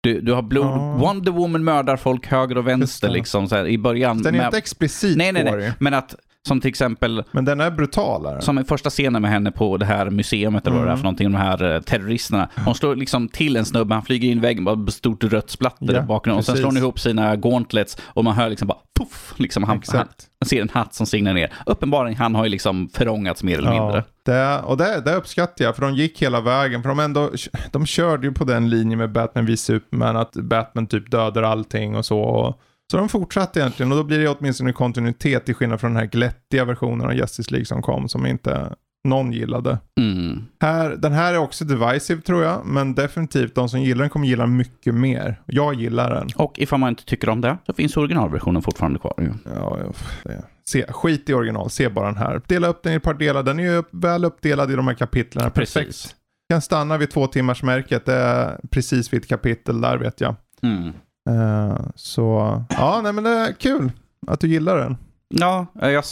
Du, 0.02 0.22
du 0.22 0.34
har 0.34 0.42
blod, 0.42 0.66
Ja. 0.66 0.98
Wonder 1.00 1.32
Woman 1.32 1.64
mördar 1.64 1.98
folk 1.98 2.28
höger 2.28 2.58
och 2.58 2.68
vänster 2.68 3.10
liksom 3.10 3.48
så 3.48 3.56
här, 3.56 3.68
i 3.68 3.78
början. 3.78 4.18
den 4.22 4.34
är 4.36 4.38
med- 4.38 4.46
inte 4.46 4.58
explicit 4.58 5.18
nej, 5.18 5.32
nej, 5.32 5.44
nej. 5.44 5.72
Men 5.80 5.94
att, 5.94 6.16
som 6.48 6.62
till 6.62 6.70
exempel, 6.70 7.24
men 7.32 7.46
den 7.46 7.62
är 7.62 7.72
brutalare. 7.72 8.42
som 8.42 8.60
i 8.60 8.64
första 8.64 8.90
scenen 8.90 9.22
med 9.22 9.32
henne 9.32 9.52
på 9.52 9.78
det 9.78 9.86
här 9.86 10.10
museet 10.10 10.68
eller 10.68 10.72
vad 10.72 10.74
det 10.74 10.78
är 10.80 10.84
Mm. 10.84 10.98
för 10.98 11.04
någonting, 11.04 11.32
de 11.32 11.38
här 11.38 11.76
eh, 11.76 11.82
terroristerna. 11.82 12.50
Hon 12.66 12.76
slår 12.76 12.96
liksom 12.96 13.28
till 13.30 13.56
en 13.58 13.66
snubbe, 13.66 13.94
han 13.94 14.04
flyger 14.04 14.30
in 14.30 14.38
i 14.38 14.42
väggen, 14.42 14.64
bara 14.64 14.88
stort 14.92 15.24
rött 15.24 15.50
splatter 15.50 15.94
Ja, 15.94 16.02
bakgrunden. 16.02 16.40
Och 16.40 16.46
sen 16.46 16.56
slår 16.58 16.66
hon 16.66 16.78
ihop 16.78 17.00
sina 17.00 17.36
gauntlets 17.36 17.98
och 18.04 18.24
man 18.24 18.34
hör 18.36 18.50
liksom 18.50 18.68
bara 18.68 18.78
puff, 19.00 19.34
liksom 19.38 19.64
han, 19.64 19.82
han, 19.88 19.98
man 20.42 20.48
ser 20.48 20.62
en 20.62 20.70
hatt 20.70 20.94
som 20.94 21.06
singlar 21.06 21.34
ner. 21.34 21.54
Uppenbarligen, 21.66 22.18
han 22.20 22.36
har 22.36 22.44
ju 22.44 22.50
liksom 22.50 22.90
förångats 22.94 23.44
mer 23.44 23.58
eller 23.58 23.72
mindre. 23.72 24.04
det, 24.26 24.60
och 24.60 24.78
det, 24.78 25.02
det 25.06 25.16
uppskattar 25.16 25.66
jag, 25.66 25.76
för 25.76 25.82
de 25.82 25.96
gick 25.96 26.22
hela 26.22 26.42
vägen. 26.42 26.82
För 26.82 26.90
de, 26.90 27.00
ändå, 27.00 27.30
de 27.72 27.86
körde 27.86 28.28
ju 28.28 28.34
på 28.34 28.44
den 28.44 28.70
linjen 28.70 29.00
med 29.00 29.12
Batman 29.12 29.46
v 29.46 29.58
Superman, 29.58 30.18
att 30.18 30.34
Batman 30.34 30.88
typ 30.88 31.12
dödar 31.12 31.44
allting 31.44 31.96
och 31.96 32.06
så. 32.06 32.20
Och, 32.20 32.60
så 32.92 32.98
de 32.98 33.10
fortsatte 33.10 33.60
egentligen 33.60 33.92
och 33.92 33.98
då 33.98 34.04
blir 34.04 34.20
det 34.20 34.30
åtminstone 34.30 34.74
kontinuitet 34.74 35.46
till 35.46 35.56
skillnad 35.56 35.80
från 35.80 35.94
den 35.94 36.00
här 36.00 36.06
glättiga 36.06 36.66
versionen 36.66 37.08
av 37.08 37.14
Justice 37.14 37.52
League 37.52 37.66
som 37.66 37.82
kom, 37.82 38.10
som 38.10 38.26
inte 38.26 38.76
någon 39.08 39.32
gillade. 39.34 39.80
Mm. 40.00 40.46
Här, 40.62 40.90
den 40.90 41.14
här 41.14 41.34
är 41.34 41.38
också 41.38 41.66
divisive 41.66 42.22
tror 42.22 42.44
jag, 42.44 42.66
men 42.66 42.96
definitivt 42.96 43.56
de 43.56 43.70
som 43.70 43.82
gillar 43.82 44.02
den 44.02 44.10
kommer 44.10 44.28
gilla 44.28 44.44
den 44.44 44.58
mycket 44.58 44.96
mer. 44.96 45.42
Jag 45.46 45.74
gillar 45.74 46.16
den. 46.16 46.30
Och 46.36 46.60
ifall 46.60 46.80
man 46.80 46.90
inte 46.90 47.06
tycker 47.06 47.30
om 47.30 47.42
det, 47.42 47.58
så 47.66 47.74
finns 47.74 47.98
originalversionen 47.98 48.62
fortfarande 48.62 49.00
kvar. 49.00 49.14
ju. 49.18 49.32
Ja, 49.56 49.78
det. 50.24 50.44
Se, 50.70 50.86
skit 50.90 51.30
i 51.30 51.34
original, 51.34 51.70
se 51.70 51.90
bara 51.90 52.06
den 52.06 52.18
här. 52.18 52.42
Dela 52.48 52.68
upp 52.68 52.84
den 52.84 52.94
i 52.94 52.96
ett 52.96 53.04
par 53.04 53.14
delar, 53.14 53.44
den 53.44 53.60
är 53.60 53.64
ju 53.64 53.84
väl 53.92 54.26
uppdelad 54.26 54.72
i 54.72 54.76
de 54.76 54.88
här 54.88 54.96
kapitlen. 54.96 55.52
Perfekt. 55.52 55.74
Precis. 55.74 56.16
Kan 56.50 56.62
stanna 56.62 56.98
vid 56.98 57.12
två 57.12 57.28
timmars 57.28 57.64
märket, 57.64 58.06
det 58.06 58.14
är 58.14 58.60
precis 58.72 59.14
vid 59.14 59.22
ett 59.22 59.30
kapitel 59.30 59.82
där 59.82 59.98
vet 59.98 60.22
jag. 60.22 60.36
Mm. 60.62 60.94
Eh, 61.28 61.80
så, 61.96 62.64
ja 62.70 63.02
nej 63.04 63.14
men 63.14 63.24
det 63.24 63.30
är 63.30 63.54
kul 63.54 63.92
att 64.28 64.40
du 64.40 64.48
gillar 64.48 64.78
den. 64.78 64.98
Ja, 65.30 65.66
eh, 65.82 65.90
jag, 65.90 66.04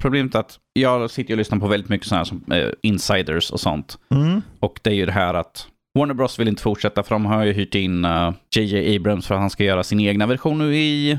problemet 0.00 0.34
är 0.34 0.40
att 0.40 0.58
jag 0.72 1.10
sitter 1.10 1.34
och 1.34 1.38
lyssnar 1.38 1.58
på 1.58 1.66
väldigt 1.66 1.90
mycket 1.90 2.06
sådana 2.06 2.18
här 2.18 2.24
som 2.24 2.52
eh, 2.52 2.68
insiders 2.82 3.50
och 3.50 3.60
sånt. 3.60 3.98
Mm. 4.14 4.42
Och 4.60 4.80
det 4.82 4.90
är 4.90 4.94
ju 4.94 5.06
det 5.06 5.12
här 5.12 5.34
att 5.34 5.66
Warner 5.98 6.14
Bros 6.14 6.38
vill 6.38 6.48
inte 6.48 6.62
fortsätta 6.62 7.02
för 7.02 7.14
de 7.14 7.26
har 7.26 7.44
ju 7.44 7.52
hyrt 7.52 7.74
in 7.74 8.04
eh, 8.04 8.32
JJ 8.56 8.96
Abrams 8.96 9.26
för 9.26 9.34
att 9.34 9.40
han 9.40 9.50
ska 9.50 9.64
göra 9.64 9.82
sin 9.82 10.00
egna 10.00 10.26
version 10.26 10.58
nu 10.58 10.76
i, 10.76 11.18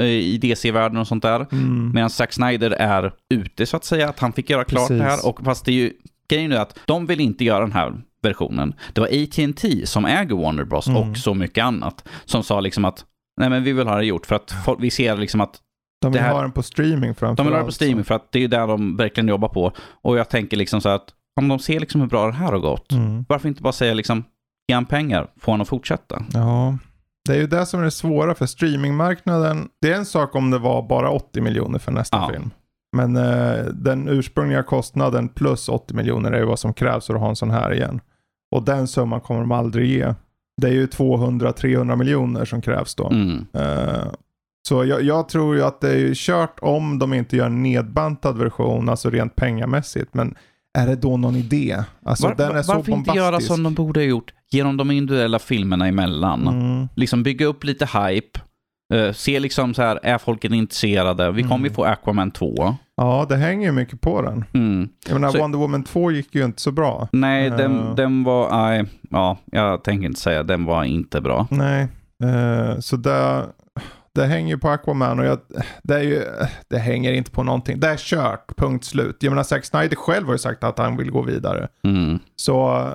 i 0.00 0.38
DC-världen 0.38 0.98
och 0.98 1.06
sånt 1.06 1.22
där. 1.22 1.46
Mm. 1.52 1.92
Medan 1.94 2.10
Zack 2.10 2.32
Snyder 2.32 2.70
är 2.70 3.12
ute 3.34 3.66
så 3.66 3.76
att 3.76 3.84
säga, 3.84 4.08
att 4.08 4.18
han 4.18 4.32
fick 4.32 4.50
göra 4.50 4.64
klart 4.64 4.88
Precis. 4.88 4.98
det 4.98 5.04
här. 5.04 5.28
Och 5.28 5.40
fast 5.44 5.64
det 5.64 5.70
är 5.72 5.74
ju 5.74 5.92
grejen 6.28 6.52
är 6.52 6.56
att 6.56 6.78
de 6.86 7.06
vill 7.06 7.20
inte 7.20 7.44
göra 7.44 7.60
den 7.60 7.72
här 7.72 8.02
versionen. 8.22 8.74
Det 8.92 9.00
var 9.00 9.08
AT&T 9.08 9.86
som 9.86 10.04
äger 10.04 10.36
Warner 10.36 10.64
Bros 10.64 10.86
Mm. 10.86 11.10
och 11.10 11.16
så 11.16 11.34
mycket 11.34 11.64
annat 11.64 12.08
som 12.24 12.42
sa 12.42 12.60
liksom 12.60 12.84
att 12.84 13.04
nej 13.40 13.50
men 13.50 13.62
vi 13.64 13.72
vill 13.72 13.86
ha 13.86 13.96
det 13.96 14.04
gjort 14.04 14.26
för 14.26 14.34
att 14.36 14.54
vi 14.78 14.90
ser 14.90 15.16
liksom 15.16 15.40
att 15.40 15.56
De 16.02 16.12
vill 16.12 16.20
här- 16.22 16.32
ha 16.32 16.40
den 16.42 16.52
på 16.52 16.62
streaming 16.62 17.14
framför 17.14 17.36
de 17.36 17.46
vill 17.46 17.54
ha 17.54 17.60
det 17.60 17.66
på 17.66 17.72
streaming 17.72 18.04
för 18.04 18.14
att 18.14 18.32
det 18.32 18.44
är 18.44 18.48
där 18.48 18.66
de 18.66 18.96
verkligen 18.96 19.28
jobbar 19.28 19.48
på. 19.48 19.72
Och 20.02 20.18
jag 20.18 20.28
tänker 20.28 20.56
liksom 20.56 20.80
så 20.80 20.88
att 20.88 21.04
om 21.40 21.48
de 21.48 21.58
ser 21.58 21.80
liksom 21.80 22.00
hur 22.00 22.08
bra 22.08 22.26
det 22.26 22.32
här 22.32 22.52
har 22.52 22.58
gått, 22.58 22.92
Mm. 22.92 23.24
varför 23.28 23.48
inte 23.48 23.62
bara 23.62 23.72
säga 23.72 23.94
liksom 23.94 24.24
ge 24.68 24.74
han 24.74 24.86
pengar, 24.86 25.26
få 25.40 25.50
honom 25.50 25.62
att 25.62 25.68
fortsätta. 25.68 26.24
Ja, 26.32 26.78
det 27.28 27.32
är 27.34 27.38
ju 27.40 27.46
det 27.46 27.66
som 27.66 27.80
är 27.80 27.84
det 27.84 27.90
svåra 27.90 28.34
för 28.34 28.46
streamingmarknaden. 28.46 29.68
Det 29.80 29.92
är 29.92 29.96
en 29.96 30.06
sak 30.06 30.34
om 30.34 30.50
det 30.50 30.58
var 30.58 30.82
bara 30.88 31.10
80 31.10 31.40
miljoner 31.40 31.78
för 31.78 31.92
nästa 31.92 32.16
Ja. 32.16 32.28
film. 32.32 32.50
Men 32.96 33.16
eh, 33.16 33.64
den 33.64 34.08
ursprungliga 34.08 34.62
kostnaden 34.62 35.28
plus 35.28 35.68
80 35.68 35.94
miljoner 35.94 36.32
är 36.32 36.38
ju 36.38 36.44
vad 36.44 36.58
som 36.58 36.74
krävs 36.74 37.06
för 37.06 37.14
att 37.14 37.20
ha 37.20 37.28
en 37.28 37.36
sån 37.36 37.50
här 37.50 37.74
igen. 37.74 38.00
Och 38.52 38.62
den 38.62 38.88
summan 38.88 39.20
kommer 39.20 39.40
de 39.40 39.52
aldrig 39.52 39.90
ge. 39.90 40.14
Det 40.56 40.68
är 40.68 40.72
ju 40.72 40.86
200-300 40.86 41.96
miljoner 41.96 42.44
som 42.44 42.62
krävs 42.62 42.94
då. 42.94 43.10
Mm. 43.10 43.46
Eh, 43.52 44.12
så 44.68 44.84
jag, 44.84 45.02
jag 45.02 45.28
tror 45.28 45.56
ju 45.56 45.62
att 45.62 45.80
det 45.80 45.92
är 45.92 46.14
kört 46.14 46.58
om 46.62 46.98
de 46.98 47.14
inte 47.14 47.36
gör 47.36 47.46
en 47.46 47.62
nedbantad 47.62 48.38
version, 48.38 48.88
alltså 48.88 49.10
rent 49.10 49.36
pengamässigt. 49.36 50.14
Men 50.14 50.34
är 50.78 50.86
det 50.86 50.96
då 50.96 51.16
någon 51.16 51.36
idé? 51.36 51.84
Alltså 52.02 52.26
Var, 52.26 52.34
den 52.34 52.56
är 52.56 52.62
så 52.62 52.74
varför 52.74 52.92
inte 52.92 53.10
göra 53.10 53.30
bombastisk. 53.30 53.54
som 53.54 53.62
de 53.62 53.74
borde 53.74 54.00
ha 54.00 54.04
gjort 54.04 54.32
genom 54.50 54.76
de 54.76 54.90
individuella 54.90 55.38
filmerna 55.38 55.88
emellan? 55.88 56.48
Mm. 56.48 56.88
Liksom 56.96 57.22
bygga 57.22 57.46
upp 57.46 57.64
lite 57.64 57.86
hype. 57.86 58.40
Eh, 58.92 59.12
se 59.12 59.40
liksom 59.40 59.74
så 59.74 59.82
här, 59.82 60.00
är 60.02 60.18
folket 60.18 60.52
intresserade? 60.52 61.30
Vi 61.32 61.42
kommer 61.42 61.56
ju 61.56 61.66
Mm. 61.66 61.74
få 61.74 61.84
Aquaman 61.84 62.30
2. 62.30 62.74
Ja, 62.96 63.26
det 63.28 63.36
hänger 63.36 63.66
ju 63.66 63.72
mycket 63.72 64.00
på 64.00 64.22
den. 64.22 64.44
Mm. 64.54 64.88
Jag 65.06 65.14
menar, 65.14 65.30
Så- 65.30 65.38
Wonder 65.38 65.58
Woman 65.58 65.84
2 65.84 66.10
gick 66.10 66.34
ju 66.34 66.44
inte 66.44 66.62
så 66.62 66.72
bra. 66.72 67.08
Nej, 67.12 67.44
Ja. 67.48 67.56
den, 67.56 67.94
den 67.96 68.24
var, 68.24 68.50
nej, 68.50 68.84
ja, 69.10 69.38
jag 69.44 69.84
tänker 69.84 70.06
inte 70.06 70.20
säga, 70.20 70.42
den 70.42 70.64
var 70.64 70.84
inte 70.84 71.20
bra. 71.20 71.46
Nej, 71.50 71.88
eh, 72.24 72.78
så 72.78 72.96
det, 72.96 73.42
det 74.14 74.26
hänger 74.26 74.48
ju 74.54 74.58
på 74.58 74.68
Aquaman 74.68 75.18
och 75.18 75.24
jag, 75.26 75.38
det, 75.82 75.94
är 75.94 76.02
ju, 76.02 76.22
det 76.70 76.78
hänger 76.78 77.12
inte 77.12 77.30
på 77.30 77.42
någonting. 77.42 77.80
Det 77.80 77.88
är 77.88 77.96
kört, 77.96 78.56
punkt 78.56 78.84
slut. 78.84 79.16
Jag 79.20 79.30
menar, 79.30 79.42
Zack 79.42 79.64
Snyder 79.64 79.96
själv 79.96 80.26
har 80.26 80.34
ju 80.34 80.38
sagt 80.38 80.64
att 80.64 80.78
han 80.78 80.96
vill 80.96 81.10
gå 81.10 81.22
vidare. 81.22 81.68
Mm. 81.84 82.18
Så, 82.36 82.88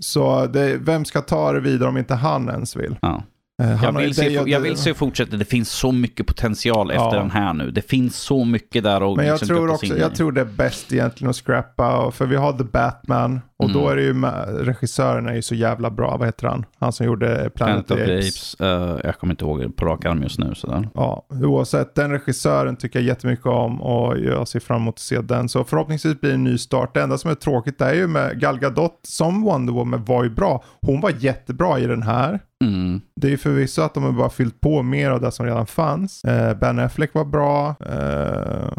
så 0.00 0.46
det, 0.46 0.76
vem 0.76 1.04
ska 1.04 1.20
ta 1.20 1.52
det 1.52 1.60
vidare 1.60 1.88
om 1.88 1.96
inte 1.96 2.14
han 2.14 2.48
ens 2.48 2.76
vill? 2.76 2.96
Ja. 3.02 3.22
Eh, 3.62 3.84
Jag 3.84 3.92
vill, 3.92 4.14
se, 4.14 4.32
jag 4.46 4.60
vill 4.60 4.76
se 4.76 4.94
fortsätta. 4.94 5.36
Det 5.36 5.44
finns 5.44 5.70
så 5.70 5.92
mycket 5.92 6.26
potential 6.26 6.90
efter 6.90 7.04
Ja. 7.04 7.14
den 7.14 7.30
här 7.30 7.52
nu. 7.52 7.70
Det 7.70 7.82
finns 7.90 8.16
så 8.16 8.44
mycket 8.44 8.84
där 8.84 9.02
och 9.02 9.16
Men 9.16 9.26
jag 9.26 9.32
liksom 9.34 9.48
tror 9.48 9.70
också, 9.70 9.98
jag 9.98 10.14
tror 10.14 10.32
det 10.32 10.40
är 10.40 10.44
bäst 10.44 10.92
egentligen 10.92 11.30
att 11.30 11.36
scrappa, 11.36 12.10
för 12.10 12.26
vi 12.26 12.36
har 12.36 12.52
The 12.52 12.64
Batman 12.64 13.40
och 13.58 13.70
då 13.72 13.80
Mm. 13.90 13.92
är 13.92 13.96
det 13.96 14.02
ju, 14.02 14.64
regissören 14.64 15.26
är 15.28 15.34
ju 15.34 15.42
så 15.42 15.54
jävla 15.54 15.90
bra, 15.90 16.16
vad 16.16 16.28
heter 16.28 16.48
han? 16.48 16.64
Han 16.78 16.92
som 16.92 17.06
gjorde 17.06 17.26
Planet, 17.54 17.54
Planet 17.86 17.90
of 17.90 17.96
the 17.96 18.18
Apes. 18.18 18.54
Eh, 18.60 18.98
jag 19.04 19.18
kommer 19.18 19.32
inte 19.32 19.44
ihåg 19.44 19.76
på 19.76 19.86
rak 19.86 20.04
arm 20.04 20.22
just 20.22 20.38
nu. 20.38 20.54
Sådär. 20.54 20.88
Ja, 20.94 21.26
oavsett, 21.42 21.94
den 21.94 22.10
regissören 22.10 22.76
tycker 22.76 22.98
jag 22.98 23.06
jättemycket 23.06 23.46
om 23.46 23.82
och 23.82 24.18
jag 24.18 24.48
ser 24.48 24.60
fram 24.60 24.80
emot 24.82 24.94
att 24.94 24.98
se 24.98 25.20
den. 25.20 25.48
Så 25.48 25.64
förhoppningsvis 25.64 26.20
blir 26.20 26.30
det 26.30 26.34
en 26.36 26.44
ny 26.44 26.58
start. 26.58 26.94
Det 26.94 27.02
enda 27.02 27.18
som 27.18 27.30
är 27.30 27.34
tråkigt 27.34 27.80
är 27.80 27.94
ju 27.94 28.06
med 28.06 28.40
Gal 28.40 28.58
Gadot 28.58 29.00
som 29.02 29.42
Wonder 29.42 29.72
Woman 29.72 30.04
var 30.04 30.24
ju 30.24 30.30
bra. 30.30 30.64
Hon 30.86 31.00
var 31.00 31.12
jättebra 31.18 31.78
i 31.78 31.86
den 31.86 32.02
här. 32.02 32.40
Mm. 32.64 33.00
Det 33.20 33.26
är 33.26 33.30
ju 33.30 33.36
förvisso 33.36 33.82
att 33.82 33.94
de 33.94 34.02
har 34.02 34.12
bara 34.12 34.30
fyllt 34.30 34.60
på 34.60 34.82
mer 34.82 35.10
av 35.10 35.20
det 35.20 35.30
som 35.32 35.46
redan 35.46 35.66
fanns. 35.66 36.24
Eh, 36.24 36.54
ben 36.58 36.78
Affleck 36.78 37.14
var 37.14 37.24
bra. 37.24 37.68
Eh, 37.68 38.72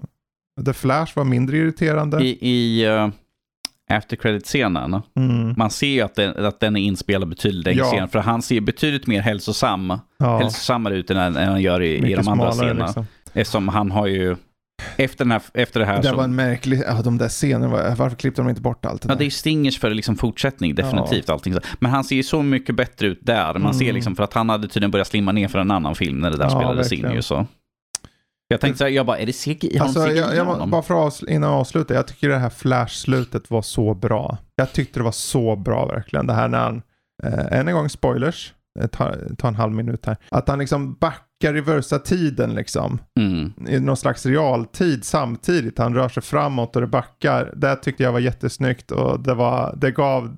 The 0.66 0.74
Flash 0.74 1.12
var 1.18 1.24
mindre 1.24 1.58
irriterande. 1.58 2.24
I, 2.24 2.38
i 2.42 2.88
uh, 2.90 3.10
after 3.92 4.16
credit-scenen, 4.16 5.02
Mm. 5.16 5.54
man 5.58 5.70
ser 5.72 5.88
ju 5.88 6.02
att 6.02 6.16
den, 6.16 6.46
att 6.46 6.60
den 6.60 6.76
är 6.76 6.82
inspelad 6.82 7.30
betydligt 7.30 7.66
längre 7.66 7.80
Ja. 7.80 7.92
sen, 7.98 8.10
för 8.10 8.20
han 8.20 8.42
ser 8.42 8.62
betydligt 8.62 9.08
mer 9.08 9.22
hälsosam, 9.22 10.00
Ja, 10.18 10.38
hälsosammare 10.38 10.96
ut 10.96 11.12
än, 11.12 11.18
än 11.18 11.36
han 11.50 11.62
gör 11.62 11.82
i, 11.82 12.12
i 12.12 12.16
de 12.16 12.28
andra 12.28 12.52
scenerna. 12.52 12.86
liksom. 12.86 13.08
Eftersom 13.34 13.68
han 13.68 13.92
har 13.92 14.08
ju 14.08 14.36
Efter, 14.98 15.26
den 15.26 15.32
här, 15.32 15.42
efter 15.54 15.80
det 15.80 15.86
här 15.86 16.02
Det 16.02 16.08
så... 16.10 16.16
var 16.16 16.24
en 16.24 16.36
märklig, 16.36 16.82
ja, 16.88 17.02
de 17.02 17.18
där 17.18 17.30
scenerna, 17.30 17.68
var, 17.68 17.96
varför 17.96 18.16
klippte 18.16 18.42
de 18.42 18.50
inte 18.50 18.62
bort 18.62 18.86
allt 18.86 19.02
det 19.02 19.06
Ja, 19.08 19.14
där? 19.14 19.20
det 19.20 19.26
är 19.26 19.30
stingers 19.30 19.80
för 19.80 19.90
liksom 19.90 20.16
fortsättning, 20.16 20.76
definitivt. 20.76 21.30
Allting. 21.30 21.54
så. 21.54 21.60
Men 21.80 21.92
han 21.92 22.04
ser 22.04 22.16
ju 22.16 22.24
så 22.24 22.42
mycket 22.44 22.76
bättre 22.76 23.08
ut 23.08 23.20
där. 23.22 23.54
Man 23.54 23.62
Mm. 23.62 23.74
ser 23.74 23.94
liksom, 23.94 24.16
för 24.16 24.24
att 24.24 24.34
han 24.34 24.50
hade 24.50 24.68
tydligen 24.68 24.92
börjat 24.92 25.08
slimma 25.08 25.32
ner 25.32 25.48
för 25.48 25.60
en 25.60 25.72
annan 25.72 25.96
film 25.96 26.20
när 26.20 26.32
det 26.32 26.38
där 26.38 26.44
Ja, 26.46 26.50
spelades 26.50 26.92
in 26.92 26.98
verkligen. 26.98 27.16
ju. 27.16 27.22
Så. 27.22 27.48
Jag 28.48 28.62
tänkte 28.62 28.78
så 28.78 28.84
här, 28.84 28.92
jag 28.92 29.06
bara, 29.06 29.18
är 29.18 29.26
det 29.26 29.32
CGI? 29.32 29.80
Alltså, 29.80 30.06
CGI 30.06 30.18
jag, 30.18 30.36
jag, 30.36 30.70
bara 30.70 30.82
för 30.82 31.08
att 31.08 31.24
innan 31.24 31.50
jag 31.50 31.60
avslutar, 31.60 31.96
jag 31.96 32.08
tycker 32.08 32.30
det 32.30 32.38
här 32.38 32.50
Flash-slutet 32.50 33.50
var 33.50 33.62
så 33.62 33.94
bra. 33.94 34.38
Jag 34.56 34.74
tyckte 34.74 35.00
det 35.00 35.04
var 35.04 35.12
så 35.12 35.56
bra 35.56 35.86
verkligen. 35.86 36.28
Det 36.28 36.34
här 36.34 36.48
när 36.48 36.60
han, 36.60 36.82
eh, 37.24 37.60
än 37.60 37.68
en 37.68 37.74
gång 37.74 37.90
spoilers, 37.90 38.54
eh, 38.80 38.88
ta, 38.88 39.14
ta 39.38 39.48
en 39.48 39.56
halv 39.56 39.74
minut 39.74 40.06
här. 40.06 40.18
Att 40.30 40.48
han 40.48 40.60
liksom 40.60 40.94
backar, 40.94 41.54
reversar 41.54 42.00
tiden 42.00 42.56
liksom. 42.56 43.00
Mm. 43.20 43.54
I 43.68 43.80
någon 43.80 43.98
slags 43.98 44.26
realtid 44.26 45.06
samtidigt. 45.06 45.78
Han 45.78 45.96
rör 45.96 46.10
sig 46.10 46.24
framåt 46.24 46.76
och 46.76 46.82
det 46.82 46.88
backar. 46.88 47.54
Det 47.56 47.76
tyckte 47.76 48.04
jag 48.04 48.12
var 48.12 48.20
jättesnyggt 48.20 48.92
och 48.92 49.20
det, 49.20 49.34
var, 49.34 49.76
det 49.78 49.92
gav, 49.92 50.36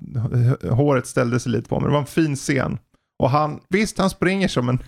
håret 0.70 1.06
ställde 1.06 1.40
sig 1.40 1.52
lite 1.52 1.68
på 1.68 1.80
mig. 1.80 1.86
Det 1.86 1.92
var 1.92 2.00
en 2.00 2.06
fin 2.06 2.36
scen. 2.36 2.78
Och 3.22 3.30
han, 3.30 3.60
visst 3.68 3.98
han 3.98 4.10
springer 4.10 4.48
som 4.48 4.68
en 4.68 4.78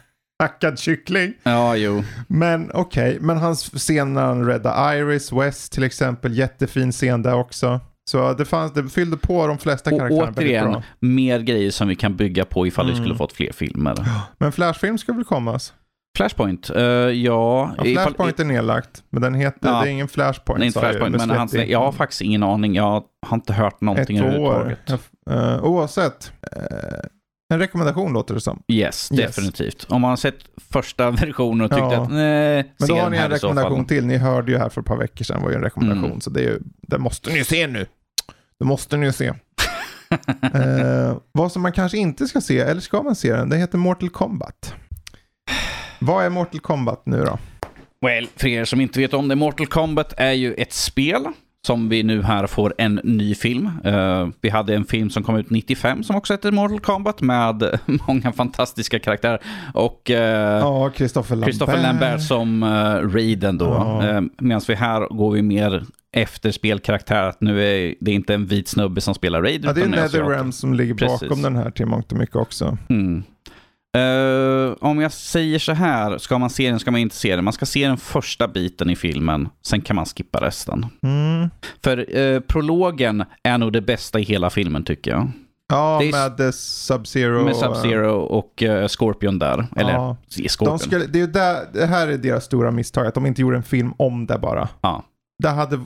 hackad 0.40 0.78
kyckling. 0.78 1.32
Ja, 1.42 1.76
jo. 1.76 2.02
Men 2.28 2.70
okej, 2.74 3.18
men 3.20 3.36
hans 3.38 3.70
scen 3.74 4.14
när 4.14 4.22
han 4.26 4.46
räddar 4.46 4.94
Iris 4.94 5.32
West 5.32 5.72
till 5.72 5.82
exempel, 5.84 6.38
jättefin 6.38 6.92
scen 6.92 7.22
där 7.22 7.34
också. 7.34 7.80
Så 8.10 8.32
det, 8.32 8.44
fanns, 8.44 8.72
det 8.72 8.88
fyllde 8.88 9.16
på 9.16 9.46
de 9.46 9.58
flesta 9.58 9.90
Och 9.90 9.98
karaktärerna 9.98 10.24
väldigt 10.26 10.38
återigen, 10.44 10.70
bra. 10.72 10.82
mer 11.00 11.38
grejer 11.40 11.70
som 11.70 11.88
vi 11.88 11.94
kan 11.96 12.16
bygga 12.16 12.44
på 12.44 12.66
ifall 12.66 12.86
vi 12.86 12.92
Mm. 12.92 13.02
skulle 13.04 13.16
fått 13.16 13.32
fler 13.32 13.52
filmer. 13.52 13.94
Men 14.38 14.52
Flashfilm 14.52 14.98
ska 14.98 15.12
väl 15.12 15.24
komma? 15.24 15.52
alltså? 15.52 15.72
Flashpoint, 16.16 16.70
eh, 16.70 16.82
ja. 16.82 17.12
Ja, 17.12 17.84
ifall- 17.84 18.02
Flashpoint 18.04 18.40
är 18.40 18.44
nedlagt, 18.44 19.02
men 19.10 19.22
den 19.22 19.34
heter, 19.34 19.68
Ja. 19.68 19.80
det 19.82 19.88
är 19.88 19.90
ingen 19.92 20.08
Flashpoint. 20.08 20.58
Nej, 20.58 20.66
inte 20.66 20.80
Flashpoint, 20.80 21.16
men 21.16 21.30
han, 21.30 21.48
släppt 21.48 21.68
i- 21.68 21.72
jag 21.72 21.78
har 21.78 21.92
faktiskt 21.92 22.22
ingen 22.22 22.42
aning. 22.42 22.74
Jag 22.74 23.04
har 23.26 23.36
inte 23.36 23.52
hört 23.52 23.80
någonting 23.80 24.16
Ett 24.18 24.24
år. 24.38 24.54
överhuvudtaget. 24.54 25.10
Uh, 25.30 25.64
oavsett. 25.64 26.32
eh, 26.52 26.62
en 27.50 27.58
rekommendation 27.58 28.12
låter 28.12 28.34
det 28.34 28.40
som. 28.40 28.62
Yes, 28.68 29.12
Yes. 29.12 29.36
definitivt. 29.36 29.86
Om 29.88 30.00
man 30.00 30.08
har 30.10 30.16
sett 30.16 30.34
första 30.70 31.10
versionen 31.10 31.60
och 31.64 31.70
tyckte 31.70 31.84
Ja. 31.94 32.02
att 32.02 32.10
nej, 32.10 32.74
Men 32.78 32.88
då 32.88 32.96
har 32.96 33.10
ni 33.10 33.16
en 33.16 33.30
rekommendation 33.30 33.84
till. 33.84 34.06
Ni 34.06 34.16
hörde 34.16 34.52
ju 34.52 34.58
här 34.58 34.68
för 34.68 34.80
ett 34.80 34.86
par 34.86 34.96
veckor 34.96 35.24
sedan 35.24 35.42
var 35.42 35.50
ju 35.50 35.56
en 35.56 35.62
rekommendation. 35.62 36.04
Mm. 36.10 36.20
Så 36.20 36.30
det, 36.30 36.40
är 36.40 36.44
ju, 36.44 36.58
det 36.82 36.98
måste 36.98 37.30
ni 37.32 37.44
se 37.44 37.66
nu. 37.66 37.86
Det 38.58 38.64
måste 38.64 38.96
ni 38.96 39.06
ju 39.06 39.12
se. 39.12 39.32
Eh, 40.54 41.16
vad 41.32 41.52
som 41.52 41.62
man 41.62 41.72
kanske 41.72 41.98
inte 41.98 42.26
ska 42.26 42.40
se, 42.40 42.58
eller 42.58 42.80
ska 42.80 43.02
man 43.02 43.16
se 43.16 43.32
den? 43.32 43.48
Det 43.48 43.56
heter 43.56 43.78
Mortal 43.78 44.08
Kombat. 44.10 44.74
Vad 45.98 46.24
är 46.24 46.30
Mortal 46.30 46.60
Kombat 46.60 47.02
nu 47.06 47.24
då? 47.24 47.38
Well, 48.06 48.28
för 48.36 48.48
er 48.48 48.64
som 48.64 48.80
inte 48.80 49.00
vet 49.00 49.14
om 49.14 49.28
det, 49.28 49.34
Mortal 49.36 49.66
Kombat 49.66 50.14
är 50.16 50.32
ju 50.32 50.54
ett 50.54 50.72
spel 50.72 51.24
som 51.66 51.88
vi 51.88 52.02
nu 52.02 52.22
här 52.22 52.46
får 52.46 52.74
en 52.78 53.00
ny 53.04 53.34
film. 53.34 53.70
Eh, 53.84 54.28
vi 54.40 54.48
hade 54.48 54.74
en 54.74 54.84
film 54.84 55.10
som 55.10 55.22
kom 55.22 55.36
ut 55.36 55.50
95 55.50 56.02
som 56.02 56.16
också 56.16 56.32
hette 56.32 56.50
Mortal 56.50 56.80
Kombat 56.80 57.20
med 57.20 57.78
många 58.06 58.32
fantastiska 58.32 58.98
karaktärer. 58.98 59.40
Och 59.74 60.10
eh, 60.10 60.58
Ja, 60.58 60.90
Christopher 60.96 61.36
Lambert. 61.36 61.46
Christopher 61.46 61.82
Lambert 61.82 62.22
som 62.22 62.62
uh, 62.62 63.14
Raiden 63.14 63.58
då. 63.58 63.64
Ja. 63.64 64.18
Uh, 64.18 64.26
Medan 64.38 64.62
vi 64.68 64.74
här 64.74 65.14
går 65.14 65.30
vi 65.32 65.42
mer 65.42 65.84
efter 66.12 66.50
spelkaraktär. 66.50 67.22
Att 67.22 67.40
nu 67.40 67.62
är 67.64 67.94
det 68.00 68.12
inte 68.12 68.34
en 68.34 68.46
vit 68.46 68.68
snubbe 68.68 69.00
som 69.00 69.14
spelar 69.14 69.42
Raiden. 69.42 69.62
Ja, 69.64 69.72
det 69.72 69.82
är. 69.82 69.86
NetherRealm 69.88 70.52
som 70.52 70.74
ligger 70.74 70.94
bakom 70.94 71.18
Precis. 71.18 71.42
den 71.42 71.56
här 71.56 71.70
till 71.70 71.86
mångt 71.86 72.12
och 72.12 72.18
mycket 72.18 72.36
också. 72.36 72.78
Mm. 72.88 73.22
Eh, 73.96 74.72
om 74.80 75.00
jag 75.00 75.12
säger 75.12 75.58
så 75.58 75.72
här, 75.72 76.18
ska 76.18 76.38
man 76.38 76.50
se 76.50 76.70
den, 76.70 76.78
ska 76.78 76.90
man 76.90 77.00
inte 77.00 77.16
se 77.16 77.36
den. 77.36 77.44
Man 77.44 77.52
ska 77.52 77.66
se 77.66 77.86
den 77.88 77.96
första 77.96 78.48
biten 78.48 78.90
i 78.90 78.96
filmen, 78.96 79.48
sen 79.66 79.80
kan 79.80 79.96
man 79.96 80.04
skippa 80.06 80.40
resten. 80.40 80.86
Mm. 81.02 81.50
För 81.84 82.16
eh, 82.18 82.40
prologen 82.40 83.24
är 83.42 83.58
nog 83.58 83.72
det 83.72 83.80
bästa 83.80 84.18
i 84.18 84.22
hela 84.22 84.50
filmen 84.50 84.84
tycker 84.84 85.10
jag. 85.10 85.30
Ja, 85.72 86.02
är- 86.02 86.10
med 86.12 86.50
Sub-Zero. 86.54 87.44
Med 87.44 87.54
Sub-Zero 87.54 88.10
och 88.10 88.62
eh, 88.62 88.88
Scorpion 88.88 89.38
där. 89.38 89.66
Eller 89.76 89.92
Ja. 89.92 90.16
Scorpion. 90.48 90.68
De 90.68 90.78
skulle, 90.78 91.06
det, 91.06 91.20
är 91.20 91.26
där, 91.26 91.56
det 91.72 91.86
här 91.86 92.08
är 92.08 92.18
deras 92.18 92.44
stora 92.44 92.70
misstag, 92.70 93.06
att 93.06 93.14
de 93.14 93.26
inte 93.26 93.40
gjorde 93.42 93.56
en 93.56 93.62
film 93.62 93.92
om 93.96 94.26
det 94.26 94.38
bara. 94.38 94.68
Ja. 94.80 95.04
Det 95.42 95.48
hade, 95.48 95.80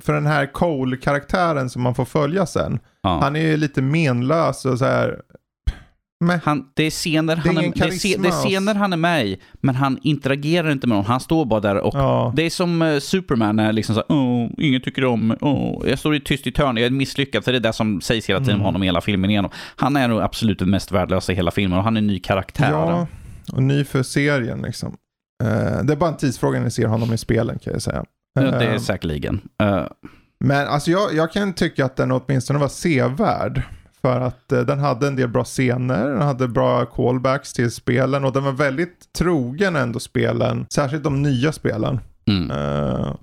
för 0.00 0.12
den 0.12 0.26
här 0.26 0.52
Cole-karaktären 0.52 1.70
som 1.70 1.82
man 1.82 1.94
får 1.94 2.04
följa 2.04 2.46
sen, 2.46 2.78
Ja. 3.02 3.18
han 3.22 3.36
är 3.36 3.40
ju 3.40 3.56
lite 3.56 3.82
menlös 3.82 4.64
och 4.64 4.78
så 4.78 4.84
här. 4.84 5.20
Men, 6.20 6.40
Han, 6.44 6.64
det 6.74 6.82
är 6.82 6.90
scener 6.90 7.36
Det 7.36 7.42
han 7.42 7.58
är, 7.58 7.62
det 7.62 7.68
är, 7.68 8.22
det 8.22 8.28
är 8.28 8.32
scener 8.32 8.74
han 8.74 8.92
är 8.92 8.96
med 8.96 9.26
i, 9.26 9.38
men 9.54 9.74
han 9.74 9.98
interagerar 10.02 10.70
inte 10.70 10.86
med 10.86 10.96
någon. 10.96 11.04
Han 11.06 11.20
står 11.20 11.44
bara 11.44 11.60
där 11.60 11.76
och 11.76 11.94
ja. 11.94 12.32
Det 12.36 12.42
är 12.42 12.50
som 12.50 12.82
eh, 12.82 12.98
Superman 12.98 13.56
när 13.56 13.72
liksom 13.72 13.94
så 13.94 14.04
Åh, 14.08 14.48
ingen 14.58 14.80
tycker 14.82 15.04
om. 15.04 15.36
Åh, 15.40 15.88
Jag 15.88 15.98
står 15.98 16.14
i 16.14 16.20
tyst 16.20 16.46
i 16.46 16.50
ett 16.50 16.58
hörn, 16.58 16.76
jag 16.76 16.86
är 16.86 16.90
misslyckad. 16.90 17.44
För 17.44 17.52
det 17.52 17.58
är 17.58 17.60
det 17.60 17.72
som 17.72 18.00
sägs 18.00 18.28
hela 18.28 18.38
tiden 18.40 18.54
om 18.54 18.60
Mm. 18.60 18.64
honom 18.64 18.82
hela 18.82 19.00
filmen 19.00 19.30
igenom. 19.30 19.50
Han 19.76 19.96
är 19.96 20.08
nog 20.08 20.20
absolut 20.20 20.58
den 20.58 20.70
mest 20.70 20.92
värdelösa 20.92 21.32
i 21.32 21.34
hela 21.34 21.50
filmen 21.50 21.78
och 21.78 21.84
han 21.84 21.96
är 21.96 22.00
en 22.00 22.06
ny 22.06 22.18
karaktär. 22.18 22.70
ja, 22.70 23.06
och 23.52 23.62
ny 23.62 23.84
för 23.84 24.02
serien 24.02 24.62
liksom. 24.62 24.96
Eh, 25.44 25.82
det 25.84 25.92
är 25.92 25.96
bara 25.96 26.10
en 26.10 26.16
tidsfråga 26.16 26.58
när 26.58 26.64
ni 26.64 26.70
ser 26.70 26.86
honom 26.86 27.12
i 27.12 27.18
spelen 27.18 27.58
kan 27.58 27.72
jag 27.72 27.82
säga. 27.82 28.04
Ja, 28.34 28.42
det 28.42 28.64
är 28.66 28.72
Eh, 28.74 28.78
säkerligen. 28.78 29.40
Men 30.44 30.68
alltså 30.68 30.90
jag, 30.90 31.14
jag 31.14 31.32
kan 31.32 31.52
tycka 31.52 31.84
att 31.84 31.96
den 31.96 32.12
åtminstone 32.12 32.58
var 32.58 32.68
sevärd. 32.68 33.62
För 34.02 34.20
att 34.20 34.52
eh, 34.52 34.60
den 34.60 34.78
hade 34.78 35.06
en 35.06 35.16
del 35.16 35.28
bra 35.28 35.44
scener, 35.44 36.08
den 36.08 36.22
hade 36.22 36.48
bra 36.48 36.84
callbacks 36.86 37.52
till 37.52 37.70
spelen 37.70 38.24
och 38.24 38.32
den 38.32 38.44
var 38.44 38.52
väldigt 38.52 39.12
trogen 39.18 39.76
ändå 39.76 40.00
spelen. 40.00 40.66
Särskilt 40.74 41.04
de 41.04 41.22
nya 41.22 41.52
spelen. 41.52 42.00
mm. 42.28 42.46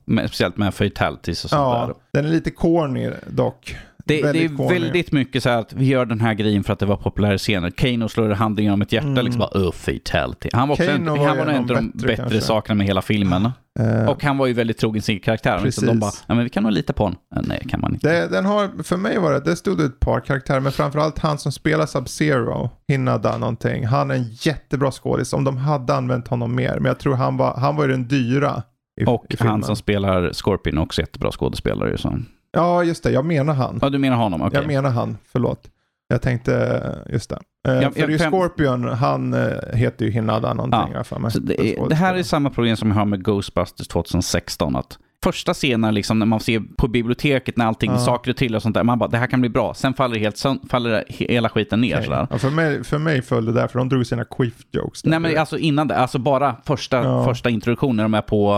Men 0.06 0.28
Speciellt 0.28 0.58
med 0.58 0.74
fatalities 0.74 1.44
och 1.44 1.50
sånt 1.50 1.62
där. 1.62 1.88
ja, 1.88 1.94
den 2.14 2.26
är 2.26 2.30
lite 2.30 2.52
corny 2.52 3.10
dock. 3.28 3.76
Det, 4.08 4.14
det 4.14 4.20
är 4.20 4.24
väldigt 4.24 4.58
corny. 4.58 4.80
väldigt 4.80 5.12
mycket 5.12 5.44
så 5.44 5.50
här 5.50 5.58
att 5.60 5.74
vi 5.74 5.86
gör 5.86 6.06
den 6.06 6.20
här 6.22 6.34
grejen 6.34 6.64
för 6.64 6.74
att 6.74 6.80
det 6.80 6.86
var 6.86 6.98
populära 6.98 7.38
scener. 7.38 7.70
Kano 7.70 8.10
slår 8.10 8.30
handen 8.30 8.64
genom 8.66 8.82
ett 8.82 8.92
hjärta, 8.92 9.08
Mm. 9.08 9.26
liksom 9.26 9.40
bara 9.40 9.60
oh, 9.68 9.72
fatality. 9.72 10.50
Han 10.54 10.68
var 10.68 10.76
också 10.76 10.92
en, 10.92 11.08
han 11.08 11.18
var 11.38 11.46
en 11.46 11.56
av 11.56 11.66
de 11.68 11.90
bättre 11.92 12.08
bättre, 12.18 12.42
sakerna 12.42 12.76
med 12.76 12.88
hela 12.88 13.02
filmen. 13.02 13.50
Eh, 13.80 14.10
Och 14.10 14.24
han 14.24 14.38
var 14.38 14.48
ju 14.48 14.54
väldigt 14.54 14.78
trogen 14.78 15.02
sin 15.02 15.20
karaktär. 15.20 15.60
Liksom 15.64 15.88
de 15.88 16.00
bara, 16.00 16.12
ja 16.28 16.36
men 16.36 16.44
vi 16.44 16.50
kan 16.50 16.64
nog 16.64 16.72
lita 16.72 16.94
på 16.94 17.04
honom. 17.04 17.20
Eh, 17.36 17.42
Nej, 17.48 17.66
kan 17.70 17.82
man 17.82 17.94
inte. 17.94 18.12
det, 18.12 18.28
den 18.28 18.46
har, 18.46 18.84
för 18.84 18.98
mig 18.98 19.20
var 19.20 19.34
det, 19.34 19.40
det 19.40 19.56
stod 19.56 19.82
ett 19.82 20.00
par 20.00 20.20
karaktärer, 20.20 20.60
men 20.60 20.72
framförallt 20.72 21.20
han 21.20 21.38
som 21.38 21.52
spelar 21.52 21.86
Sub-Zero, 21.86 22.70
Hinada 22.88 23.38
någonting. 23.38 23.86
Han 23.86 24.12
är 24.12 24.16
en 24.16 24.28
jättebra 24.32 24.92
skådis, 24.92 25.34
om 25.34 25.44
de 25.44 25.58
hade 25.58 25.96
använt 25.96 26.28
honom 26.28 26.56
mer. 26.56 26.74
Men 26.76 26.86
jag 26.86 27.00
tror 27.00 27.16
han 27.16 27.38
var, 27.38 27.54
han 27.58 27.76
var 27.76 27.86
ju 27.86 27.92
den 27.92 28.08
dyra 28.08 28.64
i, 29.02 29.06
Och 29.06 29.26
i 29.30 29.36
han 29.40 29.64
som 29.64 29.76
spelar 29.76 30.34
Scorpion 30.34 30.78
också 30.78 31.02
jättebra 31.02 31.32
skådespelare 31.32 31.90
ju. 31.92 31.98
Så. 31.98 32.20
Ja, 32.52 32.84
just 32.84 33.04
det, 33.04 33.12
jag 33.12 33.26
menar 33.26 33.54
han. 33.54 33.80
Ja, 33.82 33.90
du 33.90 33.98
menar 33.98 34.18
honom? 34.18 34.42
Okej. 34.42 34.60
Jag 34.60 34.68
menar 34.68 34.90
han, 34.90 35.18
förlåt. 35.32 35.70
Jag 36.08 36.22
tänkte, 36.22 36.82
just 37.10 37.30
det. 37.30 37.36
Eh, 37.68 37.74
Ja, 37.74 37.92
för 37.92 38.00
ja, 38.02 38.08
det 38.08 38.14
är 38.14 38.26
ju 38.26 38.32
Scorpion, 38.32 38.88
han 38.90 39.34
eh, 39.34 39.50
heter 39.74 40.06
ju 40.06 40.12
Hinada 40.12 40.54
någonting. 40.54 40.94
Ja, 40.94 41.04
för 41.04 41.20
mig. 41.20 41.32
Det, 41.42 41.78
det 41.90 41.96
här 41.96 42.16
är 42.16 42.24
samma 42.24 42.50
problem 42.50 42.76
som 42.78 42.90
jag 42.90 42.96
har 42.96 43.06
med 43.06 43.24
Ghostbusters 43.24 43.88
2016. 43.88 44.76
Att 44.76 44.98
första 45.24 45.54
scenen 45.54 45.94
liksom, 45.94 46.20
när 46.20 46.26
man 46.26 46.40
ser 46.40 46.62
på 46.78 46.88
biblioteket 46.88 47.58
när 47.58 47.66
allting 47.66 47.92
Ja. 47.92 47.98
saker 47.98 48.32
och 48.32 48.38
till 48.38 48.56
och 48.56 48.62
sånt 48.62 48.76
där. 48.76 48.84
Man 48.84 49.00
bara, 49.00 49.10
det 49.10 49.18
här 49.18 49.28
kan 49.28 49.42
bli 49.42 49.50
bra. 49.50 49.74
Sen 49.74 49.94
faller, 49.94 50.20
helt, 50.20 50.38
sön- 50.38 50.60
faller 50.70 51.04
hela 51.08 51.50
skiten 51.50 51.82
ner. 51.82 51.94
Okej. 51.96 52.06
Sådär. 52.06 52.28
Ja, 52.30 52.38
för, 52.38 52.50
mig, 52.50 52.84
för 52.84 52.98
mig 52.98 53.22
föll 53.22 53.46
det 53.46 53.52
där, 53.54 53.68
för 53.68 53.80
de 53.80 53.90
drog 53.90 54.06
sina 54.06 54.24
quiff-jokes. 54.24 55.04
där. 55.04 55.10
Nej 55.10 55.20
men 55.20 55.38
alltså 55.38 55.58
innan 55.58 55.88
det, 55.88 55.98
alltså 55.98 56.20
bara 56.20 56.56
första, 56.66 57.04
Ja. 57.04 57.26
första 57.26 57.50
introduktionen 57.50 57.96
när 57.96 58.04
de 58.04 58.14
är 58.14 58.22
på 58.22 58.54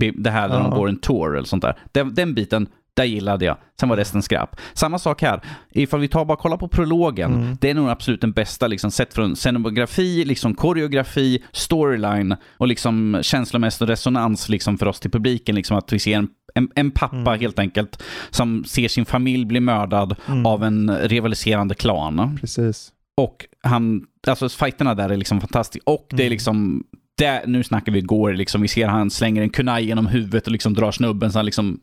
uh, 0.00 0.10
det 0.14 0.30
här 0.30 0.48
där 0.48 0.58
de 0.60 0.70
går 0.70 0.88
en 0.88 0.98
tour 0.98 1.36
eller 1.36 1.46
sånt 1.46 1.62
där. 1.62 1.76
Den, 1.92 2.14
den 2.14 2.34
biten, 2.34 2.66
där 2.98 3.04
gillade 3.04 3.44
jag. 3.44 3.56
Sen 3.80 3.88
var 3.88 3.96
resten 3.96 4.22
skräp. 4.22 4.56
Samma 4.74 4.98
sak 4.98 5.22
här. 5.22 5.40
Ifall 5.70 6.00
vi 6.00 6.08
tar 6.08 6.24
bara 6.24 6.36
kolla 6.38 6.56
på 6.56 6.68
prologen. 6.68 7.34
Mm. 7.34 7.56
Det 7.60 7.70
är 7.70 7.74
nog 7.74 7.88
absolut 7.88 8.20
den 8.20 8.32
bästa, 8.32 8.66
liksom, 8.66 8.90
sett 8.90 9.14
från 9.14 9.36
scenografi, 9.36 10.24
liksom 10.24 10.54
koreografi, 10.54 11.42
storyline 11.52 12.36
och 12.56 12.68
liksom 12.68 13.18
känslomässig 13.22 13.88
resonans 13.88 14.48
liksom, 14.48 14.78
för 14.78 14.86
oss 14.86 15.00
till 15.00 15.10
publiken. 15.10 15.54
Liksom, 15.54 15.76
att 15.76 15.92
vi 15.92 15.98
ser 15.98 16.16
en, 16.18 16.28
en, 16.54 16.68
en 16.74 16.90
pappa 16.90 17.16
Mm. 17.16 17.40
helt 17.40 17.58
enkelt 17.58 18.02
som 18.30 18.64
ser 18.64 18.88
sin 18.88 19.04
familj 19.06 19.44
bli 19.44 19.60
mördad 19.60 20.16
Mm. 20.28 20.46
av 20.46 20.64
en 20.64 20.98
rivaliserande 20.98 21.74
klan. 21.74 22.38
Precis. 22.40 22.92
Och 23.16 23.46
han, 23.62 24.02
alltså 24.26 24.48
fighterna 24.48 24.94
där 24.94 25.08
är 25.10 25.16
liksom 25.16 25.40
fantastiska. 25.40 25.90
Och 25.90 26.06
det 26.10 26.16
är 26.16 26.20
Mm. 26.26 26.30
liksom, 26.30 26.84
där, 27.18 27.42
nu 27.46 27.64
snackar 27.64 27.92
vi 27.92 28.00
går 28.00 28.32
liksom, 28.34 28.62
vi 28.62 28.68
ser 28.68 28.86
han 28.88 29.10
slänger 29.10 29.42
en 29.42 29.50
kunai 29.50 29.84
genom 29.84 30.06
huvudet 30.06 30.46
och 30.46 30.52
liksom 30.52 30.74
drar 30.74 30.90
snubben 30.92 31.32
så 31.32 31.38
han 31.38 31.46
liksom 31.46 31.80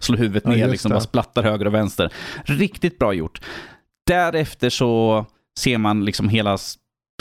slår 0.00 0.16
huvudet 0.16 0.42
Ja, 0.46 0.50
ner, 0.50 0.68
liksom 0.68 0.90
bara 0.90 1.00
splattar 1.00 1.42
höger 1.42 1.66
och 1.66 1.74
vänster. 1.74 2.12
Riktigt 2.44 2.98
bra 2.98 3.12
gjort. 3.12 3.40
Därefter 4.06 4.70
så 4.70 5.24
ser 5.58 5.78
man 5.78 6.04
liksom 6.04 6.28
hela, 6.28 6.58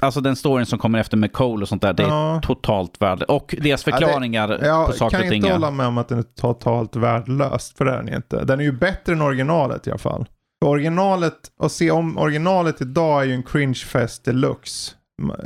alltså 0.01 0.21
den 0.21 0.35
storyn 0.35 0.65
som 0.65 0.79
kommer 0.79 0.99
efter 0.99 1.17
med 1.17 1.33
Cole 1.33 1.61
och 1.61 1.69
sånt 1.69 1.81
där, 1.81 1.93
det 1.93 2.03
är 2.03 2.07
Ja. 2.07 2.41
totalt 2.43 3.01
värde. 3.01 3.25
Och 3.25 3.55
deras 3.61 3.65
Ja, 3.87 3.91
det- 3.91 3.97
förklaringar 3.97 4.47
på 4.57 4.65
Jag 4.65 4.95
saker 4.95 5.17
kan 5.17 5.25
och 5.25 5.29
ting. 5.31 5.35
inte 5.37 5.49
är- 5.49 5.53
hålla 5.53 5.71
med 5.71 5.87
om 5.87 5.97
att 5.97 6.07
den 6.07 6.17
är 6.19 6.23
totalt 6.23 6.95
värdelöst, 6.95 7.77
för 7.77 7.85
det 7.85 7.91
är 7.91 7.97
den 8.03 8.13
inte. 8.15 8.45
Den 8.45 8.59
är 8.59 8.63
ju 8.63 8.71
bättre 8.71 9.13
än 9.13 9.21
originalet 9.21 9.87
i 9.87 9.89
alla 9.91 9.97
fall. 9.97 10.25
För 10.63 10.69
originalet, 10.69 11.33
att 11.59 11.71
se 11.71 11.91
om 11.91 12.17
originalet 12.17 12.81
idag 12.81 13.21
är 13.21 13.25
ju 13.25 13.33
en 13.33 13.43
cringe 13.43 13.73
fest 13.75 14.25
deluxe. 14.25 14.91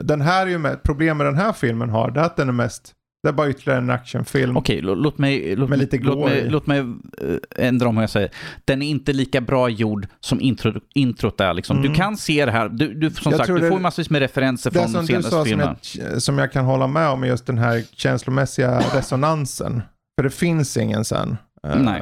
Den 0.03 0.21
här 0.21 0.45
är 0.45 0.49
ju 0.49 0.57
med, 0.57 0.83
problem 0.83 1.17
med 1.17 1.27
den 1.27 1.35
här 1.35 1.53
filmen 1.53 1.89
har, 1.89 2.11
det 2.11 2.19
är 2.19 2.23
att 2.23 2.35
den 2.35 2.47
är 2.49 2.53
mest, 2.53 2.93
Det 3.23 3.29
är 3.29 3.33
bara 3.33 3.49
ytterligare 3.49 3.79
en 3.81 3.89
actionfilm. 3.89 4.57
Okej, 4.57 4.81
lå- 4.81 4.95
låt 4.95 5.17
mig, 5.17 5.55
låt, 5.55 5.69
mig- 5.69 5.87
låt, 6.01 6.19
mig, 6.29 6.49
låt 6.49 6.67
mig 6.67 6.79
eh, 6.79 7.65
ändra 7.67 7.87
om 7.87 7.95
vad 7.95 8.03
jag 8.03 8.09
säger. 8.09 8.29
Den 8.65 8.81
är 8.81 8.89
inte 8.89 9.13
lika 9.13 9.41
bra 9.41 9.69
gjord 9.69 10.07
som 10.19 10.41
intro, 10.41 10.73
introt 10.95 11.41
är. 11.41 11.53
Liksom. 11.53 11.77
Du 11.81 11.87
Mm. 11.87 11.95
kan 11.95 12.17
se 12.17 12.45
det 12.45 12.51
här. 12.51 12.69
Du, 12.69 12.93
du, 12.93 13.09
som 13.09 13.31
Jag 13.31 13.37
sagt, 13.37 13.47
du 13.47 13.57
det- 13.59 13.69
får 13.69 13.79
massvis 13.79 14.09
med 14.09 14.19
referenser 14.19 14.71
Det 14.71 14.79
från 14.79 14.89
som 14.89 15.05
de 15.05 15.13
du 15.13 15.21
sa 15.23 15.29
senaste 15.29 15.29
som 15.37 15.45
filmerna. 15.45 15.75
jag, 16.13 16.21
som 16.21 16.37
jag 16.37 16.51
kan 16.51 16.65
hålla 16.65 16.87
med 16.87 17.09
om 17.09 17.23
är 17.23 17.27
just 17.27 17.45
den 17.45 17.57
här 17.57 17.83
känslomässiga 17.95 18.79
resonansen. 18.95 19.81
För 20.19 20.23
det 20.23 20.29
finns 20.29 20.77
ingen 20.77 21.05
sen. 21.05 21.37
Eh, 21.67 21.79
Nej. 21.81 22.01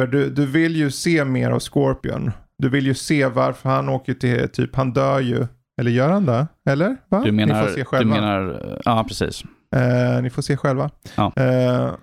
för 0.00 0.06
du, 0.06 0.30
du 0.30 0.46
vill 0.46 0.76
ju 0.76 0.90
se 0.90 1.24
mer 1.24 1.50
av 1.50 1.58
Scorpion. 1.60 2.30
Du 2.58 2.68
vill 2.68 2.86
ju 2.86 2.94
se 2.94 3.26
varför 3.26 3.68
han 3.68 3.88
åker 3.88 4.14
till, 4.14 4.48
typ 4.48 4.76
han 4.76 4.92
dör 4.92 5.20
ju. 5.20 5.46
Eller 5.80 5.90
gör 5.90 6.08
han 6.10 6.26
det? 6.26 6.46
Eller? 6.70 6.96
Va? 7.08 7.22
Du 7.24 7.32
menar, 7.32 7.60
Ni 7.60 7.66
får 7.66 7.74
se 7.74 7.80
du 7.80 7.84
själva. 7.84 8.14
menar, 8.14 8.80
ja 8.84 9.04
precis. 9.08 9.42
Eh, 9.76 10.22
ni 10.22 10.30
får 10.30 10.42
se 10.42 10.56
själva. 10.56 10.90
Ja. 11.16 11.32
Eh, 11.36 11.94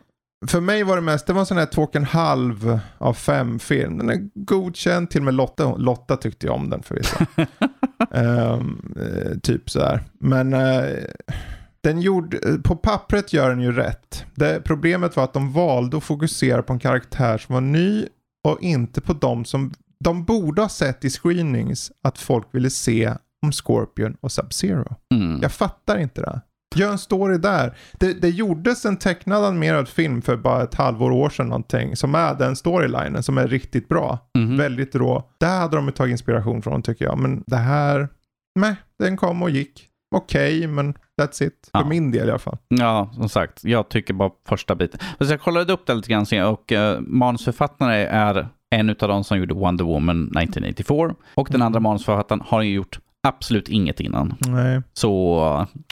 för 0.47 0.61
mig 0.61 0.83
var 0.83 0.95
det 0.95 1.01
mest, 1.01 1.27
det 1.27 1.33
var 1.33 1.39
en 1.39 1.45
sån 1.45 1.57
här 1.57 1.65
två 1.65 1.81
och 1.81 1.95
en 1.95 2.03
halv 2.03 2.79
av 2.97 3.13
fem 3.13 3.59
film. 3.59 3.97
Den 3.97 4.09
är 4.09 4.29
godkänd, 4.33 5.09
till 5.09 5.21
och 5.21 5.25
med 5.25 5.33
Lotta, 5.33 5.75
Lotta 5.75 6.17
tyckte 6.17 6.45
jag 6.45 6.55
om 6.55 6.69
den 6.69 6.83
förvisso. 6.83 7.17
Ehm, 8.11 8.95
eh, 8.99 9.39
typ 9.39 9.69
sådär. 9.69 10.03
Men 10.19 10.53
eh, 10.53 10.85
den 11.81 12.01
gjorde, 12.01 12.59
på 12.63 12.75
pappret 12.75 13.33
gör 13.33 13.49
den 13.49 13.61
ju 13.61 13.71
rätt. 13.71 14.25
Det, 14.35 14.61
problemet 14.63 15.15
var 15.15 15.23
att 15.23 15.33
de 15.33 15.53
valde 15.53 15.97
att 15.97 16.03
fokusera 16.03 16.63
på 16.63 16.73
en 16.73 16.79
karaktär 16.79 17.37
som 17.37 17.53
var 17.53 17.61
ny 17.61 18.05
och 18.47 18.61
inte 18.61 19.01
på 19.01 19.13
de 19.13 19.45
som 19.45 19.71
de 19.99 20.25
borde 20.25 20.61
ha 20.61 20.69
sett 20.69 21.05
i 21.05 21.09
screenings 21.09 21.91
att 22.03 22.17
folk 22.17 22.47
ville 22.51 22.69
se 22.69 23.13
om 23.41 23.51
Scorpion 23.51 24.17
och 24.21 24.29
Sub-Zero. 24.29 24.95
Mm. 25.13 25.39
Jag 25.41 25.51
fattar 25.51 25.97
inte 25.97 26.21
det. 26.21 26.41
Gör 26.75 26.91
en 26.91 26.97
story 26.97 27.37
där. 27.37 27.77
Det, 27.93 28.13
det 28.21 28.29
gjordes 28.29 28.85
en 28.85 28.97
tecknad 28.97 29.45
animerad 29.45 29.87
film 29.87 30.21
för 30.21 30.37
bara 30.37 30.63
ett 30.63 30.75
halvår 30.75 31.11
år 31.11 31.29
sedan 31.29 31.47
någonting. 31.47 31.95
Som 31.95 32.15
är 32.15 32.35
den 32.35 32.55
storylinen 32.55 33.23
som 33.23 33.37
är 33.37 33.47
riktigt 33.47 33.87
bra. 33.87 34.19
Mhm. 34.37 34.57
Väldigt 34.57 34.95
rå. 34.95 35.23
Där 35.39 35.59
hade 35.59 35.75
de 35.75 35.91
tagit 35.91 36.11
inspiration 36.11 36.61
från 36.61 36.81
tycker 36.81 37.05
jag. 37.05 37.17
Men 37.17 37.43
det 37.47 37.55
här, 37.57 38.09
nej, 38.59 38.75
den 38.99 39.17
kom 39.17 39.43
och 39.43 39.49
gick. 39.49 39.83
Okej, 40.15 40.67
men 40.67 40.93
that's 41.21 41.43
it. 41.43 41.69
För 41.71 41.79
Ja. 41.79 41.85
min 41.85 42.11
del 42.11 42.27
i 42.27 42.29
alla 42.31 42.39
fall. 42.39 42.57
Ja, 42.67 43.09
som 43.15 43.29
sagt, 43.29 43.63
jag 43.63 43.89
tycker 43.89 44.13
bara 44.13 44.31
första 44.47 44.75
biten. 44.75 44.99
Fast 45.19 45.31
jag 45.31 45.41
kollade 45.41 45.73
upp 45.73 45.85
det 45.85 45.93
lite 45.95 46.09
grann 46.09 46.25
sen 46.25 46.45
och 46.45 46.71
uh, 46.71 46.99
manusförfattare 46.99 48.05
är 48.05 48.47
en 48.75 48.89
av 48.89 48.95
de 48.95 49.23
som 49.23 49.37
gjorde 49.39 49.53
Wonder 49.53 49.85
Woman 49.85 50.23
1984 50.23 51.15
och 51.35 51.47
den 51.51 51.55
Mm. 51.55 51.65
andra 51.65 51.79
manusförfattaren 51.79 52.41
har 52.45 52.61
ju 52.61 52.73
gjort 52.73 52.99
absolut 53.27 53.69
inget 53.69 53.99
innan. 53.99 54.33
Nej, 54.47 54.81
Så 54.93 55.37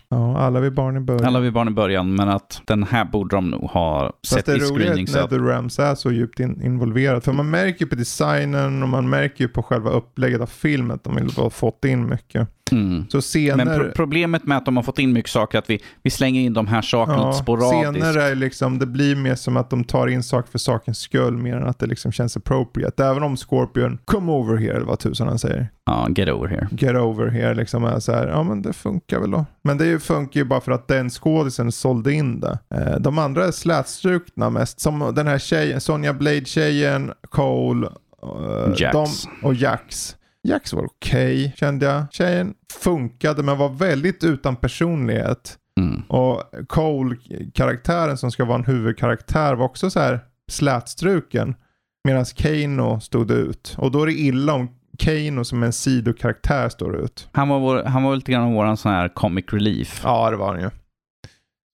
ja, 0.10 0.38
alla 0.38 0.60
vi 0.60 0.72
barn 0.72 0.98
i 0.98 1.00
början. 1.00 1.26
alla 1.26 1.40
vi 1.40 1.52
barn 1.52 1.68
i 1.68 1.72
början, 1.72 2.16
men 2.16 2.30
att 2.30 2.62
den 2.66 2.84
här 2.84 3.06
borde 3.06 3.36
de 3.36 3.50
nog 3.52 3.62
ha 3.70 4.02
Fast 4.22 4.34
sett 4.34 4.46
det 4.46 4.52
i 4.52 4.56
roliga 4.60 4.70
är 4.70 4.74
screening. 4.94 5.04
att 5.04 5.10
Så 5.10 5.20
att, 5.20 5.32
NetherRealms 5.32 5.80
är 5.80 5.96
så 5.96 6.12
djupt 6.12 6.40
in, 6.40 6.62
involverad. 6.64 7.24
För 7.24 7.32
man 7.34 7.50
märker 7.50 7.86
ju 7.86 7.90
på 7.90 7.96
designen 7.96 8.84
och 8.84 8.90
man 8.90 9.10
märker 9.10 9.44
ju 9.44 9.48
på 9.48 9.64
själva 9.64 9.90
upplägget 9.90 10.42
av 10.42 10.46
filmen 10.46 10.92
att 10.96 11.04
de 11.04 11.16
vill 11.16 11.30
ha 11.32 11.50
fått 11.50 11.86
in 11.86 12.10
mycket. 12.10 12.50
Mm. 12.72 13.06
Så 13.10 13.22
scener... 13.22 13.66
Men 13.66 13.80
pro 13.80 13.92
problemet 13.96 14.44
med 14.46 14.58
att 14.58 14.66
de 14.66 14.76
har 14.76 14.84
fått 14.84 15.00
in 15.00 15.14
mycket 15.14 15.32
saker 15.32 15.58
är 15.58 15.62
att 15.62 15.70
vi, 15.70 15.80
vi 16.04 16.10
slänger 16.10 16.42
in 16.42 16.54
de 16.54 16.68
här 16.68 16.82
sakerna 16.82 17.18
Ja, 17.18 17.34
sporadiskt. 17.34 18.04
scener 18.04 18.18
är 18.18 18.36
liksom, 18.36 18.80
det 18.80 18.86
blir 18.86 19.16
mer 19.16 19.36
som 19.36 19.58
att 19.58 19.70
de 19.70 19.84
tar 19.84 20.08
in 20.08 20.24
saker 20.24 20.52
för 20.52 20.60
sakens 20.60 21.00
skull 21.00 21.38
mer 21.38 21.56
än 21.56 21.68
att 21.68 21.80
det 21.80 21.86
liksom 21.86 22.12
känns 22.12 22.38
appropriate. 22.38 23.06
Även 23.06 23.24
om 23.24 23.38
Scorpion, 23.38 23.98
come 24.06 24.32
over 24.32 24.58
here, 24.58 24.76
eller 24.76 24.86
vad 24.86 25.00
tusan 25.00 25.28
han 25.28 25.40
säger. 25.40 25.68
Ja, 25.86 26.08
get 26.16 26.30
over 26.30 26.48
here. 26.48 26.68
Get 26.72 26.96
over 26.96 27.28
here, 27.28 27.54
liksom 27.54 27.84
är 27.84 28.00
så 28.00 28.12
här, 28.12 28.28
ja 28.28 28.44
men 28.44 28.62
det 28.62 28.74
funkar 28.74 29.20
väl 29.20 29.32
då. 29.32 29.46
Men 29.62 29.78
det 29.78 30.04
funkar 30.04 30.40
ju 30.40 30.46
bara 30.46 30.62
för 30.62 30.72
att 30.72 30.88
den 30.88 31.10
skådisen 31.10 31.72
sålde 31.72 32.14
in 32.14 32.40
det. 32.40 32.60
Eh, 32.76 33.00
de 33.00 33.18
andra 33.18 33.46
är 33.46 33.52
slätstrukna 33.52 34.50
mest, 34.50 34.80
som 34.80 35.14
den 35.16 35.28
här 35.28 35.40
tjejen, 35.40 35.82
Sonja 35.82 36.14
Blade-tjejen, 36.14 37.12
Cole, 37.30 37.88
eh, 38.24 38.74
Jax. 38.78 38.94
De, 38.94 39.08
och 39.48 39.54
Jax. 39.54 40.16
Jax 40.48 40.74
var 40.74 40.86
okej, 40.86 41.54
kände 41.58 41.86
jag. 41.86 42.06
Tjejen 42.12 42.54
funkade 42.74 43.44
men 43.44 43.58
var 43.58 43.70
väldigt 43.70 44.24
utan 44.24 44.56
personlighet. 44.56 45.58
Mm. 45.80 46.02
Och 46.02 46.44
Cole-karaktären 46.68 48.18
som 48.18 48.32
ska 48.32 48.46
vara 48.46 48.58
en 48.58 48.66
huvudkaraktär 48.66 49.56
var 49.56 49.66
också 49.66 49.90
så 49.90 50.00
här 50.00 50.20
slätstruken. 50.52 51.56
Medan 52.04 52.26
Kano 52.26 53.00
stod 53.00 53.32
ut. 53.32 53.76
Och 53.78 53.92
då 53.92 54.02
är 54.02 54.06
det 54.06 54.14
illa 54.14 54.54
om 54.54 54.70
Kano 55.00 55.44
som 55.44 55.64
en 55.64 55.74
sidokaraktär 55.74 56.70
står 56.70 56.96
ut. 56.96 57.30
Han, 57.32 57.50
var 57.50 57.60
vår, 57.60 57.84
han 57.84 58.04
var 58.04 58.16
lite 58.16 58.32
grann 58.32 58.54
våran 58.54 58.78
sån 58.78 58.92
här 58.92 59.10
comic 59.10 59.46
relief. 59.50 60.02
Ja, 60.04 60.32
det 60.32 60.38
var 60.38 60.54
han 60.54 60.62
ju. 60.62 60.70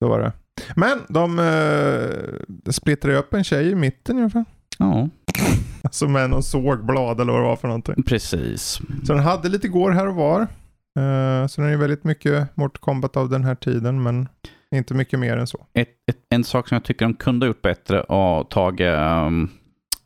Så 0.04 0.10
var 0.10 0.20
det. 0.20 0.32
Men 0.76 1.00
de 1.10 1.40
eh, 1.40 2.72
splittrade 2.72 3.18
upp 3.18 3.34
en 3.34 3.44
tjej 3.44 3.70
i 3.70 3.76
mitten 3.76 4.18
i 4.18 4.22
alla 4.22 4.30
fall. 4.30 4.46
Ja, 4.78 5.10
Alltså 5.84 6.08
med 6.08 6.30
någon 6.30 6.44
sågblad 6.44 7.22
eller 7.22 7.34
vad 7.34 7.42
det 7.42 7.48
var 7.48 7.56
för 7.56 7.68
någonting. 7.68 8.04
precis. 8.04 8.82
Så 9.04 9.14
den 9.14 9.24
hade 9.24 9.50
lite 9.50 9.68
går 9.68 9.92
här 9.92 10.08
och 10.08 10.16
var. 10.16 10.42
Eh, 11.00 11.48
så 11.48 11.62
den 11.62 11.70
är 11.70 11.78
väldigt 11.78 12.04
mycket 12.04 12.58
Mortal 12.58 12.80
Kombat 12.80 13.18
av 13.18 13.30
den 13.30 13.44
här 13.44 13.56
tiden 13.56 14.04
men 14.04 14.28
inte 14.76 14.94
mycket 14.94 15.20
mer 15.20 15.38
än 15.38 15.48
så. 15.48 15.66
Ett, 15.74 15.90
ett, 16.12 16.18
en 16.30 16.44
sak 16.44 16.68
som 16.68 16.76
jag 16.76 16.84
tycker 16.84 17.06
de 17.06 17.14
kunde 17.14 17.46
ha 17.46 17.48
gjort 17.48 17.62
bättre 17.62 18.02
och 18.02 18.50
tagit, 18.50 18.98
um, 18.98 19.50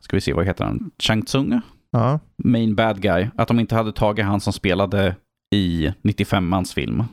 ska 0.00 0.16
vi 0.16 0.20
se, 0.20 0.32
vad 0.32 0.46
heter 0.46 0.64
han? 0.64 0.90
Chang 0.98 1.22
Tsung? 1.22 1.60
Ja. 1.90 2.20
Main 2.44 2.74
bad 2.74 3.00
guy. 3.02 3.28
Att 3.36 3.48
de 3.48 3.60
inte 3.60 3.74
hade 3.74 3.92
tagit 3.92 4.24
han 4.24 4.40
som 4.40 4.52
spelade 4.52 5.16
i 5.54 5.92
95-mans 6.02 6.74
film. 6.74 7.04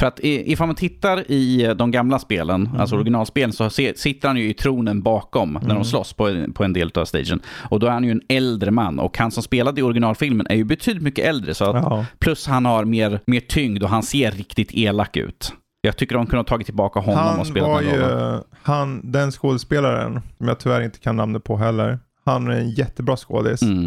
För 0.00 0.06
att 0.06 0.20
ifall 0.22 0.66
man 0.66 0.76
tittar 0.76 1.30
i 1.30 1.74
de 1.78 1.90
gamla 1.90 2.18
spelen, 2.18 2.66
Mm. 2.66 2.80
alltså 2.80 2.96
originalspelen, 2.96 3.52
så 3.52 3.70
sitter 3.70 4.28
han 4.28 4.36
ju 4.36 4.48
i 4.50 4.54
tronen 4.54 5.02
bakom 5.02 5.52
när 5.52 5.60
Mm. 5.60 5.74
de 5.76 5.84
slåss 5.84 6.12
på, 6.12 6.46
på 6.54 6.64
en 6.64 6.72
del 6.72 6.90
av 6.94 7.04
stagen. 7.04 7.40
Och 7.70 7.80
då 7.80 7.86
är 7.86 7.90
han 7.90 8.04
ju 8.04 8.10
en 8.10 8.22
äldre 8.28 8.70
man 8.70 8.98
och 8.98 9.18
han 9.18 9.30
som 9.30 9.42
spelade 9.42 9.80
i 9.80 9.84
originalfilmen 9.84 10.46
är 10.50 10.54
ju 10.54 10.64
betydligt 10.64 11.02
mycket 11.02 11.24
äldre. 11.26 11.54
Så 11.54 11.64
att, 11.64 11.82
ja. 11.84 12.04
Plus 12.18 12.46
han 12.46 12.64
har 12.64 12.84
mer, 12.84 13.20
mer 13.26 13.40
tyngd 13.40 13.82
och 13.82 13.88
han 13.88 14.02
ser 14.02 14.30
riktigt 14.30 14.70
elak 14.72 15.16
ut. 15.16 15.52
Jag 15.80 15.96
tycker 15.96 16.14
de 16.14 16.26
kunde 16.26 16.36
ha 16.38 16.44
tagit 16.44 16.66
tillbaka 16.66 17.00
honom 17.00 17.24
och 17.24 17.30
Han 17.30 17.44
spelat 17.44 17.68
var 17.68 17.82
ju, 17.82 18.40
han, 18.62 19.12
den 19.12 19.30
skådespelaren, 19.32 20.20
som 20.38 20.48
jag 20.48 20.58
tyvärr 20.58 20.80
inte 20.80 20.98
kan 20.98 21.16
namnet 21.16 21.44
på 21.44 21.56
heller, 21.56 21.98
han 22.24 22.46
är 22.48 22.52
en 22.52 22.70
jättebra 22.70 23.16
skådis. 23.16 23.62
Mm. 23.62 23.86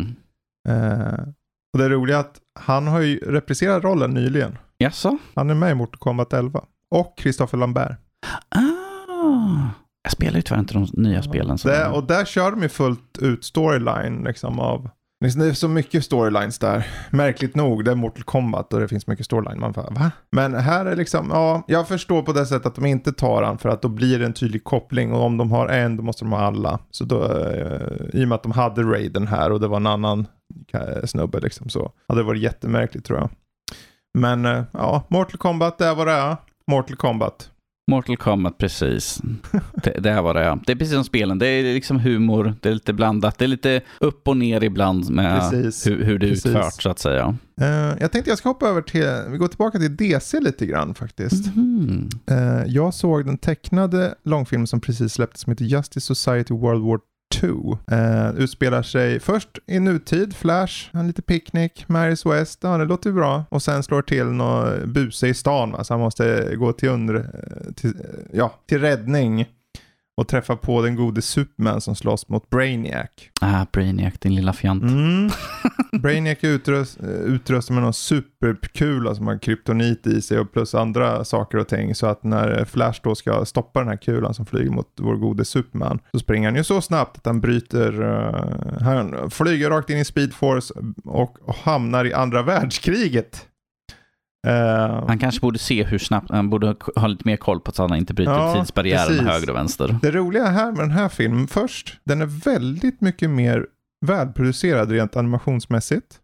Eh, 0.69 1.19
och 1.73 1.79
det 1.79 1.85
är 1.85 1.89
roliga 1.89 2.15
är 2.17 2.19
att 2.19 2.35
han 2.59 2.87
har 2.87 2.99
ju 3.01 3.17
repriserat 3.17 3.83
rollen 3.83 4.11
nyligen. 4.13 4.57
Jaså? 4.81 5.17
Han 5.35 5.49
är 5.49 5.53
med 5.53 5.71
i 5.71 5.75
Mortal 5.75 5.99
Kombat 5.99 6.33
11. 6.33 6.61
Och 6.91 7.13
Christopher 7.19 7.57
Lambert. 7.57 7.97
Ah. 8.49 8.57
Jag 10.03 10.11
spelar 10.11 10.35
ju 10.35 10.41
tyvärr 10.41 10.59
inte 10.59 10.73
de 10.73 10.87
nya 10.93 11.23
spelen. 11.23 11.57
Så. 11.57 11.67
Det, 11.67 11.87
och 11.87 12.03
där 12.03 12.25
kör 12.25 12.51
de 12.51 12.61
ju 12.61 12.69
fullt 12.69 13.17
ut 13.19 13.45
storyline 13.45 14.23
liksom 14.23 14.59
av 14.59 14.89
liksom, 15.23 15.41
Det 15.41 15.47
är 15.47 15.53
så 15.53 15.67
mycket 15.67 16.05
storylines 16.05 16.59
där. 16.59 16.87
Märkligt 17.09 17.55
nog, 17.55 17.85
det 17.85 17.91
är 17.91 17.95
Mortal 17.95 18.23
Kombat 18.23 18.73
och 18.73 18.79
det 18.79 18.87
finns 18.87 19.07
mycket 19.07 19.25
storyline. 19.25 19.59
Man 19.59 19.71
bara, 19.71 19.89
va? 19.89 20.11
Men 20.31 20.53
här 20.53 20.85
är 20.85 20.95
liksom, 20.95 21.29
ja, 21.31 21.63
jag 21.67 21.87
förstår 21.87 22.21
på 22.21 22.33
det 22.33 22.45
sättet 22.45 22.65
att 22.65 22.75
de 22.75 22.85
inte 22.85 23.13
tar 23.13 23.43
han 23.43 23.57
för 23.57 23.69
att 23.69 23.81
då 23.81 23.87
blir 23.87 24.19
det 24.19 24.25
en 24.25 24.33
tydlig 24.33 24.63
koppling 24.63 25.13
och 25.13 25.23
om 25.23 25.37
de 25.37 25.51
har 25.51 25.67
en 25.67 25.97
då 25.97 26.03
måste 26.03 26.25
de 26.25 26.31
ha 26.31 26.39
alla. 26.39 26.79
Så 26.91 27.05
då, 27.05 27.23
eh, 27.23 27.81
i 28.13 28.23
och 28.23 28.27
med 28.27 28.35
att 28.35 28.43
de 28.43 28.51
hade 28.51 28.83
Raiden 28.83 29.27
här 29.27 29.51
och 29.51 29.59
det 29.59 29.67
var 29.67 29.77
en 29.77 29.87
annan 29.87 30.27
snubbe 31.05 31.39
liksom 31.39 31.69
så 31.69 31.91
hade 32.07 32.19
det 32.19 32.25
varit 32.25 32.41
jättemärkligt 32.41 33.05
tror 33.05 33.19
jag. 33.19 33.29
Men 34.17 34.45
eh, 34.45 34.63
ja, 34.71 35.03
Mortal 35.07 35.37
Kombat, 35.37 35.77
det 35.77 35.85
är 35.85 35.95
vad 35.95 36.07
det 36.07 36.13
är. 36.13 36.37
Mortal 36.67 36.95
Kombat. 36.95 37.47
Mortal 37.91 38.17
Kombat, 38.17 38.57
precis. 38.57 39.21
Det, 39.83 39.91
det 39.99 40.11
här 40.11 40.21
var 40.21 40.33
det. 40.33 40.59
Det 40.65 40.71
är 40.71 40.75
precis 40.75 40.93
som 40.93 41.03
spelen. 41.03 41.39
Det 41.39 41.47
är 41.47 41.73
liksom 41.73 41.99
humor, 41.99 42.55
det 42.61 42.69
är 42.69 42.73
lite 42.73 42.93
blandat. 42.93 43.37
Det 43.37 43.45
är 43.45 43.47
lite 43.47 43.81
upp 43.99 44.27
och 44.27 44.37
ner 44.37 44.63
ibland 44.63 45.09
med 45.09 45.51
Precis. 45.51 45.87
hur, 45.87 46.03
hur 46.03 46.19
det 46.19 46.27
är 46.27 46.31
utfört 46.31 46.81
så 46.81 46.89
att 46.89 46.99
säga. 46.99 47.37
Eh, 47.61 47.67
jag 47.99 48.11
tänkte 48.11 48.31
jag 48.31 48.37
ska 48.37 48.49
hoppa 48.49 48.67
över 48.67 48.81
till, 48.81 49.07
vi 49.29 49.37
går 49.37 49.47
tillbaka 49.47 49.79
till 49.79 49.95
DC 49.95 50.39
lite 50.39 50.65
grann 50.65 50.93
faktiskt. 50.95 51.55
Mhm. 51.55 52.09
Eh, 52.27 52.63
jag 52.67 52.93
såg 52.93 53.25
den 53.25 53.37
tecknade 53.37 54.15
långfilm 54.23 54.67
som 54.67 54.81
precis 54.81 55.13
släpptes 55.13 55.41
som 55.41 55.51
heter 55.51 55.65
Justice 55.65 56.15
Society 56.15 56.53
World 56.53 56.85
War 56.85 56.99
2. 57.31 57.77
Eh, 57.91 58.35
utspelar 58.35 58.83
sig 58.83 59.19
först 59.19 59.49
i 59.67 59.79
nutid, 59.79 60.35
Flash, 60.35 60.89
en 60.91 61.07
lite 61.07 61.21
picknick, 61.21 61.85
Marys 61.87 62.25
West, 62.25 62.59
ja 62.63 62.77
det 62.77 62.85
låter 62.85 63.09
ju 63.09 63.15
bra. 63.15 63.43
Och 63.49 63.61
sen 63.61 63.83
slår 63.83 64.01
till 64.01 64.25
någon 64.25 64.93
buse 64.93 65.27
i 65.27 65.33
stan 65.33 65.71
va? 65.71 65.83
så 65.83 65.93
han 65.93 66.01
måste 66.01 66.55
gå 66.55 66.73
till, 66.73 66.89
under, 66.89 67.15
eh, 67.15 67.73
till, 67.73 67.89
eh, 67.89 68.25
ja, 68.33 68.53
till 68.67 68.81
räddning. 68.81 69.45
Och 70.21 70.27
träffa 70.27 70.55
på 70.55 70.81
den 70.81 70.95
gode 70.95 71.21
Superman 71.21 71.81
som 71.81 71.95
slåss 71.95 72.29
mot 72.29 72.49
Brainiac. 72.49 73.07
Ah, 73.41 73.65
Brainiac, 73.71 74.13
din 74.19 74.35
lilla 74.35 74.53
fjant. 74.53 74.83
Mm. 74.83 75.29
Brainiac 76.01 76.37
är 76.41 76.47
utrust, 76.47 76.99
eh, 77.03 77.09
utrustad 77.09 77.73
med 77.73 77.83
någon 77.83 77.93
superkula 77.93 79.15
som 79.15 79.27
har 79.27 79.37
kryptonit 79.37 80.07
i 80.07 80.21
sig 80.21 80.39
och 80.39 80.51
plus 80.51 80.75
andra 80.75 81.25
saker 81.25 81.57
och 81.57 81.67
ting. 81.67 81.95
Så 81.95 82.07
att 82.07 82.23
när 82.23 82.65
Flash 82.65 82.99
då 83.03 83.15
ska 83.15 83.45
stoppa 83.45 83.79
den 83.79 83.89
här 83.89 83.97
kulan 83.97 84.33
som 84.33 84.45
flyger 84.45 84.71
mot 84.71 84.87
vår 84.99 85.15
gode 85.15 85.45
Superman 85.45 85.99
så 86.11 86.19
springer 86.19 86.47
han 86.47 86.55
ju 86.55 86.63
så 86.63 86.81
snabbt 86.81 87.17
att 87.17 87.25
han 87.25 87.41
bryter, 87.41 88.01
eh, 88.01 88.81
han 88.81 89.31
flyger 89.31 89.69
rakt 89.69 89.89
in 89.89 89.97
i 89.97 90.05
Speed 90.05 90.33
Force 90.33 90.73
och, 91.03 91.37
och 91.41 91.55
hamnar 91.55 92.05
i 92.05 92.13
andra 92.13 92.41
världskriget. 92.41 93.47
Eh, 94.47 95.05
Han 95.07 95.19
kanske 95.19 95.41
borde 95.41 95.59
se 95.59 95.83
hur 95.83 95.97
snabbt, 95.99 96.29
han 96.31 96.49
borde 96.49 96.75
ha 96.95 97.07
lite 97.07 97.27
mer 97.27 97.37
koll 97.37 97.59
på 97.59 97.69
att 97.69 97.77
han 97.77 97.95
inte 97.95 98.13
bryter 98.13 98.31
Ja, 98.31 98.53
tidsbarriären 98.55 99.07
precis. 99.07 99.27
höger 99.27 99.49
och 99.49 99.55
vänster. 99.55 99.99
Det 100.01 100.11
roliga 100.11 100.45
här 100.45 100.71
med 100.71 100.79
den 100.79 100.91
här 100.91 101.09
filmen, 101.09 101.47
först, 101.47 101.99
den 102.03 102.21
är 102.21 102.25
väldigt 102.25 103.01
mycket 103.01 103.29
mer 103.29 103.65
välproducerad 104.05 104.91
rent 104.91 105.15
animationsmässigt. 105.15 106.19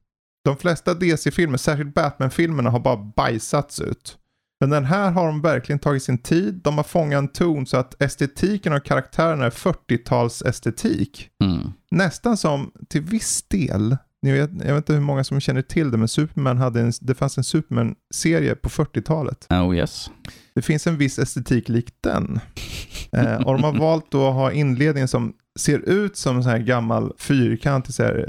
De 0.46 0.58
flesta 0.58 0.94
DC-filmer, 0.94 1.58
särskilt 1.58 1.94
Batman-filmerna, 1.94 2.70
har 2.70 2.80
bara 2.80 2.98
bajsats 2.98 3.80
ut. 3.82 4.18
Men 4.60 4.70
den 4.70 4.86
här 4.86 5.12
har 5.12 5.28
de 5.28 5.42
verkligen 5.42 5.80
tagit 5.80 6.04
sin 6.04 6.18
tid. 6.18 6.62
De 6.64 6.76
har 6.78 6.84
fångat 6.84 7.18
en 7.18 7.28
ton 7.28 7.66
så 7.66 7.78
att 7.78 8.02
estetiken 8.02 8.74
av 8.74 8.80
karaktärerna 8.80 9.46
är 9.46 9.50
40-tals 9.50 10.42
estetik. 10.42 11.30
Mm. 11.44 11.60
Nästan 11.92 12.38
som 12.38 12.72
till 12.90 13.02
viss 13.02 13.44
del, 13.48 13.98
ni 14.28 14.34
vet, 14.34 14.50
jag 14.58 14.74
vet 14.74 14.76
inte 14.76 14.94
hur 14.94 15.00
många 15.00 15.24
som 15.24 15.40
känner 15.40 15.62
till 15.62 15.92
det, 15.92 15.98
men 15.98 16.08
Superman 16.08 16.58
hade 16.58 16.82
en, 16.82 16.92
det 17.02 17.16
fanns 17.16 17.38
en 17.38 17.44
Superman-serie 17.44 18.56
på 18.56 18.70
40-talet. 18.70 19.48
Oh 19.50 19.76
yes. 19.76 20.12
Det 20.56 20.62
finns 20.62 20.88
en 20.88 20.98
viss 20.98 21.20
estetik 21.20 21.70
lik 21.70 21.94
den. 22.02 22.40
Eh, 23.12 23.36
och 23.36 23.54
de 23.54 23.64
har 23.64 23.74
valt 23.80 24.16
att 24.16 24.34
ha 24.34 24.52
inledningen 24.52 25.08
som 25.08 25.34
ser 25.60 25.90
ut 25.90 26.18
som 26.18 26.38
en 26.38 26.44
sån 26.44 26.52
här 26.52 26.60
gammal 26.60 27.14
fyrkantig 27.18 27.94
så 27.94 28.04
här, 28.04 28.26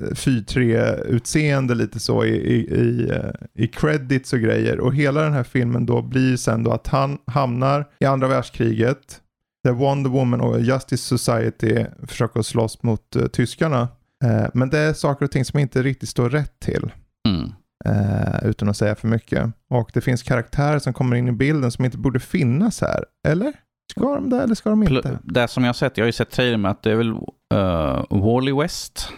eh, 0.00 0.06
4-3-utseende 0.06 1.74
lite 1.74 2.00
så 2.00 2.24
i, 2.24 2.36
i, 2.36 2.74
i, 2.74 3.10
eh, 3.10 3.64
i 3.64 3.68
credits 3.68 4.32
och 4.32 4.40
grejer. 4.40 4.80
Och 4.80 4.94
hela 4.94 5.22
den 5.22 5.32
här 5.32 5.44
filmen 5.44 5.86
då 5.86 6.02
blir 6.02 6.36
sen 6.36 6.62
då 6.62 6.72
att 6.72 6.86
han 6.86 7.18
hamnar 7.26 7.86
i 8.00 8.04
andra 8.04 8.28
världskriget. 8.28 9.20
Där 9.64 9.72
Wonder 9.72 10.10
Woman 10.10 10.40
och 10.40 10.60
Justice 10.60 11.18
Society 11.18 11.84
försöker 12.06 12.42
slåss 12.42 12.82
mot 12.82 13.16
eh, 13.16 13.26
tyskarna. 13.26 13.88
Eh, 14.24 14.46
men 14.54 14.70
det 14.70 14.78
är 14.78 14.92
saker 14.92 15.24
och 15.24 15.30
ting 15.30 15.44
som 15.44 15.58
inte 15.58 15.82
riktigt 15.82 16.08
står 16.08 16.30
rätt 16.30 16.60
till. 16.60 16.92
Mm. 17.28 17.52
Eh, 17.84 18.48
utan 18.48 18.68
att 18.68 18.76
säga 18.76 18.94
för 18.94 19.08
mycket. 19.08 19.50
Och 19.70 19.90
det 19.94 20.00
finns 20.00 20.22
karaktärer 20.22 20.78
som 20.78 20.92
kommer 20.92 21.16
in 21.16 21.28
i 21.28 21.32
bilden 21.32 21.70
som 21.70 21.84
inte 21.84 21.98
borde 21.98 22.20
finnas 22.20 22.80
här. 22.80 23.04
Eller? 23.28 23.52
Ska 23.90 24.14
de 24.14 24.30
det 24.30 24.42
eller 24.42 24.54
ska 24.54 24.70
de 24.70 24.82
inte? 24.82 25.18
Det 25.22 25.48
som 25.48 25.64
jag 25.64 25.68
har 25.68 25.74
sett, 25.74 25.96
jag 25.96 26.04
har 26.04 26.08
ju 26.08 26.12
sett 26.12 26.30
trailern 26.30 26.60
med 26.60 26.70
att 26.70 26.82
det 26.82 26.90
är 26.90 26.96
väl 26.96 27.10
uh, 27.54 28.04
Wally 28.10 28.52
West, 28.52 29.08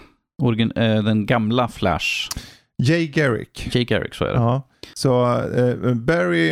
origin, 0.42 0.72
eh, 0.76 1.02
den 1.02 1.26
gamla 1.26 1.68
Flash, 1.68 2.28
Jay 2.82 3.06
Garrick. 3.06 3.66
Jake 3.66 3.84
Garrick 3.84 4.14
så 4.14 4.24
är 4.24 4.28
det. 4.28 4.34
Ja. 4.34 4.68
Så 4.94 5.42
eh, 5.42 5.94
Barry, 5.94 6.50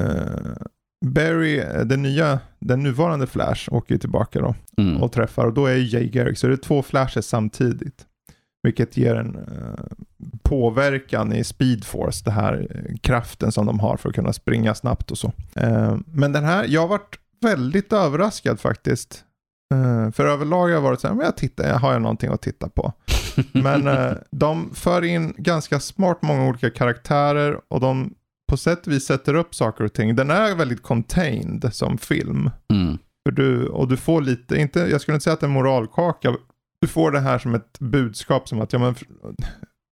eh, 0.00 0.56
Barry, 1.02 1.58
eh, 1.58 1.80
den 1.80 2.02
nya, 2.02 2.38
den 2.58 2.82
nuvarande 2.82 3.26
Flash 3.26 3.72
åker 3.74 3.94
ju 3.94 3.98
tillbaka 3.98 4.40
då 4.40 4.54
Mm. 4.76 5.02
och 5.02 5.12
träffar 5.12 5.46
och 5.46 5.52
då 5.52 5.66
är 5.66 5.74
ju 5.74 5.84
Jay 5.98 6.08
Garrick. 6.08 6.38
Så 6.38 6.46
det 6.46 6.52
är 6.52 6.56
två 6.56 6.82
Flashes 6.82 7.26
samtidigt. 7.26 8.06
Vilket 8.62 8.96
ger 8.96 9.14
en 9.14 9.36
eh, 9.36 9.84
påverkan 10.42 11.32
i 11.32 11.44
Speed 11.44 11.84
Force, 11.84 12.24
det 12.24 12.30
här 12.30 12.66
eh, 12.70 12.96
kraften 13.00 13.52
som 13.52 13.66
de 13.66 13.80
har 13.80 13.96
för 13.96 14.08
att 14.08 14.14
kunna 14.14 14.32
springa 14.32 14.74
snabbt 14.74 15.10
och 15.10 15.18
så. 15.18 15.32
Eh, 15.54 15.96
men 16.06 16.32
den 16.32 16.44
här, 16.44 16.64
jag 16.68 16.80
har 16.80 16.88
varit 16.88 17.18
väldigt 17.40 17.92
överraskad 17.92 18.60
faktiskt. 18.60 19.24
För 20.12 20.26
överlag 20.26 20.62
har 20.62 20.68
jag 20.68 20.80
varit 20.80 21.00
så 21.00 21.08
här, 21.08 21.14
men 21.14 21.24
jag 21.24 21.36
tittar, 21.36 21.68
jag 21.68 21.78
har 21.78 21.92
jag 21.92 22.02
någonting 22.02 22.30
att 22.32 22.42
titta 22.42 22.68
på. 22.68 22.92
Men 23.52 23.88
de 24.30 24.70
för 24.74 25.04
in 25.04 25.34
ganska 25.38 25.80
smart 25.80 26.18
många 26.22 26.48
olika 26.48 26.70
karaktärer 26.70 27.60
och 27.68 27.80
de 27.80 28.14
på 28.52 28.56
sätt 28.56 28.86
och 28.86 28.92
vis 28.92 29.04
sätter 29.04 29.34
upp 29.34 29.54
saker 29.54 29.84
och 29.84 29.92
ting. 29.92 30.16
Den 30.16 30.30
är 30.30 30.54
väldigt 30.54 30.82
contained 30.82 31.74
som 31.74 31.98
film. 31.98 32.50
Mm. 32.72 32.98
För 33.24 33.32
du, 33.32 33.66
och 33.66 33.88
du 33.88 33.96
får 33.96 34.22
lite, 34.22 34.56
inte, 34.56 34.80
jag 34.80 35.00
skulle 35.00 35.14
inte 35.14 35.24
säga 35.24 35.34
att 35.34 35.40
det 35.40 35.44
är 35.44 35.48
en 35.48 35.54
moralkaka. 35.54 36.36
Du 36.80 36.88
får 36.88 37.10
det 37.10 37.20
här 37.20 37.38
som 37.38 37.54
ett 37.54 37.78
budskap 37.78 38.48
som 38.48 38.60
att 38.60 38.72
ja, 38.72 38.78
men, 38.78 38.94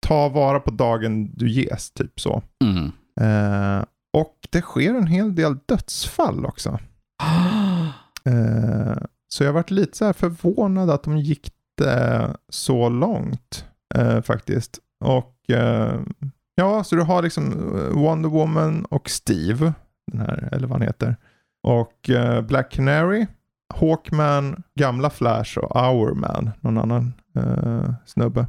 ta 0.06 0.28
vara 0.28 0.60
på 0.60 0.70
dagen 0.70 1.30
du 1.34 1.50
ges, 1.50 1.90
typ 1.90 2.20
så. 2.20 2.42
Mm. 2.64 2.92
Eh, 3.20 3.84
och 4.12 4.38
det 4.50 4.62
sker 4.62 4.94
en 4.94 5.06
hel 5.06 5.34
del 5.34 5.56
dödsfall 5.66 6.46
också. 6.46 6.78
Eh, 8.24 8.96
så 9.28 9.44
jag 9.44 9.52
varit 9.52 9.70
lite 9.70 9.96
så 9.96 10.04
här 10.04 10.12
förvånad 10.12 10.90
att 10.90 11.02
de 11.02 11.18
gick 11.18 11.52
det 11.76 12.36
så 12.48 12.88
långt 12.88 13.64
eh, 13.94 14.22
faktiskt. 14.22 14.78
Och 15.04 15.50
eh, 15.50 16.00
ja, 16.54 16.84
så 16.84 16.96
du 16.96 17.02
har 17.02 17.22
liksom 17.22 17.52
eh, 17.78 18.02
Wonder 18.02 18.28
Woman 18.28 18.84
och 18.84 19.10
Steve, 19.10 19.72
den 20.12 20.20
här, 20.20 20.48
eller 20.52 20.66
vad 20.66 20.78
han 20.78 20.86
heter. 20.86 21.16
Och 21.62 22.10
eh, 22.10 22.42
Black 22.42 22.72
Canary, 22.72 23.26
Hawkman, 23.74 24.62
gamla 24.74 25.10
Flash 25.10 25.58
och 25.58 25.80
Hourman, 25.80 26.50
någon 26.60 26.78
annan 26.78 27.12
eh, 27.36 27.92
snubbe. 28.06 28.46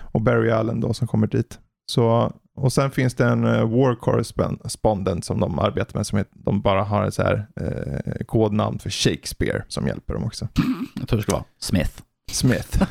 Och 0.00 0.20
Barry 0.20 0.50
Allen 0.50 0.80
då 0.80 0.94
som 0.94 1.08
kommer 1.08 1.26
dit. 1.26 1.58
Så, 1.86 2.32
och 2.56 2.72
sen 2.72 2.90
finns 2.90 3.14
det 3.14 3.24
en 3.26 3.44
eh, 3.44 3.68
War 3.70 3.94
Correspondent 3.94 5.24
som 5.24 5.40
de 5.40 5.58
arbetar 5.58 5.98
med 5.98 6.06
som 6.06 6.18
heter, 6.18 6.32
de 6.34 6.60
bara 6.60 6.82
har 6.84 7.04
ett 7.04 7.14
så 7.14 7.22
här 7.22 7.46
eh, 7.60 8.24
kodnamn 8.26 8.78
för 8.78 8.90
Shakespeare 8.90 9.62
som 9.68 9.86
hjälper 9.86 10.14
dem 10.14 10.24
också. 10.24 10.48
Jag 11.00 11.08
tror 11.08 11.16
det 11.16 11.22
ska 11.22 11.32
vara 11.32 11.44
Smith. 11.58 12.02
Smith. 12.30 12.82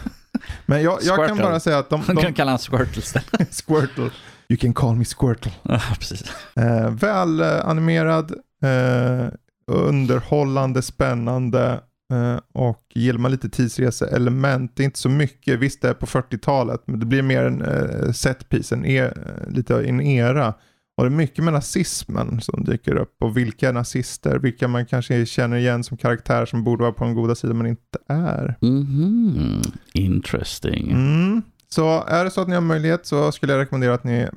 Men 0.66 0.84
jag, 0.84 1.00
jag 1.02 1.28
kan 1.28 1.38
bara 1.38 1.60
säga 1.60 1.78
att 1.78 1.90
de, 1.90 2.04
Man 2.08 2.16
kan 2.16 2.16
de 2.16 2.34
kalla 2.34 2.52
honom 2.52 2.60
Squirtle 2.60 3.00
istället. 3.00 3.54
Squirtle. 3.68 4.10
You 4.50 4.58
can 4.58 4.74
call 4.74 4.96
me 4.96 5.06
Squirtle. 5.06 5.52
Ja, 5.64 5.80
precis. 6.00 6.24
Eh, 6.56 6.90
väl 6.90 7.40
eh, 7.40 7.68
animerad, 7.70 8.32
eh, 8.64 9.28
underhållande, 9.68 10.82
spännande 10.82 11.82
eh, 12.14 12.40
och 12.54 12.84
gillar 12.96 13.20
man 13.20 13.32
lite 13.32 13.50
tidsreseelement, 13.50 14.72
det 14.76 14.84
är 14.84 14.86
inte 14.86 15.00
så 15.00 15.10
mycket, 15.10 15.60
visst 15.60 15.82
det 15.82 15.90
är 15.90 15.94
på 15.94 16.06
40-talet, 16.06 16.82
men 16.86 17.00
det 17.00 17.06
blir 17.06 17.22
mer 17.22 17.44
en 17.46 17.62
eh, 17.62 18.12
setpiece, 18.12 18.72
en 18.72 18.86
e 18.86 19.10
lite 19.48 19.76
en 19.84 20.02
era. 20.02 20.54
Och 20.98 21.04
det 21.04 21.08
är 21.08 21.18
mycket 21.18 21.44
med 21.44 21.54
nazismen 21.54 22.42
som 22.42 22.64
dyker 22.64 22.96
upp 22.96 23.16
och 23.24 23.38
vilka 23.38 23.72
nazister, 23.72 24.40
vilka 24.40 24.68
man 24.68 24.86
kanske 24.86 25.26
känner 25.26 25.58
igen 25.58 25.84
som 25.84 25.98
karaktär 25.98 26.46
som 26.46 26.64
borde 26.64 26.82
vara 26.82 26.94
på 26.94 27.04
den 27.04 27.16
goda 27.16 27.36
sidan 27.36 27.58
men 27.58 27.68
inte 27.68 27.98
är. 28.08 28.56
Mhm. 28.62 29.62
Interesting. 29.94 30.92
Mm. 30.92 31.42
Så 31.74 32.04
är 32.04 32.24
det 32.24 32.32
så 32.32 32.42
att 32.42 32.48
ni 32.48 32.54
har 32.56 32.62
möjlighet 32.62 33.06
så 33.06 33.32
skulle 33.32 33.54
jag 33.54 33.60
rekommendera 33.60 33.94
att 33.94 34.04
ni 34.04 34.28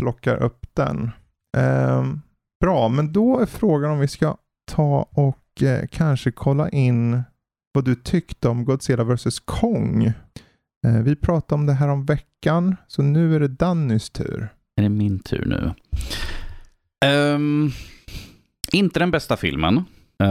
plockar 0.00 0.42
upp 0.42 0.66
den. 0.74 1.10
Ehm, 1.56 2.20
bra, 2.60 2.88
men 2.88 3.12
då 3.12 3.38
är 3.40 3.46
frågan 3.46 3.90
om 3.90 3.98
vi 3.98 4.08
ska 4.08 4.36
ta 4.72 5.08
och 5.10 5.62
eh, 5.62 5.86
kanske 5.90 6.30
kolla 6.32 6.68
in 6.68 7.22
vad 7.74 7.84
du 7.84 7.94
tyckte 7.94 8.48
om 8.48 8.64
Godzilla 8.64 9.04
vs 9.04 9.40
Kong. 9.40 10.04
Eh, 10.86 11.02
vi 11.02 11.16
pratade 11.16 11.54
om 11.60 11.66
det 11.66 11.72
här 11.72 11.88
om 11.88 12.04
veckan, 12.04 12.76
så 12.86 13.02
nu 13.02 13.36
är 13.36 13.40
det 13.40 13.48
Dannys 13.48 14.10
tur. 14.10 14.48
Är 14.76 14.82
det 14.82 14.88
min 14.88 15.18
tur 15.18 15.44
nu? 15.46 15.72
Ehm, 17.04 17.70
inte 18.72 18.98
den 18.98 19.10
bästa 19.10 19.36
filmen. 19.36 19.84
Eh, 20.22 20.28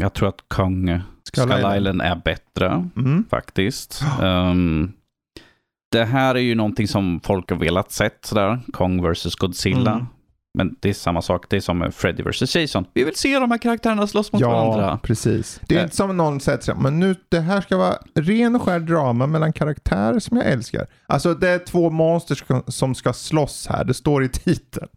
jag 0.00 0.12
tror 0.14 0.28
att 0.28 0.44
Kong 0.48 1.00
Skull 1.24 1.44
Island. 1.52 1.76
Island 1.76 2.02
är 2.02 2.16
bättre 2.24 2.90
Mm. 2.96 3.24
faktiskt. 3.30 4.04
Ehm, 4.22 4.92
det 5.92 6.04
här 6.04 6.34
är 6.34 6.38
ju 6.40 6.54
någonting 6.54 6.88
som 6.88 7.20
folk 7.24 7.50
har 7.50 7.56
velat 7.56 7.92
sett 7.92 8.18
sådär. 8.24 8.60
Kong 8.72 9.10
vs 9.12 9.34
Godzilla. 9.34 9.92
Mm. 9.92 10.06
Men 10.58 10.76
det 10.80 10.88
är 10.88 10.92
samma 10.94 11.22
sak. 11.22 11.46
Det 11.50 11.56
är 11.56 11.60
som 11.60 11.92
Freddy 11.92 12.22
vs 12.22 12.56
Jason. 12.56 12.84
Vi 12.94 13.04
vill 13.04 13.14
se 13.16 13.38
de 13.38 13.50
här 13.50 13.58
karaktärerna 13.58 14.06
slåss 14.06 14.32
mot 14.32 14.40
Ja, 14.42 14.50
varandra. 14.50 14.98
precis. 15.02 15.60
Det 15.68 15.74
är 15.74 15.78
Eh. 15.78 15.84
inte 15.84 15.96
som 15.96 16.16
någon 16.16 16.40
säger 16.40 16.74
men 16.74 17.00
nu 17.00 17.14
det 17.28 17.40
här 17.40 17.60
ska 17.60 17.76
vara 17.76 17.94
ren 18.14 18.54
och 18.54 18.62
skär 18.62 18.80
drama 18.80 19.26
mellan 19.26 19.52
karaktärer 19.52 20.18
som 20.18 20.36
jag 20.36 20.46
älskar. 20.46 20.86
Alltså 21.06 21.34
det 21.34 21.48
är 21.48 21.58
två 21.58 21.90
monster 21.90 22.38
som 22.70 22.94
ska 22.94 23.12
slåss 23.12 23.66
här, 23.70 23.84
det 23.84 23.94
står 23.94 24.24
i 24.24 24.28
titeln. 24.28 24.88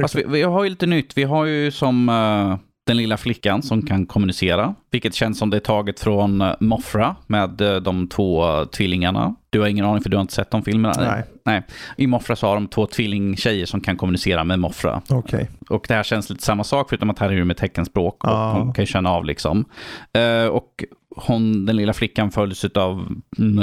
Fast 0.00 0.14
vi, 0.14 0.24
vi 0.28 0.42
har 0.42 0.64
ju 0.64 0.70
lite 0.70 0.86
nytt. 0.86 1.16
Vi 1.18 1.24
har 1.24 1.44
ju 1.44 1.70
som 1.70 2.08
eh, 2.08 2.58
den 2.90 2.96
lilla 2.96 3.16
flickan 3.16 3.62
som 3.62 3.82
kan 3.82 4.06
kommunicera. 4.06 4.74
Vilket 4.90 5.14
känns 5.14 5.38
som 5.38 5.50
det 5.50 5.56
är 5.56 5.60
taget 5.60 6.00
från 6.00 6.42
uh, 6.42 6.52
Mothra 6.60 7.16
med 7.26 7.60
eh, 7.60 7.76
de 7.76 8.08
två 8.08 8.48
eh, 8.60 8.64
tvillingarna. 8.64 9.34
Du 9.50 9.60
har 9.60 9.66
ingen 9.66 9.84
aning 9.84 10.02
för 10.02 10.10
du 10.10 10.16
har 10.16 10.20
inte 10.22 10.34
sett 10.34 10.50
de 10.50 10.62
filmerna? 10.62 10.94
Nej. 10.98 11.24
Nej. 11.44 11.62
I 11.96 12.06
Mothra 12.06 12.36
så 12.36 12.46
har 12.46 12.54
de 12.54 12.68
två 12.68 12.86
tvillingtjejer 12.86 13.66
som 13.66 13.80
kan 13.80 13.96
kommunicera 13.96 14.44
med 14.44 14.58
Mothra. 14.58 15.02
Okej. 15.08 15.50
Och 15.68 15.84
det 15.88 15.94
här 15.94 16.02
känns 16.02 16.30
lite 16.30 16.42
samma 16.42 16.64
sak 16.64 16.88
förutom 16.88 17.10
att 17.10 17.18
här 17.18 17.30
är 17.30 17.36
det 17.36 17.44
med 17.44 17.56
teckenspråk 17.56 18.24
och 18.24 18.30
Ja. 18.30 18.52
hon 18.52 18.72
kan 18.72 18.82
ju 18.82 18.86
känna 18.86 19.10
av 19.10 19.24
liksom. 19.24 19.64
Eh, 20.12 20.46
och 20.46 20.84
hon, 21.16 21.66
den 21.66 21.76
lilla 21.76 21.92
flickan 21.92 22.30
följs 22.30 22.64
av 22.64 23.08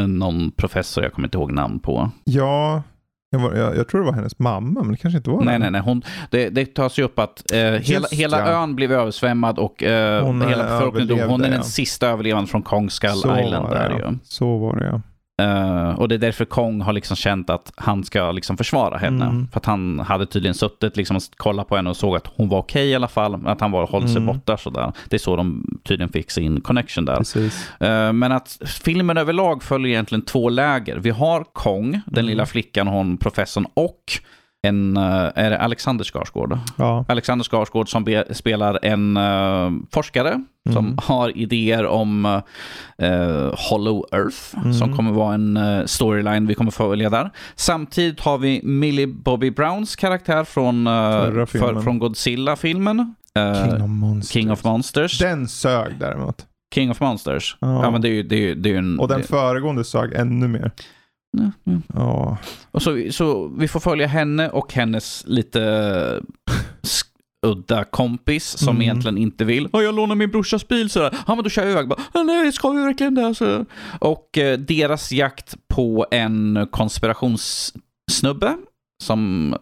någon 0.08 0.52
professor 0.52 1.04
jag 1.04 1.14
kommer 1.14 1.28
inte 1.28 1.38
ihåg 1.38 1.52
namn 1.52 1.80
på. 1.80 2.12
Ja, 2.24 2.84
jag, 3.30 3.40
var, 3.40 3.54
jag, 3.54 3.78
jag 3.78 3.88
tror 3.88 4.02
det 4.02 4.06
var 4.06 4.14
hennes 4.14 4.40
mamma, 4.40 4.84
men 4.84 4.92
det 4.92 4.98
kanske 4.98 5.18
inte 5.18 5.30
var 5.30 5.42
Nej, 5.42 5.54
det. 5.54 5.60
nej, 5.60 5.72
nej. 5.72 5.82
Hon, 5.82 6.02
det, 6.32 6.50
det 6.50 6.66
tas 6.66 7.00
ju 7.00 7.04
upp 7.04 7.20
att 7.20 7.52
eh, 7.54 7.60
hela, 7.60 8.08
hela 8.12 8.40
ja. 8.40 8.48
ön 8.48 8.76
blev 8.76 8.92
översvämmad 8.92 9.60
och 9.60 9.84
eh, 9.84 10.26
Hon, 10.26 10.42
eh, 10.42 10.48
hela 10.48 10.64
befolkningen 10.64 11.08
dog. 11.08 11.20
Hon 11.20 11.44
är 11.44 11.50
den 11.50 11.58
ja. 11.58 11.64
sista 11.64 12.08
överlevande 12.08 12.50
från 12.50 12.62
Kong 12.62 12.90
Skull 12.90 13.10
Så 13.10 13.40
Island. 13.40 13.70
Där, 13.70 14.00
ja. 14.02 14.14
Så 14.24 14.58
var 14.58 14.76
det 14.76 14.86
ja. 14.86 15.02
Eh, 15.42 15.90
och 15.90 16.08
det 16.10 16.16
är 16.16 16.20
därför 16.20 16.46
Kong 16.46 16.82
har 16.82 16.94
liksom 16.94 17.16
känt 17.18 17.50
att 17.50 17.72
han 17.76 18.04
ska 18.04 18.32
liksom 18.32 18.58
försvara 18.58 18.98
henne. 18.98 19.26
Mm. 19.26 19.48
För 19.52 19.60
att 19.60 19.66
han 19.66 20.00
hade 20.00 20.26
tydligen 20.26 20.54
suttit 20.56 20.98
liksom 20.98 21.16
och 21.18 21.22
kollat 21.38 21.68
på 21.70 21.76
henne 21.76 21.90
och 21.90 21.98
såg 21.98 22.16
att 22.16 22.28
hon 22.36 22.50
var 22.50 22.60
okej 22.60 22.88
i 22.90 22.96
alla 22.96 23.08
fall. 23.08 23.48
Att 23.48 23.62
han 23.62 23.72
var 23.72 23.88
hållit 23.88 24.10
sig 24.10 24.22
Mm. 24.22 24.36
borta 24.36 24.58
sådär. 24.58 24.92
Det 25.10 25.16
är 25.16 25.20
så 25.20 25.36
de 25.36 25.80
tydligen 25.84 26.10
fick 26.10 26.32
sin 26.32 26.62
connection 26.62 27.06
där. 27.06 27.22
Eh, 27.80 28.14
Men 28.14 28.32
att 28.32 28.58
filmen 28.84 29.18
överlag 29.18 29.64
följer 29.64 29.88
egentligen 29.90 30.22
två 30.22 30.50
läger. 30.50 30.98
Vi 30.98 31.10
har 31.10 31.44
Kong, 31.54 31.92
den 31.92 32.02
Mm. 32.16 32.26
lilla 32.26 32.46
flickan, 32.46 32.88
hon 32.88 33.18
professorn 33.18 33.66
och 33.74 34.02
en, 34.64 34.98
eh, 34.98 35.30
är 35.36 35.50
det 35.50 35.60
Alexander 35.60 36.06
Skarsgård? 36.06 36.60
Ja. 36.78 37.06
Alexander 37.08 37.44
Skarsgård 37.46 37.90
som 37.90 38.04
be, 38.04 38.26
spelar 38.36 38.80
en 38.86 39.18
uh, 39.18 39.72
forskare 39.92 40.44
som 40.74 40.86
Mm. 40.86 40.98
har 41.04 41.38
idéer 41.38 41.86
om 41.86 42.26
uh, 42.26 43.54
Hollow 43.70 44.06
Earth, 44.12 44.38
Mm. 44.58 44.74
som 44.74 44.96
kommer 44.96 45.12
vara 45.12 45.34
en 45.34 45.58
uh, 45.58 45.86
storyline 45.86 46.48
vi 46.48 46.56
kommer 46.56 46.72
följa 46.72 47.10
där. 47.10 47.30
Samtidigt 47.56 48.20
har 48.20 48.38
vi 48.38 48.62
Millie 48.64 49.08
Bobby 49.08 49.52
Browns 49.52 49.96
karaktär 49.96 50.44
från, 50.44 50.86
för, 50.86 51.82
från 51.82 52.00
Godzilla-filmen. 52.00 53.16
King 53.64 53.82
of 53.84 53.90
Monsters. 53.90 54.34
King 54.34 54.52
of 54.52 54.64
Monsters. 54.64 55.20
Den 55.20 55.48
sög 55.48 55.94
däremot. 56.00 56.46
King 56.76 56.92
of 56.92 57.00
Monsters. 57.00 57.58
Ja. 57.62 57.84
Ja, 57.84 57.92
men 57.92 58.02
det 58.02 58.08
är 58.10 58.14
ju, 58.14 58.24
det 58.24 58.36
är 58.52 58.56
det 58.56 58.74
är 58.74 58.78
en... 58.78 59.00
Och 59.00 59.08
den 59.08 59.22
det- 59.22 59.28
föregående 59.28 59.84
sög 59.84 60.14
ännu 60.14 60.48
mer. 60.48 60.72
Ja, 61.38 61.52
ja. 61.64 61.80
Ja. 61.94 62.38
Och 62.72 62.82
så, 62.82 63.08
så 63.12 63.48
vi 63.48 63.68
får 63.68 63.80
följa 63.80 64.08
henne 64.08 64.50
och 64.50 64.74
hennes 64.74 65.24
lite 65.28 66.22
udda 67.46 67.84
kompis 67.84 68.58
som 68.58 68.70
Mm. 68.70 68.82
egentligen 68.82 69.18
inte 69.18 69.46
vill. 69.46 69.70
Ja, 69.74 69.82
jag 69.82 69.96
lånar 69.96 70.16
min 70.16 70.32
brorsas 70.32 70.68
bil 70.68 70.90
sådär. 70.90 71.18
Ja, 71.28 71.36
men 71.36 71.44
då 71.44 71.50
kör 71.50 71.62
jag 71.64 71.72
iväg. 71.72 71.88
Bara, 71.88 72.00
"Ah, 72.14 72.24
Nej, 72.24 72.52
ska 72.52 72.70
vi 72.70 72.82
verkligen 72.84 73.16
det? 73.16 73.36
Så. 73.36 73.66
Och 74.00 74.38
eh, 74.38 74.58
deras 74.60 75.12
jakt 75.12 75.56
på 75.68 76.06
en 76.12 76.68
konspirationssnubbe 76.72 78.58
som 79.04 79.56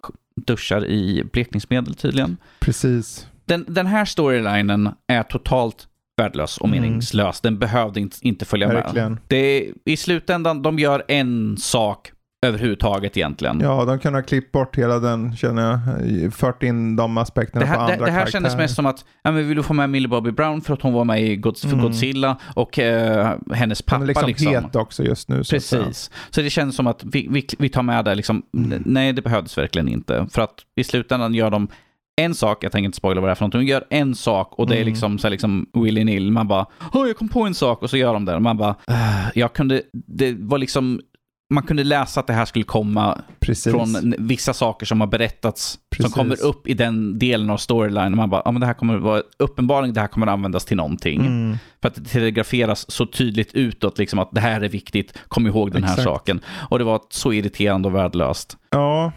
duschar 0.45 0.85
i 0.85 1.23
blekningsmedel 1.33 1.95
tydligen. 1.95 2.37
Precis. 2.59 3.27
Den, 3.45 3.65
den 3.67 3.85
här 3.87 4.05
storylinen 4.05 4.89
är 5.07 5.23
totalt 5.23 5.87
värdelös 6.21 6.57
och 6.57 6.67
Mm. 6.67 6.81
meningslös. 6.81 7.41
Den 7.41 7.59
behövde 7.59 7.99
inte, 7.99 8.17
inte 8.21 8.45
följa 8.45 8.67
med. 8.67 8.75
Verkligen. 8.75 9.19
Det 9.27 9.35
är, 9.37 9.71
I 9.85 9.97
slutändan, 9.97 10.61
de 10.61 10.79
gör 10.79 11.03
en 11.07 11.57
sak 11.57 12.11
överhuvudtaget 12.45 13.17
egentligen. 13.17 13.59
Ja, 13.59 13.85
de 13.85 13.99
kunde 13.99 14.19
ha 14.19 14.23
klippt 14.23 14.51
bort 14.51 14.75
hela 14.77 14.99
den, 14.99 15.35
känner 15.35 15.79
jag. 16.21 16.33
Fört 16.33 16.63
in 16.63 16.95
de 16.95 17.17
aspekterna 17.17 17.65
Det 17.65 17.71
på 17.71 17.79
här, 17.79 17.79
andra 17.79 17.95
det, 17.97 18.05
det 18.05 18.11
här 18.11 18.19
kändes 18.25 18.33
karaktärer. 18.53 18.57
mest 18.63 18.75
som 18.75 18.85
att, 18.85 19.05
ja, 19.23 19.31
men 19.31 19.47
vill 19.47 19.57
du 19.57 19.63
få 19.63 19.73
med 19.73 19.89
Millie 19.89 20.07
Bobby 20.07 20.31
Brown 20.31 20.61
för 20.61 20.73
att 20.73 20.81
hon 20.81 20.93
var 20.93 21.03
med 21.05 21.21
i 21.23 21.41
för 21.41 21.67
Mm. 21.67 21.81
Godzilla 21.81 22.37
och 22.53 22.79
eh, 22.79 23.35
hennes 23.53 23.81
pappa 23.81 23.95
Han 23.95 24.03
är 24.03 24.07
liksom, 24.07 24.27
liksom. 24.27 24.53
het 24.53 24.75
också 24.75 25.03
just 25.03 25.29
nu. 25.29 25.43
så. 25.43 25.55
Precis. 25.55 26.11
Så 26.29 26.41
det 26.41 26.49
känns 26.49 26.75
som 26.75 26.87
att 26.87 27.03
vi, 27.03 27.27
vi, 27.31 27.47
vi 27.59 27.69
tar 27.69 27.83
med 27.83 28.05
det 28.05 28.15
liksom. 28.15 28.43
Mm. 28.57 28.83
Nej, 28.85 29.13
det 29.13 29.21
behövdes 29.21 29.57
verkligen 29.57 29.87
inte. 29.87 30.27
För 30.31 30.41
att 30.41 30.53
i 30.75 30.83
slutändan 30.83 31.33
gör 31.33 31.49
de 31.51 31.67
en 32.21 32.35
sak, 32.35 32.63
jag 32.63 32.71
tänker 32.71 32.85
inte 32.85 32.95
spoila 32.97 33.21
vad 33.21 33.27
det 33.29 33.31
är 33.31 33.35
för 33.35 33.43
någonting, 33.43 33.59
de 33.59 33.65
gör 33.71 33.83
en 33.89 34.15
sak 34.15 34.53
och 34.59 34.67
det 34.67 34.73
är 34.75 34.81
Mm. 34.81 34.87
liksom 34.89 35.17
så 35.19 35.27
här 35.27 35.31
liksom 35.31 35.65
willy 35.73 36.03
nil. 36.03 36.31
Man 36.31 36.47
bara, 36.47 36.65
åh 36.93 37.07
jag 37.07 37.17
kom 37.17 37.29
på 37.29 37.41
en 37.43 37.53
sak 37.53 37.81
och 37.83 37.89
så 37.89 37.97
gör 37.97 38.13
de 38.13 38.25
det. 38.25 38.39
Man 38.39 38.57
bara, 38.57 38.75
"Ah, 38.87 39.23
jag 39.35 39.53
kunde, 39.53 39.81
det 39.93 40.33
var 40.39 40.57
liksom, 40.57 41.01
man 41.53 41.63
kunde 41.63 41.83
läsa 41.83 42.19
att 42.19 42.27
det 42.27 42.33
här 42.33 42.45
skulle 42.45 42.65
komma 42.65 43.21
Precis. 43.39 43.73
från 43.73 44.13
vissa 44.17 44.53
saker 44.53 44.85
som 44.85 44.99
har 45.01 45.07
berättats 45.07 45.79
Precis. 45.91 46.13
som 46.13 46.21
kommer 46.23 46.43
upp 46.43 46.67
i 46.67 46.73
den 46.73 47.19
delen 47.19 47.49
av 47.49 47.57
storyline. 47.57 48.15
Man 48.15 48.29
bara, 48.29 48.41
ja 48.45 48.51
men 48.51 48.59
det 48.59 48.65
här 48.65 48.73
kommer 48.73 48.97
vara, 48.97 49.21
uppenbarligen 49.39 49.93
det 49.93 50.01
här 50.01 50.07
kommer 50.07 50.27
användas 50.27 50.65
till 50.65 50.77
någonting. 50.77 51.19
Mm. 51.25 51.57
För 51.81 51.87
att 51.89 51.95
det 51.95 52.03
telegraferas 52.03 52.91
så 52.91 53.05
tydligt 53.05 53.53
utåt 53.53 53.97
liksom 53.97 54.19
att 54.19 54.29
det 54.31 54.41
här 54.41 54.61
är 54.61 54.69
viktigt, 54.69 55.17
kom 55.27 55.47
ihåg 55.47 55.71
den 55.71 55.83
här 55.83 55.89
Exakt. 55.93 56.03
saken. 56.09 56.39
Och 56.69 56.79
det 56.79 56.85
var 56.85 57.01
så 57.09 57.33
irriterande 57.33 57.87
och 57.87 57.95
värdelöst. 57.95 58.57
Ja. 58.69 59.11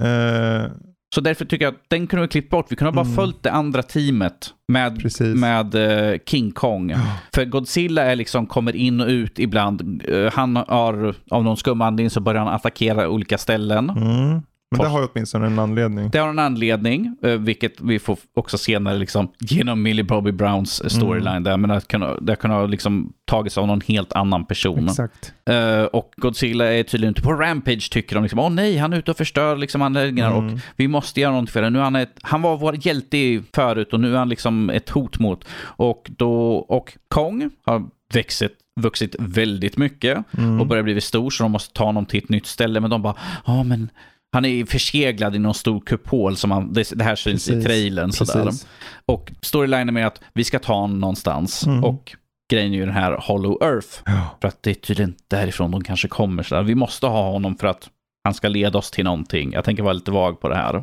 Eh, 0.00 0.70
Så 1.14 1.20
därför 1.20 1.44
tycker 1.44 1.64
jag 1.64 1.74
att 1.74 1.80
den 1.88 2.06
kunde 2.06 2.22
vi 2.22 2.28
klippt 2.28 2.50
bort. 2.50 2.66
Vi 2.68 2.76
kunde 2.76 2.88
ha 2.90 2.94
bara 2.94 3.04
Mm. 3.04 3.16
följt 3.16 3.42
det 3.42 3.52
andra 3.52 3.82
teamet 3.82 4.50
med, 4.72 5.00
precis. 5.02 5.36
med 5.36 5.74
eh, 5.74 6.18
King 6.26 6.50
Kong. 6.50 6.90
Ja. 6.90 6.98
För 7.34 7.44
Godzilla 7.44 8.02
är 8.02 8.16
liksom, 8.16 8.46
kommer 8.46 8.76
in 8.76 9.00
och 9.00 9.06
ut 9.08 9.38
ibland. 9.38 10.02
Eh, 10.08 10.32
han 10.32 10.56
har, 10.56 11.14
av 11.30 11.44
någon 11.44 11.56
skum 11.56 11.80
anledning 11.80 12.10
så 12.10 12.20
börjar 12.20 12.44
han 12.44 12.54
attackera 12.54 13.08
olika 13.08 13.38
ställen. 13.38 13.90
Mm. 13.90 14.42
Men 14.70 14.80
det 14.80 14.88
har 14.88 15.00
ju 15.00 15.06
åtminstone 15.12 15.46
en 15.46 15.58
anledning. 15.58 16.10
Det 16.10 16.18
har 16.18 16.28
en 16.28 16.38
anledning, 16.38 17.16
eh, 17.22 17.30
vilket 17.30 17.80
vi 17.80 17.98
får 17.98 18.18
också 18.34 18.58
senare 18.58 18.98
liksom, 18.98 19.28
genom 19.38 19.82
Millie 19.82 20.04
Bobby 20.04 20.32
Browns 20.32 20.80
eh, 20.80 20.88
storyline. 20.88 21.28
Mm. 21.28 21.42
Där, 21.42 21.56
men 21.56 21.70
det 21.70 21.88
kan, 21.88 22.26
det 22.26 22.36
kan 22.36 22.50
ha 22.50 22.66
liksom 22.66 23.12
tagits 23.24 23.58
av 23.58 23.66
någon 23.66 23.80
helt 23.80 24.12
annan 24.12 24.44
person. 24.44 24.84
Exakt. 24.88 25.32
Eh, 25.50 25.82
och 25.82 26.12
Godzilla 26.16 26.72
är 26.74 26.82
tydligen 26.82 27.10
ute 27.10 27.22
på 27.22 27.32
rampage 27.32 27.90
tycker 27.92 28.14
de. 28.14 28.22
Liksom, 28.22 28.38
Åh 28.40 28.50
nej, 28.50 28.76
han 28.76 28.92
är 28.92 28.96
ute 28.98 29.10
och 29.10 29.16
förstör 29.16 29.56
liksom, 29.56 29.82
anläggningar 29.82 30.30
Mm. 30.32 30.54
och 30.54 30.60
vi 30.76 30.88
måste 30.88 31.20
göra 31.20 31.30
någonting 31.32 31.52
för 31.52 31.62
det. 31.62 31.70
Nu 31.70 31.78
är 31.78 31.82
han, 31.82 31.96
ett, 31.96 32.18
han 32.22 32.42
var 32.42 32.56
vår 32.56 32.86
hjälte 32.86 33.42
förut 33.54 33.92
och 33.92 34.00
nu 34.00 34.14
är 34.14 34.18
han 34.18 34.28
liksom 34.28 34.70
ett 34.70 34.88
hot 34.90 35.18
mot. 35.18 35.44
Och, 35.60 36.10
då, 36.16 36.52
och 36.56 36.96
Kong 37.08 37.50
har 37.66 37.84
växit, 38.14 38.52
vuxit 38.80 39.16
väldigt 39.18 39.76
mycket 39.76 40.24
Mm. 40.38 40.60
och 40.60 40.66
börjar 40.66 40.82
bli 40.82 41.00
stor 41.00 41.30
så 41.30 41.42
de 41.44 41.52
måste 41.52 41.74
ta 41.74 41.84
honom 41.84 42.06
till 42.06 42.22
ett 42.24 42.28
nytt 42.28 42.46
ställe. 42.46 42.80
Men 42.80 42.90
de 42.90 43.02
bara, 43.02 43.14
ja 43.46 43.62
men 43.62 43.90
han 44.32 44.44
är 44.44 44.64
förseglad 44.64 45.36
i 45.36 45.38
någon 45.38 45.54
stor 45.54 45.80
kupol 45.80 46.36
som 46.36 46.50
han, 46.50 46.72
det, 46.72 46.98
det 46.98 47.04
här 47.04 47.16
syns 47.16 47.48
i 47.48 47.50
Precis. 47.50 47.66
trailern. 47.66 48.12
Sådär. 48.12 48.44
Precis. 48.44 48.66
Och 49.06 49.32
storylinen 49.42 49.96
är 49.96 50.06
att 50.06 50.20
vi 50.34 50.44
ska 50.44 50.58
ta 50.58 50.74
honom 50.74 50.98
någonstans. 50.98 51.66
Mm. 51.66 51.84
Och 51.84 52.16
grejen 52.50 52.72
är 52.72 52.76
ju 52.76 52.84
den 52.84 52.94
här 52.94 53.12
Hollow 53.20 53.62
Earth. 53.62 53.88
Ja. 54.06 54.38
För 54.40 54.48
att 54.48 54.62
det 54.62 54.70
är 54.70 54.74
tydligen 54.74 55.14
därifrån 55.28 55.70
de 55.70 55.84
kanske 55.84 56.08
kommer. 56.08 56.42
Så 56.42 56.54
där. 56.54 56.62
Vi 56.62 56.74
måste 56.74 57.06
ha 57.06 57.30
honom 57.30 57.56
för 57.56 57.66
att 57.66 57.88
han 58.24 58.34
ska 58.34 58.48
leda 58.48 58.78
oss 58.78 58.90
till 58.90 59.04
någonting. 59.04 59.52
Jag 59.52 59.64
tänker 59.64 59.82
vara 59.82 59.92
lite 59.92 60.10
vag 60.10 60.40
på 60.40 60.48
det 60.48 60.56
här. 60.56 60.82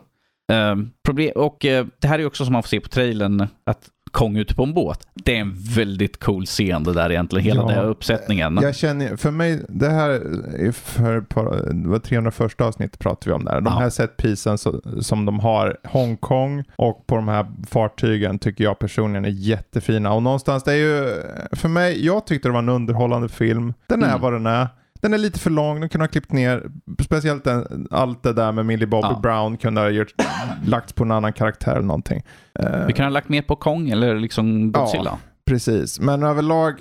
Ehm, 0.52 0.92
problem, 1.06 1.32
och 1.36 1.66
eh, 1.66 1.86
det 2.02 2.08
här 2.08 2.20
är 2.20 2.26
också 2.26 2.46
som 2.46 2.54
man 2.54 2.64
får 2.64 2.68
se 2.68 2.80
på 2.80 2.90
trailern 2.90 3.48
att 3.66 3.90
Kong 4.16 4.38
ute 4.38 4.56
på 4.56 4.64
en 4.64 4.74
båt. 4.74 5.08
Det 5.14 5.36
är 5.36 5.42
en 5.42 5.54
väldigt 5.76 6.20
cool 6.20 6.46
scen 6.46 6.84
det 6.84 6.94
där 6.94 7.10
egentligen, 7.12 7.46
hela 7.46 7.62
Ja. 7.62 7.68
den 7.68 7.76
här 7.76 7.86
uppsättningen. 7.86 8.60
Jag 8.62 8.76
känner, 8.76 9.16
för 9.16 9.32
mig, 9.32 9.60
det 9.70 9.90
här 9.90 10.10
är 10.10 10.72
för 10.72 11.14
det 11.74 11.88
var 11.90 12.00
301 12.00 12.62
avsnitt 12.62 13.00
pratade 13.00 13.30
vi 13.30 13.32
om 13.36 13.46
där. 13.46 13.62
De 13.62 13.74
Ja. 13.74 13.80
här 13.80 13.90
setpisen 13.90 14.58
som 15.02 15.26
de 15.26 15.40
har 15.40 15.78
Hongkong 15.84 16.64
och 16.76 17.08
på 17.08 17.16
de 17.16 17.28
här 17.28 17.46
fartygen 17.68 18.40
tycker 18.40 18.64
jag 18.64 18.80
personligen 18.80 19.26
är 19.26 19.30
jättefina. 19.30 20.14
Och 20.14 20.24
någonstans, 20.24 20.64
det 20.64 20.72
är 20.72 20.76
ju, 20.76 21.22
för 21.52 21.70
mig, 21.70 22.06
jag 22.06 22.28
tyckte 22.28 22.48
det 22.48 22.52
var 22.54 22.60
en 22.60 22.70
underhållande 22.70 23.30
film. 23.30 23.74
Den 23.88 24.04
är 24.04 24.08
Mm. 24.08 24.22
vad 24.22 24.34
den 24.34 24.46
är. 24.46 24.68
Den 25.02 25.14
är 25.14 25.18
lite 25.18 25.40
för 25.40 25.50
lång, 25.50 25.80
den 25.80 25.90
kunde 25.90 26.04
ha 26.04 26.08
klippt 26.08 26.32
ner, 26.32 26.64
speciellt 27.04 27.44
den, 27.44 27.88
allt 27.92 28.24
det 28.24 28.34
där 28.34 28.52
med 28.52 28.66
Millie 28.66 28.88
Bobby 28.88 29.08
Ja. 29.12 29.20
Brown 29.20 29.58
kunde 29.58 29.82
ha 29.82 29.90
gjort, 29.90 30.14
lagts 30.66 30.94
på 30.94 31.04
en 31.04 31.12
annan 31.12 31.34
karaktär 31.34 31.72
eller 31.72 31.82
någonting. 31.82 32.24
Vi 32.88 32.94
kan 32.94 33.06
ha 33.06 33.10
lagt 33.10 33.30
mer 33.30 33.42
på 33.42 33.56
Kong 33.56 33.90
eller 33.90 34.16
liksom 34.20 34.72
Godzilla. 34.72 35.18
Precis, 35.46 36.00
men 36.00 36.24
överlag, 36.24 36.74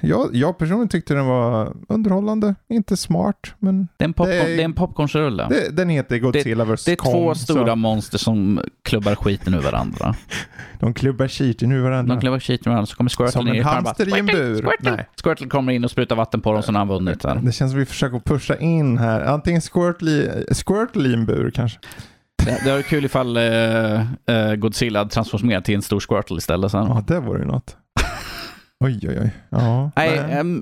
jag, 0.00 0.34
jag 0.36 0.58
personligen 0.58 0.88
tyckte 0.88 1.14
den 1.14 1.26
var 1.26 1.72
underhållande. 1.88 2.54
Inte 2.68 2.96
smart, 2.96 3.54
men 3.58 3.88
Det 3.96 4.04
är 4.04 4.08
en, 4.08 4.12
popcorn, 4.12 4.30
Det 4.36 4.42
det 4.44 4.54
är- 4.54 4.58
är... 4.58 4.64
en 4.64 4.72
popcornsrulle. 4.72 5.46
Det, 5.48 5.54
det, 5.54 5.70
den 5.76 5.88
heter 5.88 6.18
Godzilla 6.18 6.64
vs. 6.64 6.84
det 6.84 6.92
är 6.92 6.96
Kong. 6.96 7.12
två 7.12 7.34
stora 7.34 7.66
så 7.72 7.76
monster 7.76 8.18
som 8.18 8.60
klubbar 8.84 9.14
skiten 9.14 9.54
ur 9.54 9.60
varandra. 9.60 10.14
De 10.80 10.94
klubbar 10.94 11.28
skiten 11.28 11.72
ur 11.72 11.82
varandra. 11.82 12.14
De 12.14 12.20
klubbar 12.20 12.40
skiten 12.40 12.70
ur 12.70 12.74
varandra 12.74 12.86
så 12.86 12.96
kommer 12.96 13.10
Squirtle 13.10 13.32
Som 13.32 13.44
ner 13.44 13.52
en 13.52 13.58
i 13.58 13.62
hamster 13.62 14.16
i 14.16 14.18
en 14.20 14.26
bur. 14.26 14.54
Squirtle. 14.62 14.90
Nej. 14.90 15.08
Squirtle 15.24 15.48
kommer 15.48 15.72
in 15.72 15.84
och 15.84 15.90
sprutar 15.90 16.16
vatten 16.16 16.40
på 16.40 16.52
dem 16.52 16.62
så 16.62 16.72
har 16.72 16.78
han 16.78 16.88
vunnit. 16.88 17.24
Här. 17.24 17.34
Det 17.44 17.52
känns 17.52 17.70
som 17.72 17.78
vi 17.78 17.86
försöker 17.86 18.18
pusha 18.18 18.56
in 18.56 18.98
här. 18.98 19.20
Antingen 19.20 19.60
Squirtle 19.60 20.10
i, 20.10 20.54
Squirtle 20.54 21.08
i 21.08 21.12
en 21.14 21.26
bur 21.26 21.50
kanske. 21.50 21.78
Det, 22.44 22.60
det 22.64 22.72
var 22.72 22.82
kul 22.82 23.04
ifall 23.04 23.36
eh, 23.36 23.42
eh, 24.26 24.54
Godzilla 24.56 24.98
hade 24.98 25.10
transformerat 25.10 25.64
till 25.64 25.74
en 25.74 25.82
stor 25.82 26.00
Squirtle 26.00 26.36
istället. 26.36 26.70
Sen. 26.70 26.86
Ja, 26.86 27.04
det 27.06 27.20
vore 27.20 27.38
ju 27.40 27.44
något. 27.46 27.76
Oj, 28.84 28.98
oj, 29.08 29.18
oj. 29.20 29.30
Ja, 29.50 29.90
Nej, 29.96 30.18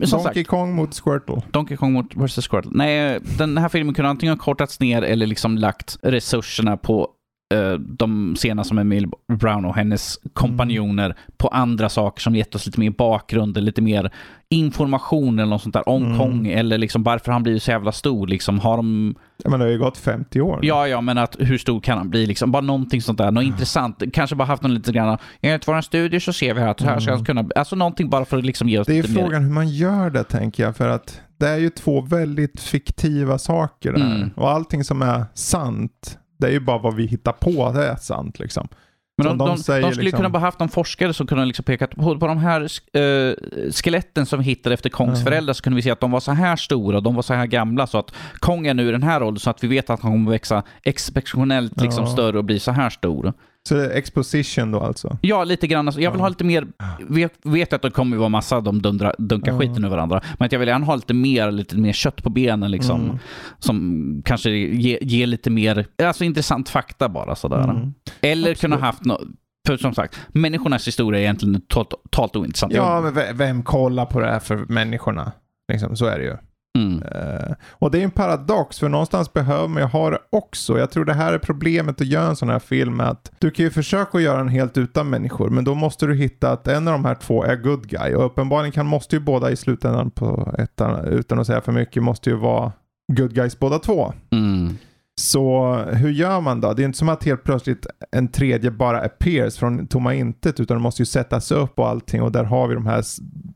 som 0.07 0.23
Donkey 0.23 0.35
sagt. 0.35 0.47
Kong 0.49 0.75
mot 0.75 0.95
Squirtle. 0.95 1.43
Donkey 1.51 1.77
Kong 1.77 1.93
mot 1.93 2.17
vs. 2.17 2.49
Squirtle. 2.49 2.71
Nej, 2.75 3.21
den 3.39 3.59
här 3.59 3.69
filmen 3.69 3.95
kunde 3.95 4.09
antingen 4.09 4.39
ha 4.39 4.45
kortats 4.45 4.81
ner 4.81 5.03
eller 5.03 5.27
liksom 5.27 5.59
lagt 5.59 5.99
resurserna 6.03 6.77
på 6.77 7.09
eh, 7.55 7.73
de 7.73 8.35
scener 8.37 8.63
som 8.63 8.79
Emil 8.79 9.07
Brown 9.33 9.65
och 9.65 9.75
hennes 9.75 10.19
kompanjoner 10.33 11.17
på 11.37 11.49
andra 11.49 11.89
saker 11.89 12.21
som 12.21 12.35
gett 12.35 12.55
oss 12.55 12.67
lite 12.67 12.81
mer 12.81 12.91
bakgrund, 12.91 13.57
lite 13.63 13.83
mer 13.83 14.11
information 14.51 15.39
eller 15.39 15.51
något 15.51 15.63
sånt 15.63 15.75
där 15.75 15.89
om 15.89 16.05
Mm. 16.05 16.19
Kong 16.19 16.47
eller 16.47 16.79
liksom 16.79 17.03
varför 17.03 17.33
han 17.33 17.43
blivit 17.43 17.63
så 17.63 17.71
jävla 17.71 17.93
stor. 17.93 18.27
Liksom, 18.27 18.59
har 18.61 18.77
de 18.77 19.15
Ja, 19.37 19.51
men 19.51 19.61
det 19.61 19.67
har 19.67 19.71
ju 19.73 19.79
gått 19.79 19.99
50 19.99 20.41
år. 20.41 20.59
nu. 20.63 20.69
Ja, 20.69 20.89
ja, 20.89 21.01
men 21.01 21.19
att 21.19 21.37
hur 21.39 21.59
stor 21.59 21.81
kan 21.81 21.99
han 21.99 22.11
bli? 22.11 22.27
Liksom, 22.27 22.53
bara 22.53 22.63
någonting 22.63 23.03
sånt 23.03 23.19
där, 23.19 23.31
något 23.31 23.45
intressant. 23.45 24.03
Kanske 24.13 24.37
bara 24.37 24.45
haft 24.45 24.63
någon 24.63 24.75
lite 24.75 24.93
grann, 24.93 25.19
enligt 25.41 25.69
våra 25.69 25.83
studier 25.83 26.21
så 26.21 26.33
ser 26.33 26.55
vi 26.55 26.61
att 26.63 26.79
det 26.79 26.85
här 26.85 27.01
ska 27.01 27.13
Mm. 27.13 27.25
kunna, 27.25 27.45
alltså 27.57 27.77
någonting 27.77 28.11
bara 28.11 28.25
för 28.25 28.39
att 28.39 28.45
liksom 28.45 28.69
ge 28.69 28.79
oss 28.79 28.87
Det 28.87 28.93
är 28.93 28.97
ju 28.97 29.03
lite 29.03 29.15
mer. 29.15 29.21
frågan 29.23 29.43
hur 29.43 29.51
man 29.51 29.69
gör 29.69 30.11
det 30.11 30.25
tänker 30.25 30.63
jag. 30.63 30.77
För 30.77 30.89
att 30.89 31.21
det 31.39 31.49
är 31.49 31.57
ju 31.59 31.71
två 31.71 32.01
väldigt 32.01 32.61
fiktiva 32.61 33.39
saker 33.39 33.93
där. 33.93 34.01
Mm. 34.17 34.31
Och 34.37 34.51
allting 34.51 34.85
som 34.85 35.03
är 35.03 35.25
sant, 35.35 36.19
det 36.39 36.47
är 36.47 36.51
ju 36.53 36.61
bara 36.61 36.79
vad 36.79 36.95
vi 36.95 37.07
hittar 37.07 37.33
på, 37.33 37.73
det 37.73 37.87
är 37.89 37.97
sant 37.97 38.39
liksom. 38.39 38.69
Men 39.17 39.27
de, 39.27 39.39
de 39.39 39.45
de, 39.49 39.57
de, 39.57 39.63
säger 39.63 39.91
skulle 39.91 40.05
liksom- 40.05 40.17
kunna 40.19 40.29
bara 40.29 40.39
haft 40.39 40.59
någon 40.61 40.69
forskare 40.69 41.15
som 41.15 41.27
kunde 41.27 41.45
liksom 41.45 41.65
pekat 41.65 41.91
på, 41.97 42.19
på 42.19 42.27
de 42.27 42.39
här 42.39 42.61
eh, 42.93 43.35
skeletten 43.73 44.27
som 44.27 44.39
vi 44.39 44.45
hittade 44.45 44.75
efter 44.75 44.91
Kongs 44.91 45.19
Ja. 45.19 45.25
föräldrar 45.25 45.55
så 45.55 45.63
kunde 45.63 45.77
vi 45.77 45.83
se 45.83 45.91
att 45.91 46.01
de 46.01 46.11
var 46.11 46.21
så 46.21 46.33
här 46.33 46.57
stora, 46.57 47.01
de 47.01 47.15
var 47.15 47.23
så 47.23 47.35
här 47.35 47.47
gamla 47.47 47.87
så 47.87 47.99
att 47.99 48.15
Kong 48.35 48.67
är 48.67 48.75
nu 48.75 48.89
i 48.89 48.93
den 48.93 49.03
här 49.03 49.23
åldern 49.23 49.41
så 49.41 49.51
att 49.51 49.65
vi 49.65 49.69
vet 49.69 49.91
att 49.91 50.01
han 50.01 50.13
kommer 50.13 50.31
växa 50.31 50.63
exceptionellt 50.83 51.81
liksom 51.81 52.05
Ja. 52.05 52.11
större 52.13 52.39
och 52.39 52.45
bli 52.45 52.59
så 52.61 52.71
här 52.71 52.91
stor. 52.91 53.33
Så 53.69 53.81
exposition 53.81 54.71
då 54.71 54.81
alltså? 54.81 55.19
Ja, 55.21 55.45
lite 55.45 55.67
grann. 55.67 55.89
Alltså, 55.89 56.01
jag 56.01 56.11
vill 56.11 56.19
Ja. 56.19 56.25
ha 56.25 56.29
lite 56.29 56.45
mer... 56.45 56.67
Vet, 57.09 57.33
vet 57.43 57.73
att 57.73 57.83
det 57.83 57.91
kommer 57.91 58.17
vara 58.17 58.29
massa 58.29 58.61
de 58.61 58.83
dundra, 58.83 59.15
dunkar 59.19 59.53
Ja. 59.53 59.59
skiten 59.59 59.85
ur 59.85 59.89
varandra. 59.89 60.21
Men 60.39 60.47
att 60.47 60.53
jag 60.53 60.59
vill 60.59 60.69
gärna 60.69 60.87
ha 60.87 60.95
lite 60.97 61.15
mer, 61.15 61.51
lite 61.51 61.77
mer 61.77 61.93
kött 61.93 62.23
på 62.23 62.31
benen 62.31 62.71
liksom. 62.71 63.01
Mm. 63.05 63.19
Som 63.59 64.23
kanske 64.25 64.51
ger 64.51 64.99
ger 65.03 65.27
lite 65.27 65.51
mer 65.51 65.87
alltså, 66.03 66.25
intressant 66.25 66.69
fakta 66.69 67.09
bara 67.09 67.35
sådär. 67.37 67.65
Mm. 67.65 67.95
Eller 68.21 68.41
Absolut. 68.51 68.61
kunna 68.61 68.77
haft 68.77 69.05
något... 69.05 69.21
För 69.67 69.77
som 69.77 69.95
sagt, 69.95 70.21
människornas 70.29 70.87
historia 70.89 71.21
är 71.21 71.25
egentligen 71.25 71.61
totalt, 71.61 72.37
ointressant. 72.37 72.73
Ja, 72.73 73.01
men 73.01 73.15
ve- 73.15 73.33
vem 73.33 73.63
kollar 73.63 74.07
på 74.07 74.21
det 74.21 74.27
här 74.27 74.39
för 74.41 74.57
människorna? 74.69 75.33
Liksom, 75.73 75.97
så 75.97 76.07
är 76.07 76.19
det 76.19 76.25
ju. 76.25 76.37
Mm. 76.79 77.03
Eh, 77.03 77.55
och 77.71 77.91
det 77.91 77.99
är 77.99 78.05
en 78.05 78.11
paradox, 78.11 78.79
för 78.79 78.89
någonstans 78.89 79.33
behöver 79.33 79.69
man 79.69 79.83
ju 79.83 79.89
ha 79.89 80.11
det 80.11 80.19
också. 80.31 80.79
Jag 80.79 80.91
tror 80.91 81.05
det 81.05 81.15
här 81.15 81.33
är 81.33 81.39
problemet 81.39 82.01
att 82.01 82.07
göra 82.07 82.29
en 82.29 82.37
sån 82.37 82.49
här 82.49 82.59
film, 82.59 83.01
att 83.01 83.33
du 83.39 83.51
kan 83.51 83.65
ju 83.65 83.71
försöka 83.71 84.21
göra 84.21 84.39
den 84.39 84.49
helt 84.49 84.79
utan 84.79 85.11
människor, 85.11 85.51
men 85.51 85.65
då 85.65 85.75
måste 85.75 86.07
du 86.07 86.15
hitta 86.15 86.53
att 86.53 86.69
en 86.69 86.89
av 86.89 86.93
de 86.93 87.05
här 87.05 87.15
två 87.15 87.45
är 87.45 87.57
good 87.57 87.89
guy. 87.89 88.15
Och 88.15 88.27
uppenbarligen 88.27 88.73
kan, 88.73 88.87
måste 88.87 89.17
ju 89.17 89.21
båda 89.21 89.51
i 89.51 89.57
slutändan 89.57 90.11
på 90.11 90.55
ettan, 90.59 91.05
utan 91.05 91.39
att 91.39 91.47
säga 91.47 91.61
för 91.61 91.73
mycket, 91.73 92.03
måste 92.03 92.31
ju 92.31 92.37
vara 92.37 92.73
good 93.13 93.35
guys 93.35 93.59
båda 93.59 93.79
två. 93.79 94.13
Mm. 94.31 94.77
Så 95.21 95.75
hur 95.77 96.11
gör 96.11 96.41
man 96.41 96.61
då? 96.61 96.73
Det 96.73 96.83
är 96.83 96.85
inte 96.85 96.99
som 96.99 97.09
att 97.09 97.25
helt 97.25 97.45
plötsligt 97.45 97.87
en 98.13 98.29
tredje 98.29 98.71
bara 98.71 99.01
appears 99.01 99.57
från 99.57 99.87
tomma 99.87 100.15
intet 100.15 100.61
utan 100.61 100.77
det 100.77 100.83
måste 100.83 101.03
ju 101.03 101.07
sättas 101.07 101.51
upp 101.53 101.79
och 101.79 101.89
allting 101.89 102.23
och 102.23 102.33
där 102.33 102.45
har 102.45 102.69
vi 102.69 102.75
de 102.75 102.87
här 102.87 103.05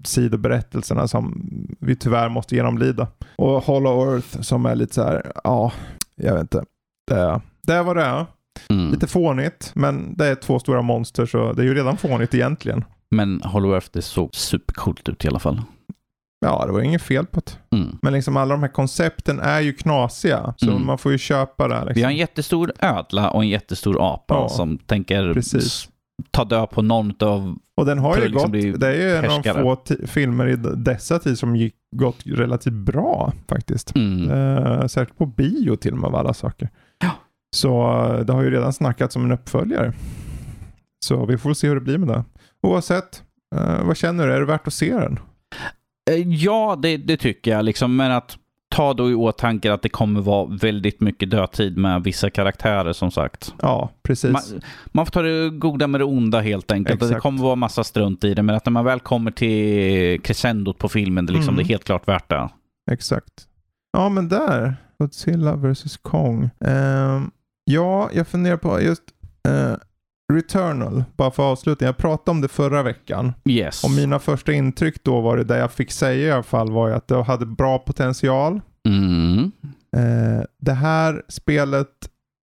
sidoberättelserna 0.05 1.09
som 1.09 1.51
vi 1.81 1.97
tyvärr 1.97 2.29
måste 2.29 2.55
genomlida. 2.55 3.09
Och 3.37 3.65
Hollow 3.65 4.15
Earth 4.15 4.41
som 4.41 4.67
är 4.67 4.75
lite 4.75 4.95
så 4.95 5.03
här, 5.03 5.33
ja, 5.45 5.73
jag 6.17 6.35
vet 6.35 6.43
inte. 6.43 6.65
Det 7.11 7.41
det 7.63 7.83
vad 7.83 7.97
det 7.97 8.03
är. 8.03 8.27
Mm. 8.71 8.91
Lite 8.91 9.07
fånigt, 9.07 9.73
men 9.75 10.17
det 10.17 10.27
är 10.27 10.35
två 10.35 10.59
stora 10.59 10.83
monster 10.83 11.27
så 11.27 11.53
det 11.53 11.63
är 11.63 11.67
ju 11.67 11.75
redan 11.75 11.97
fånigt 11.97 12.35
egentligen. 12.35 12.85
Men 13.11 13.43
Hollow 13.43 13.73
Earth, 13.73 13.89
det 13.93 14.03
såg 14.03 14.35
supercoolt 14.35 15.09
ut 15.09 15.25
i 15.25 15.29
alla 15.29 15.39
fall. 15.39 15.63
Ja, 16.41 16.67
det 16.67 16.73
var 16.73 16.81
inget 16.81 17.03
fel 17.03 17.27
på 17.27 17.41
det. 17.45 17.77
Mm. 17.77 17.99
Men 18.03 18.13
liksom 18.13 18.37
alla 18.37 18.55
de 18.55 18.63
här 18.63 18.71
koncepten 18.73 19.41
är 19.41 19.61
ju 19.61 19.73
knasiga, 19.73 20.55
så 20.57 20.71
Mm. 20.71 20.87
man 20.87 20.99
får 20.99 21.13
ju 21.13 21.19
köpa 21.19 21.69
det. 21.69 21.75
Liksom. 21.79 21.93
Vi 21.95 22.03
har 22.03 22.11
en 22.11 22.17
jättestor 22.17 22.73
ödla 22.81 23.31
och 23.31 23.43
en 23.43 23.49
jättestor 23.49 23.97
apa 24.15 24.35
Ja, 24.35 24.49
som 24.49 24.79
tänker 24.79 25.35
precis. 25.35 25.89
ta 26.31 26.45
död 26.45 26.71
på 26.71 26.83
någon 26.83 27.13
av... 27.21 27.57
Och 27.77 27.87
den 27.87 27.99
har 27.99 28.17
ju 28.17 28.23
liksom 28.29 28.43
gått, 28.43 28.51
bli 28.51 28.73
det 28.73 28.89
är 28.89 28.93
ju 28.95 29.17
en 29.17 29.31
av 29.31 29.43
få 29.63 29.79
filmer 30.07 30.47
i 30.49 30.57
dessa 30.77 31.19
tider 31.19 31.37
som 31.37 31.57
gick, 31.57 31.75
gått 31.97 32.17
relativt 32.27 32.75
bra 32.75 33.33
faktiskt. 33.49 33.97
Mm. 33.97 34.31
Eh, 34.31 34.87
särskilt 34.87 35.19
på 35.19 35.27
bio 35.27 35.77
till 35.77 35.93
och 35.93 35.99
med 35.99 36.09
av 36.09 36.15
alla 36.17 36.35
saker. 36.35 36.69
Ja. 37.03 37.11
Så 37.57 38.03
eh, 38.15 38.21
det 38.21 38.33
har 38.33 38.43
ju 38.43 38.51
redan 38.51 38.73
snackats 38.73 39.17
om 39.17 39.25
en 39.25 39.33
uppföljare. 39.33 39.93
Så 41.05 41.27
vi 41.27 41.39
får 41.39 41.55
se 41.55 41.69
hur 41.69 41.75
det 41.75 41.81
blir 41.81 41.99
med 41.99 42.09
det. 42.09 42.25
Oavsett, 42.63 43.23
eh, 43.57 43.83
vad 43.85 43.97
känner 43.97 44.27
du? 44.27 44.33
Är 44.35 44.41
det 44.41 44.47
värt 44.47 44.67
att 44.67 44.75
se 44.75 44.95
den? 44.95 45.19
Eh, 46.09 46.29
Ja, 46.29 46.79
det, 46.83 46.97
det 46.97 47.17
tycker 47.17 47.51
jag. 47.51 47.65
Liksom, 47.65 47.97
men 47.97 48.13
att 48.13 48.37
ta 48.71 48.95
då 48.95 49.11
i 49.11 49.15
åtanke 49.15 49.73
att 49.73 49.83
det 49.83 49.89
kommer 49.89 50.21
vara 50.21 50.47
väldigt 50.61 51.01
mycket 51.01 51.31
dödtid 51.31 51.77
med 51.79 52.03
vissa 52.05 52.31
karaktärer 52.31 52.93
som 52.93 53.11
sagt. 53.11 53.55
Ja, 53.63 53.91
precis. 54.03 54.31
Man, 54.33 54.43
man 54.87 55.07
får 55.07 55.11
ta 55.11 55.23
det 55.23 55.51
goda 55.51 55.87
med 55.87 56.01
det 56.01 56.05
onda 56.05 56.41
helt 56.41 56.73
enkelt. 56.73 57.01
Det 57.01 57.07
Exakt. 57.07 57.23
kommer 57.23 57.43
vara 57.43 57.55
massa 57.57 57.85
strunt 57.85 58.25
i 58.25 58.35
det, 58.35 58.43
men 58.43 58.55
att 58.57 58.67
när 58.67 58.71
man 58.71 58.85
väl 58.85 59.01
kommer 59.01 59.31
till 59.31 60.21
crescendot 60.23 60.79
på 60.79 60.89
filmen, 60.89 61.27
det, 61.27 61.33
liksom, 61.33 61.49
Mm. 61.55 61.57
det 61.57 61.63
är 61.63 61.69
helt 61.69 61.85
klart 61.85 62.09
värt 62.09 62.29
det. 62.31 62.49
Exakt. 62.91 63.33
Ja, 63.93 64.09
men 64.09 64.29
där. 64.29 64.77
Godzilla 64.99 65.57
vs 65.57 65.97
Kong. 65.97 66.51
Ehm, 66.65 67.31
ja, 67.65 68.11
jag 68.13 68.29
funderar 68.29 68.57
på 68.57 68.81
just 68.83 69.03
eh, 69.49 69.75
Returnal, 70.33 71.05
bara 71.17 71.31
för 71.31 71.43
avslutning. 71.43 71.87
Jag 71.87 71.97
pratade 71.97 72.31
om 72.31 72.41
det 72.41 72.49
förra 72.49 72.83
veckan. 72.83 73.33
Yes. 73.45 73.85
Och 73.85 73.91
mina 73.91 74.19
första 74.19 74.53
intryck 74.53 75.05
då 75.05 75.21
var 75.21 75.37
det, 75.37 75.45
det 75.45 75.59
jag 75.59 75.73
fick 75.73 75.91
säga 75.93 76.27
i 76.29 76.31
alla 76.31 76.43
fall, 76.43 76.71
var 76.73 76.89
ju 76.89 76.95
att 76.95 77.09
det 77.09 77.23
hade 77.23 77.47
bra 77.47 77.79
potential. 77.79 78.61
Mm. 78.89 79.53
Eh, 79.97 80.45
det 80.61 80.73
här 80.73 81.23
spelet 81.29 81.89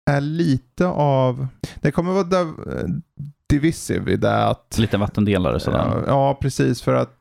är 0.10 0.22
lite 0.22 0.88
av, 0.88 1.48
det 1.82 1.92
kommer 1.92 2.12
vara 2.12 2.24
div- 2.24 3.02
divisive 3.50 4.12
i 4.12 4.18
det 4.18 4.46
att 4.48 4.78
Lite 4.80 4.98
vattendelare 4.98 5.60
sådär. 5.60 6.04
Ja, 6.08 6.38
precis. 6.42 6.82
För 6.82 6.94
att 6.94 7.14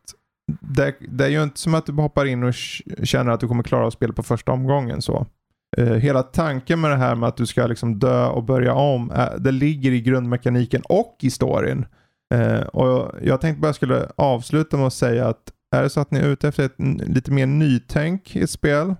det, 0.61 0.95
det 1.09 1.25
är 1.25 1.29
ju 1.29 1.43
inte 1.43 1.61
som 1.61 1.75
att 1.75 1.87
du 1.87 1.93
hoppar 1.93 2.25
in 2.25 2.43
och 2.43 2.55
känner 3.03 3.33
att 3.33 3.41
du 3.41 3.49
kommer 3.49 3.63
klara 3.63 3.87
av 3.87 3.91
spelet 3.91 4.17
på 4.17 4.23
första 4.23 4.53
omgången. 4.53 5.03
så. 5.03 5.27
Eh, 5.79 5.93
hela 5.93 6.23
tanken 6.23 6.81
med 6.81 6.91
det 6.91 6.97
här 6.97 7.15
med 7.15 7.29
att 7.29 7.37
du 7.37 7.47
ska 7.47 7.67
liksom 7.67 7.99
dö 7.99 8.27
och 8.27 8.45
börja 8.45 8.75
om, 8.75 9.11
eh, 9.11 9.29
det 9.39 9.53
ligger 9.53 9.93
i 9.93 10.01
grundmekaniken 10.01 10.83
och 10.83 11.17
i 11.23 11.31
storyn. 11.31 11.87
Eh, 12.35 12.61
och 12.61 13.15
jag 13.23 13.41
tänkte 13.41 13.61
bara 13.61 13.69
jag 13.69 13.75
skulle 13.75 14.09
avsluta 14.17 14.77
med 14.77 14.87
att 14.87 14.93
säga 14.93 15.29
att 15.29 15.53
är 15.77 15.83
det 15.83 15.91
så 15.91 16.01
att 16.01 16.11
ni 16.11 16.19
är 16.19 16.29
ute 16.29 16.49
efter 16.49 16.65
ett 16.65 16.75
lite 17.09 17.31
mer 17.31 17.47
nytänk 17.47 18.37
i 18.37 18.43
ett 18.43 18.51
spel, 18.51 18.95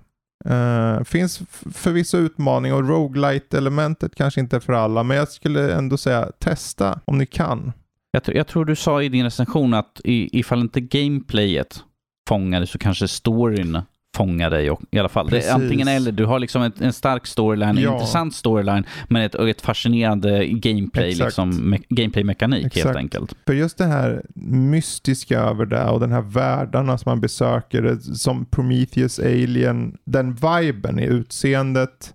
eh, 0.45 1.03
finns 1.03 1.41
förvisso 1.73 2.17
utmaning 2.17 2.73
och 2.73 2.89
roguelite 2.89 3.57
elementet 3.57 4.15
kanske 4.15 4.39
inte 4.39 4.55
är 4.55 4.59
för 4.59 4.73
alla, 4.73 5.03
men 5.03 5.17
jag 5.17 5.27
skulle 5.27 5.73
ändå 5.73 5.97
säga 5.97 6.31
testa 6.39 6.99
om 7.05 7.17
ni 7.17 7.25
kan. 7.25 7.71
Jag, 8.11 8.23
tr- 8.23 8.35
jag 8.35 8.47
tror 8.47 8.65
du 8.65 8.75
sa 8.75 9.03
i 9.03 9.09
din 9.09 9.23
recension 9.23 9.73
att 9.73 10.01
i, 10.03 10.39
ifall 10.39 10.61
inte 10.61 10.81
gameplayet 10.81 11.83
fångade 12.29 12.67
så 12.67 12.77
kanske 12.77 13.07
storyn 13.07 13.81
fångar 14.17 14.49
dig 14.49 14.71
och, 14.71 14.81
i 14.91 14.99
alla 14.99 15.09
fall. 15.09 15.29
Det 15.29 15.47
är 15.47 15.53
antingen 15.53 15.87
eller. 15.87 16.11
Du 16.11 16.25
har 16.25 16.39
liksom 16.39 16.61
ett, 16.61 16.81
en 16.81 16.93
stark 16.93 17.27
storyline, 17.27 17.77
en 17.77 17.83
Ja. 17.83 17.93
intressant 17.93 18.35
storyline, 18.35 18.83
men 19.09 19.21
ett, 19.21 19.35
ett 19.35 19.61
fascinerande 19.61 20.45
gameplay, 20.47 21.09
Exakt. 21.09 21.25
liksom, 21.27 21.69
me, 21.69 21.77
gameplay-mekanik 21.89 22.63
helt 22.63 22.75
Exakt. 22.77 22.97
enkelt. 22.97 23.35
För 23.45 23.53
just 23.53 23.77
det 23.77 23.85
här 23.85 24.21
mystiska 24.51 25.39
över 25.39 25.65
det 25.65 25.83
och 25.85 25.99
den 25.99 26.11
här 26.11 26.21
världarna 26.21 26.97
som 26.97 27.09
man 27.09 27.21
besöker, 27.21 27.81
det, 27.81 28.01
som 28.01 28.45
Prometheus, 28.45 29.19
Alien, 29.19 29.97
den 30.05 30.35
viben 30.35 30.99
i 30.99 31.05
utseendet 31.05 32.13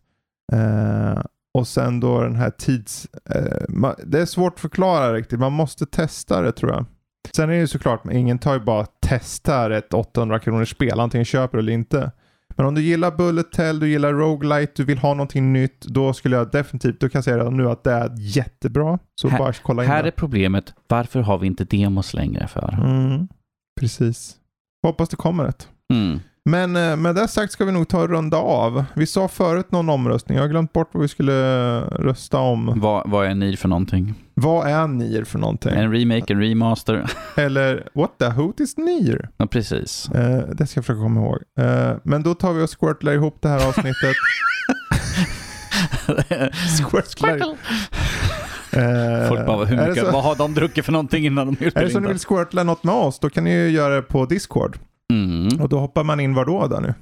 eh, 0.53 1.23
och 1.59 1.69
sen 1.69 2.01
då 2.01 2.21
den 2.23 2.37
här 2.37 2.51
tids... 2.51 3.07
Eh, 3.31 3.91
det 4.07 4.21
är 4.21 4.27
svårt 4.27 4.55
att 4.55 4.61
förklara 4.61 5.15
riktigt, 5.15 5.39
man 5.39 5.53
måste 5.53 5.87
testa 5.87 6.43
det 6.43 6.53
tror 6.53 6.71
jag. 6.73 6.85
Sen 7.35 7.49
är 7.51 7.53
det 7.55 7.59
ju 7.61 7.67
såklart, 7.67 8.03
ingen 8.13 8.39
tar 8.39 8.55
ju 8.55 8.61
bara 8.61 8.87
testar 9.01 9.71
ett 9.71 9.95
800 9.95 10.39
kronors 10.39 10.71
spel, 10.71 11.01
antingen 11.01 11.25
köper 11.25 11.59
eller 11.59 11.73
inte. 11.73 12.11
Men 12.57 12.67
om 12.67 12.75
du 12.75 12.83
gillar 12.83 13.11
Bullet 13.11 13.57
Hell, 13.57 13.81
du 13.81 13.89
gillar 13.91 14.13
Roguelite, 14.13 14.73
du 14.77 14.85
vill 14.85 14.99
ha 14.99 15.15
någonting 15.15 15.53
nytt, 15.53 15.81
då 15.81 16.13
skulle 16.13 16.37
jag 16.37 16.51
definitivt, 16.51 17.01
då 17.01 17.09
kan 17.09 17.19
jag 17.19 17.25
säga 17.25 17.39
redan 17.39 17.57
nu 17.57 17.71
att 17.71 17.85
det 17.85 17.93
är 17.93 18.11
jättebra. 18.19 18.99
Så 19.21 19.29
Här- 19.29 19.39
bara 19.39 19.53
kolla 19.53 19.85
in 19.85 19.91
Här 19.91 20.03
det. 20.03 20.09
är 20.09 20.13
problemet, 20.13 20.75
varför 20.89 21.21
har 21.21 21.39
vi 21.39 21.47
inte 21.47 21.65
demos 21.65 22.15
längre 22.15 22.47
för? 22.49 22.75
Mm, 22.85 23.29
precis. 23.81 24.37
Hoppas 24.87 25.09
det 25.09 25.17
kommer 25.17 25.45
ett. 25.45 25.69
Mm. 25.93 26.21
Men 26.45 26.77
eh, 26.77 26.97
med 26.97 27.15
det 27.15 27.29
sagt 27.29 27.53
ska 27.53 27.65
vi 27.65 27.73
nog 27.73 27.89
ta 27.89 28.03
och 28.03 28.09
runda 28.09 28.37
av. 28.37 28.85
Vi 28.95 29.07
sa 29.07 29.29
förut 29.29 29.73
någon 29.73 29.89
omröstning. 29.89 30.37
Jag 30.37 30.45
har 30.45 30.49
glömt 30.49 30.73
bort 30.73 30.89
vad 30.93 31.03
vi 31.03 31.09
skulle 31.09 31.33
rösta 31.81 32.39
om. 32.39 32.73
Vad, 32.77 33.11
vad 33.11 33.27
är 33.27 33.35
ni 33.35 33.57
för 33.57 33.69
någonting? 33.69 34.15
Vad 34.35 34.67
är 34.69 34.87
NIR 34.87 35.25
för 35.25 35.39
någonting? 35.39 35.73
En 35.75 35.93
remake, 35.93 36.33
en 36.33 36.41
remaster? 36.41 37.05
Eller 37.37 37.89
what 37.95 38.11
the 38.19 38.27
hoot 38.29 38.61
is 38.61 38.77
NIR? 38.77 39.29
ja, 39.37 39.47
precis. 39.47 40.09
Eh, 40.11 40.39
det 40.55 40.67
ska 40.67 40.79
jag 40.79 40.85
försöka 40.85 41.01
komma 41.01 41.21
ihåg. 41.21 41.39
Eh, 41.59 41.93
men 42.05 42.23
då 42.23 42.35
tar 42.35 42.53
vi 42.53 42.63
och 42.65 42.81
squirtlar 42.81 43.13
ihop 43.13 43.37
det 43.41 43.49
här 43.49 43.69
avsnittet. 43.69 44.17
squirtlar. 46.79 47.37
Eh, 48.73 49.29
Folk 49.29 49.47
bara, 49.47 49.65
hur 49.65 49.79
är 49.79 49.89
mycket, 49.89 50.05
så- 50.05 50.13
vad 50.13 50.23
har 50.25 50.35
de 50.37 50.55
druckit 50.55 50.85
för 50.85 50.93
någonting 50.93 51.27
innan 51.27 51.47
de 51.47 51.65
Är 51.67 51.71
spelar 51.71 51.87
det 51.87 51.93
så 51.93 52.01
ni 52.01 52.09
vill 52.09 52.19
squirtla 52.19 52.63
något 52.63 52.85
med 52.85 52.95
oss, 52.95 53.19
då 53.19 53.31
kan 53.31 53.45
ni 53.45 53.51
ju 53.51 53.69
göra 53.71 53.95
det 53.95 54.03
på 54.03 54.27
Discord. 54.27 54.79
Mm. 55.13 55.61
Och 55.61 55.69
då 55.69 55.79
hoppar 55.79 56.05
man 56.05 56.21
in 56.21 56.35
var 56.35 56.45
då, 56.45 56.67
där 56.67 56.81
nu? 56.81 56.95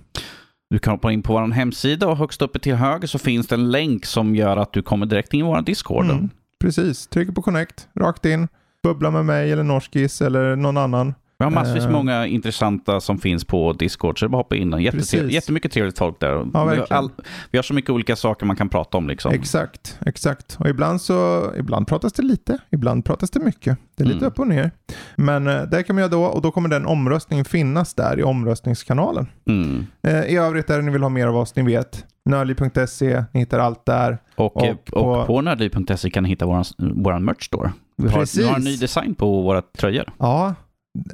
Du 0.70 0.78
kan 0.78 0.90
hoppa 0.90 1.12
in 1.12 1.22
på 1.22 1.32
vår 1.32 1.48
hemsida 1.52 2.08
och 2.08 2.16
högst 2.16 2.42
uppe 2.42 2.58
till 2.58 2.74
höger 2.74 3.06
så 3.06 3.18
finns 3.18 3.46
det 3.46 3.54
en 3.54 3.70
länk 3.70 4.06
som 4.06 4.34
gör 4.34 4.56
att 4.56 4.72
du 4.72 4.82
kommer 4.82 5.06
direkt 5.06 5.34
in 5.34 5.40
i 5.40 5.42
vår 5.42 5.62
Discord. 5.62 6.04
Mm, 6.04 6.28
precis, 6.60 7.06
trycker 7.06 7.32
på 7.32 7.42
connect, 7.42 7.88
rakt 7.94 8.24
in, 8.24 8.48
bubbla 8.82 9.10
med 9.10 9.24
mig 9.24 9.52
eller 9.52 9.62
Norskis 9.62 10.22
eller 10.22 10.56
någon 10.56 10.76
annan. 10.76 11.14
Vi 11.40 11.44
har 11.44 11.50
massvis 11.50 11.84
Eh. 11.84 11.90
många 11.90 12.26
intressanta 12.26 13.00
som 13.00 13.18
finns 13.18 13.44
på 13.44 13.72
Discord, 13.72 14.18
så 14.18 14.24
det 14.24 14.28
är 14.28 14.30
bara 14.30 14.36
hoppa 14.38 14.56
in. 14.56 14.70
Precis. 14.92 15.32
jättemycket 15.32 15.72
trevligt 15.72 15.98
folk 15.98 16.20
där. 16.20 16.28
Ja, 16.28 16.42
vi, 16.44 16.58
har 16.58 16.66
verkligen. 16.66 17.10
vi 17.50 17.58
har 17.58 17.62
så 17.62 17.74
mycket 17.74 17.90
olika 17.90 18.16
saker 18.16 18.46
man 18.46 18.56
kan 18.56 18.68
prata 18.68 18.98
om. 18.98 19.08
Liksom. 19.08 19.32
Exakt, 19.32 19.98
exakt. 20.06 20.56
Och 20.60 20.68
ibland 20.68 21.00
så, 21.00 21.50
ibland 21.58 21.86
pratas 21.86 22.12
det 22.12 22.22
lite, 22.22 22.58
ibland 22.70 23.04
pratas 23.04 23.30
det 23.30 23.40
mycket. 23.40 23.78
Det 23.96 24.02
är 24.02 24.06
lite 24.06 24.18
Mm. 24.18 24.28
upp 24.28 24.38
och 24.38 24.48
ner. 24.48 24.70
Men 25.16 25.46
eh, 25.46 25.62
det 25.62 25.82
kan 25.82 25.96
man 25.96 26.00
göra 26.00 26.10
då 26.10 26.24
och 26.24 26.42
då 26.42 26.50
kommer 26.50 26.68
den 26.68 26.86
omröstningen 26.86 27.44
finnas 27.44 27.94
där 27.94 28.18
i 28.18 28.22
omröstningskanalen. 28.22 29.26
Mm. 29.48 29.86
Eh, 30.02 30.24
I 30.24 30.36
övrigt 30.36 30.70
är 30.70 30.76
det 30.76 30.82
ni 30.82 30.90
vill 30.92 31.02
ha 31.02 31.08
mer 31.08 31.26
av 31.26 31.36
oss, 31.36 31.56
ni 31.56 31.62
vet. 31.62 32.04
Nördliv.se, 32.24 33.24
ni 33.32 33.40
hittar 33.40 33.58
allt 33.58 33.86
där. 33.86 34.18
Och, 34.36 34.56
Och 34.56 34.68
och, 34.70 34.84
på- 34.84 34.96
och 34.96 35.26
på 35.26 35.40
nördliv.se 35.40 36.10
kan 36.10 36.22
ni 36.22 36.28
hitta 36.28 36.46
vår 36.46 36.64
våran 37.02 37.24
merch 37.24 37.44
store. 37.46 37.72
Vi 37.96 38.08
har, 38.08 38.36
vi 38.38 38.46
har 38.48 38.56
en 38.56 38.62
ny 38.64 38.76
design 38.76 39.14
på 39.14 39.42
våra 39.42 39.62
tröjor. 39.62 40.04
Ja, 40.18 40.54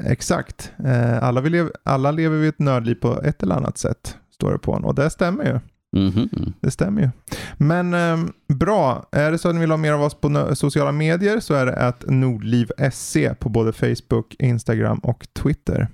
exakt. 0.05 0.73
Eh, 0.85 1.23
alla, 1.23 1.41
vi 1.41 1.51
lev, 1.51 1.71
alla 1.83 2.11
lever 2.11 2.39
vi 2.39 2.49
ett 2.49 2.59
nördliv 2.59 2.95
på 2.95 3.23
ett 3.23 3.43
eller 3.43 3.55
annat 3.55 3.79
sätt, 3.79 4.17
står 4.35 4.53
det 4.53 4.59
på. 4.59 4.73
Och 4.73 4.95
det 4.95 5.11
stämmer 5.11 5.45
ju. 5.45 5.61
Mhm. 5.97 6.53
Det 6.61 6.71
stämmer 6.71 7.03
ju. 7.03 7.11
Men 7.57 7.95
eh, 7.95 8.17
bra, 8.49 9.09
är 9.13 9.31
det 9.31 9.39
så 9.39 9.49
att 9.49 9.55
ni 9.55 9.61
vill 9.61 9.71
ha 9.71 9.77
mer 9.77 9.93
av 9.93 10.03
oss 10.03 10.15
på 10.15 10.57
sociala 10.57 10.93
medier 10.93 11.41
så 11.41 11.55
är 11.55 11.67
det 11.67 11.77
att 11.77 12.05
nordliv.se 12.07 13.35
på 13.35 13.49
både 13.49 13.73
Facebook, 13.73 14.35
Instagram 14.39 14.99
och 14.99 15.29
Twitter. 15.33 15.89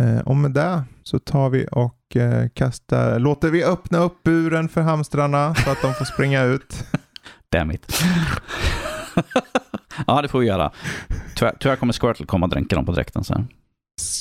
Eh, 0.00 0.18
och 0.18 0.36
med 0.36 0.50
det 0.50 0.84
så 1.02 1.18
tar 1.18 1.50
vi 1.50 1.66
och 1.72 2.16
eh, 2.16 2.48
kastar, 2.48 3.18
låter 3.18 3.50
vi 3.50 3.64
öppna 3.64 3.98
upp 3.98 4.22
buren 4.22 4.68
för 4.68 4.80
hamstrarna 4.80 5.54
så 5.54 5.70
att 5.70 5.82
de 5.82 5.94
får 5.94 6.04
springa 6.04 6.42
ut. 6.42 6.84
Damn 7.52 7.70
it. 7.70 7.86
ja, 10.06 10.22
det 10.22 10.28
får 10.28 10.38
vi 10.40 10.46
göra. 10.46 10.70
Tyvärr, 11.34 11.56
tyvärr 11.60 11.76
kommer 11.76 11.92
Squirtle 11.92 12.26
komma 12.26 12.46
och 12.46 12.50
dränka 12.50 12.76
dem 12.76 12.86
på 12.86 12.92
dräkten 12.92 13.24
sen. 13.24 13.48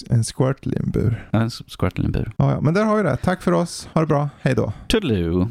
En 0.09 0.23
squirtle 0.23 0.73
i 0.73 0.79
en 0.79 0.91
bur. 0.91 1.29
Ja, 1.31 1.39
en 1.39 1.49
Squirtle 1.49 2.03
i 2.03 2.05
en 2.05 2.11
bur. 2.11 2.31
Ja, 2.37 2.51
ja, 2.51 2.61
men 2.61 2.73
där 2.73 2.83
har 2.83 2.97
vi 2.97 3.03
det. 3.03 3.17
Tack 3.17 3.41
för 3.41 3.51
oss. 3.51 3.89
Ha 3.93 4.01
det 4.01 4.07
bra. 4.07 4.29
Hej 4.41 4.55
då. 4.55 4.73
Toodaloo. 4.87 5.49